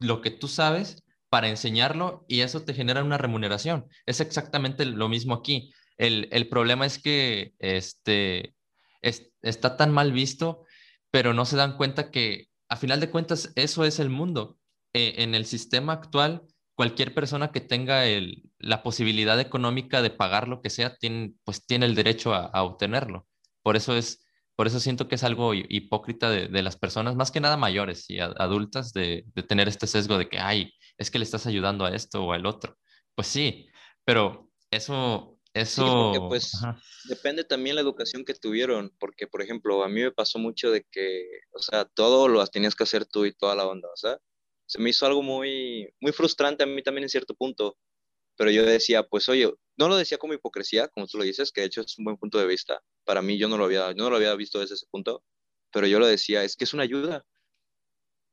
lo 0.00 0.20
que 0.20 0.30
tú 0.30 0.48
sabes 0.48 1.02
para 1.30 1.48
enseñarlo 1.48 2.24
y 2.28 2.40
eso 2.40 2.62
te 2.62 2.74
genera 2.74 3.02
una 3.02 3.18
remuneración. 3.18 3.86
Es 4.04 4.20
exactamente 4.20 4.84
lo 4.84 5.08
mismo 5.08 5.34
aquí. 5.34 5.72
El, 5.96 6.28
el 6.30 6.48
problema 6.48 6.84
es 6.86 6.98
que 6.98 7.54
este, 7.58 8.54
es- 9.02 9.32
está 9.42 9.76
tan 9.76 9.90
mal 9.92 10.12
visto, 10.12 10.64
pero 11.16 11.32
no 11.32 11.46
se 11.46 11.56
dan 11.56 11.78
cuenta 11.78 12.10
que 12.10 12.50
a 12.68 12.76
final 12.76 13.00
de 13.00 13.08
cuentas 13.08 13.50
eso 13.54 13.86
es 13.86 14.00
el 14.00 14.10
mundo. 14.10 14.58
Eh, 14.92 15.14
en 15.22 15.34
el 15.34 15.46
sistema 15.46 15.94
actual, 15.94 16.42
cualquier 16.74 17.14
persona 17.14 17.52
que 17.52 17.62
tenga 17.62 18.02
la 18.58 18.82
posibilidad 18.82 19.40
económica 19.40 20.02
de 20.02 20.10
pagar 20.10 20.46
lo 20.46 20.60
que 20.60 20.68
sea, 20.68 20.94
tiene, 20.96 21.32
pues 21.44 21.64
tiene 21.64 21.86
el 21.86 21.94
derecho 21.94 22.34
a, 22.34 22.62
obtenerlo. 22.62 23.26
Por 23.62 23.76
eso 23.76 23.96
es, 23.96 24.26
por 24.56 24.66
eso 24.66 24.78
siento 24.78 25.08
que 25.08 25.14
es 25.14 25.24
algo 25.24 25.54
hipócrita 25.54 26.28
de, 26.28 26.48
de 26.48 26.62
las 26.62 26.76
personas, 26.76 27.16
más 27.16 27.30
que 27.30 27.40
nada 27.40 27.56
mayores 27.56 28.10
y 28.10 28.20
adultas, 28.20 28.92
de, 28.92 29.24
de, 29.34 29.42
tener 29.42 29.68
este 29.68 29.86
sesgo 29.86 30.18
de 30.18 30.28
que, 30.28 30.38
ay, 30.38 30.74
es 30.98 31.10
que 31.10 31.18
le 31.18 31.24
estás 31.24 31.46
ayudando 31.46 31.86
a 31.86 31.94
esto 31.94 32.24
o 32.26 32.32
al 32.32 32.44
otro. 32.44 32.76
Pues 33.14 33.26
sí, 33.26 33.70
pero 34.04 34.50
eso, 34.70 35.35
eso... 35.60 35.82
Sí, 35.82 35.90
porque 35.90 36.28
pues 36.28 36.52
depende 37.04 37.44
también 37.44 37.76
la 37.76 37.82
educación 37.82 38.24
que 38.24 38.34
tuvieron, 38.34 38.94
porque 38.98 39.26
por 39.26 39.42
ejemplo, 39.42 39.82
a 39.82 39.88
mí 39.88 40.02
me 40.02 40.12
pasó 40.12 40.38
mucho 40.38 40.70
de 40.70 40.84
que, 40.90 41.26
o 41.52 41.60
sea, 41.60 41.84
todo 41.84 42.28
lo 42.28 42.46
tenías 42.46 42.74
que 42.74 42.84
hacer 42.84 43.06
tú 43.06 43.24
y 43.24 43.32
toda 43.32 43.54
la 43.54 43.66
onda, 43.66 43.88
o 43.92 43.96
sea, 43.96 44.18
se 44.66 44.80
me 44.80 44.90
hizo 44.90 45.06
algo 45.06 45.22
muy, 45.22 45.88
muy 46.00 46.12
frustrante 46.12 46.64
a 46.64 46.66
mí 46.66 46.82
también 46.82 47.04
en 47.04 47.08
cierto 47.08 47.34
punto, 47.34 47.76
pero 48.36 48.50
yo 48.50 48.64
decía, 48.64 49.02
pues 49.02 49.28
oye, 49.28 49.52
no 49.76 49.88
lo 49.88 49.96
decía 49.96 50.18
como 50.18 50.34
hipocresía, 50.34 50.88
como 50.88 51.06
tú 51.06 51.18
lo 51.18 51.24
dices, 51.24 51.52
que 51.52 51.62
de 51.62 51.68
hecho 51.68 51.80
es 51.80 51.98
un 51.98 52.04
buen 52.04 52.16
punto 52.16 52.38
de 52.38 52.46
vista, 52.46 52.82
para 53.04 53.22
mí 53.22 53.38
yo 53.38 53.48
no 53.48 53.56
lo 53.56 53.64
había, 53.64 53.94
no 53.94 54.10
lo 54.10 54.16
había 54.16 54.34
visto 54.34 54.60
desde 54.60 54.74
ese 54.74 54.86
punto, 54.90 55.24
pero 55.72 55.86
yo 55.86 55.98
lo 55.98 56.06
decía, 56.06 56.44
es 56.44 56.56
que 56.56 56.64
es 56.64 56.74
una 56.74 56.82
ayuda, 56.82 57.24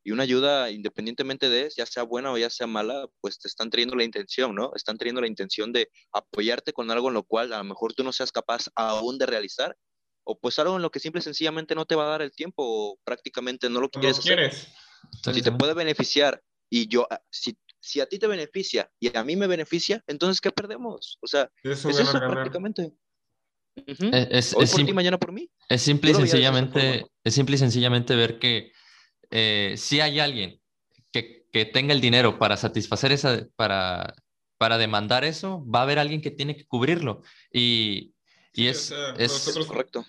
y 0.04 0.12
una 0.12 0.24
ayuda, 0.24 0.70
independientemente 0.70 1.50
de, 1.50 1.70
ya 1.76 1.86
sea 1.86 2.04
buena 2.04 2.32
o 2.32 2.38
ya 2.38 2.50
sea 2.50 2.68
mala, 2.68 3.08
pues 3.22 3.40
te 3.40 3.48
están 3.48 3.70
teniendo 3.70 3.96
la 3.96 4.04
intención, 4.04 4.54
¿no? 4.54 4.72
Están 4.76 4.98
teniendo 4.98 5.22
la 5.22 5.28
intención 5.28 5.72
de 5.72 5.90
apoyarte 6.12 6.74
con 6.74 6.92
algo 6.92 7.08
en 7.08 7.14
lo 7.14 7.24
cual 7.24 7.54
a 7.54 7.60
lo 7.60 7.64
mejor 7.64 7.94
tú 7.94 8.04
no 8.04 8.12
seas 8.12 8.32
capaz 8.32 8.66
aún 8.76 9.18
de 9.18 9.26
realizar, 9.26 9.78
o 10.26 10.38
pues 10.38 10.60
algo 10.60 10.76
en 10.76 10.82
lo 10.82 10.92
que 10.92 11.00
simple 11.00 11.20
y 11.20 11.24
sencillamente 11.24 11.76
no 11.76 11.86
te 11.86 11.96
va 11.96 12.06
a 12.06 12.10
dar 12.10 12.22
el 12.22 12.32
tiempo 12.32 12.64
o 12.66 13.00
prácticamente 13.04 13.70
no 13.70 13.82
lo 13.82 13.90
quieres 13.90 14.18
no 14.18 14.24
quieres. 14.24 14.68
Si 15.34 15.42
te 15.42 15.52
puede 15.52 15.74
beneficiar 15.74 16.42
y 16.70 16.88
yo, 16.88 17.08
ah, 17.10 17.22
si, 17.30 17.58
si 17.80 18.00
a 18.00 18.06
ti 18.06 18.20
te 18.20 18.28
beneficia 18.28 18.90
y 19.00 19.16
a 19.16 19.24
mí 19.24 19.36
me 19.36 19.48
beneficia, 19.48 20.04
entonces 20.08 20.42
¿qué 20.42 20.52
perdemos? 20.52 21.18
O 21.22 21.28
sea, 21.28 21.50
es, 21.64 21.86
eso 21.86 22.12
prácticamente. 22.12 22.94
Es, 23.76 24.54
Hoy 24.54 24.68
por 24.68 24.86
ti, 24.86 24.94
mañana 24.94 25.18
por 25.18 25.32
mí. 25.32 25.50
Es 25.68 25.82
simple 25.82 26.12
y 26.12 26.14
sencillamente, 26.14 27.06
es 27.24 27.34
simple 27.34 27.56
y 27.56 27.60
sencillamente 27.60 28.16
ver 28.16 28.40
que 28.40 28.72
eh, 29.36 29.74
si 29.78 30.00
hay 30.00 30.20
alguien 30.20 30.62
que, 31.12 31.48
que, 31.52 31.66
tenga 31.66 31.92
el 31.92 32.02
dinero 32.02 32.38
para 32.38 32.56
satisfacer 32.56 33.12
esa, 33.12 33.48
para, 33.56 34.14
para 34.60 34.78
demandar 34.78 35.24
eso, 35.24 35.66
va 35.66 35.80
a 35.80 35.84
haber 35.84 35.98
alguien 35.98 36.22
que 36.22 36.30
tiene 36.30 36.56
que 36.56 36.68
cubrirlo. 36.68 37.24
Y, 37.52 38.14
y 38.54 38.68
es, 38.68 38.94
es, 39.18 39.58
correcto. 39.68 40.06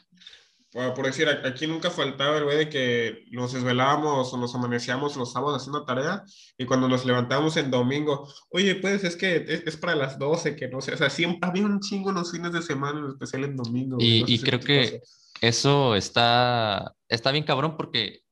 Por 0.72 1.06
decir, 1.06 1.26
aquí 1.28 1.66
nunca 1.66 1.88
faltaba 1.88 2.36
el 2.36 2.44
güey 2.44 2.58
de 2.58 2.68
que 2.68 3.24
nos 3.30 3.54
desvelábamos 3.54 4.30
o 4.34 4.36
nos 4.36 4.54
amanecíamos 4.56 5.16
los 5.16 5.32
sábados 5.32 5.62
haciendo 5.62 5.86
tarea 5.86 6.22
y 6.58 6.66
cuando 6.66 6.86
nos 6.86 7.06
levantábamos 7.06 7.56
en 7.56 7.70
domingo, 7.70 8.28
oye, 8.50 8.74
pues 8.74 9.04
es 9.04 9.16
que 9.16 9.62
es, 9.64 9.76
para 9.78 9.94
las 9.94 10.18
12, 10.18 10.56
que 10.56 10.68
no 10.68 10.82
sé, 10.82 10.92
o 10.92 10.96
sea, 10.98 11.08
siempre 11.08 11.48
había 11.48 11.64
un 11.64 11.80
chingo 11.80 12.12
los 12.12 12.30
fines 12.30 12.52
de 12.52 12.60
semana, 12.60 12.98
en 12.98 13.06
especial 13.12 13.44
en 13.44 13.56
domingo. 13.56 13.96
Y, 14.00 14.24
y 14.26 14.38
creo 14.40 14.60
que 14.60 15.00
eso 15.40 15.94
está, 15.94 16.92
está 17.08 17.30
bien 17.30 17.44
cabrón 17.44 17.76
porque 17.76 18.23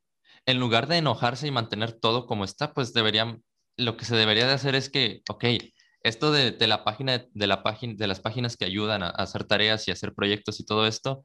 en 0.46 0.58
lugar 0.60 0.88
de 0.88 0.98
enojarse 0.98 1.46
y 1.46 1.50
mantener 1.50 1.92
todo 1.92 2.26
como 2.26 2.44
está, 2.44 2.72
pues 2.74 2.92
deberían, 2.92 3.42
lo 3.76 3.96
que 3.96 4.04
se 4.04 4.16
debería 4.16 4.46
de 4.46 4.54
hacer 4.54 4.74
es 4.74 4.90
que, 4.90 5.22
ok, 5.28 5.44
esto 6.02 6.32
de, 6.32 6.54
la 6.66 6.84
página, 6.84 7.26
de 7.32 7.46
la 7.46 7.62
página, 7.62 7.94
de 7.96 8.06
las 8.06 8.20
páginas 8.20 8.56
que 8.56 8.64
ayudan 8.64 9.02
a, 9.02 9.06
a, 9.08 9.22
hacer 9.22 9.44
tareas 9.44 9.86
y 9.86 9.92
hacer 9.92 10.14
proyectos 10.14 10.58
y 10.60 10.66
todo 10.66 10.86
esto, 10.86 11.22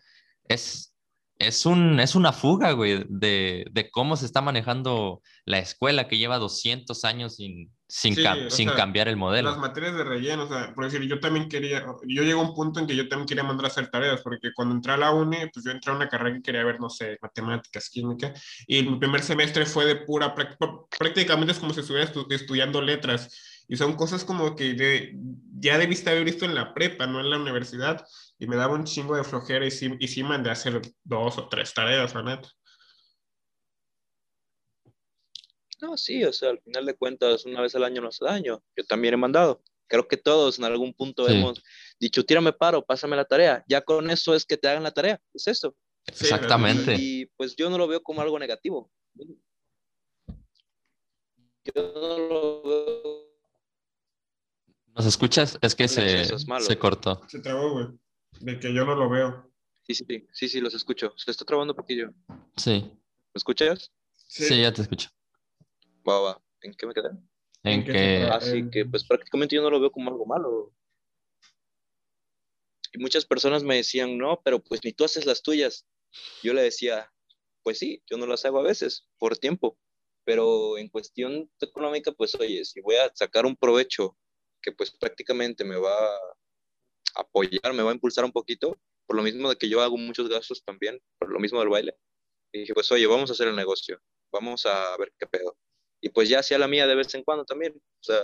es, 0.47 0.93
es, 1.39 1.65
un, 1.65 1.99
es 1.99 2.15
una 2.15 2.33
fuga, 2.33 2.71
güey, 2.71 3.05
de, 3.09 3.65
de 3.71 3.91
cómo 3.91 4.15
se 4.17 4.25
está 4.25 4.41
manejando 4.41 5.21
la 5.45 5.59
escuela 5.59 6.07
que 6.07 6.17
lleva 6.17 6.39
200 6.39 7.03
años 7.05 7.35
sin, 7.35 7.71
sin, 7.87 8.15
sin 8.49 8.69
cambiar 8.69 9.07
el 9.07 9.17
modelo. 9.17 9.49
Las 9.49 9.59
materias 9.59 9.95
de 9.95 10.03
relleno, 10.03 10.43
o 10.43 10.47
sea, 10.47 10.73
por 10.73 10.85
decir, 10.85 11.01
yo 11.07 11.19
también 11.19 11.47
quería, 11.47 11.85
yo 12.07 12.23
llego 12.23 12.41
a 12.41 12.49
un 12.49 12.55
punto 12.55 12.79
en 12.79 12.87
que 12.87 12.95
yo 12.95 13.07
también 13.07 13.27
quería 13.27 13.43
mandar 13.43 13.65
a 13.65 13.67
hacer 13.69 13.89
tareas, 13.89 14.21
porque 14.21 14.51
cuando 14.55 14.75
entré 14.75 14.93
a 14.93 14.97
la 14.97 15.11
uni, 15.11 15.37
pues 15.53 15.65
yo 15.65 15.71
entré 15.71 15.91
a 15.91 15.95
una 15.95 16.09
carrera 16.09 16.35
que 16.35 16.41
quería 16.41 16.63
ver, 16.63 16.79
no 16.79 16.89
sé, 16.89 17.17
matemáticas, 17.21 17.89
química, 17.89 18.33
y 18.65 18.83
mi 18.83 18.97
primer 18.99 19.21
semestre 19.21 19.65
fue 19.65 19.85
de 19.85 19.95
pura, 19.97 20.33
prácticamente 20.97 21.53
es 21.53 21.59
como 21.59 21.73
si 21.73 21.81
estuviera 21.81 22.11
estudiando 22.29 22.81
letras, 22.81 23.63
y 23.67 23.75
son 23.75 23.93
cosas 23.93 24.23
como 24.23 24.55
que 24.55 24.73
de, 24.73 25.15
ya 25.59 25.77
debiste 25.77 26.09
haber 26.09 26.23
visto 26.23 26.45
en 26.45 26.55
la 26.55 26.73
prepa, 26.73 27.05
no 27.05 27.19
en 27.19 27.29
la 27.29 27.37
universidad, 27.37 28.05
y 28.39 28.47
me 28.47 28.55
daba 28.55 28.75
un 28.75 28.83
chingo 28.83 29.15
de 29.15 29.23
flojera 29.23 29.65
y 29.65 29.71
sí, 29.71 29.91
y 29.99 30.07
sí 30.07 30.23
mandé 30.23 30.49
a 30.49 30.53
hacer 30.53 30.81
dos 31.03 31.37
o 31.37 31.49
tres 31.49 31.73
tareas, 31.73 32.13
la 32.13 32.23
neta. 32.23 32.49
No, 35.81 35.97
sí, 35.97 36.23
o 36.23 36.33
sea, 36.33 36.49
al 36.51 36.59
final 36.61 36.85
de 36.85 36.95
cuentas, 36.95 37.45
una 37.45 37.61
vez 37.61 37.75
al 37.75 37.83
año 37.83 38.01
no 38.01 38.07
hace 38.07 38.25
daño. 38.25 38.63
Yo 38.75 38.83
también 38.85 39.13
he 39.13 39.17
mandado. 39.17 39.61
Creo 39.87 40.07
que 40.07 40.17
todos 40.17 40.57
en 40.57 40.65
algún 40.65 40.93
punto 40.93 41.29
hemos 41.29 41.63
dicho, 41.99 42.25
tírame 42.25 42.51
paro, 42.51 42.83
pásame 42.83 43.15
la 43.15 43.25
tarea. 43.25 43.63
Ya 43.67 43.81
con 43.81 44.09
eso 44.09 44.33
es 44.35 44.43
que 44.45 44.57
te 44.57 44.67
hagan 44.67 44.83
la 44.83 44.91
tarea. 44.91 45.21
Es 45.33 45.47
eso. 45.47 45.75
Exactamente. 46.05 46.95
Y, 46.97 47.27
pues 47.37 47.55
yo 47.55 47.69
no 47.69 47.77
lo 47.77 47.87
veo 47.87 48.01
como 48.01 48.21
algo 48.21 48.39
negativo. 48.39 48.91
Yo 51.63 51.73
no 51.75 52.17
lo 52.17 52.61
veo. 52.63 53.27
¿Nos 54.95 55.05
escuchas? 55.05 55.59
Es 55.61 55.75
que 55.75 55.87
se, 55.87 56.25
se 56.25 56.77
cortó. 56.79 57.21
Se 57.27 57.39
trabó, 57.39 57.71
güey. 57.71 57.87
De 58.39 58.59
que 58.59 58.73
yo 58.73 58.85
no 58.85 58.95
lo 58.95 59.09
veo. 59.09 59.51
Sí, 59.83 59.93
sí, 59.95 60.27
sí, 60.31 60.49
sí, 60.49 60.61
los 60.61 60.73
escucho. 60.73 61.13
Se 61.17 61.31
está 61.31 61.45
trabando 61.45 61.73
un 61.73 61.77
poquillo. 61.77 62.13
Sí. 62.57 62.81
¿Me 62.81 63.33
escuchas? 63.35 63.91
Sí, 64.27 64.43
sí 64.43 64.61
ya 64.61 64.73
te 64.73 64.81
escucho. 64.81 65.09
Va, 66.07 66.19
va. 66.19 66.41
¿En 66.61 66.73
qué 66.73 66.85
me 66.85 66.93
quedé? 66.93 67.09
En, 67.63 67.83
que... 67.83 68.23
Así 68.31 68.69
que, 68.69 68.85
pues 68.85 69.05
prácticamente 69.05 69.55
yo 69.55 69.61
no 69.61 69.69
lo 69.69 69.79
veo 69.79 69.91
como 69.91 70.09
algo 70.09 70.25
malo. 70.25 70.73
Y 72.93 72.99
muchas 72.99 73.25
personas 73.25 73.63
me 73.63 73.75
decían, 73.75 74.17
no, 74.17 74.41
pero 74.43 74.59
pues 74.63 74.81
ni 74.83 74.93
tú 74.93 75.05
haces 75.05 75.25
las 75.25 75.41
tuyas. 75.41 75.85
Yo 76.43 76.53
le 76.53 76.61
decía, 76.61 77.11
pues 77.63 77.79
sí, 77.79 78.01
yo 78.09 78.17
no 78.17 78.25
las 78.27 78.45
hago 78.45 78.59
a 78.59 78.63
veces, 78.63 79.07
por 79.17 79.37
tiempo. 79.37 79.77
Pero 80.23 80.77
en 80.77 80.89
cuestión 80.89 81.49
económica, 81.59 82.11
pues 82.11 82.35
oye, 82.35 82.65
si 82.65 82.81
voy 82.81 82.95
a 82.95 83.11
sacar 83.13 83.45
un 83.45 83.55
provecho 83.55 84.17
que 84.61 84.71
pues 84.71 84.91
prácticamente 84.91 85.63
me 85.63 85.77
va 85.77 85.93
a 85.93 86.19
apoyar, 87.19 87.73
me 87.73 87.83
va 87.83 87.91
a 87.91 87.93
impulsar 87.93 88.25
un 88.25 88.31
poquito, 88.31 88.77
por 89.05 89.15
lo 89.15 89.23
mismo 89.23 89.49
de 89.49 89.55
que 89.55 89.69
yo 89.69 89.81
hago 89.81 89.97
muchos 89.97 90.29
gastos 90.29 90.63
también, 90.63 90.99
por 91.19 91.31
lo 91.31 91.39
mismo 91.39 91.59
del 91.59 91.69
baile. 91.69 91.95
Y 92.51 92.59
dije, 92.61 92.73
pues 92.73 92.91
oye, 92.91 93.05
vamos 93.07 93.29
a 93.29 93.33
hacer 93.33 93.47
el 93.47 93.55
negocio, 93.55 93.99
vamos 94.31 94.65
a 94.65 94.95
ver 94.97 95.13
qué 95.19 95.27
pedo 95.27 95.57
y 96.01 96.09
pues 96.09 96.29
ya 96.29 96.39
hacía 96.39 96.57
la 96.57 96.67
mía 96.67 96.87
de 96.87 96.95
vez 96.95 97.13
en 97.15 97.23
cuando 97.23 97.45
también. 97.45 97.73
O 97.75 98.03
sea, 98.03 98.19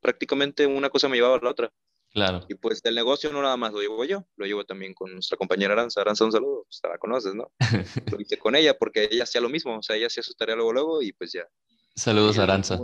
prácticamente 0.00 0.66
una 0.66 0.90
cosa 0.90 1.08
me 1.08 1.16
llevaba 1.16 1.36
a 1.36 1.40
la 1.42 1.50
otra. 1.50 1.72
Claro. 2.10 2.46
Y 2.48 2.54
pues 2.54 2.82
del 2.82 2.94
negocio 2.94 3.30
no 3.30 3.42
nada 3.42 3.56
más 3.56 3.72
lo 3.72 3.80
llevo 3.80 4.02
yo, 4.04 4.26
lo 4.36 4.46
llevo 4.46 4.64
también 4.64 4.94
con 4.94 5.12
nuestra 5.12 5.36
compañera 5.36 5.74
Aranza. 5.74 6.00
Aranza, 6.00 6.24
un 6.24 6.32
saludo, 6.32 6.64
pues 6.64 6.80
la 6.82 6.98
conoces, 6.98 7.34
¿no? 7.34 7.52
lo 8.16 8.20
hice 8.20 8.38
con 8.38 8.56
ella 8.56 8.76
porque 8.78 9.08
ella 9.10 9.24
hacía 9.24 9.40
lo 9.40 9.50
mismo, 9.50 9.76
o 9.76 9.82
sea, 9.82 9.96
ella 9.96 10.06
hacía 10.06 10.22
su 10.22 10.34
tarea 10.34 10.56
luego, 10.56 10.72
luego 10.72 11.02
y 11.02 11.12
pues 11.12 11.32
ya. 11.32 11.46
Saludos, 11.94 12.38
Aranza. 12.38 12.78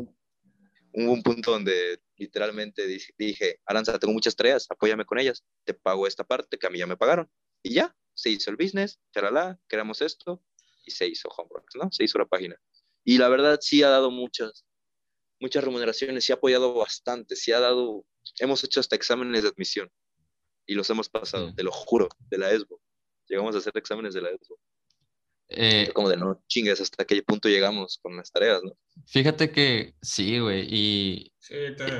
Hubo 0.97 1.13
un, 1.13 1.23
punto 1.23 1.51
donde 1.51 2.01
literalmente 2.17 2.87
dije, 3.19 3.61
Aranza, 3.67 3.99
tengo 3.99 4.15
muchas 4.15 4.37
tareas, 4.37 4.67
apóyame 4.71 5.05
con 5.05 5.19
ellas, 5.19 5.45
te 5.65 5.75
pago 5.75 6.07
esta 6.07 6.23
parte 6.23 6.57
que 6.57 6.67
a 6.67 6.71
mí 6.71 6.79
ya 6.79 6.87
me 6.87 6.97
pagaron. 6.97 7.29
Y 7.63 7.75
ya, 7.75 7.97
se 8.15 8.31
hizo 8.31 8.51
el 8.51 8.57
business, 8.57 9.01
charalá, 9.13 9.59
creamos 9.67 10.01
esto 10.03 10.41
y 10.87 10.93
se 10.93 11.09
hizo 11.09 11.29
Homeworks, 11.29 11.75
¿no? 11.77 11.91
Se 11.91 12.05
hizo 12.05 12.19
la 12.19 12.27
página. 12.27 12.57
Y 13.03 13.19
la 13.19 13.29
verdad 13.29 13.59
sí 13.61 13.83
ha 13.83 13.89
dado 13.89 14.13
muchas, 14.13 14.65
muchas 15.41 15.65
remuneraciones, 15.65 16.25
sí 16.25 16.33
ha 16.33 16.37
apoyado 16.37 16.75
bastante, 16.75 17.35
sí 17.35 17.51
ha 17.51 17.59
dado, 17.59 18.07
hemos 18.39 18.63
hecho 18.63 18.79
hasta 18.79 18.95
exámenes 18.95 19.43
de 19.43 19.49
admisión 19.49 19.91
y 20.67 20.75
los 20.75 20.89
hemos 20.91 21.09
pasado, 21.09 21.53
te 21.55 21.63
lo 21.63 21.73
juro, 21.73 22.09
de 22.31 22.39
la 22.39 22.53
ESBO. 22.53 22.81
Llegamos 23.27 23.55
a 23.55 23.59
hacer 23.59 23.73
exámenes 23.77 24.15
de 24.15 24.23
la 24.23 24.31
ESBO. 24.31 24.59
Eh, 25.49 25.91
como 25.95 26.09
de 26.09 26.17
no 26.17 26.43
chingues 26.49 26.81
hasta 26.81 27.05
qué 27.05 27.23
punto 27.23 27.49
llegamos 27.49 27.99
con 28.03 28.17
las 28.17 28.33
tareas, 28.33 28.63
¿no? 28.65 28.73
Fíjate 29.07 29.51
que 29.51 29.95
sí, 30.01 30.39
güey, 30.39 30.67
y 30.71 31.33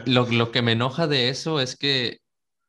lo, 0.07 0.27
lo, 0.27 0.51
que 0.51 0.63
me 0.63 0.73
enoja 0.73 1.07
de 1.07 1.29
eso 1.29 1.61
es 1.61 1.77
que 1.77 2.21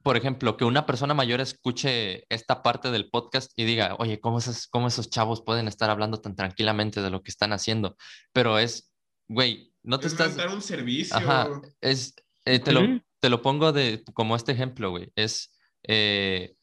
por 0.06 0.18
ejemplo, 0.18 0.56
que 0.56 0.66
una 0.66 0.86
persona 0.86 1.16
mayor 1.16 1.42
escuche 1.42 2.28
esta 2.30 2.62
parte 2.62 2.92
del 2.92 3.10
podcast 3.10 3.52
y 3.56 3.64
diga, 3.64 3.96
oye, 3.98 4.20
¿cómo 4.20 4.38
esos, 4.38 4.68
cómo 4.68 4.88
esos 4.88 5.10
chavos 5.10 5.42
pueden 5.42 5.68
estar 5.68 5.90
hablando 5.90 6.22
tan 6.22 6.36
tranquilamente 6.36 7.02
de 7.02 7.10
lo 7.10 7.24
que 7.24 7.32
están 7.32 7.54
haciendo? 7.54 7.98
Pero 8.32 8.60
es, 8.60 8.94
güey, 9.28 9.74
no 9.82 10.00
te 10.00 10.06
es 10.06 10.14
estás... 10.14 10.36
dar 10.36 10.50
un 10.50 10.62
servicio. 10.62 11.18
Ajá, 11.18 11.50
es, 11.82 12.14
eh, 12.46 12.60
te, 12.60 12.72
lo, 12.72 12.82
te 13.20 13.30
lo 13.32 13.42
pongo 13.42 13.72
de, 13.72 14.04
como 14.14 14.36
este 14.36 14.52
ejemplo, 14.52 14.92
güey, 14.92 15.12
es... 15.16 15.52
Eh... 15.82 16.56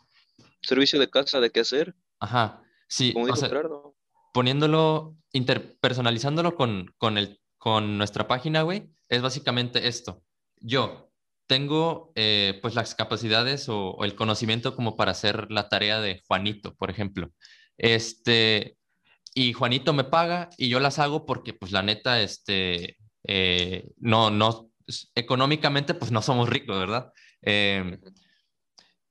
Servicio 0.61 1.01
de 1.01 1.11
casa, 1.11 1.41
¿de 1.41 1.51
qué 1.51 1.59
hacer? 1.59 1.97
Ajá, 2.21 2.63
sí. 2.87 3.13
o 3.17 3.35
sea, 3.35 3.51
poniéndolo, 4.33 5.17
interpersonalizándolo 5.33 6.55
con, 6.55 6.93
con, 6.99 7.19
el, 7.19 7.41
con 7.59 7.99
nuestra 7.99 8.27
página, 8.27 8.63
güey, 8.63 8.91
es 9.09 9.23
básicamente 9.23 9.89
esto. 9.89 10.23
Yo, 10.57 11.13
tengo 11.53 12.13
eh, 12.15 12.59
pues 12.63 12.75
las 12.75 12.95
capacidades 12.95 13.69
o, 13.69 14.05
el 14.05 14.15
conocimiento 14.15 14.75
como 14.75 14.97
para 14.97 15.11
hacer 15.13 15.51
la 15.51 15.69
tarea 15.69 16.01
de 16.01 16.23
Juanito, 16.27 16.75
por 16.77 16.91
ejemplo. 16.91 17.31
Este, 17.77 18.79
y 19.35 19.53
Juanito 19.53 19.93
me 19.93 20.05
paga 20.05 20.49
y 20.57 20.71
yo 20.71 20.81
las 20.81 20.99
hago 20.99 21.27
porque 21.27 21.53
pues 21.53 21.73
la 21.73 21.83
neta, 21.83 22.23
este, 22.23 22.97
eh, 23.25 23.87
no, 23.99 24.31
no, 24.31 24.71
económicamente 25.15 25.93
pues 25.93 26.11
no 26.11 26.23
somos 26.23 26.49
ricos, 26.49 26.79
¿verdad? 26.79 27.13
Em, 27.43 28.01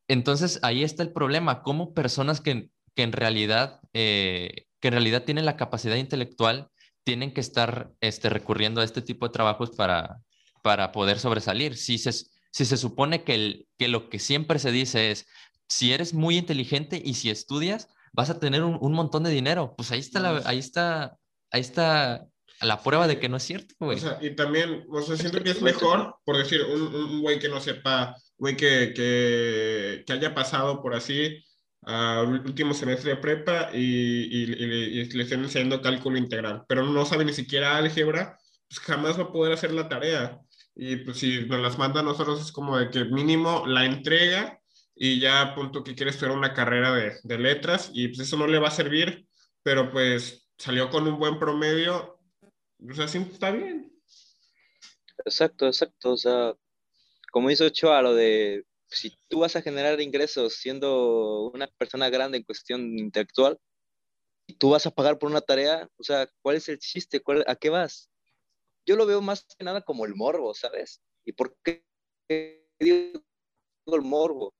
entonces 0.07 0.59
ahí 0.63 0.83
está 0.83 1.03
el 1.03 1.13
problema, 1.13 1.61
cómo 1.61 1.93
personas 1.93 2.41
que, 2.41 2.69
que 2.95 3.03
en 3.03 3.11
realidad, 3.11 3.81
eh, 3.93 4.65
que 4.81 4.89
en 4.89 4.95
realidad 4.95 5.23
tienen 5.23 5.45
la 5.45 5.55
capacidad 5.55 5.95
intelectual 5.95 6.69
tienen 7.03 7.33
que 7.33 7.41
estar 7.41 7.91
este, 7.99 8.29
recurriendo 8.29 8.81
a 8.81 8.83
este 8.83 9.01
tipo 9.01 9.27
de 9.27 9.33
trabajos 9.33 9.71
para, 9.71 10.19
para 10.61 10.91
poder 10.91 11.19
sobresalir. 11.19 11.77
Si 11.77 11.97
se, 11.97 12.11
si 12.11 12.65
se 12.65 12.77
supone 12.77 13.23
que, 13.23 13.35
el, 13.35 13.67
que 13.77 13.87
lo 13.87 14.09
que 14.09 14.19
siempre 14.19 14.59
se 14.59 14.71
dice 14.71 15.11
es, 15.11 15.25
si 15.67 15.93
eres 15.93 16.13
muy 16.13 16.37
inteligente 16.37 17.01
y 17.03 17.15
si 17.15 17.29
estudias, 17.29 17.87
vas 18.11 18.29
a 18.29 18.39
tener 18.39 18.63
un, 18.63 18.77
un 18.79 18.93
montón 18.93 19.23
de 19.23 19.31
dinero. 19.31 19.73
Pues 19.77 19.91
ahí 19.91 19.99
está, 19.99 20.19
la, 20.19 20.41
ahí 20.45 20.59
está, 20.59 21.17
ahí 21.49 21.61
está 21.61 22.27
la 22.61 22.83
prueba 22.83 23.07
de 23.07 23.19
que 23.19 23.29
no 23.29 23.37
es 23.37 23.43
cierto, 23.43 23.73
güey. 23.79 23.97
O 23.97 24.01
sea, 24.01 24.19
y 24.21 24.35
también, 24.35 24.85
o 24.89 25.01
sea, 25.01 25.17
siento 25.17 25.41
que 25.41 25.51
es 25.51 25.61
mejor, 25.61 26.17
por 26.23 26.37
decir, 26.37 26.61
un, 26.61 26.93
un 26.93 27.21
güey 27.21 27.39
que 27.39 27.49
no 27.49 27.59
sepa, 27.59 28.15
güey 28.37 28.55
que, 28.55 28.93
que, 28.93 30.03
que 30.05 30.13
haya 30.13 30.35
pasado 30.35 30.81
por 30.81 30.93
así, 30.93 31.43
al 31.83 32.27
último 32.45 32.73
semestre 32.73 33.11
de 33.11 33.17
prepa 33.17 33.69
y, 33.73 33.79
y, 33.79 34.43
y, 34.43 35.05
le 35.09 35.23
estén 35.23 35.43
enseñando 35.43 35.81
cálculo 35.81 36.17
integral, 36.17 36.63
pero 36.67 36.83
no 36.83 37.05
sabe 37.05 37.25
ni 37.25 37.33
siquiera 37.33 37.77
álgebra, 37.77 38.37
pues 38.69 38.79
jamás 38.79 39.17
va 39.17 39.23
a 39.23 39.31
poder 39.31 39.53
hacer 39.53 39.73
la 39.73 39.89
tarea. 39.89 40.39
Y 40.75 40.97
pues 40.97 41.17
si 41.17 41.45
nos 41.45 41.59
las 41.59 41.77
manda 41.77 41.99
a 41.99 42.03
nosotros 42.03 42.41
es 42.41 42.51
como 42.51 42.77
de 42.77 42.89
que 42.89 43.05
mínimo 43.05 43.65
la 43.67 43.85
entrega 43.85 44.59
y 44.95 45.19
ya 45.19 45.53
punto 45.55 45.83
que 45.83 45.95
quiere 45.95 46.11
estudiar 46.11 46.37
una 46.37 46.53
carrera 46.53 46.93
de, 46.93 47.13
de 47.23 47.37
letras 47.37 47.91
y 47.93 48.09
pues 48.09 48.19
eso 48.19 48.37
no 48.37 48.47
le 48.47 48.59
va 48.59 48.69
a 48.69 48.71
servir, 48.71 49.25
pero 49.63 49.91
pues 49.91 50.47
salió 50.57 50.89
con 50.89 51.07
un 51.07 51.17
buen 51.17 51.39
promedio, 51.39 52.19
o 52.87 52.93
sea, 52.93 53.07
sí 53.07 53.17
está 53.17 53.51
bien. 53.51 53.91
Exacto, 55.25 55.67
exacto, 55.67 56.11
o 56.11 56.17
sea, 56.17 56.53
como 57.31 57.49
hizo 57.49 57.65
Ochoa, 57.65 58.01
lo 58.01 58.13
de 58.13 58.65
si 58.91 59.17
tú 59.29 59.39
vas 59.39 59.55
a 59.55 59.61
generar 59.61 59.99
ingresos 60.01 60.55
siendo 60.55 61.49
una 61.53 61.67
persona 61.67 62.09
grande 62.09 62.37
en 62.37 62.43
cuestión 62.43 62.99
intelectual 62.99 63.57
y 64.47 64.55
tú 64.55 64.71
vas 64.71 64.85
a 64.85 64.91
pagar 64.91 65.17
por 65.17 65.31
una 65.31 65.41
tarea, 65.41 65.89
o 65.97 66.03
sea, 66.03 66.29
¿cuál 66.41 66.57
es 66.57 66.67
el 66.69 66.77
chiste? 66.77 67.21
¿A 67.47 67.55
qué 67.55 67.69
vas? 67.69 68.09
Yo 68.85 68.95
lo 68.95 69.05
veo 69.05 69.21
más 69.21 69.45
que 69.57 69.63
nada 69.63 69.81
como 69.81 70.05
el 70.05 70.15
morbo, 70.15 70.53
¿sabes? 70.53 71.01
¿Y 71.23 71.31
por 71.31 71.55
qué 71.63 71.85
digo 72.79 73.23
el 73.87 74.01
morbo? 74.01 74.53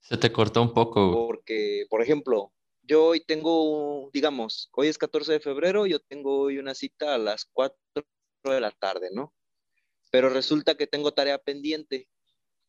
Se 0.00 0.16
te 0.16 0.30
cortó 0.30 0.62
un 0.62 0.72
poco. 0.72 1.26
Porque, 1.26 1.86
por 1.90 2.00
ejemplo, 2.02 2.52
yo 2.82 3.06
hoy 3.06 3.24
tengo, 3.24 4.10
digamos, 4.12 4.68
hoy 4.72 4.86
es 4.86 4.98
14 4.98 5.32
de 5.32 5.40
febrero, 5.40 5.86
yo 5.86 5.98
tengo 5.98 6.42
hoy 6.42 6.58
una 6.58 6.74
cita 6.74 7.14
a 7.14 7.18
las 7.18 7.46
4 7.46 7.76
de 8.44 8.60
la 8.60 8.70
tarde, 8.70 9.08
¿no? 9.12 9.34
Pero 10.10 10.28
resulta 10.28 10.76
que 10.76 10.86
tengo 10.86 11.12
tarea 11.12 11.38
pendiente 11.38 12.08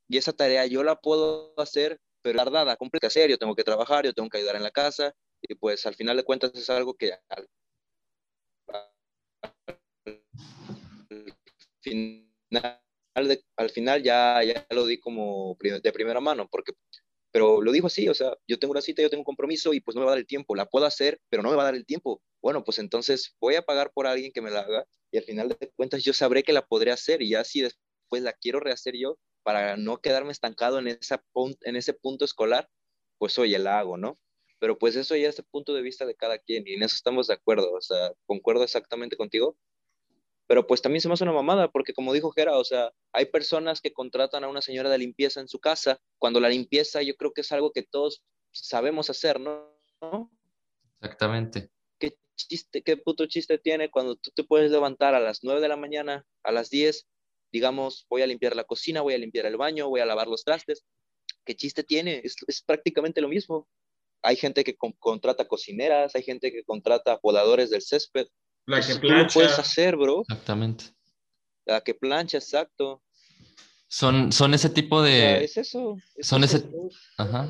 y 0.08 0.18
esa 0.18 0.34
tarea 0.34 0.66
yo 0.66 0.84
la 0.84 1.00
puedo 1.00 1.54
hacer, 1.60 2.00
pero 2.22 2.38
tardada, 2.38 2.78
hacer, 3.08 3.30
yo 3.30 3.38
tengo 3.38 3.56
que 3.56 3.64
trabajar, 3.64 4.06
yo 4.06 4.14
tengo 4.14 4.30
que 4.30 4.38
ayudar 4.38 4.56
en 4.56 4.64
la 4.64 4.72
casa 4.72 5.14
y 5.42 5.56
pues 5.56 5.86
al 5.86 5.96
final 5.96 6.18
de 6.18 6.24
cuentas 6.24 6.52
es 6.56 6.70
algo 6.70 6.96
que 6.96 7.14
al, 7.30 7.48
final, 11.82 12.82
al 13.56 13.70
final 13.70 14.04
ya, 14.04 14.44
ya 14.44 14.66
lo 14.72 14.86
di 14.86 15.00
como 15.00 15.58
de 15.60 15.92
primera 15.92 16.20
mano, 16.20 16.48
porque 16.50 16.74
pero 17.32 17.62
lo 17.62 17.72
dijo 17.72 17.88
así, 17.88 18.08
o 18.10 18.14
sea, 18.14 18.36
yo 18.48 18.58
tengo 18.60 18.72
una 18.72 18.82
cita, 18.82 19.02
yo 19.02 19.10
tengo 19.10 19.22
un 19.22 19.26
compromiso 19.26 19.74
y 19.74 19.82
pues 19.82 19.96
no 19.96 20.02
me 20.02 20.06
va 20.06 20.12
a 20.12 20.16
dar 20.16 20.20
el 20.20 20.28
tiempo, 20.28 20.56
la 20.56 20.66
puedo 20.66 20.86
hacer, 20.86 21.20
pero 21.30 21.44
no 21.44 21.50
me 21.50 21.56
va 21.56 21.64
a 21.64 21.66
dar 21.66 21.76
el 21.76 21.86
tiempo. 21.86 22.22
Bueno, 22.42 22.64
pues 22.64 22.80
entonces 22.80 23.36
voy 23.40 23.56
a 23.56 23.62
pagar 23.62 23.92
por 23.94 24.08
alguien 24.08 24.32
que 24.32 24.42
me 24.42 24.52
la 24.52 24.62
haga 24.62 24.86
y 25.12 25.18
al 25.18 25.24
final 25.24 25.50
de 25.50 25.72
cuentas 25.76 26.04
yo 26.04 26.14
sabré 26.14 26.44
que 26.44 26.54
la 26.54 26.66
podré 26.66 26.92
hacer 26.92 27.22
y 27.22 27.30
ya 27.30 27.44
si 27.44 27.62
después 27.62 28.24
la 28.24 28.34
quiero 28.34 28.60
rehacer 28.60 28.96
yo 28.98 29.18
para 29.44 29.78
no 29.78 30.00
quedarme 30.02 30.32
estancado 30.32 30.80
en, 30.80 30.88
esa 30.88 31.24
en 31.62 31.76
ese 31.76 31.94
punto 31.94 32.26
escolar, 32.26 32.70
pues 33.18 33.38
oye, 33.40 33.58
la 33.60 33.80
hago, 33.80 33.98
¿no? 33.98 34.18
Pero 34.60 34.78
pues 34.78 34.96
eso 34.96 35.16
ya 35.16 35.30
es 35.30 35.40
el 35.40 35.46
punto 35.46 35.74
de 35.74 35.82
vista 35.82 36.06
de 36.06 36.16
cada 36.16 36.40
quien 36.40 36.68
y 36.68 36.74
en 36.74 36.84
eso 36.84 36.96
estamos 36.96 37.28
de 37.28 37.36
acuerdo, 37.36 37.72
o 37.74 37.82
sea, 37.82 38.12
concuerdo 38.26 38.64
exactamente 38.64 39.16
contigo, 39.16 39.56
pero 40.48 40.66
pues 40.66 40.82
también 40.82 41.02
se 41.02 41.10
me 41.10 41.14
hace 41.14 41.26
una 41.26 41.34
mamada, 41.34 41.70
porque 41.70 41.94
como 41.94 42.14
dijo 42.14 42.32
Gera, 42.32 42.58
o 42.58 42.64
sea, 42.64 42.92
hay 43.12 43.26
personas 43.26 43.82
que 43.82 43.92
contratan 43.92 44.46
a 44.46 44.48
una 44.48 44.62
señora 44.62 44.90
de 44.90 44.98
limpieza 44.98 45.42
en 45.42 45.50
su 45.50 45.60
casa, 45.60 46.00
cuando 46.18 46.40
la 46.40 46.50
limpieza 46.50 47.02
yo 47.02 47.16
creo 47.18 47.34
que 47.34 47.42
es 47.42 47.52
algo 47.52 47.72
que 47.72 47.84
todos 47.84 48.24
sabemos 48.52 49.10
hacer, 49.10 49.42
¿no? 49.42 49.78
Exactamente. 51.02 51.70
¿Qué 52.00 52.18
chiste, 52.36 52.82
qué 52.82 52.96
puto 52.96 53.26
chiste 53.28 53.58
tiene 53.58 53.92
cuando 53.92 54.16
tú 54.16 54.32
te 54.34 54.46
puedes 54.46 54.72
levantar 54.72 55.14
a 55.16 55.20
las 55.20 55.44
9 55.44 55.60
de 55.60 55.68
la 55.68 55.76
mañana, 55.76 56.26
a 56.44 56.52
las 56.54 56.70
10, 56.70 57.06
digamos, 57.52 58.06
voy 58.10 58.22
a 58.22 58.28
limpiar 58.28 58.56
la 58.56 58.64
cocina, 58.64 59.02
voy 59.02 59.16
a 59.16 59.18
limpiar 59.18 59.46
el 59.46 59.58
baño, 59.58 59.90
voy 59.90 60.00
a 60.00 60.06
lavar 60.06 60.28
los 60.28 60.46
trastes? 60.46 60.86
¿Qué 61.44 61.56
chiste 61.56 61.84
tiene? 61.84 62.22
Es, 62.24 62.38
es 62.48 62.62
prácticamente 62.62 63.20
lo 63.20 63.28
mismo. 63.28 63.68
Hay 64.22 64.38
gente 64.38 64.64
que 64.64 64.76
contrata 64.76 65.48
cocineras, 65.48 66.16
hay 66.16 66.24
gente 66.24 66.52
que 66.52 66.64
contrata 66.64 67.20
podadores 67.20 67.70
del 67.70 67.82
césped, 67.82 68.28
la 68.68 68.82
que 68.82 68.96
plancha. 68.96 69.34
puedes 69.34 69.58
hacer, 69.58 69.96
bro. 69.96 70.22
Exactamente. 70.22 70.86
La 71.66 71.82
que 71.82 71.94
plancha, 71.94 72.38
exacto. 72.38 73.02
Son, 73.88 74.32
son 74.32 74.54
ese 74.54 74.70
tipo 74.70 75.02
de... 75.02 75.44
es 75.46 75.58
eso. 75.58 75.98
son 76.22 76.44
ese... 76.44 76.70
Ajá. 77.18 77.50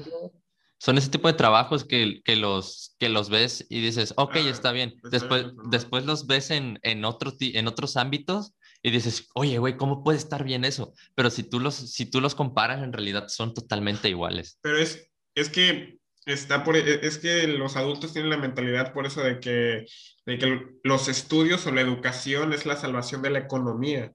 Son 0.79 0.95
ese 0.99 1.09
tipo 1.09 1.27
de 1.27 1.33
trabajos 1.33 1.83
que, 1.83 2.21
que, 2.23 2.35
los, 2.35 2.95
que 2.99 3.09
los 3.09 3.29
ves 3.29 3.65
y 3.67 3.81
dices, 3.81 4.13
ok, 4.15 4.35
ah, 4.35 4.39
está 4.49 4.71
bien. 4.71 4.93
Después, 5.09 5.47
después 5.71 6.05
los 6.05 6.27
ves 6.27 6.51
en, 6.51 6.79
en, 6.83 7.03
otro, 7.03 7.33
en 7.39 7.67
otros 7.67 7.97
ámbitos 7.97 8.53
y 8.83 8.91
dices, 8.91 9.27
oye, 9.33 9.57
güey, 9.57 9.75
¿cómo 9.75 10.03
puede 10.03 10.19
estar 10.19 10.43
bien 10.43 10.65
eso? 10.65 10.93
Pero 11.15 11.31
si 11.31 11.41
tú 11.41 11.59
los, 11.59 11.73
si 11.73 12.05
tú 12.05 12.21
los 12.21 12.35
comparas, 12.35 12.83
en 12.83 12.93
realidad 12.93 13.27
son 13.27 13.55
totalmente 13.55 14.07
iguales. 14.07 14.59
Pero 14.61 14.77
es, 14.77 15.09
es 15.33 15.49
que 15.49 15.99
está 16.27 16.63
por, 16.63 16.75
e, 16.75 17.05
es 17.05 17.17
que 17.17 17.47
los 17.47 17.75
adultos 17.75 18.13
tienen 18.13 18.29
la 18.29 18.37
mentalidad 18.37 18.93
por 18.93 19.05
eso 19.05 19.21
de 19.21 19.39
que, 19.39 19.85
de 20.25 20.37
que 20.37 20.67
los 20.83 21.07
estudios 21.07 21.65
o 21.65 21.71
la 21.71 21.81
educación 21.81 22.53
es 22.53 22.65
la 22.65 22.75
salvación 22.75 23.21
de 23.21 23.31
la 23.31 23.39
economía, 23.39 24.11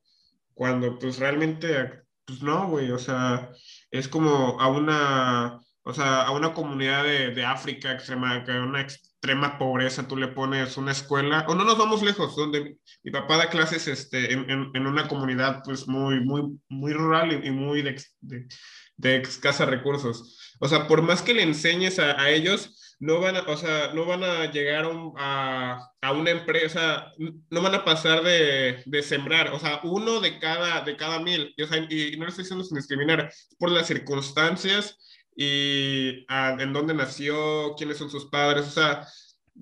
cuando 0.54 0.98
pues 0.98 1.18
realmente, 1.18 2.02
pues 2.24 2.42
no, 2.42 2.68
güey, 2.68 2.90
o 2.90 2.98
sea, 2.98 3.50
es 3.90 4.08
como 4.08 4.60
a 4.60 4.68
una, 4.68 5.58
o 5.82 5.94
sea, 5.94 6.22
a 6.22 6.30
una 6.32 6.54
comunidad 6.54 7.04
de, 7.04 7.30
de 7.30 7.44
África 7.44 7.92
extrema, 7.92 8.44
que 8.44 8.52
una 8.52 8.86
extrema 9.22 9.56
pobreza, 9.56 10.08
tú 10.08 10.16
le 10.16 10.26
pones 10.26 10.76
una 10.76 10.90
escuela, 10.90 11.46
o 11.46 11.54
no 11.54 11.62
nos 11.62 11.78
vamos 11.78 12.02
lejos, 12.02 12.34
donde 12.34 12.78
mi 13.04 13.12
papá 13.12 13.36
da 13.36 13.48
clases 13.48 13.86
este, 13.86 14.32
en, 14.32 14.50
en, 14.50 14.86
una 14.86 15.06
comunidad 15.06 15.62
pues 15.64 15.86
muy, 15.86 16.18
muy, 16.24 16.58
muy 16.68 16.92
rural 16.92 17.44
y, 17.44 17.50
muy 17.52 17.82
de, 17.82 18.02
de, 18.20 18.48
de 18.96 19.16
escasa 19.18 19.64
recursos 19.64 20.36
o 20.64 20.68
sea, 20.68 20.86
por 20.86 21.02
más 21.02 21.22
que 21.22 21.34
le 21.34 21.42
enseñes 21.42 21.98
a, 21.98 22.30
ellos, 22.30 22.96
no 23.00 23.18
van 23.18 23.34
a, 23.34 23.40
o 23.40 23.56
sea, 23.56 23.92
no 23.94 24.06
van 24.06 24.22
a 24.22 24.48
llegar 24.52 24.88
a, 25.18 25.90
a, 26.00 26.12
una 26.12 26.30
empresa, 26.30 27.12
no 27.50 27.62
van 27.62 27.74
a 27.74 27.84
pasar 27.84 28.22
de, 28.22 28.80
de, 28.86 29.02
sembrar, 29.02 29.52
o 29.52 29.58
sea, 29.58 29.80
uno 29.82 30.20
de 30.20 30.38
cada, 30.38 30.82
de 30.82 30.96
cada 30.96 31.18
mil. 31.18 31.52
Y, 31.56 31.62
o 31.62 31.66
sea, 31.66 31.78
y 31.78 32.16
no 32.16 32.24
lo 32.24 32.28
estoy 32.28 32.44
diciendo 32.44 32.64
sin 32.64 32.76
discriminar, 32.76 33.28
por 33.58 33.72
las 33.72 33.88
circunstancias 33.88 34.96
y 35.34 36.26
en 36.28 36.72
dónde 36.72 36.94
nació, 36.94 37.74
quiénes 37.76 37.98
son 37.98 38.10
sus 38.10 38.26
padres, 38.26 38.66
o 38.66 38.70
sea, 38.70 39.08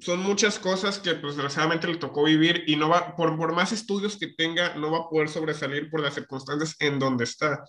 son 0.01 0.21
muchas 0.21 0.59
cosas 0.59 0.99
que 0.99 1.15
pues 1.15 1.35
desgraciadamente 1.35 1.89
le 1.89 1.97
tocó 1.97 2.25
vivir 2.25 2.65
y 2.67 2.77
no 2.77 2.89
va, 2.89 3.17
por, 3.17 3.37
por 3.37 3.53
más 3.53 3.73
estudios 3.73 4.17
que 4.17 4.29
tenga, 4.29 4.75
no 4.77 4.91
va 4.91 4.99
a 4.99 5.09
poder 5.09 5.29
sobresalir 5.29 5.91
por 5.91 6.01
las 6.01 6.15
circunstancias 6.15 6.77
en 6.79 6.99
donde 6.99 7.25
está. 7.25 7.65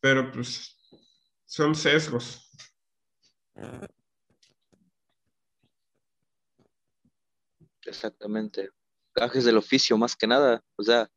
Pero 0.00 0.30
pues 0.32 0.76
son 1.46 1.74
sesgos. 1.74 2.50
Exactamente. 7.84 8.70
Cajes 9.12 9.44
del 9.44 9.56
oficio, 9.56 9.96
más 9.98 10.16
que 10.16 10.26
nada. 10.26 10.62
O 10.76 10.82
sea, 10.82 11.10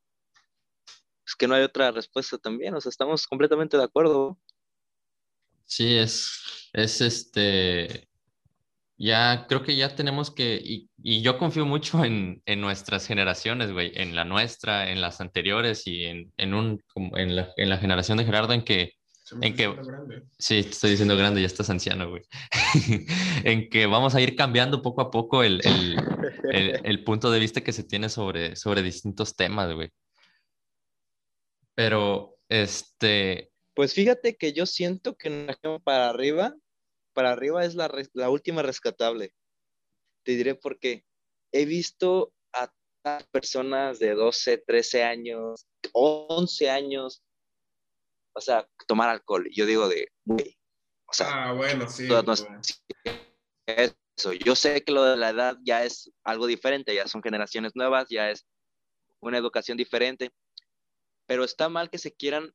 es 1.26 1.36
que 1.36 1.48
no 1.48 1.56
hay 1.56 1.64
otra 1.64 1.92
respuesta 1.92 2.38
también. 2.38 2.76
O 2.76 2.82
sea, 2.82 2.90
estamos 2.90 3.28
completamente 3.28 3.78
de 3.78 3.84
acuerdo. 3.84 4.38
Sí, 5.66 5.98
es, 5.98 6.70
es 6.74 7.02
este. 7.02 8.08
Ya 8.98 9.48
creo 9.48 9.64
que 9.64 9.76
ya 9.76 9.96
tenemos 9.96 10.32
que, 10.32 10.62
y, 10.64 10.90
y 11.02 11.22
yo 11.22 11.38
confío 11.38 11.66
mucho 11.66 12.06
en, 12.06 12.42
en 12.46 12.62
nuestras 12.62 13.08
generaciones, 13.08 13.72
güey, 13.72 13.92
en 13.96 14.16
la 14.16 14.24
nuestra, 14.24 14.92
en 14.92 15.02
las 15.02 15.20
anteriores 15.20 15.88
y 15.88 16.06
en, 16.06 16.32
en, 16.38 16.54
un, 16.54 16.82
en, 16.96 17.36
la, 17.36 17.50
en 17.58 17.70
la 17.70 17.78
generación 17.78 18.18
de 18.18 18.26
Gerardo, 18.26 18.54
en 18.54 18.64
que 18.64 18.94
en 19.42 19.56
que, 19.56 19.74
sí, 20.38 20.64
te 20.64 20.70
estoy 20.70 20.92
diciendo 20.92 21.16
grande, 21.16 21.42
ya 21.42 21.48
estás 21.48 21.70
anciano, 21.70 22.10
güey. 22.10 22.24
en 23.44 23.70
que 23.70 23.86
vamos 23.86 24.16
a 24.16 24.22
ir 24.22 24.36
cambiando 24.36 24.82
poco 24.82 25.02
a 25.02 25.12
poco 25.12 25.44
el, 25.44 25.62
el, 25.64 25.98
el, 26.84 27.04
punto 27.04 27.32
de 27.32 27.40
vista 27.40 27.62
que 27.62 27.72
se 27.72 27.84
tiene 27.84 28.10
sobre, 28.10 28.56
sobre 28.56 28.82
distintos 28.82 29.36
temas, 29.36 29.74
güey. 29.74 29.90
Pero, 31.74 32.38
este... 32.50 33.53
Pues 33.76 33.94
fíjate 33.94 34.36
que 34.36 34.54
yo 34.54 34.66
siento 34.66 35.16
que 35.16 35.48
para 35.84 36.10
arriba, 36.10 36.56
para 37.14 37.32
arriba 37.32 37.66
es 37.66 37.76
la, 37.76 37.92
la 38.14 38.30
última 38.30 38.62
rescatable. 38.62 39.34
Te 40.24 40.34
diré 40.34 40.56
por 40.56 40.80
qué. 40.80 41.06
He 41.52 41.66
visto 41.66 42.34
a 42.54 42.72
personas 43.32 44.00
de 44.00 44.14
12, 44.14 44.60
13 44.60 45.04
años, 45.04 45.68
11 45.92 46.70
años, 46.70 47.22
o 48.34 48.42
sea, 48.42 48.68
tomar 48.88 49.10
alcohol. 49.10 49.48
Yo 49.52 49.66
digo 49.66 49.88
de, 49.90 50.08
güey, 50.26 50.58
o 51.06 51.14
sea, 51.14 51.50
Ah, 51.50 51.54
bueno, 51.54 51.88
sí. 51.90 52.08
eso. 53.68 54.34
Yo 54.46 54.56
sé 54.56 54.84
que 54.84 54.92
lo 54.92 55.04
de 55.04 55.18
la 55.18 55.30
edad 55.30 55.58
ya 55.64 55.84
es 55.84 56.12
algo 56.24 56.48
diferente, 56.48 56.96
ya 56.96 57.08
son 57.08 57.22
generaciones 57.22 57.74
nuevas, 57.76 58.08
ya 58.10 58.32
es 58.32 58.46
una 59.20 59.38
educación 59.38 59.78
diferente, 59.78 60.32
pero 61.28 61.44
está 61.44 61.70
mal 61.70 61.90
que 61.90 61.98
se 61.98 62.14
quieran, 62.14 62.54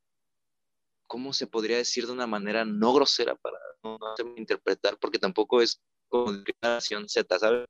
¿cómo 1.09 1.33
se 1.33 1.49
podría 1.49 1.79
decir 1.79 2.07
de 2.07 2.13
una 2.13 2.29
manera 2.29 2.65
no 2.65 2.93
grosera 2.93 3.35
para 3.35 3.59
no, 3.83 3.99
no 3.99 4.13
hacerme 4.13 4.35
interpretar? 4.37 4.97
Porque 4.99 5.19
tampoco 5.19 5.61
es 5.61 5.81
como 6.07 6.33
de 6.33 6.45
generación 6.61 7.09
Z, 7.09 7.39
¿sabes? 7.39 7.67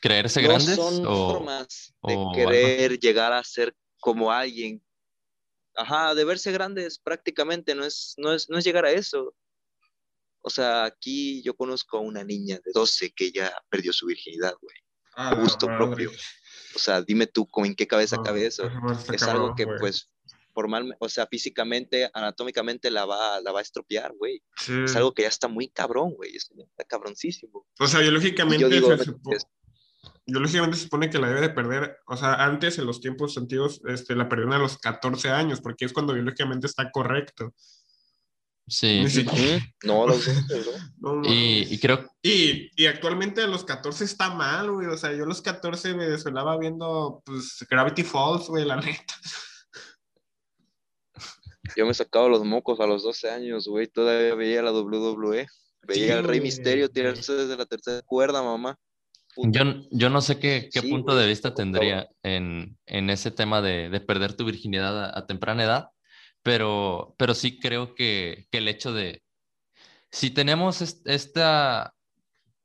¿Creerse 0.00 0.40
no 0.40 0.48
grandes? 0.48 0.76
son 0.76 1.06
o... 1.06 1.32
formas 1.32 1.92
de 2.02 2.14
o 2.14 2.20
algo 2.20 2.32
querer 2.32 2.98
llegar 2.98 3.32
a 3.32 3.44
ser 3.44 3.74
como 4.00 4.32
alguien. 4.32 4.82
Ajá, 5.74 6.14
de 6.14 6.24
verse 6.24 6.50
grandes 6.50 6.98
prácticamente, 6.98 7.74
no 7.74 7.84
es, 7.84 8.14
no 8.16 8.32
es, 8.32 8.48
no 8.48 8.58
es 8.58 8.64
llegar 8.64 8.84
a 8.84 8.92
eso. 8.92 9.34
O 10.40 10.50
sea, 10.50 10.84
aquí 10.84 11.42
yo 11.42 11.54
conozco 11.54 11.98
a 11.98 12.00
una 12.00 12.24
niña 12.24 12.58
de 12.64 12.70
12 12.72 13.12
que 13.14 13.30
ya 13.30 13.52
perdió 13.68 13.92
su 13.92 14.06
virginidad, 14.06 14.54
güey. 14.60 14.76
A 15.14 15.34
la 15.34 15.40
gusto 15.40 15.66
propio. 15.66 16.10
O 16.74 16.78
sea, 16.78 17.02
dime 17.02 17.26
tú, 17.26 17.46
¿con 17.46 17.66
en 17.66 17.74
qué 17.74 17.86
cabeza 17.86 18.16
No, 18.16 18.22
cabe 18.22 18.46
eso? 18.46 18.70
está 18.92 19.14
Es 19.14 19.20
cabrón, 19.20 19.42
algo 19.42 19.54
que, 19.56 19.64
güey. 19.64 19.78
pues, 19.78 20.08
formal, 20.58 20.96
o 20.98 21.08
sea, 21.08 21.28
físicamente, 21.28 22.10
anatómicamente 22.12 22.90
la 22.90 23.04
va, 23.06 23.40
la 23.40 23.52
va 23.52 23.60
a 23.60 23.62
estropear, 23.62 24.12
güey. 24.18 24.42
Sí. 24.56 24.72
Es 24.86 24.96
algo 24.96 25.14
que 25.14 25.22
ya 25.22 25.28
está 25.28 25.46
muy 25.46 25.68
cabrón, 25.68 26.14
güey. 26.16 26.34
Está 26.34 26.84
cabroncísimo. 26.88 27.64
O 27.78 27.86
sea, 27.86 28.00
biológicamente, 28.00 28.56
Y 28.56 28.60
yo 28.62 28.68
digo, 28.68 28.96
se 28.96 29.04
supo- 29.04 29.36
es- 29.36 29.46
biológicamente 30.26 30.76
se 30.76 30.82
supone 30.84 31.10
que 31.10 31.18
la 31.20 31.28
debe 31.28 31.42
de 31.42 31.50
perder, 31.50 31.98
o 32.08 32.16
sea, 32.16 32.34
antes 32.44 32.76
en 32.78 32.86
los 32.86 33.00
tiempos 33.00 33.38
antiguos 33.38 33.80
este, 33.86 34.16
la 34.16 34.28
perdieron 34.28 34.52
a 34.54 34.58
los 34.58 34.78
14 34.78 35.30
años, 35.30 35.60
porque 35.60 35.84
es 35.84 35.92
cuando 35.92 36.12
biológicamente 36.12 36.66
está 36.66 36.90
correcto. 36.90 37.54
Sí. 38.66 39.02
Ujú, 39.06 39.64
No, 39.84 40.06
dos, 40.08 40.26
¿no? 40.98 41.14
no 41.22 41.28
Y, 41.32 41.66
y 41.70 41.78
creo, 41.78 42.04
Y, 42.20 42.68
y 42.76 42.86
actualmente 42.86 43.42
a 43.42 43.46
los 43.46 43.64
14 43.64 44.04
está 44.04 44.34
mal, 44.34 44.70
güey. 44.72 44.88
O 44.88 44.96
sea, 44.98 45.12
yo 45.14 45.24
a 45.24 45.26
los 45.28 45.40
14 45.40 45.94
me 45.94 46.06
desvelaba 46.08 46.58
viendo, 46.58 47.22
pues, 47.24 47.64
Gravity 47.70 48.02
Falls, 48.02 48.48
güey, 48.48 48.64
la 48.66 48.76
neta. 48.76 49.14
Yo 51.76 51.86
me 51.86 51.94
sacaba 51.94 52.28
los 52.28 52.44
mocos 52.44 52.80
a 52.80 52.86
los 52.86 53.02
12 53.02 53.30
años, 53.30 53.66
güey. 53.68 53.86
Todavía 53.86 54.34
veía 54.34 54.62
la 54.62 54.72
WWE. 54.72 55.46
Veía 55.82 56.04
Sí, 56.06 56.10
al 56.10 56.24
Rey. 56.24 56.40
Misterio 56.40 56.88
tirarse 56.90 57.32
desde 57.34 57.56
la 57.56 57.66
tercera 57.66 58.02
cuerda, 58.02 58.42
mamá. 58.42 58.76
Puta. 59.34 59.50
yo, 59.52 59.64
yo 59.90 60.10
no 60.10 60.20
sé 60.20 60.38
qué, 60.38 60.68
qué 60.72 60.80
Sí, 60.80 60.90
punto 60.90 61.12
güey, 61.12 61.22
de 61.22 61.28
vista 61.28 61.54
tendría 61.54 62.08
en, 62.22 62.76
en 62.86 63.10
ese 63.10 63.30
tema 63.30 63.62
de, 63.62 63.88
de 63.90 64.00
perder 64.00 64.34
tu 64.34 64.44
virginidad 64.44 65.04
a, 65.14 65.18
a 65.18 65.26
temprana 65.26 65.64
edad, 65.64 65.88
pero, 66.42 67.14
pero 67.18 67.34
sí 67.34 67.58
creo 67.60 67.94
que, 67.94 68.46
que 68.50 68.58
el 68.58 68.68
hecho 68.68 68.92
de, 68.92 69.22
si 70.10 70.30
tenemos 70.30 70.80
est- 70.82 71.06
esta, 71.06 71.94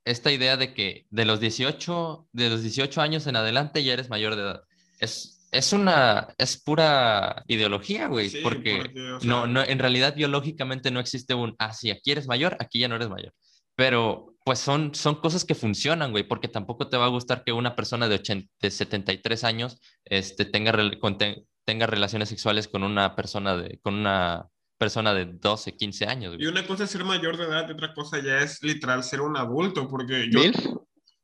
esta 0.06 0.32
idea 0.32 0.58
de 0.58 0.74
que 0.74 1.06
de 1.12 1.26
los 1.26 1.40
18, 1.40 2.28
de 2.32 2.50
los 2.50 2.62
18 2.64 3.02
años 3.02 3.28
en 3.28 3.36
adelante 3.36 3.84
ya 3.84 3.94
eres 3.94 4.10
mayor 4.10 4.36
de 4.36 4.42
edad, 4.44 4.62
es, 5.00 5.43
es 5.54 5.72
una, 5.74 6.28
es 6.38 6.62
pura 6.62 7.44
ideología, 7.48 8.08
güey, 8.08 8.30
Sí, 8.30 8.40
porque, 8.44 8.78
porque, 8.78 9.12
o 9.14 9.20
sea, 9.20 9.30
no, 9.30 9.48
no, 9.48 9.64
en 9.64 9.80
realidad 9.80 10.16
biológicamente 10.16 10.92
no 10.92 11.00
existe 11.00 11.34
un, 11.34 11.56
ah, 11.60 11.72
aquí 11.92 12.12
eres 12.12 12.28
mayor, 12.28 12.58
aquí 12.60 12.80
ya 12.80 12.88
no 12.88 12.96
eres 12.96 13.10
mayor. 13.10 13.34
Pero 13.76 14.36
pues 14.46 14.60
son, 14.60 14.94
son 14.94 15.16
cosas 15.16 15.46
que 15.46 15.56
funcionan, 15.56 16.12
güey, 16.12 16.24
porque 16.28 16.48
tampoco 16.48 16.90
te 16.90 16.98
va 16.98 17.06
a 17.06 17.10
gustar 17.10 17.44
que 17.44 17.52
una 17.54 17.76
persona 17.76 18.08
de, 18.10 18.16
80, 18.16 18.52
de 18.62 18.70
73 18.72 19.44
años 19.46 19.80
este, 20.06 20.46
tenga, 20.46 20.72
rel- 20.74 21.00
con- 21.00 21.18
te- 21.18 21.46
tenga 21.66 21.88
relaciones 21.88 22.30
sexuales 22.30 22.68
con 22.68 22.84
una 22.84 23.16
persona 23.16 23.56
de, 23.56 23.80
con 23.82 23.96
una 23.96 24.48
persona 24.78 25.14
de 25.14 25.26
12, 25.26 25.76
15 25.78 26.06
años, 26.06 26.36
Y 26.38 26.46
una 26.46 26.68
cosa 26.68 26.84
es 26.84 26.90
ser 26.92 27.06
mayor 27.06 27.38
de 27.38 27.46
edad 27.46 27.70
y 27.70 27.72
otra 27.72 27.94
cosa 27.94 28.22
ya 28.22 28.40
es 28.40 28.62
literal 28.62 29.02
ser 29.04 29.22
un 29.22 29.38
adulto, 29.38 29.88
porque 29.88 30.28
yo. 30.30 30.42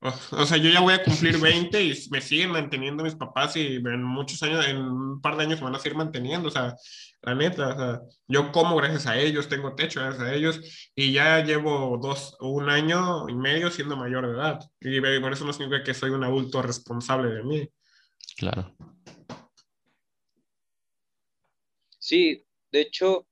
O, 0.02 0.08
o 0.32 0.46
sea, 0.46 0.58
yo 0.58 0.70
ya 0.70 0.80
voy 0.82 0.94
a 0.94 1.04
cumplir 1.04 1.38
20 1.40 1.84
y 1.84 1.94
me 2.12 2.22
siguen 2.22 2.52
manteniendo 2.52 3.04
mis 3.04 3.16
papás 3.16 3.56
y 3.58 3.76
en 3.76 4.04
muchos 4.04 4.42
años, 4.44 4.66
en 4.66 4.78
un 4.78 5.22
par 5.22 5.36
de 5.36 5.44
años 5.44 5.60
me 5.60 5.66
van 5.66 5.76
a 5.76 5.80
seguir 5.80 5.98
manteniendo, 5.98 6.48
o 6.48 6.52
sea, 6.52 6.76
la 7.22 7.36
neta, 7.36 7.68
o 7.68 7.78
sea, 7.78 8.02
yo 8.28 8.52
como 8.52 8.76
gracias 8.78 9.08
a 9.08 9.18
ellos, 9.20 9.50
tengo 9.50 9.76
techo 9.76 10.00
gracias 10.00 10.24
a 10.24 10.34
ellos 10.34 10.90
y 10.96 11.12
ya 11.12 11.44
llevo 11.44 11.98
dos, 12.02 12.38
un 12.40 12.70
año 12.70 13.28
y 13.28 13.36
medio 13.36 13.70
siendo 13.72 13.98
mayor 13.98 14.26
de 14.28 14.34
edad 14.34 14.60
y 14.80 15.02
por 15.20 15.34
eso 15.34 15.46
no 15.46 15.52
significa 15.54 15.84
que 15.84 15.94
soy 15.94 16.12
un 16.12 16.24
adulto 16.24 16.62
responsable 16.62 17.30
de 17.34 17.44
mí. 17.44 17.70
Claro. 18.38 18.74
Sí, 22.00 22.46
de 22.72 22.82
hecho, 22.82 23.28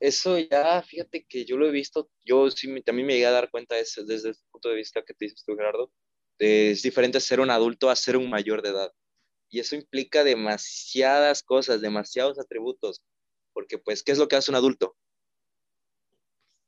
eso 0.00 0.38
ya, 0.38 0.82
fíjate 0.82 1.26
que 1.28 1.44
yo 1.44 1.56
lo 1.56 1.66
he 1.66 1.70
visto, 1.70 2.10
yo 2.24 2.50
sí 2.50 2.68
me- 2.68 2.82
también 2.82 3.06
me 3.06 3.12
llegué 3.14 3.26
a 3.26 3.30
dar 3.32 3.50
cuenta 3.50 3.74
de 3.74 3.82
ese- 3.82 4.04
desde 4.04 4.30
el 4.30 4.36
punto 4.50 4.68
de 4.70 4.76
vista 4.76 5.02
que 5.02 5.14
te 5.14 5.26
dices 5.26 5.44
tú, 5.44 5.54
Gerardo, 5.54 5.92
es 6.38 6.82
diferente 6.82 7.20
ser 7.20 7.40
un 7.40 7.50
adulto 7.50 7.88
a 7.90 7.96
ser 7.96 8.16
un 8.16 8.28
mayor 8.30 8.62
de 8.62 8.70
edad. 8.70 8.92
Y 9.48 9.60
eso 9.60 9.76
implica 9.76 10.24
demasiadas 10.24 11.42
cosas, 11.42 11.80
demasiados 11.80 12.38
atributos, 12.38 13.02
porque 13.52 13.78
pues, 13.78 14.02
¿qué 14.02 14.12
es 14.12 14.18
lo 14.18 14.28
que 14.28 14.36
hace 14.36 14.50
un 14.50 14.56
adulto? 14.56 14.96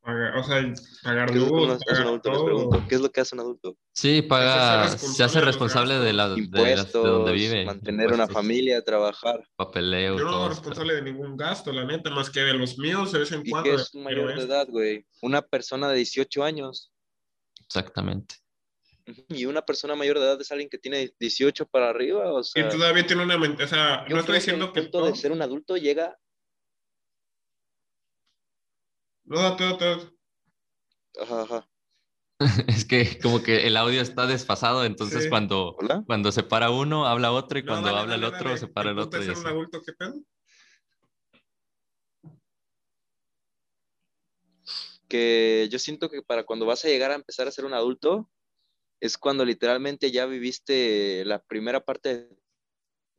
Pagar- 0.00 0.36
o 0.36 0.44
sea, 0.44 0.74
pagar 1.02 1.30
¿Qué 1.30 1.38
es 1.38 1.42
lo 1.42 1.48
que 1.48 1.64
hace 1.64 1.72
un 1.72 1.78
pagar 1.78 2.02
adulto? 2.06 2.28
Les 2.30 2.38
todo. 2.38 2.44
pregunto, 2.46 2.84
¿qué 2.88 2.94
es 2.94 3.00
lo 3.00 3.10
que 3.10 3.20
hace 3.20 3.34
un 3.34 3.40
adulto? 3.40 3.76
Sí, 3.92 4.22
paga, 4.22 4.82
responsable 4.84 5.16
se 5.16 5.24
hace 5.24 5.38
de 5.40 5.44
responsable 5.44 5.94
de, 5.98 6.12
la, 6.12 6.28
de, 6.28 6.36
las- 6.36 6.38
Impuestos, 6.38 7.04
de 7.04 7.10
donde 7.10 7.32
vive. 7.32 7.64
mantener 7.64 8.06
una 8.06 8.14
impuestos, 8.22 8.32
familia, 8.34 8.82
trabajar. 8.82 9.46
Papeleo, 9.56 10.16
Yo 10.18 10.24
no 10.24 10.32
soy 10.32 10.48
responsable 10.50 10.94
de 10.94 11.02
ningún 11.02 11.36
gasto, 11.36 11.72
la 11.72 11.84
neta, 11.84 12.08
más 12.10 12.30
que 12.30 12.40
de 12.40 12.54
los 12.54 12.78
míos 12.78 13.12
de 13.12 13.18
vez 13.18 13.32
en 13.32 13.42
¿Y 13.44 13.50
cuando. 13.50 13.68
qué 13.68 13.74
es 13.76 13.92
un 13.92 14.04
mayor 14.04 14.34
de 14.36 14.42
edad, 14.44 14.68
güey? 14.70 15.04
Una 15.20 15.42
persona 15.42 15.88
de 15.90 15.96
18 15.96 16.42
años. 16.44 16.92
Exactamente. 17.66 18.36
Y 19.28 19.46
una 19.46 19.62
persona 19.62 19.94
mayor 19.94 20.18
de 20.18 20.24
edad 20.26 20.40
es 20.40 20.50
alguien 20.52 20.68
que 20.68 20.78
tiene 20.78 21.14
18 21.18 21.66
para 21.66 21.88
arriba, 21.90 22.32
o 22.32 22.40
Y 22.40 22.44
sea, 22.44 22.68
todavía 22.68 23.06
tiene 23.06 23.22
una 23.24 23.38
mente, 23.38 23.64
o 23.64 23.68
sea, 23.68 24.06
yo 24.08 24.14
no 24.14 24.20
estoy 24.20 24.24
creo 24.24 24.34
diciendo 24.40 24.64
el 24.66 24.72
que 24.72 24.80
punto 24.82 24.98
todo. 24.98 25.10
de 25.10 25.16
ser 25.16 25.32
un 25.32 25.42
adulto 25.42 25.76
llega, 25.76 26.18
No, 29.24 29.56
todo, 29.56 29.76
todo. 29.76 30.12
ajá, 31.20 31.42
ajá, 31.42 31.68
Es 32.68 32.84
que 32.84 33.18
como 33.20 33.42
que 33.42 33.66
el 33.66 33.76
audio 33.76 34.00
está 34.00 34.26
desfasado, 34.26 34.84
entonces 34.84 35.24
Sí. 35.24 35.28
cuando, 35.28 35.74
hola, 35.76 36.02
cuando 36.06 36.32
se 36.32 36.42
para 36.42 36.70
uno, 36.70 37.06
habla 37.06 37.32
otro 37.32 37.58
y 37.58 37.62
No, 37.62 37.68
cuando 37.72 37.88
dale, 37.88 37.98
habla 38.00 38.14
el 38.14 38.24
otro, 38.24 38.44
dale. 38.46 38.58
se 38.58 38.68
para 38.68 38.90
el 38.90 38.96
punto 38.96 39.08
otro. 39.18 39.20
es 39.20 39.26
y 39.28 39.34
ser 39.34 39.44
un 39.44 39.46
adulto, 39.50 39.82
¿qué 39.82 39.92
pedo? 39.92 40.14
que 45.08 45.68
yo 45.70 45.78
siento 45.78 46.10
que 46.10 46.22
para 46.22 46.44
cuando 46.44 46.66
vas 46.66 46.84
a 46.84 46.88
llegar 46.88 47.10
a 47.10 47.14
empezar 47.14 47.48
a 47.48 47.50
ser 47.50 47.64
un 47.64 47.74
adulto, 47.74 48.30
es 49.00 49.16
cuando 49.18 49.44
literalmente 49.44 50.10
ya 50.10 50.26
viviste 50.26 51.24
la 51.24 51.42
primera 51.42 51.84
parte 51.84 52.16
de 52.28 52.38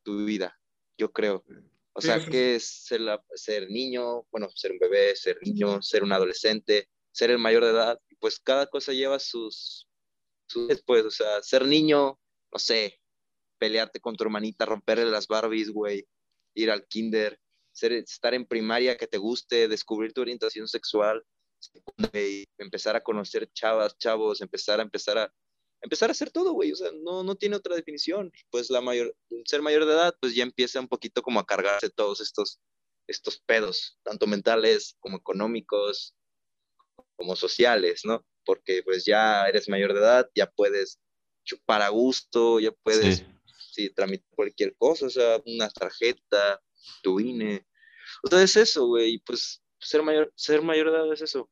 tu 0.04 0.24
vida, 0.24 0.58
yo 0.98 1.12
creo. 1.12 1.44
O 1.92 2.00
sea, 2.00 2.16
que 2.30 2.54
es 2.56 2.64
ser, 2.66 3.00
la- 3.00 3.24
ser 3.34 3.68
niño, 3.70 4.24
bueno, 4.30 4.48
ser 4.54 4.72
un 4.72 4.78
bebé, 4.78 5.14
ser 5.16 5.38
niño, 5.42 5.82
ser 5.82 6.02
un 6.04 6.12
adolescente, 6.12 6.88
ser 7.12 7.30
el 7.30 7.38
mayor 7.38 7.64
de 7.64 7.70
edad, 7.70 8.00
pues 8.20 8.38
cada 8.38 8.66
cosa 8.66 8.92
lleva 8.92 9.18
sus, 9.18 9.88
sus 10.46 10.68
después, 10.68 11.04
o 11.04 11.10
sea, 11.10 11.42
ser 11.42 11.66
niño, 11.66 12.20
no 12.52 12.58
sé, 12.58 13.00
pelearte 13.58 14.00
con 14.00 14.14
tu 14.16 14.24
hermanita, 14.24 14.64
romperle 14.66 15.06
las 15.06 15.26
Barbies, 15.26 15.70
güey, 15.70 16.06
ir 16.54 16.70
al 16.70 16.86
kinder, 16.86 17.38
ser, 17.72 17.92
estar 17.92 18.34
en 18.34 18.46
primaria 18.46 18.96
que 18.96 19.06
te 19.06 19.18
guste, 19.18 19.68
descubrir 19.68 20.12
tu 20.12 20.20
orientación 20.20 20.68
sexual, 20.68 21.24
empezar 22.58 22.96
a 22.96 23.02
conocer 23.02 23.50
chavas, 23.52 23.96
chavos, 23.98 24.40
empezar 24.40 24.80
a 24.80 24.82
empezar 24.82 25.18
a 25.18 25.34
empezar 25.82 26.10
a 26.10 26.12
hacer 26.12 26.30
todo, 26.30 26.52
güey, 26.52 26.72
o 26.72 26.76
sea, 26.76 26.90
no, 27.02 27.22
no 27.22 27.34
tiene 27.34 27.56
otra 27.56 27.74
definición. 27.74 28.32
Pues 28.50 28.70
la 28.70 28.80
mayor, 28.80 29.14
ser 29.44 29.62
mayor 29.62 29.86
de 29.86 29.92
edad, 29.92 30.14
pues 30.20 30.34
ya 30.34 30.42
empieza 30.42 30.80
un 30.80 30.88
poquito 30.88 31.22
como 31.22 31.40
a 31.40 31.46
cargarse 31.46 31.90
todos 31.90 32.20
estos, 32.20 32.60
estos 33.06 33.38
pedos, 33.46 33.98
tanto 34.02 34.26
mentales 34.26 34.96
como 35.00 35.16
económicos, 35.18 36.14
como 37.16 37.36
sociales, 37.36 38.02
¿no? 38.04 38.24
Porque 38.44 38.82
pues 38.82 39.04
ya 39.04 39.46
eres 39.48 39.68
mayor 39.68 39.92
de 39.92 40.00
edad, 40.00 40.30
ya 40.34 40.50
puedes 40.50 40.98
chupar 41.44 41.82
a 41.82 41.88
gusto, 41.88 42.60
ya 42.60 42.72
puedes 42.82 43.18
Sí. 43.18 43.26
sí, 43.72 43.90
tramitar 43.90 44.26
cualquier 44.34 44.74
cosa, 44.76 45.06
o 45.06 45.10
sea, 45.10 45.40
una 45.46 45.68
tarjeta, 45.70 46.60
tu 47.02 47.20
INE. 47.20 47.66
O 48.22 48.28
sea, 48.28 48.42
es 48.42 48.56
eso, 48.56 48.86
güey, 48.86 49.18
pues 49.18 49.62
ser 49.78 50.02
mayor, 50.02 50.32
ser 50.34 50.62
mayor 50.62 50.90
de 50.90 50.96
edad 50.98 51.12
es 51.12 51.22
eso. 51.22 51.50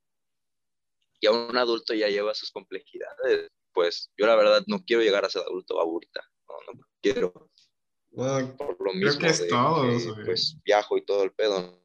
Y 1.21 1.27
a 1.27 1.33
un 1.33 1.57
adulto 1.57 1.95
ya 1.95 2.09
lleva 2.09 2.35
sus 2.35 2.51
complejidades. 2.51 3.51
Pues 3.73 4.11
yo 4.17 4.27
la 4.27 4.37
verdad 4.37 4.63
no 4.67 4.85
quiero 4.85 5.03
llegar 5.03 5.25
a 5.25 5.31
ser 5.31 5.43
adulto 5.43 5.81
ahorita, 5.81 6.21
no, 6.49 6.73
no 6.73 6.81
quiero, 7.01 7.33
por 8.57 8.77
lo 8.81 8.93
Creo 8.93 8.95
mismo 8.95 9.21
que 9.21 9.27
es 9.29 9.41
de 9.41 9.49
todo, 9.49 9.85
pues 10.25 10.57
viajo 10.65 10.97
y 10.97 11.05
todo 11.05 11.23
el 11.23 11.33
pedo, 11.33 11.83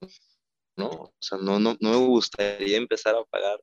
¿no? 0.76 0.88
O 0.88 1.16
sea, 1.20 1.38
no, 1.38 1.60
no, 1.60 1.78
no 1.80 1.90
me 1.92 1.98
gustaría 1.98 2.78
empezar 2.78 3.16
a 3.16 3.24
pagar 3.26 3.62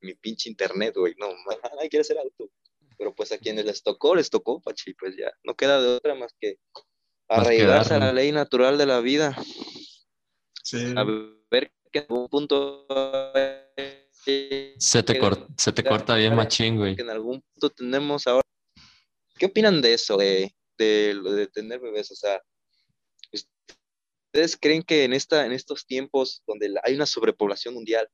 mi 0.00 0.14
pinche 0.14 0.48
internet, 0.48 0.94
güey, 0.96 1.14
no, 1.18 1.28
nadie 1.76 1.88
quiere 1.88 2.04
ser 2.04 2.18
adulto. 2.18 2.50
Pero 2.98 3.14
pues 3.14 3.32
a 3.32 3.38
quienes 3.38 3.64
les 3.64 3.82
tocó, 3.82 4.14
les 4.14 4.28
tocó, 4.28 4.60
Pachi, 4.60 4.94
pues 4.94 5.16
ya, 5.16 5.32
no 5.44 5.54
queda 5.54 5.80
de 5.80 5.88
otra 5.88 6.14
más 6.14 6.34
que 6.38 6.58
arraigarse 7.28 7.94
a 7.94 7.98
la 7.98 8.12
ley 8.12 8.32
natural 8.32 8.76
de 8.76 8.86
la 8.86 9.00
vida. 9.00 9.36
Sí. 10.62 10.92
A 10.96 11.04
ver 11.50 11.72
que 11.90 12.00
en 12.00 12.04
algún 12.08 12.28
punto... 12.28 12.86
Se 14.78 15.02
te, 15.02 15.20
se 15.56 15.72
te 15.72 15.84
corta 15.84 16.14
bien 16.16 16.34
machín, 16.34 16.76
güey. 16.76 16.96
Que 16.96 17.02
en 17.02 17.10
algún 17.10 17.42
punto 17.42 17.70
tenemos 17.70 18.26
ahora... 18.26 18.46
¿Qué 19.38 19.46
opinan 19.46 19.80
de 19.80 19.94
eso, 19.94 20.16
de, 20.16 20.54
de, 20.78 21.18
de 21.22 21.46
tener 21.46 21.80
bebés? 21.80 22.10
O 22.10 22.14
sea, 22.14 22.42
¿ustedes 23.32 24.56
creen 24.60 24.82
que 24.82 25.04
en, 25.04 25.12
esta, 25.14 25.46
en 25.46 25.52
estos 25.52 25.86
tiempos 25.86 26.42
donde 26.46 26.74
hay 26.84 26.94
una 26.94 27.06
sobrepoblación 27.06 27.74
mundial, 27.74 28.08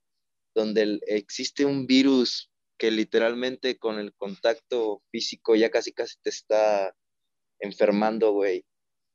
donde 0.54 1.00
existe 1.06 1.64
un 1.64 1.86
virus 1.86 2.50
que 2.78 2.90
literalmente 2.90 3.76
con 3.78 3.98
el 3.98 4.14
contacto 4.14 5.02
físico 5.10 5.56
ya 5.56 5.70
casi 5.70 5.92
casi 5.92 6.16
te 6.22 6.30
está 6.30 6.94
enfermando, 7.58 8.32
güey. 8.32 8.64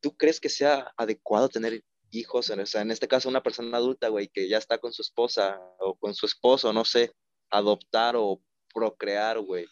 ¿Tú 0.01 0.15
crees 0.17 0.39
que 0.39 0.49
sea 0.49 0.91
adecuado 0.97 1.47
tener 1.47 1.83
hijos? 2.11 2.49
O 2.49 2.65
sea, 2.65 2.81
en 2.81 2.91
este 2.91 3.07
caso 3.07 3.29
una 3.29 3.43
persona 3.43 3.77
adulta, 3.77 4.09
güey, 4.09 4.27
que 4.27 4.47
ya 4.47 4.57
está 4.57 4.77
con 4.77 4.93
su 4.93 5.01
esposa 5.01 5.59
o 5.79 5.95
con 5.95 6.13
su 6.13 6.25
esposo, 6.25 6.71
no 6.73 6.85
sé, 6.85 7.13
adoptar 7.49 8.15
o 8.17 8.41
procrear, 8.73 9.39
güey. 9.39 9.65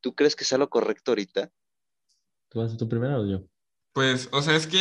¿Tú 0.00 0.14
crees 0.14 0.36
que 0.36 0.44
sea 0.44 0.58
lo 0.58 0.70
correcto 0.70 1.12
ahorita? 1.12 1.50
¿Tú 2.48 2.60
vas 2.60 2.72
a 2.72 2.76
tu 2.76 2.88
primero 2.88 3.20
o 3.20 3.26
yo? 3.26 3.40
Pues, 3.92 4.28
o 4.32 4.42
sea, 4.42 4.56
es 4.56 4.66
que 4.66 4.78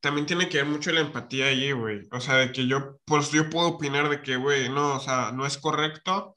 también 0.00 0.26
tiene 0.26 0.48
que 0.48 0.58
ver 0.58 0.66
mucho 0.66 0.92
la 0.92 1.00
empatía 1.00 1.46
allí, 1.46 1.72
güey. 1.72 2.08
O 2.12 2.20
sea, 2.20 2.36
de 2.36 2.52
que 2.52 2.66
yo, 2.66 3.00
pues 3.04 3.30
yo 3.30 3.48
puedo 3.48 3.68
opinar 3.68 4.08
de 4.08 4.22
que, 4.22 4.36
güey, 4.36 4.68
no, 4.68 4.96
o 4.96 5.00
sea, 5.00 5.32
no 5.32 5.46
es 5.46 5.58
correcto 5.58 6.36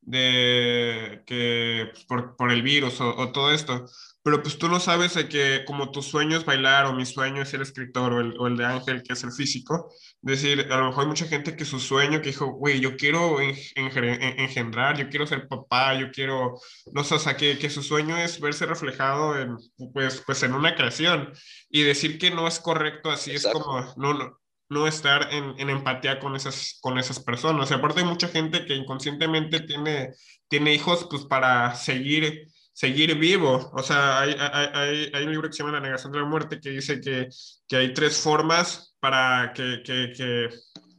de 0.00 1.22
que 1.26 1.90
pues, 1.92 2.04
por, 2.06 2.36
por, 2.36 2.50
el 2.50 2.62
virus 2.62 3.00
o, 3.00 3.16
o, 3.16 3.30
todo 3.30 3.52
esto, 3.52 3.86
pero 4.22 4.42
pues 4.42 4.56
tú 4.56 4.68
no 4.68 4.78
sabes 4.78 5.14
de 5.14 5.28
que 5.28 5.64
como 5.66 5.90
tu 5.90 6.02
sueño 6.02 6.36
es 6.36 6.44
bailar 6.44 6.86
o 6.86 6.94
mi 6.94 7.04
sueño 7.04 7.42
es 7.42 7.48
ser 7.48 7.62
escritor 7.62 8.12
o 8.12 8.20
el, 8.20 8.34
o 8.38 8.46
el 8.46 8.56
de 8.56 8.64
Ángel 8.64 9.02
que 9.02 9.14
es 9.14 9.24
el 9.24 9.32
físico, 9.32 9.90
decir, 10.20 10.68
a 10.70 10.76
lo 10.78 10.86
mejor 10.86 11.02
hay 11.02 11.08
mucha 11.08 11.26
gente 11.26 11.56
que 11.56 11.64
su 11.64 11.80
sueño 11.80 12.20
que 12.20 12.28
dijo, 12.28 12.46
güey, 12.52 12.80
yo 12.80 12.96
quiero 12.96 13.38
engendrar, 13.40 14.96
yo 14.96 15.08
quiero 15.08 15.26
ser 15.26 15.48
papá, 15.48 15.94
yo 15.94 16.10
quiero, 16.12 16.60
no 16.92 17.04
sé, 17.04 17.16
o 17.16 17.18
sea, 17.18 17.36
que, 17.36 17.58
que 17.58 17.70
su 17.70 17.82
sueño 17.82 18.16
es 18.16 18.40
verse 18.40 18.66
reflejado 18.66 19.38
en, 19.38 19.56
pues, 19.92 20.22
pues 20.24 20.42
en 20.44 20.54
una 20.54 20.76
creación 20.76 21.32
y 21.68 21.82
decir 21.82 22.18
que 22.18 22.30
no 22.30 22.46
es 22.46 22.60
correcto 22.60 23.10
así 23.10 23.32
Exacto. 23.32 23.58
es 23.58 23.64
como, 23.64 23.94
no, 23.96 24.14
no, 24.14 24.38
no 24.72 24.86
estar 24.86 25.28
en, 25.32 25.54
en, 25.58 25.70
empatía 25.70 26.18
con 26.18 26.34
esas, 26.34 26.78
con 26.80 26.98
esas 26.98 27.20
personas. 27.20 27.70
Y 27.70 27.74
aparte 27.74 28.00
hay 28.00 28.06
mucha 28.06 28.28
gente 28.28 28.64
que 28.64 28.74
inconscientemente 28.74 29.60
tiene, 29.60 30.14
tiene 30.48 30.74
hijos 30.74 31.06
pues 31.10 31.24
para 31.24 31.74
seguir, 31.74 32.48
seguir 32.72 33.14
vivo. 33.18 33.70
O 33.74 33.82
sea, 33.82 34.20
hay, 34.20 34.34
hay, 34.38 35.10
hay, 35.12 35.24
un 35.24 35.32
libro 35.32 35.48
que 35.48 35.54
se 35.54 35.62
llama 35.62 35.78
La 35.78 35.80
negación 35.80 36.12
de 36.12 36.18
la 36.18 36.24
muerte 36.24 36.60
que 36.60 36.70
dice 36.70 37.00
que, 37.00 37.28
que 37.68 37.76
hay 37.76 37.94
tres 37.94 38.18
formas 38.18 38.94
para 39.00 39.52
que, 39.54 39.82
que, 39.84 40.12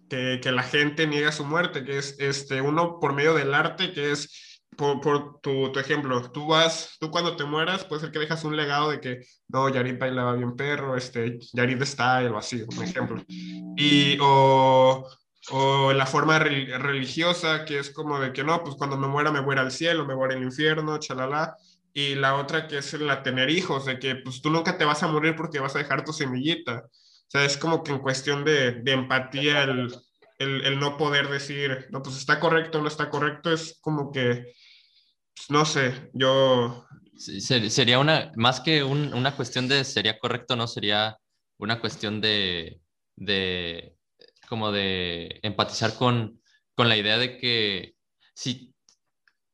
que, 0.09 0.39
que, 0.41 0.51
la 0.51 0.63
gente 0.63 1.07
niega 1.07 1.31
su 1.31 1.45
muerte, 1.45 1.83
que 1.83 1.97
es 1.97 2.15
este, 2.19 2.61
uno 2.61 2.99
por 2.99 3.13
medio 3.13 3.33
del 3.33 3.53
arte, 3.53 3.91
que 3.93 4.11
es 4.11 4.61
por, 4.75 5.01
por 5.01 5.39
tu, 5.41 5.71
tu, 5.71 5.79
ejemplo, 5.79 6.31
tú 6.31 6.47
vas, 6.47 6.97
tú 6.99 7.09
cuando 7.11 7.35
te 7.35 7.45
mueras, 7.45 7.85
puede 7.85 8.01
ser 8.01 8.11
que 8.11 8.19
dejas 8.19 8.43
un 8.43 8.55
legado 8.55 8.91
de 8.91 8.99
que, 8.99 9.21
no, 9.47 9.69
Yarit 9.69 9.99
bailaba 9.99 10.33
bien 10.35 10.55
perro, 10.55 10.95
este, 10.95 11.39
Yarit 11.53 11.81
style 11.83 12.29
o 12.29 12.37
así, 12.37 12.63
un 12.67 12.83
ejemplo. 12.83 13.23
Y, 13.27 14.17
o, 14.21 15.07
o 15.51 15.91
la 15.93 16.05
forma 16.05 16.39
re 16.39 16.77
religiosa, 16.77 17.65
que 17.65 17.79
es 17.79 17.89
como 17.89 18.19
de 18.19 18.31
que, 18.33 18.43
no, 18.43 18.63
pues 18.63 18.75
cuando 18.75 18.97
me 18.97 19.07
muera 19.07 19.31
me 19.31 19.41
voy 19.41 19.57
al 19.57 19.71
cielo, 19.71 20.05
me 20.05 20.15
voy 20.15 20.33
al 20.33 20.43
infierno, 20.43 20.99
chalala. 20.99 21.57
Y 21.93 22.15
la 22.15 22.35
otra 22.35 22.67
que 22.67 22.79
es 22.79 22.93
la 22.93 23.21
tener 23.21 23.49
hijos, 23.49 23.85
de 23.85 23.99
que 23.99 24.15
pues 24.15 24.41
tú 24.41 24.49
nunca 24.49 24.77
te 24.77 24.85
vas 24.85 25.03
a 25.03 25.07
morir 25.07 25.35
porque 25.35 25.59
vas 25.59 25.75
a 25.75 25.79
dejar 25.79 26.03
tu 26.03 26.13
semillita. 26.13 26.85
O 26.87 27.29
sea, 27.29 27.45
es 27.45 27.57
como 27.57 27.83
que 27.83 27.91
en 27.91 27.99
cuestión 27.99 28.43
de, 28.43 28.71
de 28.81 28.91
empatía 28.93 29.63
el, 29.63 29.93
el, 30.39 30.65
el, 30.65 30.79
no 30.79 30.97
poder 30.97 31.29
decir, 31.29 31.87
no, 31.91 32.01
pues 32.01 32.17
está 32.17 32.39
correcto 32.39 32.81
no 32.81 32.87
está 32.87 33.09
correcto, 33.09 33.51
es 33.51 33.77
como 33.81 34.11
que 34.11 34.53
pues, 35.35 35.49
no 35.49 35.65
sé, 35.65 36.09
yo... 36.13 36.85
Sería 37.15 37.99
una, 37.99 38.31
más 38.35 38.59
que 38.59 38.83
un, 38.83 39.13
una 39.13 39.35
cuestión 39.35 39.67
de 39.67 39.83
sería 39.83 40.17
correcto, 40.17 40.55
no 40.55 40.67
sería 40.67 41.17
una 41.57 41.79
cuestión 41.79 42.21
de, 42.21 42.81
de 43.15 43.92
como 44.53 44.71
de 44.71 45.39
empatizar 45.41 45.95
con, 45.95 46.39
con 46.75 46.87
la 46.89 46.95
idea 46.95 47.17
de 47.17 47.39
que 47.39 47.95
si 48.35 48.71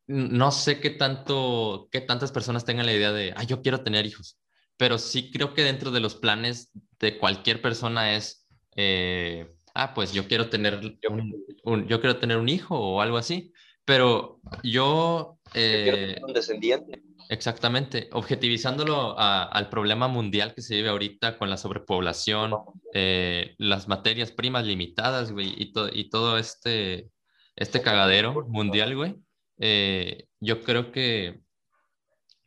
no 0.07 0.51
sé 0.51 0.81
qué 0.81 0.89
tanto, 0.89 1.87
qué 1.89 2.01
tantas 2.01 2.33
personas 2.33 2.65
tengan 2.65 2.85
la 2.85 2.91
idea 2.91 3.13
de, 3.13 3.31
ah, 3.37 3.43
yo 3.43 3.61
quiero 3.61 3.81
tener 3.81 4.05
hijos, 4.05 4.37
pero 4.75 4.97
sí 4.97 5.31
creo 5.31 5.53
que 5.53 5.63
dentro 5.63 5.91
de 5.91 6.01
los 6.01 6.15
planes 6.15 6.73
de 6.99 7.17
cualquier 7.17 7.61
persona 7.61 8.17
es, 8.17 8.45
eh, 8.75 9.55
ah, 9.73 9.93
pues 9.93 10.11
yo 10.11 10.27
quiero 10.27 10.49
tener 10.49 10.81
un, 11.07 11.45
un, 11.63 11.87
yo 11.87 12.01
quiero 12.01 12.19
tener 12.19 12.35
un 12.35 12.49
hijo 12.49 12.77
o 12.77 12.99
algo 12.99 13.15
así. 13.15 13.53
Pero 13.85 14.41
yo... 14.63 15.39
Eh, 15.53 16.19
un 16.21 16.33
descendiente. 16.33 17.01
Exactamente, 17.31 18.09
objetivizándolo 18.11 19.17
a, 19.19 19.43
al 19.43 19.69
problema 19.69 20.07
mundial 20.07 20.55
que 20.55 20.63
se 20.63 20.73
vive 20.73 20.89
ahorita 20.89 21.37
con 21.37 21.47
la 21.51 21.57
sobrepoblación, 21.57 22.55
eh, 22.91 23.53
las 23.59 23.87
materias 23.87 24.31
primas 24.31 24.65
limitadas, 24.65 25.31
güey, 25.31 25.53
y, 25.55 25.71
to, 25.71 25.89
y 25.93 26.09
todo 26.09 26.39
este, 26.39 27.11
este 27.55 27.83
cagadero 27.83 28.47
mundial, 28.47 28.95
güey, 28.95 29.15
eh, 29.59 30.25
yo 30.39 30.63
creo 30.63 30.91
que, 30.91 31.39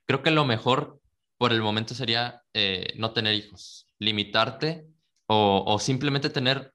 creo 0.05 0.21
que 0.21 0.33
lo 0.33 0.45
mejor 0.45 1.01
por 1.39 1.53
el 1.53 1.63
momento 1.63 1.95
sería 1.95 2.43
eh, 2.53 2.93
no 2.97 3.13
tener 3.13 3.35
hijos, 3.35 3.87
limitarte 4.01 4.89
o, 5.27 5.63
o 5.65 5.79
simplemente 5.79 6.29
tener 6.29 6.75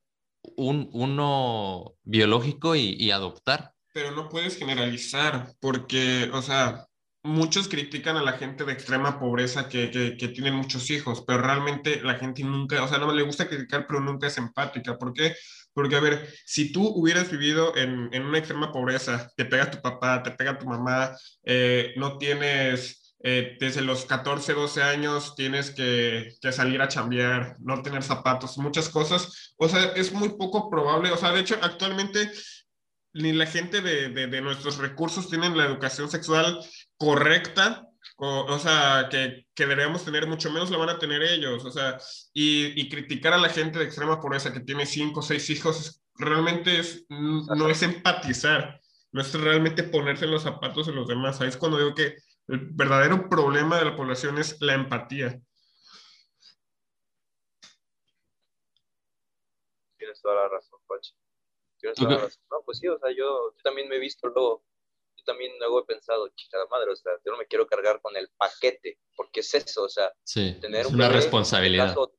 un, 0.56 0.90
uno 0.94 1.96
biológico 2.04 2.74
y, 2.74 2.96
y 2.98 3.12
adoptar. 3.12 3.74
Pero 3.94 4.12
no 4.12 4.30
puedes 4.30 4.58
generalizar, 4.58 5.52
porque, 5.60 6.30
o 6.32 6.42
sea, 6.42 6.88
muchos 7.28 7.68
critican 7.68 8.18
a 8.18 8.24
la 8.24 8.34
gente 8.34 8.64
de 8.64 8.74
extrema 8.74 9.20
pobreza 9.20 9.68
que, 9.68 9.92
que, 9.92 10.18
que, 10.18 10.52
muchos 10.52 10.90
hijos, 10.90 11.24
pero 11.28 11.42
realmente 11.42 12.02
la 12.02 12.16
gente 12.16 12.44
nunca, 12.44 12.82
o 12.84 12.88
sea, 12.88 12.98
no 12.98 13.14
le 13.14 13.24
gusta 13.24 13.48
criticar, 13.48 13.86
pero 13.86 14.00
nunca 14.00 14.28
es 14.28 14.38
empática. 14.38 14.98
¿Por 14.98 15.14
qué? 15.14 15.36
Porque, 15.74 15.96
a 15.96 16.00
ver, 16.00 16.34
si 16.46 16.72
tú 16.72 16.88
hubieras 16.88 17.30
vivido 17.30 17.76
en, 17.76 18.10
en 18.12 18.24
una 18.24 18.40
extrema 18.40 18.72
pobreza, 18.72 19.30
te 19.36 19.46
pega 19.46 19.70
tu 19.70 19.82
papá, 19.82 20.24
te 20.24 20.32
pega 20.32 20.58
tu 20.58 20.66
mamá, 20.66 21.16
eh, 21.44 21.94
no 21.98 22.18
tienes, 22.18 23.16
eh, 23.24 23.58
desde 23.60 23.82
los 23.82 24.06
14, 24.06 24.54
12 24.54 24.82
años 24.82 25.36
tienes 25.36 25.72
que, 25.72 26.34
que, 26.42 26.52
salir 26.52 26.82
a 26.82 26.88
chambear, 26.88 27.58
no 27.60 27.82
tener 27.82 28.02
zapatos, 28.04 28.58
muchas 28.58 28.90
cosas, 28.90 29.54
o 29.58 29.68
sea, 29.70 29.84
es 29.96 30.14
muy 30.14 30.30
poco 30.30 30.70
probable, 30.70 31.12
o 31.12 31.18
sea, 31.18 31.32
de 31.32 31.42
hecho, 31.42 31.58
actualmente 31.62 32.32
ni 33.14 33.34
la 33.34 33.46
gente 33.46 33.82
de, 33.82 34.10
de, 34.10 34.28
de, 34.28 34.42
nuestros 34.42 34.78
recursos 34.78 35.30
tienen 35.30 35.58
la 35.58 35.66
educación 35.66 36.10
sexual 36.10 36.60
correcta, 36.98 37.88
o, 38.18 38.46
o 38.46 38.60
sea, 38.60 39.08
que, 39.10 39.46
que, 39.54 39.64
deberíamos 39.64 40.04
tener, 40.04 40.28
mucho 40.28 40.52
menos 40.52 40.72
la 40.72 40.78
van 40.78 40.90
a 40.90 41.00
tener 41.00 41.22
ellos, 41.24 41.64
o 41.66 41.72
sea, 41.72 41.98
y, 42.34 42.80
y 42.80 42.90
criticar 42.90 43.34
a 43.34 43.38
la 43.38 43.50
gente 43.50 43.80
de 43.80 43.86
extrema 43.86 44.20
pobreza 44.20 44.54
que 44.54 44.62
tiene 44.62 44.86
cinco 44.86 45.20
o 45.20 45.24
seis 45.24 45.50
hijos, 45.50 46.02
realmente 46.16 46.80
es, 46.80 47.06
no 47.10 47.70
es 47.70 47.84
empatizar, 47.84 48.82
no 49.12 49.22
es 49.22 49.34
realmente 49.34 49.84
ponerse 49.84 50.26
en 50.26 50.32
los 50.32 50.44
zapatos 50.44 50.88
de 50.88 50.94
los 50.94 51.08
demás, 51.08 51.40
ahí 51.42 51.50
es 51.50 51.58
cuando 51.58 51.78
digo 51.78 51.94
que 51.94 52.18
el 52.48 52.60
verdadero 52.72 53.30
problema 53.30 53.78
de 53.78 53.86
la 53.86 53.96
población 53.96 54.38
es 54.38 54.58
la 54.62 54.74
empatía. 54.74 55.40
Tienes 59.98 60.22
toda 60.22 60.36
la 60.36 60.48
razón, 60.48 60.80
Pachi. 60.88 61.14
No, 62.02 62.62
pues 62.66 62.80
sí, 62.80 62.88
o 62.88 62.98
sea, 62.98 63.10
yo, 63.12 63.54
yo, 63.56 63.64
también 63.64 63.88
me 63.88 63.98
he 63.98 64.00
visto 64.00 64.28
luego, 64.30 64.64
también 65.28 65.52
luego 65.60 65.82
he 65.82 65.86
pensado, 65.86 66.30
chica 66.30 66.58
madre, 66.72 66.92
o 66.92 66.96
sea, 66.96 67.12
yo 67.24 67.32
no 67.34 67.38
me 67.38 67.46
quiero 67.46 67.68
cargar 67.68 68.02
con 68.02 68.16
el 68.16 68.30
paquete, 68.38 68.98
porque 69.16 69.42
es 69.42 69.54
eso, 69.54 69.84
o 69.84 69.90
sea, 69.90 70.12
sí, 70.24 70.58
tener 70.60 70.88
es 70.88 70.88
una 70.88 71.08
bebé, 71.08 71.20
responsabilidad. 71.20 71.90
Caso, 71.90 72.14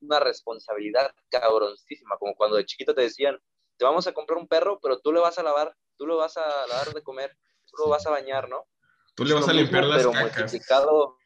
una 0.00 0.20
responsabilidad 0.20 1.12
cabroncísima, 1.28 2.16
como 2.18 2.34
cuando 2.34 2.56
de 2.56 2.64
chiquito 2.64 2.94
te 2.94 3.02
decían, 3.02 3.38
te 3.76 3.84
vamos 3.84 4.06
a 4.06 4.12
comprar 4.12 4.38
un 4.38 4.48
perro, 4.48 4.78
pero 4.80 5.00
tú 5.00 5.12
le 5.12 5.20
vas 5.20 5.38
a 5.38 5.42
lavar, 5.42 5.74
tú 5.98 6.06
lo 6.06 6.16
vas 6.16 6.36
a 6.36 6.66
lavar 6.66 6.94
de 6.94 7.02
comer, 7.02 7.36
tú 7.66 7.76
lo 7.82 7.88
vas 7.88 8.06
a 8.06 8.10
bañar, 8.10 8.48
¿no? 8.48 8.66
Tú 9.14 9.24
le 9.24 9.34
vas 9.34 9.48
a 9.48 9.52
limpiar 9.52 9.84
mismo, 9.84 9.94
las 9.94 10.02
pero 10.02 10.12
cacas. 10.12 10.38
multiplicado 10.38 11.16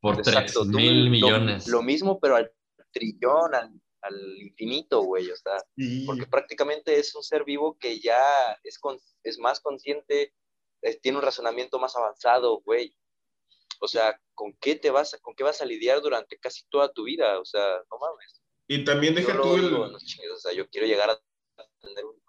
por 0.00 0.18
exacto, 0.18 0.62
3 0.62 0.66
mil 0.66 1.10
millones. 1.10 1.68
Lo, 1.68 1.78
lo, 1.78 1.82
mismo, 1.82 2.18
pero 2.18 2.36
al 2.36 2.50
trillón, 2.90 3.54
al 3.54 3.70
al 4.02 4.38
infinito, 4.38 5.02
güey, 5.02 5.30
o 5.30 5.36
sea, 5.36 5.58
sí. 5.76 6.04
porque 6.06 6.26
prácticamente 6.26 6.98
es 6.98 7.14
un 7.14 7.22
ser 7.22 7.44
vivo 7.44 7.76
que 7.78 8.00
ya 8.00 8.20
es, 8.64 8.78
con, 8.78 8.98
es 9.22 9.38
más 9.38 9.60
consciente, 9.60 10.34
es, 10.82 11.00
tiene 11.00 11.18
un 11.18 11.24
razonamiento 11.24 11.78
más 11.78 11.96
avanzado, 11.96 12.60
güey. 12.64 12.94
O 13.80 13.88
sea, 13.88 14.20
¿con 14.34 14.52
qué 14.60 14.76
te 14.76 14.90
vas, 14.90 15.18
con 15.22 15.34
qué 15.34 15.42
vas 15.44 15.60
a 15.60 15.64
lidiar 15.64 16.00
durante 16.00 16.38
casi 16.38 16.62
toda 16.68 16.92
tu 16.92 17.04
vida? 17.04 17.40
O 17.40 17.44
sea, 17.44 17.78
no 17.90 17.98
mames. 17.98 18.42
Y 18.68 18.84
también 18.84 19.14
deja 19.14 19.40
tú 19.40 19.54
el... 19.54 19.62
Digo, 19.62 19.86
no, 19.86 19.96
o 19.96 20.38
sea, 20.38 20.52
yo 20.52 20.68
quiero 20.68 20.86
llegar 20.86 21.10
a 21.10 21.20
tener 21.80 22.04
un... 22.04 22.20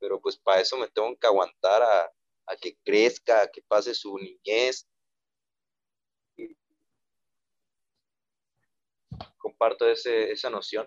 Pero 0.00 0.20
pues 0.20 0.36
para 0.38 0.60
eso 0.60 0.76
me 0.76 0.88
tengo 0.88 1.16
que 1.18 1.26
aguantar 1.26 1.82
a, 1.82 2.12
a 2.46 2.56
que 2.56 2.78
crezca, 2.84 3.42
a 3.42 3.48
que 3.48 3.62
pase 3.62 3.94
su 3.94 4.16
niñez. 4.16 4.86
Comparto 9.38 9.88
ese, 9.88 10.30
esa 10.30 10.50
noción. 10.50 10.86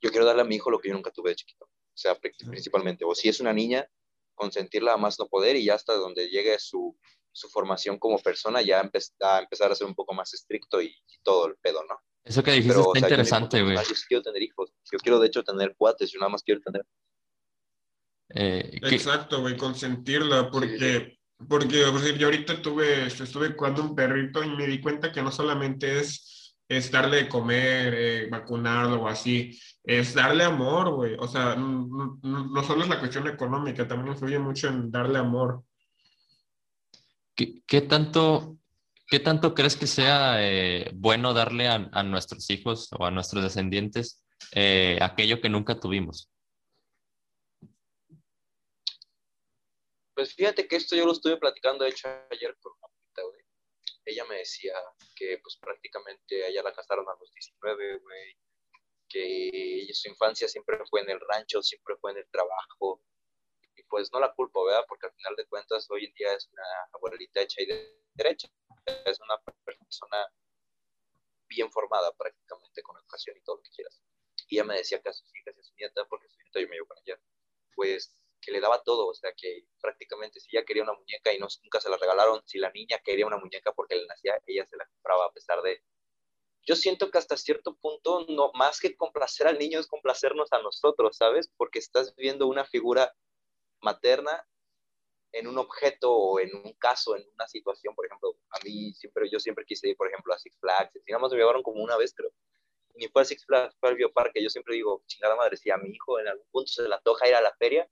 Yo 0.00 0.10
quiero 0.10 0.26
darle 0.26 0.42
a 0.42 0.44
mi 0.44 0.56
hijo 0.56 0.70
lo 0.70 0.78
que 0.78 0.88
yo 0.88 0.94
nunca 0.94 1.10
tuve 1.10 1.30
de 1.30 1.36
chiquito, 1.36 1.64
o 1.64 1.96
sea, 1.96 2.14
principalmente. 2.16 3.04
O 3.04 3.14
si 3.14 3.28
es 3.28 3.40
una 3.40 3.52
niña, 3.52 3.88
consentirla 4.34 4.94
a 4.94 4.96
más 4.96 5.18
no 5.18 5.26
poder 5.26 5.56
y 5.56 5.64
ya 5.64 5.74
hasta 5.74 5.94
donde 5.94 6.28
llegue 6.28 6.58
su, 6.58 6.96
su 7.32 7.48
formación 7.48 7.98
como 7.98 8.18
persona, 8.18 8.62
ya 8.62 8.80
a 8.80 8.82
empezar 8.82 9.70
a 9.70 9.74
ser 9.74 9.86
un 9.86 9.94
poco 9.94 10.14
más 10.14 10.34
estricto 10.34 10.82
y, 10.82 10.94
todo 11.22 11.46
el 11.46 11.56
pedo, 11.56 11.84
¿no? 11.84 11.98
Eso 12.24 12.42
que 12.42 12.52
dijiste 12.52 12.80
está 12.80 12.98
interesante, 12.98 13.62
güey. 13.62 13.76
Yo, 13.76 13.94
quiero 14.06 14.22
tener 14.22 14.42
hijos. 14.42 14.72
Yo 14.90 14.98
quiero, 14.98 15.18
de 15.18 15.26
hecho, 15.26 15.42
tener 15.42 15.74
cuates. 15.76 16.10
Yo 16.10 16.18
nada 16.18 16.30
más 16.30 16.42
quiero 16.42 16.60
tener. 16.60 16.84
Eh, 18.30 18.78
Exacto, 18.82 19.40
güey, 19.40 19.56
consentirla, 19.56 20.50
porque, 20.50 21.18
porque 21.48 21.84
yo 22.18 22.26
ahorita 22.26 22.60
tuve, 22.60 23.06
estuve 23.06 23.56
cuidando 23.56 23.82
un 23.82 23.94
perrito 23.94 24.42
y 24.42 24.48
me 24.50 24.66
di 24.66 24.80
cuenta 24.80 25.12
que 25.12 25.22
no 25.22 25.32
solamente 25.32 26.00
es, 26.00 26.37
es 26.68 26.90
darle 26.90 27.24
de 27.24 27.28
comer, 27.28 27.94
eh, 27.94 28.28
vacunarlo 28.30 29.02
o 29.02 29.08
así, 29.08 29.58
es 29.82 30.12
darle 30.12 30.44
amor, 30.44 30.94
güey. 30.94 31.16
O 31.18 31.26
sea, 31.26 31.56
no, 31.56 32.18
no, 32.22 32.62
solo 32.62 32.82
es 32.82 32.88
la 32.88 32.98
cuestión 32.98 33.26
económica, 33.26 33.88
también 33.88 34.12
influye 34.12 34.38
mucho 34.38 34.68
en 34.68 34.90
darle 34.90 35.18
amor. 35.18 35.64
¿Qué, 37.34 37.62
qué 37.66 37.80
tanto, 37.80 38.58
qué 39.06 39.18
tanto 39.18 39.54
crees 39.54 39.76
que 39.76 39.86
sea 39.86 40.44
eh, 40.44 40.90
bueno 40.94 41.32
darle 41.32 41.68
a, 41.68 41.88
a, 41.92 42.02
nuestros 42.02 42.50
hijos 42.50 42.90
o 42.98 43.06
a 43.06 43.10
nuestros 43.10 43.42
descendientes 43.42 44.22
eh, 44.52 44.98
aquello 45.00 45.40
que 45.40 45.48
nunca 45.48 45.80
tuvimos? 45.80 46.30
Pues 50.14 50.34
fíjate 50.34 50.66
que 50.66 50.76
esto 50.76 50.96
yo 50.96 51.06
lo 51.06 51.12
estuve 51.12 51.36
platicando, 51.36 51.84
de 51.84 51.90
hecho, 51.90 52.08
ayer 52.30 52.56
con 52.60 52.72
una. 52.72 52.97
Ella 54.10 54.24
me 54.24 54.36
decía 54.36 54.74
que, 55.14 55.38
pues, 55.38 55.56
prácticamente 55.56 56.48
ella 56.48 56.62
la 56.62 56.72
casaron 56.72 57.06
a 57.08 57.16
los 57.20 57.32
19, 57.32 57.98
güey 57.98 58.36
que 59.08 59.88
su 59.94 60.08
infancia 60.08 60.48
siempre 60.48 60.78
fue 60.88 61.00
en 61.00 61.10
el 61.10 61.20
rancho, 61.20 61.62
siempre 61.62 61.96
fue 61.96 62.12
en 62.12 62.18
el 62.18 62.28
trabajo. 62.30 63.02
Y 63.74 63.82
pues 63.84 64.12
no 64.12 64.20
la 64.20 64.32
culpo, 64.34 64.64
¿verdad? 64.64 64.84
Porque 64.88 65.06
al 65.06 65.12
final 65.12 65.34
de 65.36 65.46
cuentas 65.46 65.90
hoy 65.90 66.04
en 66.04 66.12
día 66.14 66.34
es 66.34 66.48
una 66.52 66.64
abuelita 66.92 67.40
hecha 67.40 67.62
y 67.62 67.66
de 67.66 68.02
derecha. 68.14 68.48
Es 69.04 69.18
una 69.20 69.38
persona 69.64 70.26
bien 71.48 71.70
formada 71.70 72.12
prácticamente 72.12 72.82
con 72.82 72.96
educación 72.96 73.36
y 73.36 73.40
todo 73.42 73.56
lo 73.56 73.62
que 73.62 73.70
quieras. 73.70 74.02
Y 74.48 74.56
ella 74.56 74.64
me 74.64 74.76
decía 74.76 75.00
que 75.00 75.08
a 75.08 75.12
sus 75.12 75.28
hijas 75.34 75.54
y 75.56 75.60
a 75.60 75.62
su 75.62 75.74
nieta, 75.76 76.04
porque 76.06 76.28
su 76.28 76.36
nieta 76.38 76.60
yo 76.60 76.68
me 76.68 76.74
llevo 76.74 76.88
con 76.88 76.98
ella, 77.04 77.20
pues 77.74 78.12
que 78.40 78.52
le 78.52 78.60
daba 78.60 78.82
todo, 78.82 79.08
o 79.08 79.14
sea 79.14 79.32
que 79.36 79.64
prácticamente 79.80 80.40
si 80.40 80.56
ella 80.56 80.64
quería 80.64 80.82
una 80.82 80.94
muñeca 80.94 81.32
y 81.32 81.38
no, 81.38 81.48
nunca 81.62 81.80
se 81.80 81.90
la 81.90 81.96
regalaron, 81.96 82.42
si 82.46 82.58
la 82.58 82.70
niña 82.70 82.98
quería 83.04 83.26
una 83.26 83.38
muñeca 83.38 83.72
porque 83.72 83.96
le 83.96 84.06
nacía, 84.06 84.40
ella 84.46 84.66
se 84.66 84.76
la 84.76 84.86
compraba 84.86 85.26
a 85.26 85.32
pesar 85.32 85.62
de 85.62 85.82
yo 86.68 86.76
siento 86.76 87.10
que 87.10 87.16
hasta 87.16 87.38
cierto 87.38 87.76
punto, 87.76 88.26
no, 88.28 88.50
más 88.52 88.78
que 88.78 88.94
complacer 88.94 89.46
al 89.46 89.58
niño, 89.58 89.80
es 89.80 89.86
complacernos 89.86 90.52
a 90.52 90.60
nosotros, 90.60 91.16
¿sabes? 91.16 91.50
Porque 91.56 91.78
estás 91.78 92.14
viendo 92.14 92.46
una 92.46 92.66
figura 92.66 93.14
materna 93.80 94.46
en 95.32 95.46
un 95.46 95.56
objeto 95.56 96.12
o 96.12 96.40
en 96.40 96.54
un 96.54 96.74
caso, 96.74 97.16
en 97.16 97.26
una 97.34 97.46
situación, 97.48 97.94
por 97.94 98.04
ejemplo, 98.04 98.36
a 98.50 98.58
mí 98.64 98.92
siempre, 98.92 99.30
yo 99.30 99.40
siempre 99.40 99.64
quise 99.64 99.88
ir, 99.88 99.96
por 99.96 100.08
ejemplo, 100.08 100.34
a 100.34 100.38
Six 100.38 100.58
Flags, 100.58 100.92
digamos, 101.06 101.32
me 101.32 101.38
llevaron 101.38 101.62
como 101.62 101.82
una 101.82 101.96
vez, 101.96 102.12
creo, 102.14 102.32
ni 102.96 103.08
fue 103.08 103.22
a 103.22 103.24
Six 103.24 103.46
Flags, 103.46 103.74
fue 103.80 103.88
al 103.88 103.96
Bioparque, 103.96 104.42
yo 104.42 104.50
siempre 104.50 104.74
digo, 104.74 105.02
chingada 105.06 105.36
madre, 105.36 105.56
si 105.56 105.70
a 105.70 105.78
mi 105.78 105.88
hijo 105.90 106.18
en 106.18 106.28
algún 106.28 106.46
punto 106.50 106.70
se 106.70 106.86
le 106.86 106.94
antoja 106.94 107.28
ir 107.28 107.34
a 107.34 107.40
la 107.40 107.54
feria, 107.56 107.88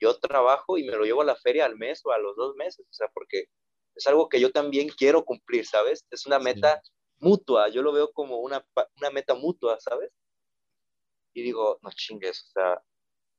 yo 0.00 0.18
trabajo 0.18 0.78
y 0.78 0.84
me 0.84 0.96
lo 0.96 1.04
llevo 1.04 1.22
a 1.22 1.26
la 1.26 1.36
feria 1.36 1.64
al 1.64 1.76
mes 1.76 2.00
o 2.04 2.12
a 2.12 2.18
los 2.18 2.36
dos 2.36 2.54
meses, 2.56 2.86
o 2.88 2.92
sea, 2.92 3.08
porque 3.14 3.46
es 3.94 4.06
algo 4.06 4.28
que 4.28 4.40
yo 4.40 4.52
también 4.52 4.88
quiero 4.88 5.24
cumplir, 5.24 5.66
¿sabes? 5.66 6.06
Es 6.10 6.26
una 6.26 6.38
meta 6.38 6.82
mutua, 7.18 7.68
yo 7.68 7.82
lo 7.82 7.92
veo 7.92 8.12
como 8.12 8.38
una, 8.38 8.64
una 8.96 9.10
meta 9.10 9.34
mutua, 9.34 9.78
¿sabes? 9.80 10.12
Y 11.34 11.42
digo, 11.42 11.78
no 11.82 11.90
chingues, 11.92 12.44
o 12.44 12.48
sea, 12.52 12.82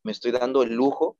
me 0.03 0.11
estoy 0.11 0.31
dando 0.31 0.63
el 0.63 0.73
lujo, 0.73 1.17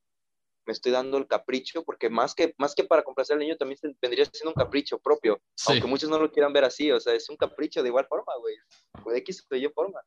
me 0.65 0.73
estoy 0.73 0.91
dando 0.91 1.17
el 1.17 1.27
capricho, 1.27 1.83
porque 1.83 2.09
más 2.09 2.35
que, 2.35 2.53
más 2.57 2.75
que 2.75 2.83
para 2.83 3.03
complacer 3.03 3.35
al 3.35 3.39
niño 3.39 3.57
también 3.57 3.79
vendría 4.01 4.25
siendo 4.25 4.49
un 4.49 4.55
capricho 4.55 4.99
propio, 4.99 5.41
aunque 5.67 5.87
muchos 5.87 6.09
no 6.09 6.19
lo 6.19 6.31
quieran 6.31 6.53
ver 6.53 6.65
así, 6.65 6.91
o 6.91 6.99
sea, 6.99 7.13
es 7.13 7.29
un 7.29 7.37
capricho 7.37 7.81
de 7.81 7.89
igual 7.89 8.07
forma, 8.07 8.33
güey, 8.39 8.55
de 9.05 9.19
X 9.19 9.45
o 9.49 9.55
Y 9.55 9.69
forma. 9.69 10.01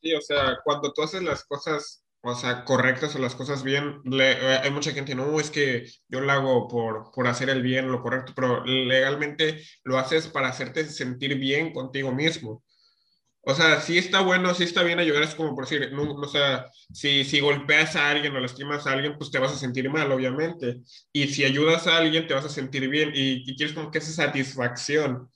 Sí, 0.00 0.14
o 0.14 0.20
sea, 0.20 0.60
cuando 0.64 0.92
tú 0.92 1.02
haces 1.02 1.22
las 1.22 1.44
cosas 1.44 2.04
o 2.20 2.34
sea, 2.34 2.64
correctas 2.64 3.14
o 3.14 3.18
las 3.18 3.34
cosas 3.34 3.62
bien. 3.62 4.00
Eh, 4.12 4.60
hay 4.62 4.70
mucha 4.70 4.92
gente, 4.92 5.14
no, 5.14 5.38
es 5.40 5.50
que 5.50 5.86
yo 6.08 6.20
lo 6.20 6.32
hago 6.32 6.68
por, 6.68 7.10
por 7.12 7.26
hacer 7.26 7.48
el 7.50 7.62
bien, 7.62 7.90
lo 7.90 8.02
correcto, 8.02 8.32
pero 8.34 8.64
legalmente 8.64 9.62
lo 9.84 9.98
haces 9.98 10.28
para 10.28 10.48
hacerte 10.48 10.84
sentir 10.86 11.38
bien 11.38 11.72
contigo 11.72 12.12
mismo. 12.12 12.62
O 13.42 13.54
sea, 13.54 13.80
sí 13.80 13.96
está 13.96 14.20
bueno, 14.20 14.54
sí 14.54 14.64
está 14.64 14.82
bien 14.82 14.98
ayudar, 14.98 15.22
es 15.22 15.34
como 15.34 15.54
por 15.54 15.66
decir, 15.66 15.90
no, 15.92 16.02
o 16.02 16.28
sea, 16.28 16.66
si, 16.92 17.24
si 17.24 17.40
golpeas 17.40 17.96
a 17.96 18.10
alguien 18.10 18.36
o 18.36 18.40
lastimas 18.40 18.86
a 18.86 18.92
alguien, 18.92 19.16
pues 19.16 19.30
te 19.30 19.38
vas 19.38 19.52
a 19.52 19.58
sentir 19.58 19.88
mal, 19.88 20.10
obviamente. 20.12 20.80
Y 21.12 21.28
si 21.28 21.44
ayudas 21.44 21.86
a 21.86 21.96
alguien, 21.96 22.26
te 22.26 22.34
vas 22.34 22.44
a 22.44 22.50
sentir 22.50 22.88
bien 22.88 23.12
y, 23.14 23.50
y 23.50 23.56
quieres 23.56 23.74
como 23.74 23.90
que 23.90 23.98
esa 23.98 24.12
satisfacción. 24.12 25.30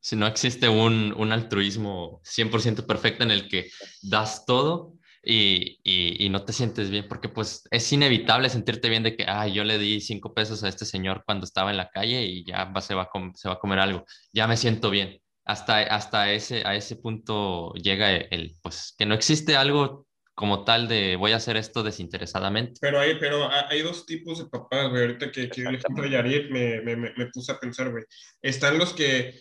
Si 0.00 0.16
no 0.16 0.26
existe 0.26 0.68
un, 0.68 1.12
un 1.14 1.32
altruismo 1.32 2.22
100% 2.24 2.86
perfecto 2.86 3.24
en 3.24 3.30
el 3.30 3.48
que 3.48 3.70
das 4.00 4.46
todo 4.46 4.94
y, 5.22 5.80
y, 5.84 6.28
no 6.30 6.44
te 6.44 6.52
sientes 6.52 6.90
bien, 6.90 7.06
porque 7.06 7.28
pues 7.28 7.64
es 7.70 7.92
inevitable 7.92 8.48
sentirte 8.48 8.88
bien 8.88 9.02
de 9.02 9.16
que, 9.16 9.24
ah, 9.28 9.46
yo 9.46 9.64
le 9.64 9.78
di 9.78 10.00
cinco 10.00 10.32
pesos 10.32 10.64
a 10.64 10.68
este 10.68 10.86
señor 10.86 11.24
cuando 11.26 11.44
estaba 11.44 11.70
en 11.70 11.76
la 11.76 11.90
calle 11.90 12.22
y 12.22 12.44
ya 12.44 12.64
va, 12.64 12.80
se, 12.80 12.94
va 12.94 13.02
a 13.02 13.10
se 13.34 13.48
va 13.48 13.54
a 13.54 13.58
comer 13.58 13.80
algo, 13.80 14.04
ya 14.32 14.46
me 14.46 14.56
siento 14.56 14.90
bien. 14.90 15.20
Hasta, 15.44 15.80
hasta 15.80 16.32
ese, 16.32 16.62
a 16.64 16.74
ese 16.74 16.96
punto 16.96 17.72
llega 17.74 18.14
el, 18.16 18.56
pues, 18.62 18.94
que 18.96 19.04
no 19.04 19.14
existe 19.14 19.56
algo 19.56 20.06
como 20.34 20.64
tal 20.64 20.88
de 20.88 21.16
voy 21.16 21.32
a 21.32 21.36
hacer 21.36 21.56
esto 21.56 21.82
desinteresadamente. 21.82 22.78
Pero 22.80 23.00
hay, 23.00 23.18
pero 23.18 23.50
hay 23.50 23.82
dos 23.82 24.06
tipos 24.06 24.38
de 24.38 24.46
papás, 24.46 24.88
güey. 24.88 25.02
Ahorita 25.02 25.30
que, 25.30 25.50
que 25.50 25.62
el 25.62 25.74
ejemplo 25.74 26.04
de 26.04 26.10
Yarit 26.10 26.50
me, 26.50 26.80
me, 26.80 26.96
me, 26.96 27.26
puse 27.26 27.52
a 27.52 27.58
pensar, 27.58 27.90
güey. 27.90 28.04
Están 28.40 28.78
los 28.78 28.94
que, 28.94 29.34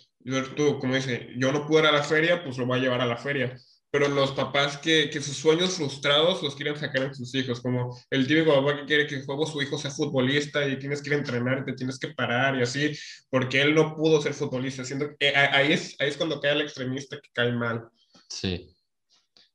tú, 0.58 0.78
como 0.80 0.96
dice, 0.96 1.30
yo 1.38 1.54
no 1.54 1.66
puedo 1.66 1.84
ir 1.84 1.90
a 1.90 1.94
la 1.94 2.04
feria, 2.04 2.44
pues 2.44 2.58
lo 2.58 2.66
voy 2.66 2.80
a 2.80 2.82
llevar 2.82 3.02
a 3.02 3.06
la 3.06 3.18
feria 3.18 3.56
pero 3.92 4.08
los 4.08 4.32
papás 4.34 4.78
que, 4.78 5.10
que, 5.10 5.20
sus 5.20 5.36
sueños 5.36 5.76
frustrados 5.76 6.44
los 6.44 6.56
quieren 6.56 6.78
sacar 6.78 7.04
en 7.04 7.16
sus 7.16 7.34
hijos, 7.34 7.60
como 7.60 7.98
el 8.12 8.28
típico 8.28 8.54
papá 8.54 8.78
que 8.78 8.86
quiere 8.86 9.08
que 9.08 9.24
juego 9.24 9.48
su 9.48 9.62
hijo 9.62 9.78
sea 9.78 9.90
futbolista 9.90 10.68
y 10.68 10.78
tienes 10.78 11.02
que 11.02 11.10
ir 11.10 11.16
a 11.16 11.20
entrenar, 11.20 11.66
te 11.66 11.74
tienes 11.74 11.98
que 11.98 12.10
parar 12.10 12.56
y 12.56 12.62
así, 12.62 12.92
porque 13.30 13.62
él 13.62 13.74
no 13.74 13.96
pudo 13.96 14.22
ser 14.22 14.34
futbolista, 14.34 14.84
siendo 14.84 15.10
eh, 15.20 15.34
ahí, 15.36 15.74
es, 15.74 15.96
ahí 16.00 16.10
es 16.10 16.18
cuando 16.18 16.40
cae 16.40 16.52
el 16.52 16.62
extremista 16.62 17.20
que 17.20 17.30
cae 17.34 17.52
mal. 17.52 17.90
Sí, 18.30 18.76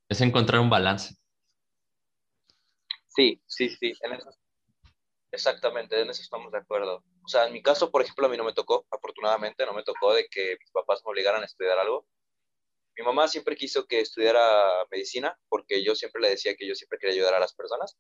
es 0.09 0.21
encontrar 0.21 0.61
un 0.61 0.71
balance. 0.71 1.15
Sí, 3.07 3.41
sí, 3.47 3.71
sí, 3.71 3.93
en 4.01 4.15
eso, 4.15 4.31
exactamente, 5.31 6.01
en 6.01 6.11
eso 6.11 6.23
estamos 6.23 6.51
de 6.51 6.59
acuerdo. 6.59 7.05
O 7.25 7.29
sea, 7.29 7.47
en 7.47 7.53
mi 7.53 7.63
caso, 7.63 7.93
por 7.93 8.03
ejemplo, 8.03 8.27
a 8.27 8.29
mí 8.29 8.37
no 8.37 8.43
me 8.43 8.53
tocó, 8.53 8.85
afortunadamente, 8.91 9.65
no 9.65 9.75
me 9.75 9.85
tocó 9.85 10.13
de 10.13 10.27
que 10.29 10.57
mis 10.59 10.73
papás 10.73 11.03
me 11.05 11.13
obligaran 11.13 11.43
a 11.43 11.47
estudiar 11.47 11.79
algo 11.79 12.09
mi 12.97 13.05
mamá 13.05 13.29
siempre 13.29 13.57
quiso 13.57 13.87
que 13.87 14.01
estudiara 14.01 14.87
medicina 14.91 15.37
porque 15.49 15.83
yo 15.83 15.95
siempre 15.95 16.23
le 16.23 16.31
decía 16.31 16.55
que 16.55 16.67
yo 16.67 16.75
siempre 16.75 16.99
quería 16.99 17.15
ayudar 17.15 17.35
a 17.35 17.41
las 17.41 17.55
personas. 17.55 17.97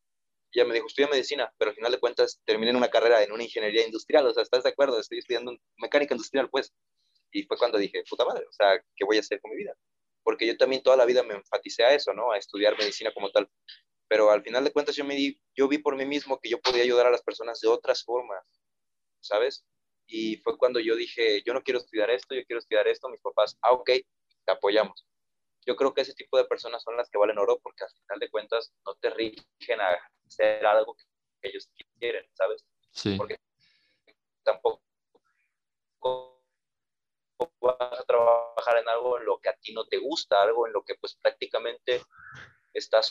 Y 0.52 0.60
ella 0.60 0.68
me 0.68 0.74
dijo, 0.74 0.86
estudia 0.86 1.08
medicina, 1.08 1.52
pero 1.58 1.70
al 1.70 1.74
final 1.74 1.90
de 1.90 1.98
cuentas 1.98 2.40
terminé 2.44 2.70
en 2.70 2.76
una 2.76 2.88
carrera 2.88 3.22
en 3.24 3.32
una 3.32 3.42
ingeniería 3.42 3.84
industrial, 3.84 4.26
o 4.26 4.32
sea, 4.32 4.44
¿estás 4.44 4.62
de 4.62 4.70
acuerdo? 4.70 5.00
Estoy 5.00 5.18
estudiando 5.18 5.56
mecánica 5.78 6.14
industrial, 6.14 6.48
pues. 6.48 6.72
Y 7.32 7.42
fue 7.42 7.58
cuando 7.58 7.76
dije, 7.78 8.04
puta 8.08 8.24
madre, 8.24 8.46
o 8.48 8.52
sea, 8.52 8.80
¿qué 8.94 9.04
voy 9.04 9.16
a 9.16 9.20
hacer 9.20 9.40
con 9.40 9.50
mi 9.50 9.56
vida? 9.56 9.74
Porque 10.22 10.46
yo 10.46 10.56
también 10.56 10.82
toda 10.82 10.96
la 10.96 11.04
vida 11.04 11.24
me 11.24 11.34
enfaticé 11.34 11.82
a 11.82 11.92
eso, 11.92 12.14
¿no? 12.14 12.30
A 12.30 12.38
estudiar 12.38 12.78
medicina 12.78 13.12
como 13.12 13.32
tal. 13.32 13.50
Pero 14.06 14.30
al 14.30 14.44
final 14.44 14.62
de 14.62 14.72
cuentas 14.72 14.94
yo, 14.94 15.04
me 15.04 15.16
di, 15.16 15.40
yo 15.56 15.66
vi 15.66 15.78
por 15.78 15.96
mí 15.96 16.04
mismo 16.06 16.38
que 16.40 16.50
yo 16.50 16.60
podía 16.60 16.84
ayudar 16.84 17.06
a 17.08 17.10
las 17.10 17.22
personas 17.22 17.60
de 17.60 17.68
otras 17.68 18.04
formas, 18.04 18.44
¿sabes? 19.20 19.64
Y 20.06 20.36
fue 20.36 20.56
cuando 20.56 20.78
yo 20.78 20.94
dije, 20.94 21.42
yo 21.44 21.52
no 21.52 21.62
quiero 21.62 21.80
estudiar 21.80 22.10
esto, 22.10 22.34
yo 22.34 22.44
quiero 22.44 22.60
estudiar 22.60 22.86
esto. 22.86 23.08
Mis 23.08 23.20
papás, 23.20 23.56
ah, 23.62 23.72
ok, 23.72 23.90
te 24.44 24.52
apoyamos. 24.52 25.06
Yo 25.66 25.76
creo 25.76 25.94
que 25.94 26.02
ese 26.02 26.14
tipo 26.14 26.36
de 26.36 26.44
personas 26.44 26.82
son 26.82 26.96
las 26.96 27.08
que 27.08 27.18
valen 27.18 27.38
oro 27.38 27.58
porque 27.62 27.84
al 27.84 27.90
final 27.90 28.18
de 28.18 28.30
cuentas 28.30 28.72
no 28.86 28.94
te 28.96 29.10
rigen 29.10 29.80
a 29.80 29.98
hacer 30.26 30.64
algo 30.66 30.94
que 30.94 31.04
ellos 31.48 31.70
quieren, 31.98 32.26
¿sabes? 32.34 32.64
Sí. 32.90 33.16
Porque 33.16 33.40
tampoco 34.42 34.82
vas 37.60 38.00
a 38.00 38.04
trabajar 38.04 38.78
en 38.78 38.88
algo 38.88 39.18
en 39.18 39.24
lo 39.24 39.38
que 39.38 39.48
a 39.48 39.56
ti 39.56 39.72
no 39.72 39.86
te 39.86 39.98
gusta, 39.98 40.42
algo 40.42 40.66
en 40.66 40.72
lo 40.72 40.82
que 40.84 40.94
pues 40.96 41.16
prácticamente 41.16 42.02
estás 42.72 43.10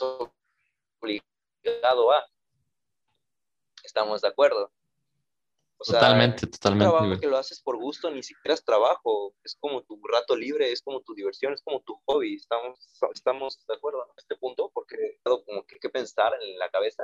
obligado 1.01 2.11
a. 2.11 2.25
Estamos 3.83 4.21
de 4.21 4.27
acuerdo 4.27 4.71
totalmente, 5.77 6.47
totalmente. 6.47 6.85
Un 6.85 6.97
trabajo 6.97 7.19
que 7.19 7.27
lo 7.27 7.37
haces 7.37 7.61
por 7.61 7.77
gusto, 7.77 8.09
ni 8.11 8.23
siquiera 8.23 8.53
es 8.53 8.63
trabajo, 8.63 9.35
es 9.43 9.57
como 9.59 9.83
tu 9.83 9.99
rato 10.07 10.35
libre, 10.35 10.71
es 10.71 10.81
como 10.81 11.01
tu 11.01 11.13
diversión, 11.13 11.53
es 11.53 11.61
como 11.61 11.81
tu 11.81 11.99
hobby. 12.05 12.35
Estamos, 12.35 12.79
estamos 13.13 13.65
de 13.67 13.73
acuerdo 13.75 14.03
en 14.05 14.13
este 14.17 14.35
punto 14.35 14.71
porque 14.73 14.97
como 15.23 15.65
que, 15.65 15.77
que 15.79 15.89
pensar 15.89 16.33
en 16.41 16.57
la 16.57 16.69
cabeza 16.69 17.03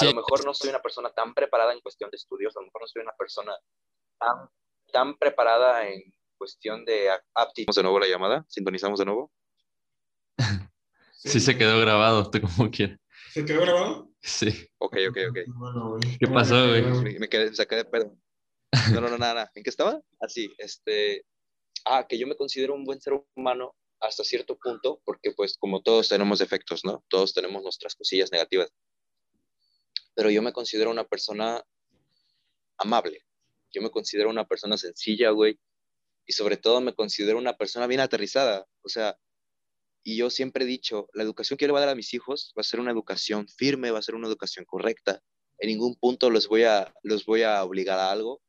A 0.00 0.04
lo 0.04 0.14
mejor 0.14 0.44
no 0.44 0.54
soy 0.54 0.70
una 0.70 0.80
persona 0.80 1.10
tan 1.10 1.34
preparada 1.34 1.72
en 1.72 1.80
cuestión 1.80 2.10
de 2.10 2.16
estudios, 2.16 2.56
a 2.56 2.60
lo 2.60 2.66
mejor 2.66 2.82
no 2.82 2.86
soy 2.88 3.02
una 3.02 3.16
persona 3.16 3.56
tan, 4.18 4.50
tan 4.92 5.18
preparada 5.18 5.88
en 5.88 6.02
cuestión 6.36 6.84
de 6.84 7.10
aptitud. 7.34 7.74
¿De 7.74 7.82
nuevo 7.82 7.98
la 7.98 8.08
llamada? 8.08 8.44
¿Sintonizamos 8.48 8.98
de 8.98 9.04
nuevo? 9.04 9.32
Sí, 11.18 11.40
se 11.40 11.58
quedó 11.58 11.80
grabado, 11.80 12.30
tú 12.30 12.40
como 12.40 12.70
quieras. 12.70 13.00
¿Se 13.36 13.44
quedó 13.44 13.60
grabado? 13.60 14.10
Sí. 14.22 14.48
Ok, 14.78 14.96
ok, 15.10 15.18
ok. 15.28 15.38
Bueno, 15.48 15.98
¿Qué 16.18 16.26
pasó, 16.26 16.68
güey? 16.68 16.82
Me, 16.82 17.18
me 17.18 17.28
quedé, 17.28 17.54
saqué 17.54 17.76
de 17.76 17.84
pedo. 17.84 18.16
No, 18.94 19.02
no, 19.02 19.10
no, 19.10 19.18
nada, 19.18 19.34
nada. 19.34 19.52
¿En 19.54 19.62
qué 19.62 19.68
estaba? 19.68 20.00
Así, 20.20 20.54
este... 20.56 21.26
Ah, 21.84 22.06
que 22.08 22.16
yo 22.16 22.26
me 22.26 22.34
considero 22.34 22.72
un 22.74 22.84
buen 22.84 22.98
ser 22.98 23.12
humano 23.34 23.74
hasta 24.00 24.24
cierto 24.24 24.56
punto, 24.56 25.02
porque 25.04 25.32
pues 25.32 25.58
como 25.58 25.82
todos 25.82 26.08
tenemos 26.08 26.38
defectos, 26.38 26.82
¿no? 26.82 27.04
Todos 27.10 27.34
tenemos 27.34 27.62
nuestras 27.62 27.94
cosillas 27.94 28.32
negativas. 28.32 28.72
Pero 30.14 30.30
yo 30.30 30.40
me 30.40 30.54
considero 30.54 30.90
una 30.90 31.04
persona 31.04 31.62
amable. 32.78 33.26
Yo 33.70 33.82
me 33.82 33.90
considero 33.90 34.30
una 34.30 34.46
persona 34.46 34.78
sencilla, 34.78 35.28
güey. 35.28 35.60
Y 36.24 36.32
sobre 36.32 36.56
todo 36.56 36.80
me 36.80 36.94
considero 36.94 37.36
una 37.36 37.54
persona 37.58 37.86
bien 37.86 38.00
aterrizada. 38.00 38.66
O 38.80 38.88
sea, 38.88 39.18
y 40.06 40.14
yo 40.14 40.30
siempre 40.30 40.62
he 40.62 40.68
dicho, 40.68 41.08
la 41.14 41.24
educación 41.24 41.56
que 41.56 41.64
yo 41.64 41.66
le 41.66 41.72
voy 41.72 41.78
a 41.78 41.86
dar 41.86 41.88
a 41.88 41.96
mis 41.96 42.14
hijos 42.14 42.54
va 42.56 42.60
a 42.60 42.64
ser 42.64 42.78
una 42.78 42.92
educación 42.92 43.48
firme, 43.48 43.90
va 43.90 43.98
a 43.98 44.02
ser 44.02 44.14
una 44.14 44.28
educación 44.28 44.64
correcta. 44.64 45.20
En 45.58 45.68
ningún 45.68 45.96
punto 45.96 46.30
los 46.30 46.46
voy 46.46 46.62
a, 46.62 46.94
los 47.02 47.26
voy 47.26 47.42
a 47.42 47.64
obligar 47.64 47.98
a 47.98 48.12
algo. 48.12 48.40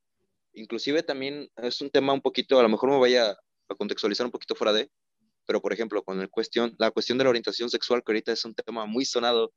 Inclusive 0.54 1.02
también 1.02 1.50
es 1.56 1.82
un 1.82 1.90
tema 1.90 2.14
un 2.14 2.22
poquito, 2.22 2.60
a 2.60 2.62
lo 2.62 2.70
mejor 2.70 2.92
me 2.92 3.00
vaya 3.00 3.32
a 3.32 3.76
contextualizar 3.76 4.28
un 4.28 4.32
poquito 4.32 4.54
fuera 4.54 4.72
de, 4.72 4.92
pero 5.48 5.60
por 5.60 5.74
ejemplo, 5.74 6.04
con 6.04 6.22
el 6.22 6.30
cuestión, 6.30 6.76
la 6.78 6.92
cuestión 6.92 7.18
de 7.18 7.24
la 7.24 7.32
orientación 7.32 7.72
sexual, 7.72 8.04
que 8.06 8.12
ahorita 8.12 8.34
es 8.34 8.46
un 8.46 8.54
tema 8.54 8.86
muy 8.86 9.04
sonado. 9.04 9.52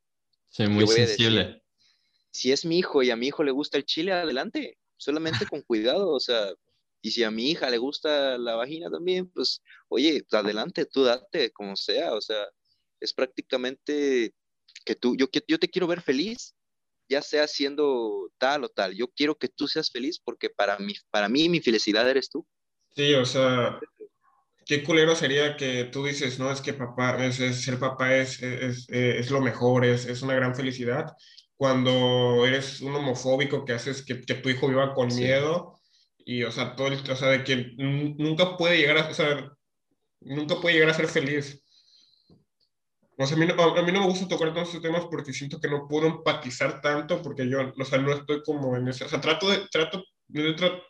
Sí, 0.49 0.67
muy 0.69 0.87
sensible. 0.87 1.63
si 2.31 2.51
es 2.51 2.65
mi 2.65 2.79
hijo 2.79 3.03
y 3.03 3.11
a 3.11 3.17
mi 3.17 3.27
hijo 3.27 3.45
le 3.45 3.51
gusta 3.51 3.77
el 3.77 3.85
chile, 3.85 4.13
adelante, 4.13 4.79
solamente 4.97 5.45
con 5.45 5.61
cuidado, 5.61 6.09
o 6.09 6.21
sea, 6.21 6.51
y 7.03 7.11
si 7.11 7.25
a 7.25 7.31
mi 7.31 7.51
hija 7.51 7.71
le 7.71 7.79
gusta 7.79 8.37
la 8.39 8.57
vagina 8.57 8.91
también, 8.91 9.31
pues, 9.31 9.63
oye, 9.89 10.25
adelante, 10.33 10.85
tú 10.87 11.05
date, 11.05 11.51
como 11.51 11.77
sea. 11.77 12.15
O 12.15 12.21
sea, 12.21 12.47
es 13.01 13.15
prácticamente 13.15 14.35
que 14.85 14.95
tú, 14.95 15.17
yo, 15.17 15.27
yo 15.49 15.59
te 15.59 15.69
quiero 15.69 15.87
ver 15.87 16.03
feliz, 16.03 16.55
ya 17.09 17.23
sea 17.23 17.47
siendo 17.47 18.31
tal 18.39 18.65
o 18.65 18.69
tal. 18.69 18.95
Yo 18.95 19.09
quiero 19.09 19.37
que 19.37 19.49
tú 19.49 19.67
seas 19.67 19.91
feliz 19.91 20.21
porque 20.23 20.51
para 20.51 20.79
mí, 20.79 20.95
para 21.11 21.29
mí 21.29 21.49
mi 21.49 21.61
felicidad 21.61 22.09
eres 22.09 22.29
tú. 22.29 22.47
Sí, 22.95 23.15
o 23.15 23.25
sea, 23.25 23.81
qué 24.67 24.85
culero 24.85 25.17
sería 25.17 25.57
que 25.57 25.85
tú 25.85 26.05
dices, 26.05 26.39
no, 26.39 26.53
es 26.53 26.61
que 26.61 26.75
papá, 26.75 27.25
es, 27.25 27.37
ser 27.37 27.79
papá 27.79 28.15
es, 28.15 28.43
es, 28.43 28.87
es, 28.91 29.31
lo 29.31 29.41
mejor, 29.41 29.87
es, 29.87 30.05
es 30.05 30.21
una 30.23 30.35
gran 30.35 30.55
felicidad. 30.55 31.07
Cuando 31.57 32.47
eres 32.47 32.81
un 32.81 32.95
homofóbico 32.95 33.65
que 33.65 33.73
haces 33.73 34.03
que, 34.05 34.21
que 34.21 34.35
tu 34.35 34.49
hijo 34.51 34.69
viva 34.69 34.95
con 34.95 35.09
miedo 35.09 35.80
y, 36.25 36.43
o 36.45 36.53
sea, 36.53 36.77
todo 36.77 36.89
el, 36.89 36.95
o 37.11 37.17
sea, 37.17 37.29
de 37.29 37.45
que 37.45 37.75
nunca 37.77 38.57
puede 38.57 38.79
llegar 38.79 38.99
a, 38.99 39.09
o 39.11 39.15
sea, 39.15 39.51
nunca 40.21 40.61
puede 40.61 40.75
llegar 40.75 40.91
a 40.91 40.95
ser 40.95 41.09
feliz. 41.09 41.63
O 43.19 43.27
sea, 43.27 43.37
a 43.37 43.41
mí, 43.41 43.47
no, 43.47 43.63
a 43.63 43.83
mí 43.83 43.93
no 43.93 44.01
me 44.01 44.07
gusta 44.07 44.29
tocar 44.29 44.53
todos 44.55 44.69
estos 44.69 44.83
temas 44.83 45.05
porque 45.11 45.33
siento 45.33 45.61
que 45.61 45.69
no 45.69 45.87
puedo 45.87 46.07
empatizar 46.07 46.81
tanto 46.81 47.21
porque 47.21 47.49
yo, 47.49 47.73
o 47.79 47.85
sea, 47.85 47.99
no 47.99 48.13
estoy 48.13 48.43
como 48.43 48.77
en 48.77 48.89
ese, 48.89 49.05
o 49.05 49.09
sea, 49.09 49.21
trato 49.21 49.51
de, 49.51 49.69
trato, 49.71 50.03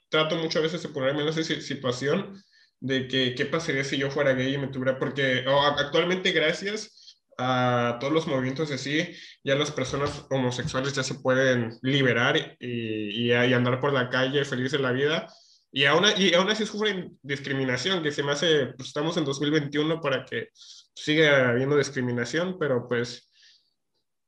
trato, 0.09 0.37
muchas 0.37 0.63
veces 0.63 0.83
de 0.83 0.91
ponerme 0.91 1.23
en 1.23 1.29
esa 1.29 1.43
situación 1.43 2.41
de 2.79 3.09
que 3.09 3.35
qué 3.35 3.47
pasaría 3.47 3.85
si 3.85 3.99
yo 3.99 4.11
fuera 4.11 4.33
gay 4.33 4.55
y 4.55 4.59
me 4.59 4.69
tuviera, 4.69 4.99
porque 4.99 5.45
actualmente 5.77 6.31
gracias 6.33 7.00
a 7.41 7.99
todos 7.99 8.13
los 8.13 8.27
movimientos 8.27 8.71
así, 8.71 9.09
ya 9.43 9.55
las 9.55 9.71
personas 9.71 10.27
homosexuales 10.31 10.93
ya 10.95 11.03
se 11.03 11.15
pueden 11.15 11.79
liberar 11.83 12.57
y, 12.61 13.29
y, 13.29 13.33
andar 13.33 13.81
por 13.81 13.93
la 13.93 14.11
calle 14.11 14.45
felices 14.45 14.75
en 14.75 14.83
la 14.83 14.93
vida. 14.93 15.27
Y 15.73 15.85
aún, 15.85 16.05
y 16.17 16.35
aún 16.35 16.51
así 16.51 16.67
sufren 16.67 17.19
discriminación, 17.23 18.03
que 18.03 18.13
se 18.13 18.23
me 18.23 18.33
hace, 18.33 18.67
pues 18.77 18.89
estamos 18.89 19.17
en 19.17 19.25
2021 19.25 20.01
para 20.01 20.25
que 20.25 20.49
siga 20.95 21.49
habiendo 21.51 21.77
discriminación, 21.77 22.59
pero 22.59 22.87
pues, 22.87 23.31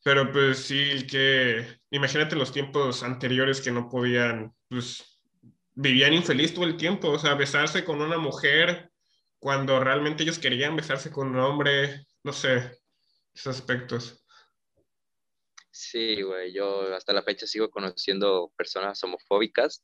pero 0.03 0.33
pues 0.33 0.59
sí 0.59 1.07
que, 1.07 1.67
imagínate 1.91 2.37
los 2.37 2.53
tiempos 2.53 3.03
anteriores 3.03 3.61
que 3.61 3.73
no 3.73 3.89
podían, 3.89 4.53
pues 4.69 5.21
vivían 5.75 6.15
infeliz 6.15 6.55
todo 6.55 6.65
el 6.65 6.77
tiempo, 6.77 7.11
o 7.11 7.19
sea, 7.19 7.35
besarse 7.35 7.85
con 7.85 8.01
una 8.01 8.19
mujer 8.19 8.91
cuando 9.39 9.81
realmente 9.83 10.23
ellos 10.23 10.39
querían 10.39 10.77
besarse 10.77 11.11
con 11.11 11.31
un 11.31 11.39
hombre, 11.41 12.07
no 12.23 12.33
sé, 12.33 12.82
esos 13.35 13.59
aspectos. 13.59 14.25
Sí, 15.71 16.21
güey, 16.23 16.53
yo 16.53 16.95
hasta 16.95 17.13
la 17.13 17.23
fecha 17.23 17.47
sigo 17.47 17.71
conociendo 17.71 18.53
personas 18.57 19.03
homofóbicas 19.03 19.83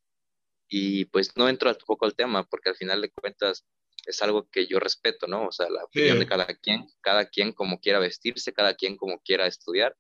y 0.69 1.07
pues 1.07 1.35
no 1.37 1.49
entro 1.49 1.75
poco 1.87 2.05
al 2.05 2.15
tema 2.15 2.45
porque 2.45 2.69
al 2.69 2.77
final 2.77 3.01
de 3.01 3.11
cuentas 3.11 3.65
es 4.07 4.23
algo 4.23 4.49
que 4.49 4.67
yo 4.67 4.79
respeto, 4.79 5.27
¿no? 5.27 5.47
O 5.47 5.53
sea, 5.53 5.69
la 5.71 5.85
opinión 5.85 6.19
de 6.19 6.27
cada 6.27 6.47
quien, 6.47 6.87
cada 7.01 7.27
quien 7.29 7.53
como 7.53 7.81
quiera 7.81 7.99
vestirse, 7.99 8.53
cada 8.53 8.75
quien 8.75 8.97
como 8.97 9.21
quiera 9.21 9.47
estudiar, 9.47 9.97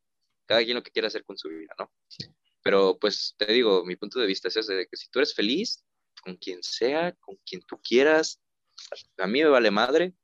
cada 0.47 0.63
quien 0.63 0.77
lo 0.77 0.83
que 0.83 0.91
quiera 0.91 1.09
hacer 1.09 1.25
con 1.25 1.39
su 1.39 1.49
vida, 1.49 1.75
¿no? 1.79 1.91
Pero 2.63 2.99
pues 2.99 3.35
te 3.39 3.53
digo, 3.53 3.85
mi 3.85 3.97
punto 3.97 4.21
de 4.21 4.27
vista 4.27 4.49
es 4.49 4.57
ese, 4.57 4.75
de 4.75 4.87
que 4.87 4.97
si 4.97 5.09
tú 5.11 5.21
eres 5.21 5.35
feliz 5.35 5.85
con 6.23 6.37
quien 6.37 6.63
sea, 6.63 7.13
con 7.21 7.37
quien 7.47 7.63
tú 7.63 7.81
quieras, 7.83 8.41
a 9.19 9.27
mí 9.27 9.43
me 9.43 9.49
vale 9.49 9.71
madre, 9.71 10.15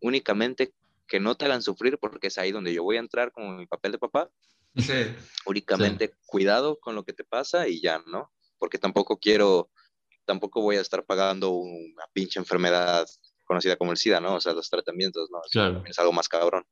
únicamente 0.00 0.72
que 1.10 1.20
no 1.20 1.34
te 1.34 1.44
hagan 1.44 1.60
sufrir 1.60 1.98
porque 1.98 2.28
es 2.28 2.38
ahí 2.38 2.52
donde 2.52 2.72
yo 2.72 2.84
voy 2.84 2.96
a 2.96 3.00
entrar 3.00 3.32
como 3.32 3.50
mi 3.56 3.66
papel 3.66 3.92
de 3.92 3.98
papá. 3.98 4.30
Sí. 4.76 5.12
Únicamente 5.44 6.14
cuidado 6.24 6.78
con 6.78 6.94
lo 6.94 7.04
que 7.04 7.12
te 7.12 7.24
pasa 7.24 7.66
y 7.66 7.82
ya, 7.82 8.00
¿no? 8.06 8.32
Porque 8.58 8.78
tampoco 8.78 9.18
quiero, 9.18 9.70
tampoco 10.24 10.62
voy 10.62 10.76
a 10.76 10.80
estar 10.80 11.04
pagando 11.04 11.50
una 11.50 12.04
pinche 12.12 12.38
enfermedad 12.38 13.08
conocida 13.44 13.76
como 13.76 13.90
el 13.90 13.96
SIDA, 13.96 14.20
¿no? 14.20 14.36
O 14.36 14.40
sea, 14.40 14.52
los 14.52 14.70
tratamientos, 14.70 15.28
¿no? 15.32 15.40
Claro. 15.50 15.82
Es 15.84 15.98
algo 15.98 16.12
más 16.12 16.28
cabrón. 16.28 16.64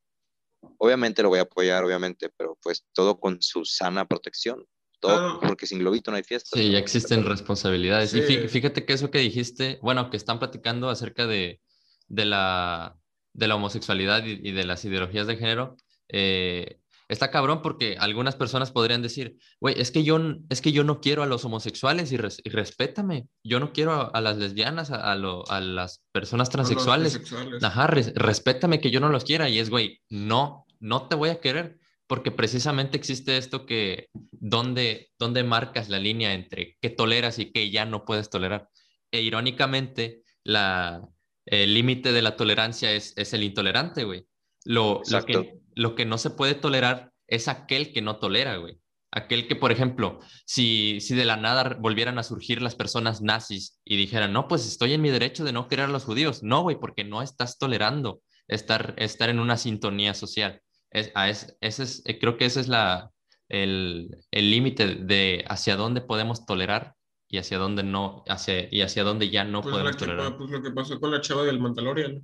Obviamente 0.79 1.25
lo 1.25 1.31
voy 1.31 1.41
a 1.41 1.43
apoyar, 1.43 1.83
obviamente, 1.83 2.31
pero 2.37 2.57
pues 2.63 2.87
todo 2.93 3.19
con 3.19 3.43
su 3.43 3.65
sana 3.65 4.07
protección. 4.07 4.65
Todo, 5.01 5.39
porque 5.41 5.67
sin 5.67 5.79
globito 5.79 6.11
no 6.11 6.17
hay 6.17 6.25
fiesta. 6.25 6.57
Sí, 6.57 6.73
ya 6.73 6.79
existen 6.79 7.25
responsabilidades. 7.25 8.15
Y 8.15 8.23
fíjate 8.23 8.85
que 8.85 8.93
eso 8.95 9.13
que 9.13 9.19
dijiste, 9.19 9.79
bueno, 9.81 10.11
que 10.11 10.17
están 10.17 10.41
platicando 10.41 10.91
acerca 10.91 11.29
de, 11.29 11.61
de 12.09 12.25
la 12.25 12.99
de 13.33 13.49
la 13.49 13.57
homosexualidad 13.57 14.25
y, 14.25 14.53
de 14.53 14.65
las 14.65 14.85
ideologías 14.85 15.27
de 15.27 15.37
género, 15.37 15.77
eh, 16.09 16.81
está 17.09 17.31
cabrón 17.31 17.63
porque 17.63 17.97
algunas 17.99 18.37
personas 18.37 18.71
podrían 18.71 19.03
decir, 19.03 19.39
güey, 19.61 19.81
es, 19.81 19.91
que 19.91 20.05
yo, 20.05 20.19
es 20.51 20.61
que 20.61 20.73
yo 20.73 20.85
no 20.85 21.01
quiero 21.01 21.23
a 21.23 21.27
los 21.27 21.45
homosexuales 21.45 22.13
y, 22.13 22.17
respétame, 22.17 23.29
yo 23.43 23.61
no 23.61 23.73
quiero 23.73 24.15
a, 24.15 24.21
las 24.21 24.37
lesbianas, 24.37 24.91
a, 24.91 25.13
a, 25.13 25.61
las 25.61 26.05
personas 26.13 26.51
transexuales. 26.51 27.21
Ajá, 27.63 27.87
respétame 27.87 28.81
que 28.81 28.91
yo 28.91 29.01
no 29.01 29.09
los 29.09 29.25
quiera. 29.25 29.49
Y 29.49 29.59
es, 29.59 29.71
güey, 29.71 30.01
no, 30.11 30.67
no 30.81 31.09
te 31.09 31.17
voy 31.17 31.31
a 31.31 31.41
querer 31.41 31.79
porque 32.07 32.31
precisamente 32.31 32.97
existe 32.97 33.37
esto 33.37 33.67
que, 33.67 34.09
¿dónde, 34.33 35.11
dónde 35.19 35.45
marcas 35.45 35.91
la 35.91 35.99
línea 35.99 36.33
entre 36.33 36.77
qué 36.81 36.89
toleras 36.91 37.39
y 37.39 37.53
qué 37.53 37.71
ya 37.71 37.85
no 37.85 38.05
puedes 38.05 38.31
tolerar? 38.31 38.69
E 39.13 39.21
irónicamente, 39.21 40.23
la, 40.43 41.07
el 41.51 41.75
límite 41.75 42.13
de 42.13 42.23
la 42.23 42.37
tolerancia 42.37 42.93
es, 42.93 43.15
es 43.17 43.33
el 43.33 43.43
intolerante, 43.43 44.05
güey. 44.05 44.27
Lo, 44.65 45.03
lo, 45.11 45.25
que, 45.25 45.61
lo 45.75 45.95
que 45.95 46.05
no 46.05 46.19
se 46.19 46.31
puede 46.31 46.55
tolerar 46.55 47.13
es 47.27 47.49
aquel 47.49 47.93
que 47.93 48.03
no 48.03 48.19
tolera, 48.19 48.57
güey. 48.57 48.79
Aquel 49.11 49.49
que, 49.49 49.57
por 49.57 49.73
ejemplo, 49.73 50.21
si, 50.45 51.01
si 51.01 51.15
de 51.15 51.25
la 51.25 51.37
nada 51.37 51.77
volvieran 51.81 52.19
a 52.19 52.23
surgir 52.23 52.61
las 52.61 52.75
personas 52.75 53.23
nazis 53.23 53.81
y 53.85 53.97
dijeran, 53.97 54.33
no, 54.33 54.49
pues 54.49 54.67
estoy 54.67 54.93
en 54.93 55.01
mi 55.01 55.09
derecho 55.09 55.45
de 55.45 55.53
no 55.53 55.69
querer 55.69 55.87
a 55.87 55.93
los 55.93 56.05
judíos. 56.05 56.43
No, 56.43 56.63
güey, 56.63 56.79
porque 56.79 57.05
no 57.05 57.23
estás 57.23 57.59
tolerando 57.59 58.21
estar, 58.49 58.95
estar 58.99 59.31
en 59.31 59.39
una 59.39 59.57
sintonía 59.57 60.13
social. 60.13 60.61
Es, 60.91 61.11
es, 61.15 61.57
ese 61.61 61.83
es, 61.83 62.03
eh, 62.05 62.19
creo 62.19 62.37
que 62.37 62.45
ese 62.45 62.61
es 62.61 62.69
la, 62.69 63.11
el 63.49 64.11
límite 64.31 64.97
de 64.97 65.45
hacia 65.49 65.77
dónde 65.77 66.03
podemos 66.03 66.45
tolerar 66.45 66.95
y 67.29 67.39
hacia 67.39 67.59
dónde 67.59 67.83
no, 67.83 68.25
hacia, 68.27 68.73
y 68.75 68.81
hacia 68.81 69.05
dónde 69.05 69.29
ya 69.29 69.45
no 69.45 69.61
pues 69.61 69.73
podemos 69.73 69.97
tolerar. 69.97 70.37
Pues 70.37 70.51
lo 70.51 70.63
que 70.63 70.71
pasó 70.71 70.99
con 70.99 71.11
la 71.11 71.21
chava 71.21 71.45
del 71.45 71.61
Mandalorian. 71.61 72.23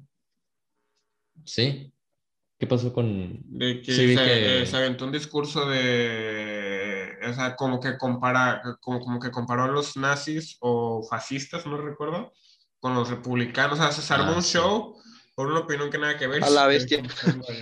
Sí. 1.44 1.93
¿Qué 2.59 2.66
pasó 2.66 2.93
con...? 2.93 3.40
De 3.44 3.82
que, 3.82 3.93
se, 3.93 4.14
eh, 4.14 4.68
aventó 4.72 5.05
un 5.05 5.12
discurso 5.12 5.68
de... 5.68 7.18
O 7.28 7.35
sea, 7.35 7.55
como 7.56 7.81
que 7.81 7.98
compara, 7.98 8.62
como, 8.81 9.01
como 9.01 9.20
que 9.20 9.31
comparó 9.31 9.64
a 9.64 9.68
los 9.68 9.97
nazis 9.97 10.56
o 10.60 11.06
fascistas, 11.09 11.66
no 11.66 11.76
recuerdo, 11.76 12.32
con 12.81 12.94
los 12.94 13.10
republicanos. 13.10 13.78
O 13.78 13.82
sea, 13.82 13.93
se 13.93 14.14
armó 14.14 14.32
ah, 14.32 14.36
un 14.36 14.43
show 14.43 14.97
por 15.35 15.48
una 15.48 15.60
opinión 15.60 15.90
que 15.90 15.98
nada 15.98 16.16
que 16.16 16.26
ver. 16.26 16.44
A 16.44 16.51
la 16.51 16.66
bestia. 16.66 17.02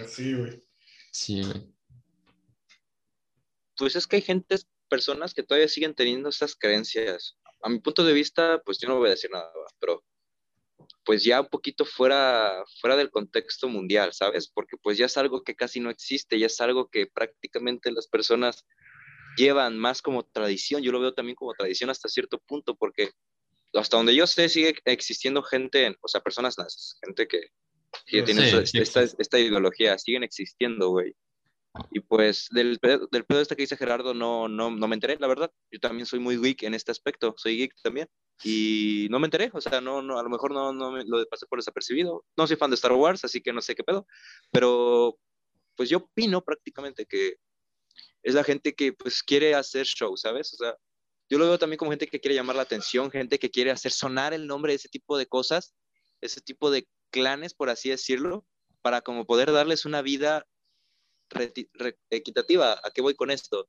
Sí, 0.09 0.35
güey. 0.35 0.63
Sí, 1.11 1.43
güey. 1.43 1.73
Pues 3.77 3.97
es 3.97 4.07
que 4.07 4.17
hay 4.17 4.23
gente 4.23 4.57
personas 4.93 5.33
que 5.33 5.43
todavía 5.43 5.69
siguen 5.69 5.95
teniendo 5.95 6.29
esas 6.29 6.55
creencias. 6.55 7.39
A 7.63 7.71
mi 7.71 7.79
punto 7.79 8.05
de 8.05 8.13
vista, 8.13 8.61
pues 8.63 8.79
yo 8.79 8.89
no 8.89 8.99
voy 8.99 9.07
a 9.07 9.13
decir 9.17 9.31
nada, 9.31 9.51
pero 9.81 10.05
pues 11.03 11.25
ya 11.25 11.41
un 11.41 11.49
poquito 11.49 11.87
fuera, 11.87 12.63
fuera 12.79 12.95
del 12.95 13.11
contexto 13.11 13.69
mundial, 13.69 14.13
¿sabes? 14.13 14.51
Porque 14.53 14.77
pues 14.77 14.99
ya 14.99 15.07
es 15.07 15.17
algo 15.17 15.43
que 15.43 15.55
casi 15.55 15.81
no 15.81 15.89
existe, 15.89 16.39
ya 16.39 16.45
es 16.45 16.61
algo 16.61 16.91
que 16.91 17.07
prácticamente 17.07 17.91
las 17.91 18.07
personas 18.07 18.67
llevan 19.39 19.79
más 19.79 20.03
como 20.03 20.25
tradición, 20.27 20.83
yo 20.83 20.93
lo 20.93 21.01
veo 21.01 21.15
también 21.15 21.37
como 21.37 21.55
tradición 21.55 21.89
hasta 21.89 22.11
cierto 22.11 22.39
punto, 22.47 22.77
porque 22.77 23.13
hasta 23.73 23.97
donde 23.97 24.15
yo 24.15 24.27
sé 24.27 24.51
sigue 24.51 24.75
existiendo 24.85 25.43
gente, 25.43 25.97
o 26.03 26.09
sea, 26.09 26.21
personas 26.21 26.59
nazis, 26.59 26.99
gente 27.03 27.27
que, 27.27 27.41
que 28.05 28.23
tiene 28.25 28.63
esta, 28.75 29.03
esta, 29.03 29.39
ideología, 29.39 29.97
siguen 29.97 30.23
existiendo, 30.23 30.91
güey. 30.91 31.15
Y 31.91 32.01
pues 32.01 32.49
del, 32.51 32.79
del 33.11 33.25
pedo 33.25 33.41
este 33.41 33.57
que 33.57 33.63
dice 33.63 33.79
Gerardo 33.79 34.13
no, 34.13 34.47
no, 34.47 34.71
no 34.71 34.89
me 34.89 34.95
enteré, 34.95 35.17
la 35.19 35.27
verdad. 35.27 35.51
Yo 35.71 35.81
también 35.81 36.07
soy 36.07 36.19
muy 36.19 36.37
geek 36.37 36.65
en 36.65 36.75
este 36.75 36.93
aspecto, 36.93 37.35
soy 37.39 37.57
geek 37.57 37.75
también. 37.83 38.09
Y 38.45 39.07
no 39.11 39.19
me 39.19 39.27
enteré, 39.27 39.51
o 39.55 39.61
sea, 39.61 39.81
no, 39.81 40.03
no, 40.03 40.19
a 40.19 40.23
lo 40.23 40.29
mejor 40.29 40.53
no, 40.53 40.73
no 40.73 40.93
me, 40.93 41.05
lo 41.05 41.25
pasé 41.27 41.47
por 41.47 41.59
desapercibido. 41.59 42.25
No 42.37 42.47
soy 42.47 42.57
fan 42.57 42.71
de 42.71 42.75
Star 42.75 42.93
Wars, 42.93 43.25
así 43.25 43.41
que 43.41 43.53
no 43.53 43.63
sé 43.63 43.75
qué 43.75 43.85
pedo. 43.85 44.07
Pero 44.51 45.19
pues 45.77 45.89
yo 45.89 45.99
opino 45.99 46.43
prácticamente 46.43 47.07
que 47.07 47.37
es 48.23 48.35
la 48.35 48.45
gente 48.45 48.75
que 48.75 48.93
pues 48.93 49.23
quiere 49.23 49.55
hacer 49.55 49.87
show, 49.87 50.17
¿sabes? 50.17 50.53
O 50.55 50.57
sea, 50.57 50.77
yo 51.31 51.39
lo 51.39 51.47
veo 51.47 51.59
también 51.59 51.79
como 51.79 51.91
gente 51.91 52.07
que 52.07 52.21
quiere 52.21 52.35
llamar 52.35 52.57
la 52.57 52.63
atención, 52.63 53.11
gente 53.11 53.39
que 53.39 53.51
quiere 53.51 53.71
hacer 53.71 53.93
sonar 53.93 54.35
el 54.35 54.47
nombre 54.47 54.73
de 54.73 54.77
ese 54.77 54.89
tipo 54.89 55.17
de 55.17 55.27
cosas, 55.27 55.75
ese 56.21 56.41
tipo 56.41 56.71
de 56.71 56.87
clanes, 57.11 57.55
por 57.55 57.71
así 57.71 57.89
decirlo, 57.89 58.45
para 58.83 59.01
como 59.01 59.25
poder 59.25 59.51
darles 59.53 59.87
una 59.87 60.03
vida 60.03 60.47
equitativa. 62.11 62.81
¿A 62.83 62.91
qué 62.91 63.03
voy 63.03 63.15
con 63.15 63.31
esto? 63.31 63.69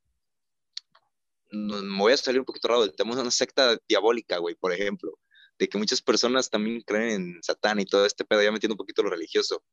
Me 1.51 1.97
voy 1.99 2.13
a 2.13 2.17
salir 2.17 2.39
un 2.39 2.45
poquito 2.45 2.67
raro 2.67 2.91
tema, 2.91 3.13
una 3.13 3.29
secta 3.29 3.77
diabólica, 3.87 4.37
güey, 4.39 4.55
por 4.55 4.73
ejemplo, 4.73 5.19
de 5.59 5.69
que 5.69 5.77
muchas 5.77 6.01
personas 6.01 6.49
también 6.49 6.81
creen 6.81 7.35
en 7.35 7.43
Satán 7.43 7.79
y 7.79 7.85
todo 7.85 8.05
este 8.05 8.25
pedo, 8.25 8.41
ya 8.41 8.51
metiendo 8.51 8.73
un 8.73 8.77
poquito 8.77 9.03
lo 9.03 9.09
religioso. 9.09 9.63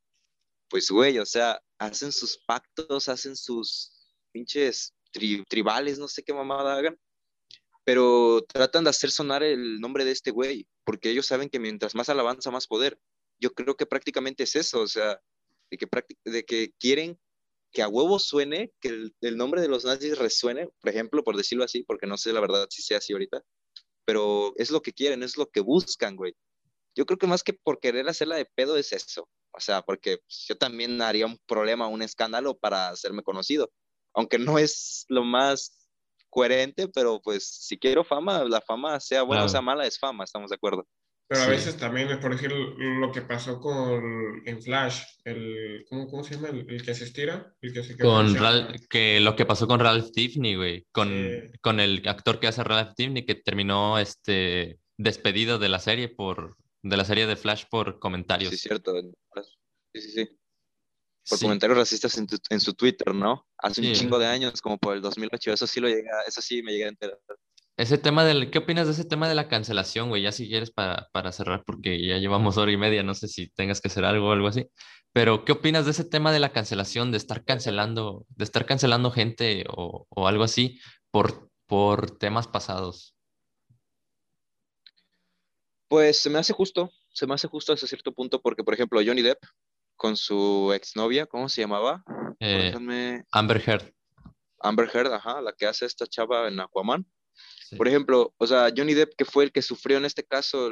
Pues, 0.68 0.90
güey, 0.90 1.18
o 1.18 1.26
sea, 1.26 1.60
hacen 1.78 2.12
sus 2.12 2.38
pactos, 2.46 3.08
hacen 3.08 3.34
sus 3.34 3.92
pinches 4.30 4.94
tribales, 5.48 5.98
no 5.98 6.06
sé 6.06 6.22
qué 6.22 6.32
mamada 6.32 6.76
hagan, 6.76 6.98
pero 7.84 8.44
tratan 8.46 8.84
de 8.84 8.90
hacer 8.90 9.10
sonar 9.10 9.42
el 9.42 9.80
nombre 9.80 10.04
de 10.04 10.12
este 10.12 10.30
güey, 10.30 10.68
porque 10.84 11.10
ellos 11.10 11.26
saben 11.26 11.48
que 11.48 11.58
mientras 11.58 11.94
más 11.94 12.08
alabanza, 12.08 12.50
más 12.50 12.66
poder. 12.66 13.00
Yo 13.38 13.52
creo 13.52 13.76
que 13.76 13.86
prácticamente 13.86 14.44
es 14.44 14.54
eso, 14.54 14.80
o 14.80 14.86
sea, 14.86 15.20
de 15.70 15.78
que, 15.78 15.88
de 16.24 16.44
que 16.44 16.72
quieren 16.78 17.18
que 17.72 17.82
a 17.82 17.88
huevo 17.88 18.18
suene, 18.18 18.72
que 18.80 19.10
el, 19.20 19.36
nombre 19.36 19.60
de 19.60 19.68
los 19.68 19.84
nazis 19.84 20.18
resuene, 20.18 20.68
por 20.80 20.90
ejemplo, 20.90 21.22
por 21.22 21.36
decirlo 21.36 21.64
así, 21.64 21.82
porque 21.84 22.06
no 22.06 22.16
sé 22.16 22.32
la 22.32 22.40
verdad 22.40 22.66
si 22.70 22.82
sea 22.82 22.98
así 22.98 23.12
ahorita, 23.12 23.42
pero 24.04 24.52
es 24.56 24.70
lo 24.70 24.82
que 24.82 24.92
quieren, 24.92 25.22
es 25.22 25.36
lo 25.36 25.46
que 25.46 25.60
buscan, 25.60 26.16
güey. 26.16 26.34
Yo 26.96 27.06
creo 27.06 27.18
que 27.18 27.26
más 27.26 27.42
que 27.42 27.52
por 27.52 27.78
querer 27.78 28.08
hacerla 28.08 28.36
de 28.36 28.46
pedo 28.46 28.76
es 28.76 28.92
eso, 28.92 29.28
o 29.52 29.60
sea, 29.60 29.82
porque 29.82 30.18
yo 30.46 30.56
también 30.56 31.00
haría 31.02 31.26
un 31.26 31.38
problema, 31.46 31.86
un 31.86 32.02
escándalo 32.02 32.58
para 32.58 32.88
hacerme 32.88 33.22
conocido, 33.22 33.70
aunque 34.14 34.38
no 34.38 34.58
es 34.58 35.04
lo 35.08 35.24
más 35.24 35.88
coherente, 36.28 36.88
pero 36.88 37.20
pues 37.22 37.46
si 37.46 37.78
quiero 37.78 38.04
fama, 38.04 38.44
la 38.44 38.60
fama 38.60 38.98
sea 39.00 39.22
buena 39.22 39.44
o 39.44 39.48
sea 39.48 39.60
mala, 39.60 39.86
es 39.86 39.98
fama, 39.98 40.24
estamos 40.24 40.50
de 40.50 40.56
acuerdo. 40.56 40.86
Pero 41.30 41.42
a 41.42 41.46
veces 41.46 41.76
también, 41.76 42.18
por 42.18 42.32
ejemplo, 42.32 42.58
lo 42.76 43.12
que 43.12 43.22
pasó 43.22 43.60
con 43.60 44.42
en 44.44 44.60
Flash, 44.60 45.04
el, 45.22 45.86
¿cómo, 45.88 46.08
cómo 46.08 46.24
se 46.24 46.34
llama? 46.34 46.48
El, 46.48 46.82
que 46.82 46.92
se 46.92 47.04
estira, 47.04 47.54
el 47.60 47.72
que 47.72 47.84
se 47.84 47.96
con 47.96 48.36
que 48.88 49.20
lo 49.20 49.36
que 49.36 49.46
pasó 49.46 49.68
con 49.68 49.78
Ralph 49.78 50.10
Tiffany, 50.10 50.56
güey, 50.56 50.88
con, 50.90 51.08
con 51.60 51.78
el 51.78 52.02
actor 52.08 52.40
que 52.40 52.48
hace 52.48 52.64
Ralph 52.64 52.94
Tiffany 52.96 53.24
que 53.24 53.36
terminó 53.36 54.00
este 54.00 54.80
despedido 54.96 55.60
de 55.60 55.68
la 55.68 55.78
serie 55.78 56.08
por 56.08 56.56
de 56.82 56.96
la 56.96 57.04
serie 57.04 57.28
de 57.28 57.36
Flash 57.36 57.66
por 57.70 58.00
comentarios. 58.00 58.50
Sí, 58.50 58.56
cierto. 58.56 58.92
Sí, 59.94 60.00
sí, 60.00 60.10
sí. 60.10 60.28
Por 61.28 61.38
comentarios 61.38 61.78
racistas 61.78 62.18
en, 62.18 62.26
en, 62.48 62.58
su 62.58 62.74
Twitter, 62.74 63.14
¿no? 63.14 63.46
Hace 63.56 63.82
un 63.82 63.92
chingo 63.92 64.18
de 64.18 64.26
años, 64.26 64.60
como 64.60 64.78
por 64.78 64.96
el 64.96 65.00
2008, 65.00 65.52
eso 65.52 65.66
sí 65.68 65.78
lo 65.78 65.86
llega, 65.86 66.10
eso 66.26 66.42
sí 66.42 66.60
me 66.60 66.72
llega 66.72 66.86
a 66.86 66.88
enterar. 66.88 67.20
Ese 67.80 67.96
tema 67.96 68.26
del, 68.26 68.50
¿qué 68.50 68.58
opinas 68.58 68.86
de 68.86 68.92
ese 68.92 69.06
tema 69.06 69.26
de 69.26 69.34
la 69.34 69.48
cancelación, 69.48 70.10
güey? 70.10 70.20
Ya 70.20 70.32
si 70.32 70.46
quieres 70.50 70.70
para, 70.70 71.08
para 71.12 71.32
cerrar, 71.32 71.64
porque 71.64 72.06
ya 72.06 72.18
llevamos 72.18 72.58
hora 72.58 72.70
y 72.70 72.76
media, 72.76 73.02
no 73.02 73.14
sé 73.14 73.26
si 73.26 73.48
tengas 73.48 73.80
que 73.80 73.88
hacer 73.88 74.04
algo 74.04 74.28
o 74.28 74.32
algo 74.32 74.48
así, 74.48 74.68
pero 75.14 75.46
¿qué 75.46 75.52
opinas 75.52 75.86
de 75.86 75.92
ese 75.92 76.04
tema 76.04 76.30
de 76.30 76.40
la 76.40 76.52
cancelación, 76.52 77.10
de 77.10 77.16
estar 77.16 77.42
cancelando, 77.42 78.26
de 78.28 78.44
estar 78.44 78.66
cancelando 78.66 79.10
gente 79.10 79.64
o, 79.70 80.06
o 80.10 80.28
algo 80.28 80.44
así 80.44 80.78
por, 81.10 81.48
por 81.64 82.18
temas 82.18 82.46
pasados? 82.46 83.16
Pues 85.88 86.20
se 86.20 86.28
me 86.28 86.38
hace 86.38 86.52
justo, 86.52 86.90
se 87.14 87.26
me 87.26 87.32
hace 87.32 87.48
justo 87.48 87.72
hasta 87.72 87.86
cierto 87.86 88.12
punto, 88.12 88.42
porque 88.42 88.62
por 88.62 88.74
ejemplo 88.74 89.00
Johnny 89.02 89.22
Depp 89.22 89.42
con 89.96 90.18
su 90.18 90.70
exnovia, 90.74 91.24
¿cómo 91.24 91.48
se 91.48 91.62
llamaba? 91.62 92.04
Eh, 92.40 92.74
Amber 93.32 93.62
Heard. 93.66 93.90
Amber 94.58 94.90
Heard, 94.92 95.14
ajá, 95.14 95.40
la 95.40 95.54
que 95.54 95.64
hace 95.64 95.86
esta 95.86 96.06
chava 96.06 96.46
en 96.46 96.60
Aquaman. 96.60 97.06
Por 97.76 97.88
ejemplo, 97.88 98.34
o 98.36 98.46
sea, 98.46 98.72
Johnny 98.76 98.94
Depp, 98.94 99.14
que 99.16 99.24
fue 99.24 99.44
el 99.44 99.52
que 99.52 99.62
sufrió 99.62 99.98
en 99.98 100.04
este 100.04 100.24
caso 100.24 100.70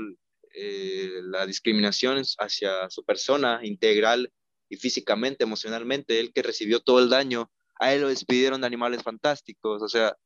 eh, 0.54 1.20
la 1.22 1.46
discriminación 1.46 2.22
hacia 2.38 2.90
su 2.90 3.04
persona 3.04 3.60
integral 3.62 4.32
y 4.68 4.76
físicamente, 4.76 5.44
emocionalmente, 5.44 6.20
él 6.20 6.32
que 6.32 6.42
recibió 6.42 6.80
todo 6.80 6.98
el 6.98 7.08
daño, 7.08 7.50
a 7.80 7.94
él 7.94 8.02
lo 8.02 8.08
despidieron 8.08 8.60
de 8.60 8.66
animales 8.66 9.02
fantásticos, 9.02 9.82
o 9.82 9.88
sea, 9.88 10.16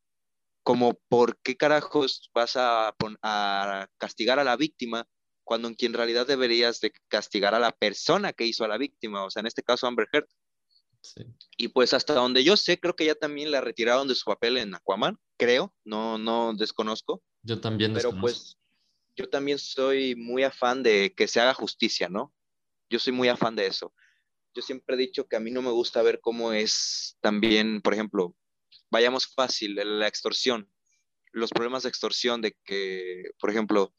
como 0.63 0.99
por 1.09 1.39
qué 1.43 1.57
carajos 1.57 2.31
vas 2.35 2.57
a, 2.57 2.95
a 3.23 3.87
castigar 3.99 4.39
a 4.39 4.45
la 4.45 4.57
víctima 4.57 5.07
cuando 5.45 5.71
en 5.77 5.93
realidad 5.93 6.27
deberías 6.27 6.81
de 6.81 6.93
castigar 7.09 7.55
a 7.55 7.59
la 7.59 7.73
persona 7.73 8.33
que 8.33 8.47
hizo 8.47 8.65
a 8.65 8.69
la 8.69 8.79
víctima, 8.79 9.25
o 9.25 9.31
sea, 9.31 9.41
en 9.41 9.47
este 9.47 9.63
caso 9.63 9.87
Amber 9.87 10.09
Heard. 10.13 10.29
Y 11.57 11.69
pues 11.69 11.93
hasta 11.93 12.15
donde 12.15 12.45
yo 12.45 12.57
sé, 12.57 12.79
creo 12.79 12.95
que 12.95 13.07
ya 13.07 13.17
también 13.17 13.51
la 13.51 13.61
retiraron 13.61 14.07
de 14.07 14.15
su 14.15 14.25
papel 14.25 14.57
en 14.57 14.75
Aquaman, 14.75 15.19
creo, 15.43 15.75
no, 15.85 16.19
no 16.19 16.55
desconozco. 16.55 17.23
Yo 17.43 17.61
también 17.61 17.95
Pero 17.95 18.13
pues 18.21 18.57
yo 19.17 19.29
también 19.29 19.59
soy 19.59 20.15
muy 20.15 20.45
afán 20.45 20.83
de 20.83 21.13
que 21.15 21.27
se 21.27 21.41
haga 21.41 21.53
justicia, 21.53 22.09
¿no? 22.09 22.33
Yo 22.89 22.99
soy 22.99 23.13
muy 23.13 23.29
afán 23.29 23.57
de 23.57 23.67
eso. 23.67 23.93
Yo 24.55 24.63
siempre 24.63 24.95
he 24.95 24.99
dicho 24.99 25.27
que 25.27 25.37
a 25.37 25.41
mí 25.41 25.51
no 25.51 25.61
me 25.61 25.71
gusta 25.71 26.03
ver 26.03 26.21
cómo 26.21 26.53
es 26.53 27.17
también, 27.21 27.81
por 27.81 27.93
ejemplo, 27.95 28.37
vayamos 28.91 29.27
fácil, 29.27 29.75
la 29.75 30.07
extorsión, 30.07 30.71
los 31.33 31.51
problemas 31.51 31.83
de 31.83 31.89
extorsión, 31.89 32.41
de 32.41 32.57
que, 32.65 33.31
por 33.41 33.51
ejemplo, 33.51 33.95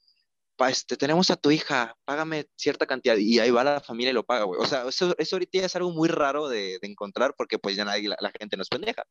este, 0.70 0.95
tenemos 0.95 1.30
a 1.32 1.36
tu 1.36 1.52
hija, 1.52 1.98
págame 2.06 2.48
cierta 2.56 2.86
cantidad, 2.86 3.18
y 3.18 3.40
ahí 3.40 3.52
va 3.52 3.64
la 3.64 3.82
familia 3.82 4.11
y 4.11 4.14
lo 4.14 4.24
paga, 4.24 4.45
güey. 4.45 4.61
O 4.61 4.65
sea, 4.65 4.88
eso, 4.88 5.15
eso 5.18 5.36
ahorita 5.36 5.65
es 5.65 5.76
algo 5.76 5.91
muy 5.91 6.07
raro 6.07 6.48
de, 6.48 6.80
de 6.80 6.88
encontrar 6.88 7.34
porque 7.36 7.60
pues 7.60 7.76
ya 7.76 7.84
nadie, 7.86 8.07
la, 8.07 8.32
gente 8.40 8.56
no 8.56 8.64
es 8.64 8.70
pendeja. 8.70 9.03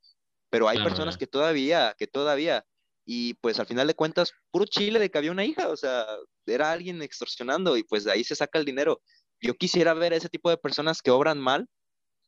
Pero 0.53 0.69
hay 0.69 0.83
personas 0.83 1.17
que 1.17 1.27
todavía, 1.27 1.97
que 1.97 2.07
todavía, 2.07 2.67
y 3.07 3.33
pues 3.41 3.59
al 3.59 3.65
final 3.65 3.87
de 3.87 3.95
cuentas, 3.95 4.35
puro 4.51 4.67
chile 4.67 4.99
de 4.99 5.11
que 5.11 5.17
había 5.17 5.33
una 5.33 5.47
hija, 5.47 5.71
o 5.71 5.77
sea, 5.79 6.07
era 6.45 6.71
alguien 6.71 7.01
extorsionando 7.01 7.79
y 7.79 7.85
pues 7.85 8.05
de 8.05 8.13
ahí 8.13 8.23
se 8.23 8.37
saca 8.37 8.59
el 8.59 8.67
dinero. 8.67 9.01
Yo 9.41 9.55
quisiera 9.55 9.95
ver 9.95 10.13
a 10.13 10.17
ese 10.17 10.29
tipo 10.29 10.51
de 10.51 10.59
personas 10.59 11.01
que 11.01 11.11
obran 11.11 11.41
mal, 11.41 11.71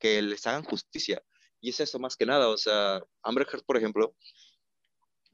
que 0.00 0.22
les 0.22 0.46
hagan 0.46 0.64
justicia. 0.64 1.22
Y 1.60 1.68
es 1.68 1.80
eso 1.80 1.98
más 1.98 2.16
que 2.16 2.24
nada, 2.24 2.48
o 2.48 2.56
sea, 2.56 3.02
Amber 3.22 3.46
Heard, 3.52 3.64
por 3.66 3.76
ejemplo, 3.76 4.16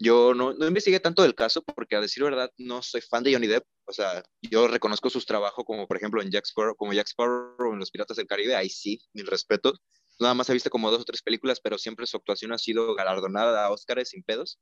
yo 0.01 0.35
no, 0.35 0.53
no, 0.55 0.67
investigué 0.67 0.99
tanto 0.99 1.23
del 1.23 1.37
caso 1.37 1.63
porque 1.63 1.95
a 1.95 2.01
decir 2.01 2.25
verdad 2.25 2.51
no 2.59 2.83
soy 2.83 3.03
fan 3.03 3.23
de 3.23 3.33
Johnny 3.33 3.47
Depp. 3.47 3.67
O 3.85 3.93
sea, 3.93 4.25
yo 4.43 4.67
reconozco 4.67 5.11
sus 5.11 5.27
trabajos 5.27 5.65
como 5.65 5.87
por 5.87 5.97
ejemplo 5.97 6.21
en 6.23 6.31
Jack 6.33 6.47
Sparrow, 6.47 6.75
como 6.75 6.93
Jack 6.93 7.07
Sparrow 7.07 7.73
en 7.73 7.79
Los 7.79 7.93
Piratas 7.93 8.17
del 8.17 8.27
Caribe, 8.27 8.57
ahí 8.57 8.69
sí, 8.69 9.01
mil 9.13 9.29
respetos. 9.29 9.81
Nada 10.21 10.35
más 10.35 10.49
he 10.51 10.53
visto 10.53 10.71
como 10.71 10.91
dos 10.91 11.01
o 11.01 11.05
tres 11.05 11.23
películas, 11.23 11.61
pero 11.61 11.79
siempre 11.79 12.07
su 12.07 12.17
actuación 12.17 12.53
ha 12.53 12.59
sido 12.59 12.95
galardonada 12.95 13.65
a 13.65 13.71
Oscars 13.71 14.11
sin 14.11 14.23
pedos. 14.23 14.61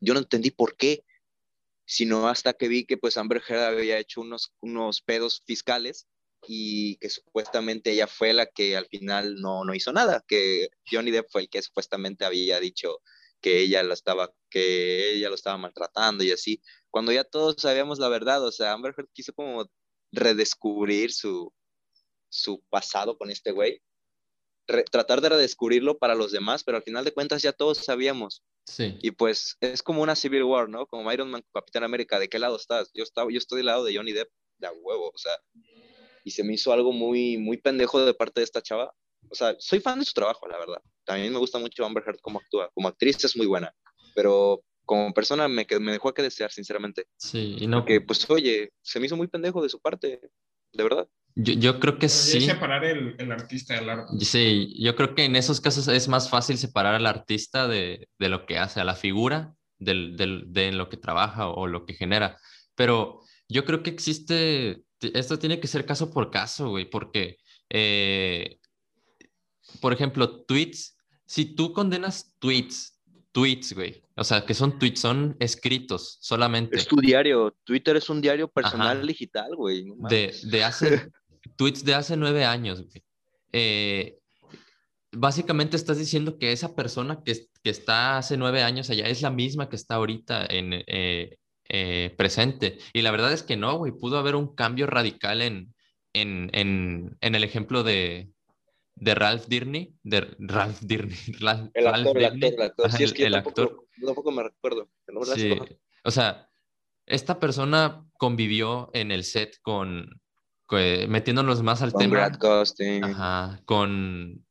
Yo 0.00 0.12
no 0.12 0.20
entendí 0.20 0.50
por 0.50 0.76
qué, 0.76 1.04
sino 1.86 2.28
hasta 2.28 2.52
que 2.52 2.68
vi 2.68 2.84
que 2.86 2.98
pues 2.98 3.16
Amber 3.16 3.42
Heard 3.46 3.62
había 3.62 3.98
hecho 3.98 4.20
unos, 4.20 4.52
unos 4.60 5.00
pedos 5.00 5.42
fiscales 5.46 6.06
y 6.46 6.96
que 6.96 7.08
supuestamente 7.08 7.92
ella 7.92 8.06
fue 8.06 8.34
la 8.34 8.46
que 8.46 8.76
al 8.76 8.86
final 8.86 9.36
no, 9.36 9.64
no 9.64 9.74
hizo 9.74 9.92
nada, 9.92 10.22
que 10.28 10.68
Johnny 10.90 11.10
Depp 11.10 11.30
fue 11.30 11.42
el 11.42 11.48
que 11.48 11.62
supuestamente 11.62 12.26
había 12.26 12.60
dicho 12.60 13.00
que 13.40 13.60
ella 13.60 13.82
lo 13.82 13.94
estaba, 13.94 14.30
que 14.50 15.14
ella 15.14 15.28
lo 15.28 15.34
estaba 15.34 15.56
maltratando 15.56 16.24
y 16.24 16.32
así, 16.32 16.62
cuando 16.90 17.12
ya 17.12 17.24
todos 17.24 17.56
sabíamos 17.58 17.98
la 17.98 18.08
verdad, 18.08 18.44
o 18.44 18.52
sea, 18.52 18.72
Amber 18.72 18.94
Heard 18.96 19.08
quiso 19.12 19.32
como 19.32 19.70
redescubrir 20.12 21.12
su, 21.12 21.52
su 22.28 22.62
pasado 22.68 23.16
con 23.18 23.30
este 23.30 23.52
güey, 23.52 23.82
tratar 24.66 25.20
de 25.20 25.28
redescubrirlo 25.28 25.98
para 25.98 26.14
los 26.14 26.32
demás, 26.32 26.64
pero 26.64 26.76
al 26.76 26.82
final 26.82 27.04
de 27.04 27.12
cuentas 27.12 27.42
ya 27.42 27.52
todos 27.52 27.78
sabíamos. 27.78 28.42
Sí. 28.66 28.96
Y 29.02 29.10
pues 29.10 29.56
es 29.60 29.82
como 29.82 30.02
una 30.02 30.16
Civil 30.16 30.44
War, 30.44 30.68
¿no? 30.68 30.86
Como 30.86 31.12
Iron 31.12 31.30
Man, 31.30 31.44
Capitán 31.52 31.84
América, 31.84 32.18
¿de 32.18 32.28
qué 32.28 32.38
lado 32.38 32.56
estás? 32.56 32.90
Yo, 32.94 33.02
estaba, 33.02 33.30
yo 33.30 33.38
estoy 33.38 33.58
del 33.58 33.66
lado 33.66 33.84
de 33.84 33.94
Johnny 33.94 34.12
Depp, 34.12 34.30
de 34.58 34.66
a 34.66 34.72
huevo, 34.72 35.10
o 35.14 35.18
sea, 35.18 35.32
y 36.24 36.30
se 36.30 36.42
me 36.44 36.54
hizo 36.54 36.72
algo 36.72 36.92
muy, 36.92 37.36
muy 37.36 37.58
pendejo 37.58 38.04
de 38.04 38.14
parte 38.14 38.40
de 38.40 38.44
esta 38.44 38.62
chava, 38.62 38.94
o 39.30 39.34
sea, 39.34 39.54
soy 39.58 39.80
fan 39.80 39.98
de 39.98 40.04
su 40.04 40.12
trabajo, 40.12 40.46
la 40.46 40.58
verdad. 40.58 40.80
También 41.04 41.32
me 41.32 41.38
gusta 41.38 41.58
mucho 41.58 41.84
Amber 41.84 42.04
Heard 42.06 42.20
como 42.20 42.38
actúa. 42.38 42.70
Como 42.74 42.88
actriz 42.88 43.22
es 43.24 43.36
muy 43.36 43.46
buena, 43.46 43.74
pero 44.14 44.62
como 44.84 45.12
persona 45.12 45.48
me, 45.48 45.66
me 45.80 45.92
dejó 45.92 46.10
a 46.10 46.14
que 46.14 46.22
desear, 46.22 46.52
sinceramente. 46.52 47.06
Sí, 47.16 47.56
y 47.58 47.66
no. 47.66 47.78
Porque, 47.78 48.00
pues, 48.00 48.28
oye, 48.30 48.70
se 48.82 49.00
me 49.00 49.06
hizo 49.06 49.16
muy 49.16 49.28
pendejo 49.28 49.62
de 49.62 49.68
su 49.68 49.80
parte, 49.80 50.20
de 50.74 50.82
verdad. 50.82 51.08
Yo, 51.36 51.54
yo 51.54 51.80
creo 51.80 51.98
que 51.98 52.08
sí. 52.08 52.40
separar 52.42 52.84
el, 52.84 53.16
el 53.18 53.32
artista 53.32 53.74
del 53.74 53.90
arte. 53.90 54.24
Sí, 54.24 54.72
yo 54.80 54.94
creo 54.94 55.14
que 55.16 55.24
en 55.24 55.34
esos 55.34 55.60
casos 55.60 55.88
es 55.88 56.06
más 56.06 56.30
fácil 56.30 56.58
separar 56.58 56.94
al 56.94 57.06
artista 57.06 57.66
de, 57.66 58.08
de 58.18 58.28
lo 58.28 58.46
que 58.46 58.58
hace, 58.58 58.80
a 58.80 58.84
la 58.84 58.94
figura 58.94 59.54
del, 59.78 60.16
del- 60.16 60.44
de 60.52 60.70
lo 60.72 60.88
que 60.88 60.96
trabaja 60.96 61.48
o 61.48 61.66
lo 61.66 61.86
que 61.86 61.94
genera. 61.94 62.38
Pero 62.76 63.20
yo 63.48 63.64
creo 63.64 63.82
que 63.82 63.90
existe, 63.90 64.84
esto 65.00 65.38
tiene 65.38 65.58
que 65.58 65.66
ser 65.66 65.84
caso 65.86 66.12
por 66.12 66.30
caso, 66.30 66.68
güey, 66.70 66.88
porque, 66.88 67.38
eh, 67.68 68.58
por 69.80 69.92
ejemplo, 69.92 70.44
tweets, 70.44 70.96
si 71.26 71.46
tú 71.56 71.72
condenas 71.72 72.36
tweets, 72.38 72.93
tweets, 73.34 73.74
güey, 73.74 74.00
o 74.14 74.22
sea, 74.22 74.46
que 74.46 74.54
son 74.54 74.78
tweets, 74.78 75.00
son 75.00 75.36
escritos 75.40 76.18
solamente 76.20 76.76
Es 76.76 76.86
tu 76.86 76.96
diario. 76.96 77.56
Twitter 77.64 77.96
es 77.96 78.08
un 78.08 78.20
diario 78.20 78.46
personal 78.48 78.98
Ajá. 78.98 79.06
digital, 79.06 79.56
güey. 79.56 79.86
no 79.86 80.08
de, 80.08 80.32
de 80.44 80.64
hace, 80.64 81.10
tweets 81.56 81.84
de 81.84 81.94
hace 81.94 82.16
nueve 82.16 82.44
años, 82.44 82.80
güey. 82.82 83.02
Eh, 83.52 84.18
básicamente 85.10 85.76
estás 85.76 85.98
diciendo 85.98 86.38
que 86.38 86.52
esa 86.52 86.76
persona 86.76 87.22
que, 87.24 87.48
que 87.62 87.70
está 87.70 88.18
hace 88.18 88.36
nueve 88.36 88.62
años 88.62 88.88
allá 88.88 89.06
es 89.08 89.20
la 89.20 89.30
misma 89.30 89.68
que 89.68 89.76
está 89.76 89.96
ahorita 89.96 90.46
en 90.46 90.84
eh, 90.86 91.36
eh, 91.68 92.14
presente. 92.16 92.78
Y 92.92 93.02
la 93.02 93.10
verdad 93.10 93.32
es 93.32 93.42
que 93.42 93.56
no, 93.56 93.76
güey. 93.78 93.90
Pudo 93.90 94.16
haber 94.16 94.36
un 94.36 94.54
cambio 94.54 94.86
radical 94.86 95.42
en, 95.42 95.74
en, 96.12 96.50
en, 96.52 97.16
en 97.20 97.34
el 97.34 97.42
ejemplo 97.42 97.82
de, 97.82 98.30
de 98.96 99.14
Ralph 99.14 99.46
Dirney, 99.46 99.94
de 100.02 100.20
Ralph 100.38 100.80
Dirney, 100.80 101.16
Ralph, 101.40 101.70
El 101.74 101.84
Ralph 101.84 102.06
actor, 102.06 102.18
el 102.18 102.22
Dirney. 102.32 102.48
actor, 102.48 102.60
el 102.60 102.66
actor. 102.70 102.86
Ajá, 102.86 102.96
Sí, 102.96 103.04
es 103.04 103.10
el- 103.10 103.16
que 103.16 103.22
yo 103.22 103.26
el 103.26 103.32
tampoco, 103.34 103.60
actor. 103.62 103.86
yo 104.00 104.06
tampoco 104.06 104.30
me 104.32 104.42
recuerdo. 104.42 104.88
Sí, 105.34 105.58
o 106.04 106.10
sea, 106.10 106.48
esta 107.06 107.38
persona 107.40 108.04
convivió 108.16 108.90
en 108.94 109.10
el 109.10 109.24
set 109.24 109.58
con, 109.62 110.20
con- 110.66 111.10
metiéndonos 111.10 111.62
más 111.62 111.82
al 111.82 111.92
Con 111.92 112.00
tema, 112.00 112.12
Brad 112.14 112.34
Costin. 112.38 113.04
ajá, 113.04 113.60
con, 113.66 114.46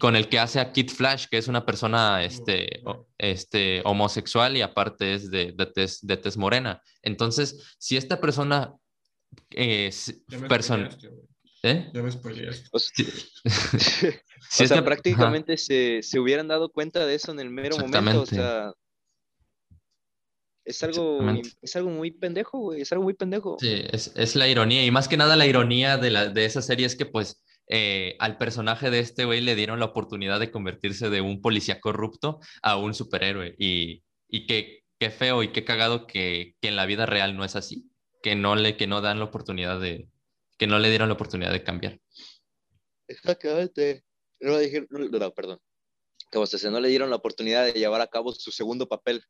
con 0.00 0.16
el 0.16 0.28
que 0.28 0.38
hace 0.38 0.60
a 0.60 0.72
Kid 0.72 0.90
Flash, 0.90 1.26
que 1.30 1.38
es 1.38 1.48
una 1.48 1.64
persona 1.64 2.22
este, 2.24 2.82
este, 3.18 3.80
homosexual 3.84 4.56
y 4.56 4.62
aparte 4.62 5.14
es 5.14 5.30
de, 5.30 5.52
de, 5.52 5.66
tez, 5.66 6.00
de 6.02 6.16
tez 6.18 6.36
morena. 6.36 6.82
Entonces, 7.02 7.76
si 7.78 7.96
esta 7.96 8.20
persona 8.20 8.74
me 9.56 10.48
persona. 10.48 10.88
¿Eh? 11.66 11.90
Ya 11.92 12.02
me 12.02 12.10
spoileaste. 12.10 12.68
O 12.72 12.78
sea, 12.78 13.04
Si 14.48 14.64
o 14.64 14.66
sea, 14.66 14.84
prácticamente 14.84 15.56
se, 15.56 16.02
se 16.02 16.18
hubieran 16.18 16.48
dado 16.48 16.70
cuenta 16.70 17.04
de 17.06 17.14
eso 17.14 17.32
en 17.32 17.40
el 17.40 17.50
mero 17.50 17.76
momento. 17.78 18.22
O 18.22 18.26
sea, 18.26 18.72
es 20.64 20.82
algo, 20.82 21.20
es 21.62 21.76
algo 21.76 21.90
muy 21.90 22.10
pendejo, 22.10 22.58
güey. 22.58 22.80
Es 22.80 22.92
algo 22.92 23.04
muy 23.04 23.14
pendejo. 23.14 23.56
Sí, 23.60 23.84
es, 23.92 24.12
es 24.16 24.34
la 24.34 24.48
ironía. 24.48 24.84
Y 24.84 24.90
más 24.90 25.08
que 25.08 25.16
nada 25.16 25.36
la 25.36 25.46
ironía 25.46 25.96
de, 25.96 26.10
la, 26.10 26.28
de 26.28 26.44
esa 26.44 26.60
serie 26.60 26.86
es 26.86 26.96
que 26.96 27.06
pues 27.06 27.44
eh, 27.68 28.16
al 28.18 28.36
personaje 28.36 28.90
de 28.90 28.98
este 28.98 29.24
güey 29.24 29.40
le 29.40 29.54
dieron 29.54 29.78
la 29.78 29.86
oportunidad 29.86 30.40
de 30.40 30.50
convertirse 30.50 31.08
de 31.08 31.20
un 31.20 31.40
policía 31.40 31.80
corrupto 31.80 32.40
a 32.62 32.76
un 32.76 32.94
superhéroe. 32.94 33.54
Y, 33.58 34.02
y 34.28 34.46
qué, 34.46 34.82
qué 34.98 35.10
feo 35.10 35.42
y 35.42 35.52
qué 35.52 35.64
cagado 35.64 36.06
que, 36.06 36.56
que 36.60 36.68
en 36.68 36.76
la 36.76 36.86
vida 36.86 37.06
real 37.06 37.36
no 37.36 37.44
es 37.44 37.54
así. 37.54 37.90
Que 38.22 38.34
no 38.34 38.56
le, 38.56 38.76
que 38.76 38.88
no 38.88 39.00
dan 39.00 39.20
la 39.20 39.26
oportunidad 39.26 39.80
de, 39.80 40.08
que 40.58 40.66
no 40.66 40.78
le 40.78 40.88
dieron 40.90 41.08
la 41.08 41.14
oportunidad 41.14 41.52
de 41.52 41.62
cambiar. 41.62 42.00
Exactamente. 43.08 44.04
No 44.40 44.58
dijeron, 44.58 44.88
no, 44.90 45.30
perdón. 45.32 45.60
Que 46.30 46.38
o 46.38 46.46
sea, 46.46 46.70
no 46.70 46.80
le 46.80 46.88
dieron 46.88 47.10
la 47.10 47.16
oportunidad 47.16 47.64
de 47.64 47.72
llevar 47.72 48.00
a 48.00 48.06
cabo 48.08 48.32
su 48.32 48.50
segundo 48.50 48.88
papel. 48.88 49.24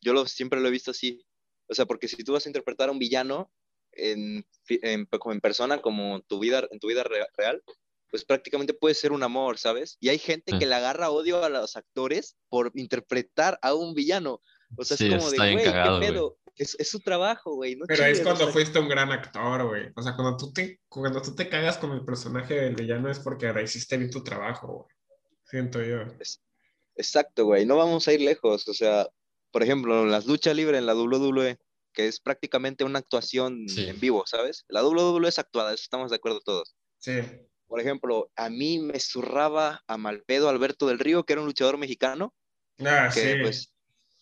Yo 0.00 0.12
lo, 0.12 0.26
siempre 0.26 0.60
lo 0.60 0.68
he 0.68 0.70
visto 0.70 0.90
así. 0.92 1.24
O 1.68 1.74
sea, 1.74 1.86
porque 1.86 2.08
si 2.08 2.22
tú 2.22 2.32
vas 2.32 2.46
a 2.46 2.48
interpretar 2.48 2.88
a 2.88 2.92
un 2.92 2.98
villano 2.98 3.50
en, 3.92 4.46
en- 4.68 5.06
persona, 5.40 5.82
como 5.82 6.20
tu 6.22 6.38
vida, 6.38 6.66
en 6.70 6.78
tu 6.78 6.86
vida 6.88 7.02
re- 7.02 7.26
real, 7.36 7.62
pues 8.08 8.24
prácticamente 8.24 8.72
puede 8.72 8.94
ser 8.94 9.10
un 9.10 9.22
amor, 9.24 9.58
¿sabes? 9.58 9.96
Y 10.00 10.10
hay 10.10 10.18
gente 10.18 10.52
Sí. 10.52 10.58
que 10.60 10.66
le 10.66 10.74
agarra 10.76 11.10
odio 11.10 11.42
a 11.42 11.48
los 11.48 11.76
actores 11.76 12.36
por 12.48 12.70
interpretar 12.74 13.58
a 13.62 13.74
un 13.74 13.94
villano. 13.94 14.40
O 14.76 14.84
sea, 14.84 14.96
Sí, 14.96 15.06
es 15.12 15.14
como 15.16 15.30
de, 15.30 15.36
güey, 15.52 15.64
¿qué 15.64 15.72
pedo? 16.00 16.38
Es, 16.56 16.74
es 16.78 16.88
su 16.90 17.00
trabajo, 17.00 17.54
güey. 17.54 17.76
No 17.76 17.84
Pero 17.86 18.04
es 18.04 18.20
o 18.20 18.22
cuando 18.24 18.44
sea, 18.44 18.52
fuiste 18.52 18.78
un 18.78 18.88
gran 18.88 19.12
actor, 19.12 19.66
güey. 19.68 19.90
O 19.94 20.02
sea, 20.02 20.14
cuando 20.16 20.36
tú 20.36 20.52
te, 20.52 20.80
cuando 20.88 21.20
tú 21.20 21.34
te 21.34 21.48
cagas 21.48 21.76
con 21.78 21.92
el 21.92 22.04
personaje 22.04 22.54
del 22.54 22.74
villano 22.74 23.10
es 23.10 23.18
porque 23.18 23.52
hiciste 23.62 23.96
bien 23.98 24.10
tu 24.10 24.24
trabajo, 24.24 24.66
güey. 24.68 24.96
Siento 25.44 25.82
yo. 25.82 25.98
Exacto, 26.94 27.44
güey, 27.44 27.66
no 27.66 27.76
vamos 27.76 28.08
a 28.08 28.12
ir 28.12 28.20
lejos. 28.22 28.66
O 28.68 28.74
sea, 28.74 29.06
por 29.50 29.62
ejemplo, 29.62 30.02
en 30.02 30.10
las 30.10 30.26
luchas 30.26 30.56
libres 30.56 30.78
en 30.78 30.86
la 30.86 30.94
WWE, 30.94 31.58
que 31.92 32.08
es 32.08 32.20
prácticamente 32.20 32.84
una 32.84 32.98
actuación 33.00 33.68
Sí. 33.68 33.88
en 33.88 34.00
vivo, 34.00 34.24
¿sabes? 34.26 34.64
La 34.68 34.82
WWE 34.82 35.28
es 35.28 35.38
actuada, 35.38 35.74
eso 35.74 35.82
estamos 35.82 36.10
de 36.10 36.16
acuerdo 36.16 36.40
todos. 36.40 36.74
Sí. 36.98 37.20
Por 37.66 37.80
ejemplo, 37.80 38.30
a 38.36 38.48
mí 38.48 38.78
me 38.78 38.98
zurraba 39.00 39.82
a 39.86 39.96
Malpedo 39.98 40.48
Alberto 40.48 40.86
del 40.86 40.98
Río, 40.98 41.24
que 41.24 41.32
era 41.34 41.42
un 41.42 41.48
luchador 41.48 41.78
mexicano, 41.78 42.34
Ah, 42.84 43.10
que 43.12 43.20
sí. 43.20 43.42
pues 43.42 43.72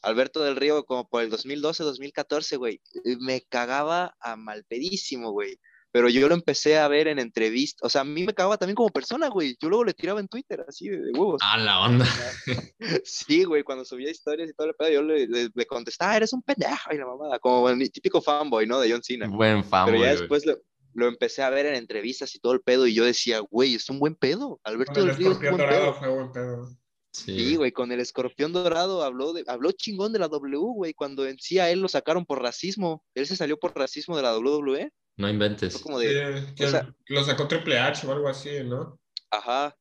Alberto 0.04 0.42
del 0.42 0.56
Río 0.56 0.84
como 0.84 1.08
por 1.08 1.22
el 1.22 1.30
2012, 1.30 1.82
2014, 1.82 2.56
güey, 2.56 2.80
me 3.20 3.42
cagaba 3.42 4.14
a 4.20 4.36
malpedísimo, 4.36 5.30
güey. 5.32 5.58
Pero 5.92 6.08
yo 6.08 6.28
lo 6.28 6.34
empecé 6.34 6.76
a 6.76 6.88
ver 6.88 7.06
en 7.06 7.20
entrevistas, 7.20 7.86
o 7.86 7.88
sea, 7.88 8.00
a 8.00 8.04
mí 8.04 8.24
me 8.24 8.34
cagaba 8.34 8.58
también 8.58 8.74
como 8.74 8.88
persona, 8.90 9.28
güey. 9.28 9.56
Yo 9.62 9.68
luego 9.68 9.84
le 9.84 9.94
tiraba 9.94 10.18
en 10.18 10.26
Twitter, 10.26 10.64
así 10.66 10.88
de, 10.88 11.12
huevos. 11.12 11.40
Ah, 11.44 11.56
la 11.56 11.80
onda. 11.82 12.04
Sí, 13.04 13.44
güey, 13.44 13.62
cuando 13.62 13.84
subía 13.84 14.10
historias 14.10 14.50
y 14.50 14.54
todo 14.54 14.66
el 14.66 14.74
pedo, 14.74 14.90
yo 14.90 15.02
le, 15.02 15.26
le, 15.28 15.50
le 15.54 15.66
contestaba, 15.66 16.12
"Ah, 16.12 16.16
eres 16.16 16.32
un 16.32 16.42
pendejo, 16.42 16.92
y 16.92 16.98
la 16.98 17.06
mamada, 17.06 17.38
como 17.38 17.68
el 17.70 17.90
típico 17.92 18.20
fanboy, 18.20 18.66
¿no? 18.66 18.80
De 18.80 18.90
John 18.90 19.02
Cena. 19.04 19.28
Buen 19.28 19.62
fan, 19.64 19.86
Pero 19.86 19.98
ya 19.98 20.10
después 20.10 20.44
lo, 20.46 20.58
lo 20.94 21.06
empecé 21.06 21.42
a 21.42 21.50
ver 21.50 21.66
en 21.66 21.76
entrevistas 21.76 22.34
y 22.34 22.40
todo 22.40 22.54
el 22.54 22.60
pedo, 22.60 22.88
y 22.88 22.94
yo 22.94 23.04
decía, 23.04 23.38
güey, 23.38 23.76
es 23.76 23.88
un 23.88 24.00
buen 24.00 24.16
pedo. 24.16 24.60
Alberto 24.64 24.98
el 25.00 25.06
del 25.06 25.16
Río 25.16 25.30
es 25.32 25.38
un 25.38 25.44
escorpión 25.44 25.68
buen 25.68 25.80
pedo. 25.80 25.94
fue 25.94 26.08
buen 26.08 26.32
pedo. 26.32 26.68
Sí, 27.14 27.54
güey, 27.54 27.70
con 27.70 27.92
el 27.92 28.00
escorpión 28.00 28.52
dorado 28.52 29.04
habló, 29.04 29.32
de, 29.32 29.44
habló 29.46 29.70
chingón 29.70 30.12
de 30.12 30.18
la 30.18 30.26
W, 30.28 30.56
güey, 30.58 30.94
cuando 30.94 31.26
en 31.26 31.38
sí 31.38 31.60
a 31.60 31.70
él 31.70 31.80
lo 31.80 31.88
sacaron 31.88 32.26
por 32.26 32.42
racismo. 32.42 33.04
Él 33.14 33.26
se 33.26 33.36
salió 33.36 33.56
por 33.56 33.76
racismo 33.76 34.16
de 34.16 34.22
la 34.24 34.36
WWE. 34.36 34.90
No 35.16 35.28
inventes. 35.28 35.78
Como 35.78 36.00
Sí, 36.00 36.06
de, 36.06 36.52
que 36.56 36.66
o 36.66 36.70
sea- 36.70 36.92
lo 37.06 37.24
sacó 37.24 37.46
Triple 37.46 37.78
H 37.78 38.04
o 38.06 38.12
algo 38.12 38.28
así, 38.28 38.50
¿no? 38.64 38.98
ajá, 39.30 39.76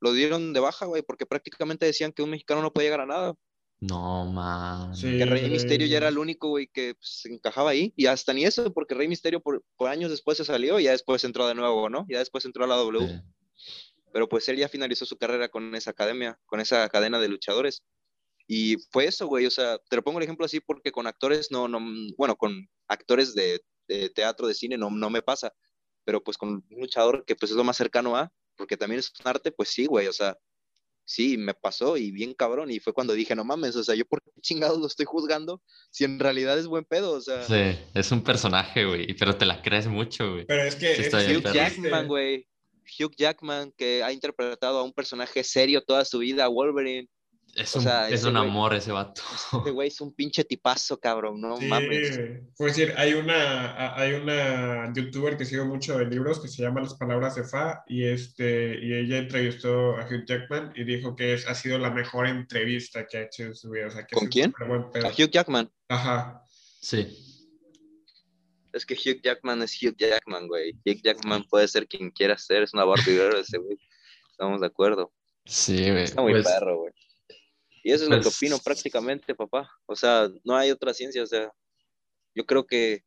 lo 0.00 0.12
dieron 0.12 0.52
de 0.52 0.60
baja, 0.60 0.86
güey, 0.86 1.02
porque 1.02 1.26
prácticamente 1.26 1.84
decían 1.86 2.12
que 2.12 2.22
un 2.22 2.30
mexicano 2.30 2.62
no 2.62 2.72
podía 2.72 2.86
llegar 2.88 3.00
a 3.02 3.06
nada. 3.06 3.34
No, 3.80 4.24
man. 4.26 4.94
Sí. 4.96 5.18
que 5.18 5.24
Rey 5.24 5.48
Misterio 5.48 5.86
ya 5.86 5.98
era 5.98 6.08
el 6.08 6.18
único, 6.18 6.48
güey, 6.48 6.66
que 6.72 6.94
pues, 6.94 7.20
se 7.22 7.32
encajaba 7.32 7.70
ahí. 7.70 7.92
Y 7.96 8.06
hasta 8.06 8.32
ni 8.32 8.44
eso, 8.44 8.72
porque 8.72 8.94
Rey 8.94 9.06
Misterio 9.08 9.40
por, 9.40 9.62
por 9.76 9.88
años 9.88 10.10
después 10.10 10.36
se 10.36 10.44
salió 10.44 10.80
y 10.80 10.84
ya 10.84 10.90
después 10.90 11.22
entró 11.24 11.46
de 11.46 11.54
nuevo, 11.54 11.88
¿no? 11.88 12.04
Ya 12.08 12.18
después 12.18 12.44
entró 12.44 12.64
a 12.64 12.66
la 12.66 12.74
W. 12.76 13.06
Sí. 13.06 13.14
Pero 14.12 14.28
pues 14.28 14.48
él 14.48 14.56
ya 14.56 14.68
finalizó 14.68 15.04
su 15.06 15.16
carrera 15.16 15.48
con 15.48 15.74
esa 15.74 15.90
academia, 15.90 16.38
con 16.46 16.60
esa 16.60 16.88
cadena 16.88 17.18
de 17.18 17.28
luchadores. 17.28 17.82
Y 18.46 18.76
fue 18.90 19.06
eso, 19.06 19.26
güey. 19.26 19.46
O 19.46 19.50
sea, 19.50 19.78
te 19.90 19.96
lo 19.96 20.02
pongo 20.02 20.18
el 20.18 20.24
ejemplo 20.24 20.46
así 20.46 20.60
porque 20.60 20.90
con 20.90 21.06
actores 21.06 21.50
no, 21.50 21.68
no, 21.68 21.80
bueno, 22.16 22.36
con 22.36 22.68
actores 22.88 23.34
de, 23.34 23.60
de 23.86 24.08
teatro, 24.10 24.46
de 24.46 24.54
cine, 24.54 24.78
no, 24.78 24.90
no 24.90 25.10
me 25.10 25.22
pasa. 25.22 25.52
Pero 26.04 26.22
pues 26.22 26.38
con 26.38 26.48
un 26.48 26.64
luchador 26.70 27.24
que 27.26 27.36
pues 27.36 27.50
es 27.50 27.56
lo 27.56 27.64
más 27.64 27.76
cercano 27.76 28.16
a, 28.16 28.32
porque 28.56 28.76
también 28.76 29.00
es 29.00 29.12
un 29.20 29.28
arte, 29.28 29.52
pues 29.52 29.68
sí, 29.68 29.84
güey. 29.84 30.06
O 30.06 30.12
sea, 30.12 30.38
sí, 31.04 31.36
me 31.38 31.54
pasó 31.54 31.96
y 31.96 32.10
bien 32.10 32.34
cabrón. 32.34 32.70
Y 32.70 32.80
fue 32.80 32.92
cuando 32.92 33.14
dije, 33.14 33.34
no 33.34 33.44
mames, 33.44 33.76
o 33.76 33.82
sea, 33.82 33.94
yo 33.94 34.04
por 34.06 34.22
qué 34.22 34.30
chingados 34.40 34.78
lo 34.78 34.86
estoy 34.86 35.06
juzgando 35.06 35.62
si 35.90 36.04
en 36.04 36.18
realidad 36.18 36.58
es 36.58 36.66
buen 36.66 36.84
pedo, 36.84 37.12
o 37.12 37.20
sea. 37.20 37.42
Sí, 37.44 37.78
es 37.94 38.12
un 38.12 38.22
personaje, 38.22 38.84
güey, 38.84 39.14
pero 39.14 39.36
te 39.36 39.46
la 39.46 39.62
crees 39.62 39.86
mucho, 39.86 40.32
güey. 40.32 40.46
Pero 40.46 40.62
es 40.62 40.76
que 40.76 40.94
Sí, 40.96 41.02
es 41.02 41.36
Hugh. 41.36 41.52
Jackman, 41.52 42.06
güey. 42.06 42.46
Hugh 42.98 43.14
Jackman, 43.16 43.72
que 43.76 44.02
ha 44.02 44.12
interpretado 44.12 44.78
a 44.78 44.82
un 44.82 44.92
personaje 44.92 45.42
serio 45.44 45.82
toda 45.82 46.04
su 46.04 46.18
vida, 46.18 46.48
Wolverine. 46.48 47.08
Es 47.54 47.74
o 47.74 47.78
un, 47.78 47.84
sea, 47.84 48.08
es 48.08 48.20
ese 48.20 48.28
un 48.28 48.36
amor 48.36 48.74
ese 48.74 48.92
vato. 48.92 49.22
Este 49.56 49.70
güey 49.70 49.88
es 49.88 50.00
un 50.02 50.14
pinche 50.14 50.44
tipazo, 50.44 51.00
cabrón, 51.00 51.40
no 51.40 51.56
Sí, 51.56 51.64
mames. 51.64 52.20
pues 52.56 52.76
decir, 52.76 52.94
hay 52.98 53.14
una, 53.14 53.96
hay 53.96 54.12
una 54.12 54.92
youtuber 54.94 55.36
que 55.36 55.46
sigo 55.46 55.64
mucho 55.64 55.96
de 55.98 56.04
libros 56.06 56.40
que 56.40 56.48
se 56.48 56.62
llama 56.62 56.82
Las 56.82 56.94
Palabras 56.94 57.36
de 57.36 57.44
Fa 57.44 57.82
y, 57.86 58.04
este, 58.04 58.78
y 58.84 58.92
ella 58.92 59.16
entrevistó 59.18 59.96
a 59.96 60.04
Hugh 60.06 60.24
Jackman 60.26 60.72
y 60.76 60.84
dijo 60.84 61.16
que 61.16 61.32
es, 61.34 61.48
ha 61.48 61.54
sido 61.54 61.78
la 61.78 61.90
mejor 61.90 62.26
entrevista 62.26 63.06
que 63.06 63.16
ha 63.16 63.22
hecho 63.22 63.44
en 63.44 63.54
su 63.54 63.70
vida. 63.70 63.86
O 63.86 63.90
sea, 63.90 64.06
que 64.06 64.14
¿Con 64.14 64.28
quién? 64.28 64.52
A 64.60 65.08
Hugh 65.08 65.30
Jackman. 65.30 65.70
Ajá. 65.88 66.42
Sí, 66.80 67.27
Es 68.78 68.86
que 68.86 68.94
Hugh 68.94 69.20
Jackman 69.22 69.62
es 69.62 69.76
Hugh 69.82 69.94
Jackman, 69.96 70.46
güey. 70.48 70.72
Hugh 70.86 71.00
Jackman 71.02 71.44
puede 71.44 71.68
ser 71.68 71.86
quien 71.86 72.10
quiera 72.10 72.38
ser, 72.38 72.62
es 72.62 72.72
una 72.72 72.84
barbidera 72.84 73.38
ese 73.40 73.58
güey. 73.58 73.76
Estamos 74.30 74.60
de 74.60 74.66
acuerdo. 74.68 75.12
sí, 75.44 75.90
güey. 75.90 76.04
Está 76.04 76.22
muy 76.22 76.32
Pues, 76.32 76.44
perro, 76.46 76.78
güey. 76.78 76.92
Y 77.84 77.92
eso 77.92 78.04
es 78.04 78.10
lo 78.10 78.16
que 78.16 78.22
pues- 78.22 78.36
opino 78.36 78.58
prácticamente, 78.58 79.34
papá. 79.34 79.70
O 79.86 79.96
sea, 79.96 80.28
no 80.44 80.56
hay 80.56 80.70
otra 80.70 80.92
ciencia, 80.94 81.22
o 81.22 81.26
sea, 81.26 81.50
yo 82.34 82.44
creo 82.46 82.66
que 82.66 83.02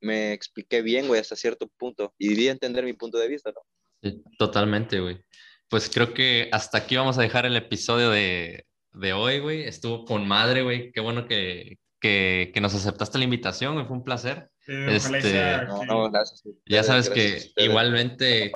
me 0.00 0.32
expliqué 0.32 0.80
bien, 0.82 1.06
güey, 1.08 1.20
hasta 1.20 1.36
cierto 1.36 1.68
punto. 1.78 2.14
Y 2.18 2.34
di 2.34 2.48
entender 2.48 2.84
mi 2.84 2.92
punto 2.92 3.18
de 3.18 3.28
vista, 3.28 3.52
¿no? 3.52 3.60
sí, 4.02 4.22
totalmente, 4.38 4.98
güey. 5.00 5.20
Pues 5.68 5.88
creo 5.88 6.12
que 6.12 6.48
hasta 6.52 6.78
aquí 6.78 6.96
vamos 6.96 7.18
a 7.18 7.22
dejar 7.22 7.46
el 7.46 7.56
episodio 7.56 8.10
de, 8.10 8.66
de 8.92 9.12
hoy, 9.12 9.38
güey. 9.40 9.62
Estuvo 9.62 10.04
con 10.04 10.26
madre, 10.26 10.62
güey. 10.62 10.92
Qué 10.92 11.00
bueno 11.00 11.26
que, 11.26 11.78
que, 12.02 12.50
que 12.52 12.60
nos 12.60 12.74
aceptaste 12.74 13.16
la 13.16 13.24
invitación, 13.24 13.86
fue 13.86 13.96
un 13.96 14.04
placer. 14.04 14.50
Eh, 14.68 14.88
Este, 14.96 15.32
No, 15.66 15.84
no, 15.84 16.10
gracias. 16.10 16.42
Ya 16.66 16.82
sabes 16.82 17.08
Gracias 17.08 17.52
que 17.54 17.62
igualmente 17.64 18.52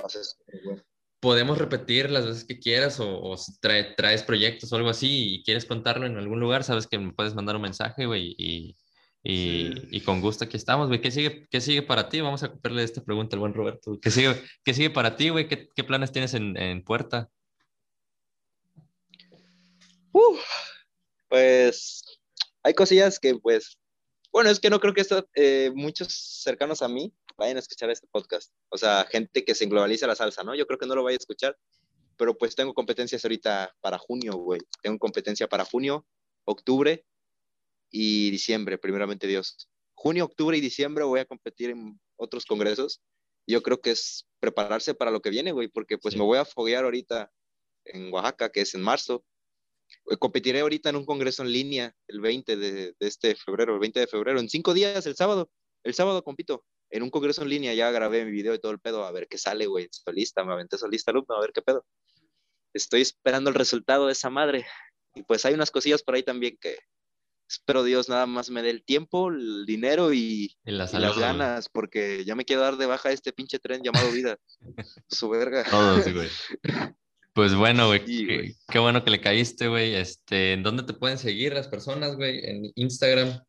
podemos 1.19 1.57
repetir 1.57 2.11
las 2.11 2.25
veces 2.25 2.45
que 2.45 2.59
quieras 2.59 2.99
o, 2.99 3.19
o 3.21 3.37
si 3.37 3.53
trae- 3.59 3.95
traes 3.95 4.21
proyectos 4.23 4.71
o 4.71 4.75
algo 4.75 4.89
así 4.89 5.35
y 5.35 5.43
quieres 5.43 5.65
contarlo 5.65 6.05
en 6.05 6.17
algún 6.17 6.39
lugar, 6.39 6.63
sabes 6.63 6.85
que 6.85 6.99
me 6.99 7.13
puedes 7.13 7.33
mandar 7.33 7.55
un 7.55 7.63
mensaje, 7.63 8.05
güey, 8.05 8.35
y, 8.37 8.75
y, 9.23 9.73
Sí. 9.73 9.87
y 9.91 10.01
con 10.01 10.21
gusto 10.21 10.45
aquí 10.45 10.55
estamos, 10.57 10.87
güey. 10.87 11.01
¿Qué 11.01 11.09
sigue, 11.11 11.47
¿Qué 11.49 11.59
sigue 11.59 11.81
para 11.81 12.07
ti? 12.07 12.21
Vamos 12.21 12.43
a 12.43 12.51
copiarle 12.51 12.83
esta 12.83 13.03
pregunta 13.03 13.35
al 13.35 13.39
buen 13.39 13.53
Roberto. 13.53 13.97
¿Qué 14.01 14.11
sigue, 14.11 14.35
qué 14.63 14.73
sigue 14.73 14.89
para 14.91 15.15
ti, 15.15 15.29
güey? 15.29 15.47
¿Qué, 15.47 15.67
qué 15.75 15.83
planes 15.83 16.11
tienes 16.11 16.33
en, 16.35 16.55
en 16.57 16.83
puerta? 16.83 17.29
Pues 21.29 22.03
hay 22.67 22.73
cosillas 22.73 23.17
que 23.17 23.33
pues, 23.35 23.79
bueno, 24.29 24.49
es 24.49 24.59
que 24.59 24.69
no 24.69 24.81
creo 24.81 24.93
que 24.93 24.99
esto, 24.99 25.25
eh, 25.35 25.71
muchos 25.73 26.13
cercanos 26.43 26.81
a 26.81 26.89
mí 26.89 27.13
vayan 27.37 27.55
a 27.55 27.61
escuchar 27.61 27.89
este 27.89 28.07
podcast. 28.11 28.51
O 28.67 28.77
sea, 28.77 29.07
gente 29.09 29.45
que 29.45 29.55
se 29.55 29.67
globaliza 29.67 30.05
la 30.05 30.15
salsa, 30.15 30.43
¿no? 30.43 30.53
Yo 30.53 30.67
creo 30.67 30.77
que 30.77 30.85
no 30.85 30.93
lo 30.93 31.03
vaya 31.03 31.15
a 31.15 31.19
escuchar, 31.19 31.57
pero 32.17 32.37
pues 32.37 32.55
tengo 32.55 32.73
competencias 32.73 33.23
ahorita 33.23 33.73
para 33.79 33.97
junio, 33.97 34.33
güey. 34.33 34.59
Tengo 34.81 34.99
competencia 34.99 35.47
para 35.47 35.63
junio, 35.63 36.05
octubre 36.43 37.05
y 37.89 38.31
diciembre, 38.31 38.77
primeramente 38.77 39.27
Dios. 39.27 39.69
Junio, 39.95 40.25
octubre 40.25 40.57
y 40.57 40.61
diciembre 40.61 41.05
voy 41.05 41.21
a 41.21 41.25
competir 41.25 41.69
en 41.69 41.97
otros 42.17 42.45
congresos. 42.45 42.99
Yo 43.47 43.63
creo 43.63 43.79
que 43.79 43.91
es 43.91 44.27
prepararse 44.41 44.93
para 44.93 45.09
lo 45.09 45.21
que 45.21 45.29
viene, 45.29 45.53
güey, 45.53 45.69
porque 45.69 45.97
pues 45.97 46.15
Sí. 46.15 46.19
me 46.19 46.25
voy 46.25 46.37
a 46.37 46.43
foguear 46.43 46.83
ahorita 46.83 47.31
en 47.85 48.11
Oaxaca, 48.11 48.51
que 48.51 48.59
es 48.59 48.75
en 48.75 48.81
marzo. 48.81 49.23
Eh, 50.09 50.17
Competiré 50.17 50.59
ahorita 50.61 50.89
en 50.89 50.95
un 50.95 51.05
congreso 51.05 51.43
en 51.43 51.51
línea 51.51 51.93
el 52.07 52.21
20 52.21 52.55
de, 52.55 52.93
de 52.99 53.07
este 53.07 53.35
febrero, 53.35 53.73
el 53.73 53.79
20 53.79 53.99
de 53.99 54.07
febrero, 54.07 54.39
en 54.39 54.49
cinco 54.49 54.73
días, 54.73 55.05
el 55.05 55.15
sábado. 55.15 55.49
El 55.83 55.93
sábado 55.93 56.23
compito 56.23 56.65
en 56.89 57.03
un 57.03 57.09
congreso 57.09 57.41
en 57.41 57.49
línea, 57.49 57.73
ya 57.73 57.91
grabé 57.91 58.25
mi 58.25 58.31
video 58.31 58.53
y 58.53 58.59
todo 58.59 58.71
el 58.71 58.79
pedo, 58.79 59.03
a 59.05 59.11
ver 59.11 59.27
qué 59.27 59.37
sale, 59.37 59.65
güey. 59.65 59.87
Solista, 59.91 60.43
me 60.43 60.53
aventé 60.53 60.77
solista 60.77 61.11
alumno, 61.11 61.35
a 61.35 61.41
ver 61.41 61.51
qué 61.53 61.61
pedo. 61.61 61.85
Estoy 62.73 63.01
esperando 63.01 63.49
el 63.49 63.55
resultado 63.55 64.07
de 64.07 64.13
esa 64.13 64.29
madre. 64.29 64.65
Y 65.15 65.23
pues 65.23 65.45
hay 65.45 65.53
unas 65.53 65.71
cosillas 65.71 66.03
por 66.03 66.15
ahí 66.15 66.23
también 66.23 66.57
que 66.59 66.77
espero 67.49 67.83
Dios 67.83 68.09
nada 68.09 68.25
más 68.25 68.49
me 68.49 68.61
dé 68.61 68.69
el 68.69 68.83
tiempo, 68.83 69.29
el 69.29 69.65
dinero 69.65 70.13
y, 70.13 70.55
Y 70.65 70.71
la 70.71 70.89
y 70.91 70.97
las 70.97 71.17
ganas, 71.17 71.69
porque 71.69 72.25
ya 72.25 72.35
me 72.35 72.45
quiero 72.45 72.61
dar 72.61 72.77
de 72.77 72.85
baja 72.85 73.11
este 73.11 73.33
pinche 73.33 73.59
tren 73.59 73.81
llamado 73.83 74.11
vida. 74.11 74.37
Su 75.09 75.29
verga. 75.29 75.63
Todos, 75.69 76.13
güey. 76.13 76.29
Pues 77.37 77.53
bueno, 77.53 77.85
güey, 77.85 78.03
Sí, 78.03 78.55
qué, 78.67 78.79
bueno 78.79 79.03
que 79.03 79.11
le 79.11 79.21
caíste, 79.21 79.67
güey. 79.67 79.93
Este, 79.93 80.53
¿en 80.53 80.63
dónde 80.63 80.81
te 80.81 80.93
pueden 80.93 81.19
seguir 81.19 81.53
las 81.53 81.67
personas, 81.67 82.15
güey? 82.15 82.43
En 82.43 82.71
Instagram, 82.73 83.43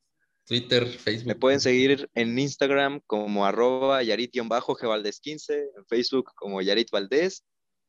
Twitter, 0.47 0.87
Facebook. 0.87 1.29
Me 1.29 1.35
pueden 1.35 1.59
seguir 1.59 2.07
en 2.13 2.39
Instagram 2.39 3.01
como 3.07 3.47
arroba 3.47 4.03
yarit-gvaldez15, 4.03 5.71
en 5.75 5.87
Facebook 5.87 6.33
como 6.35 6.61
Yarit 6.61 6.91
Valdez. 6.91 7.47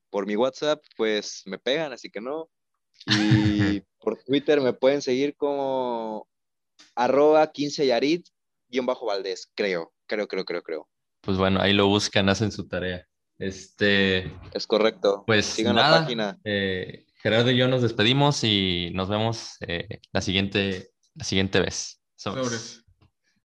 Por 0.10 0.26
mi 0.26 0.38
WhatsApp, 0.38 0.82
pues 0.96 1.42
me 1.46 1.60
pegan, 1.60 1.92
así 1.92 2.10
que 2.10 2.22
no. 2.22 2.50
Y 3.08 3.82
por 4.00 4.24
Twitter 4.24 4.62
me 4.62 4.72
pueden 4.72 5.02
seguir 5.02 5.36
como 5.36 6.30
arroba 6.96 7.52
15yarit-valdez, 7.52 9.50
creo, 9.54 9.92
creo, 10.08 10.30
creo, 10.30 10.46
creo, 10.46 10.64
creo. 10.64 10.88
Pues 11.20 11.38
bueno, 11.38 11.60
ahí 11.60 11.74
lo 11.74 11.88
buscan, 11.88 12.30
hacen 12.30 12.54
su 12.54 12.70
tarea. 12.70 13.09
Este, 13.40 14.32
Es 14.54 14.68
correcto. 14.68 15.24
pues 15.26 15.46
Sigan 15.46 15.76
nada, 15.78 15.92
la 16.00 16.04
página. 16.04 16.38
eh, 16.44 17.06
Gerardo 17.22 17.52
y 17.52 17.58
yo 17.58 17.68
nos 17.68 17.82
despedimos 17.82 18.44
y 18.44 18.92
nos 18.94 19.10
vemos 19.10 19.56
eh, 19.62 20.00
la 20.12 20.22
siguiente, 20.22 20.92
la 21.16 21.24
siguiente 21.24 21.60
vez. 21.60 22.02
Sobres. 22.16 22.46
Sobres. 22.46 22.86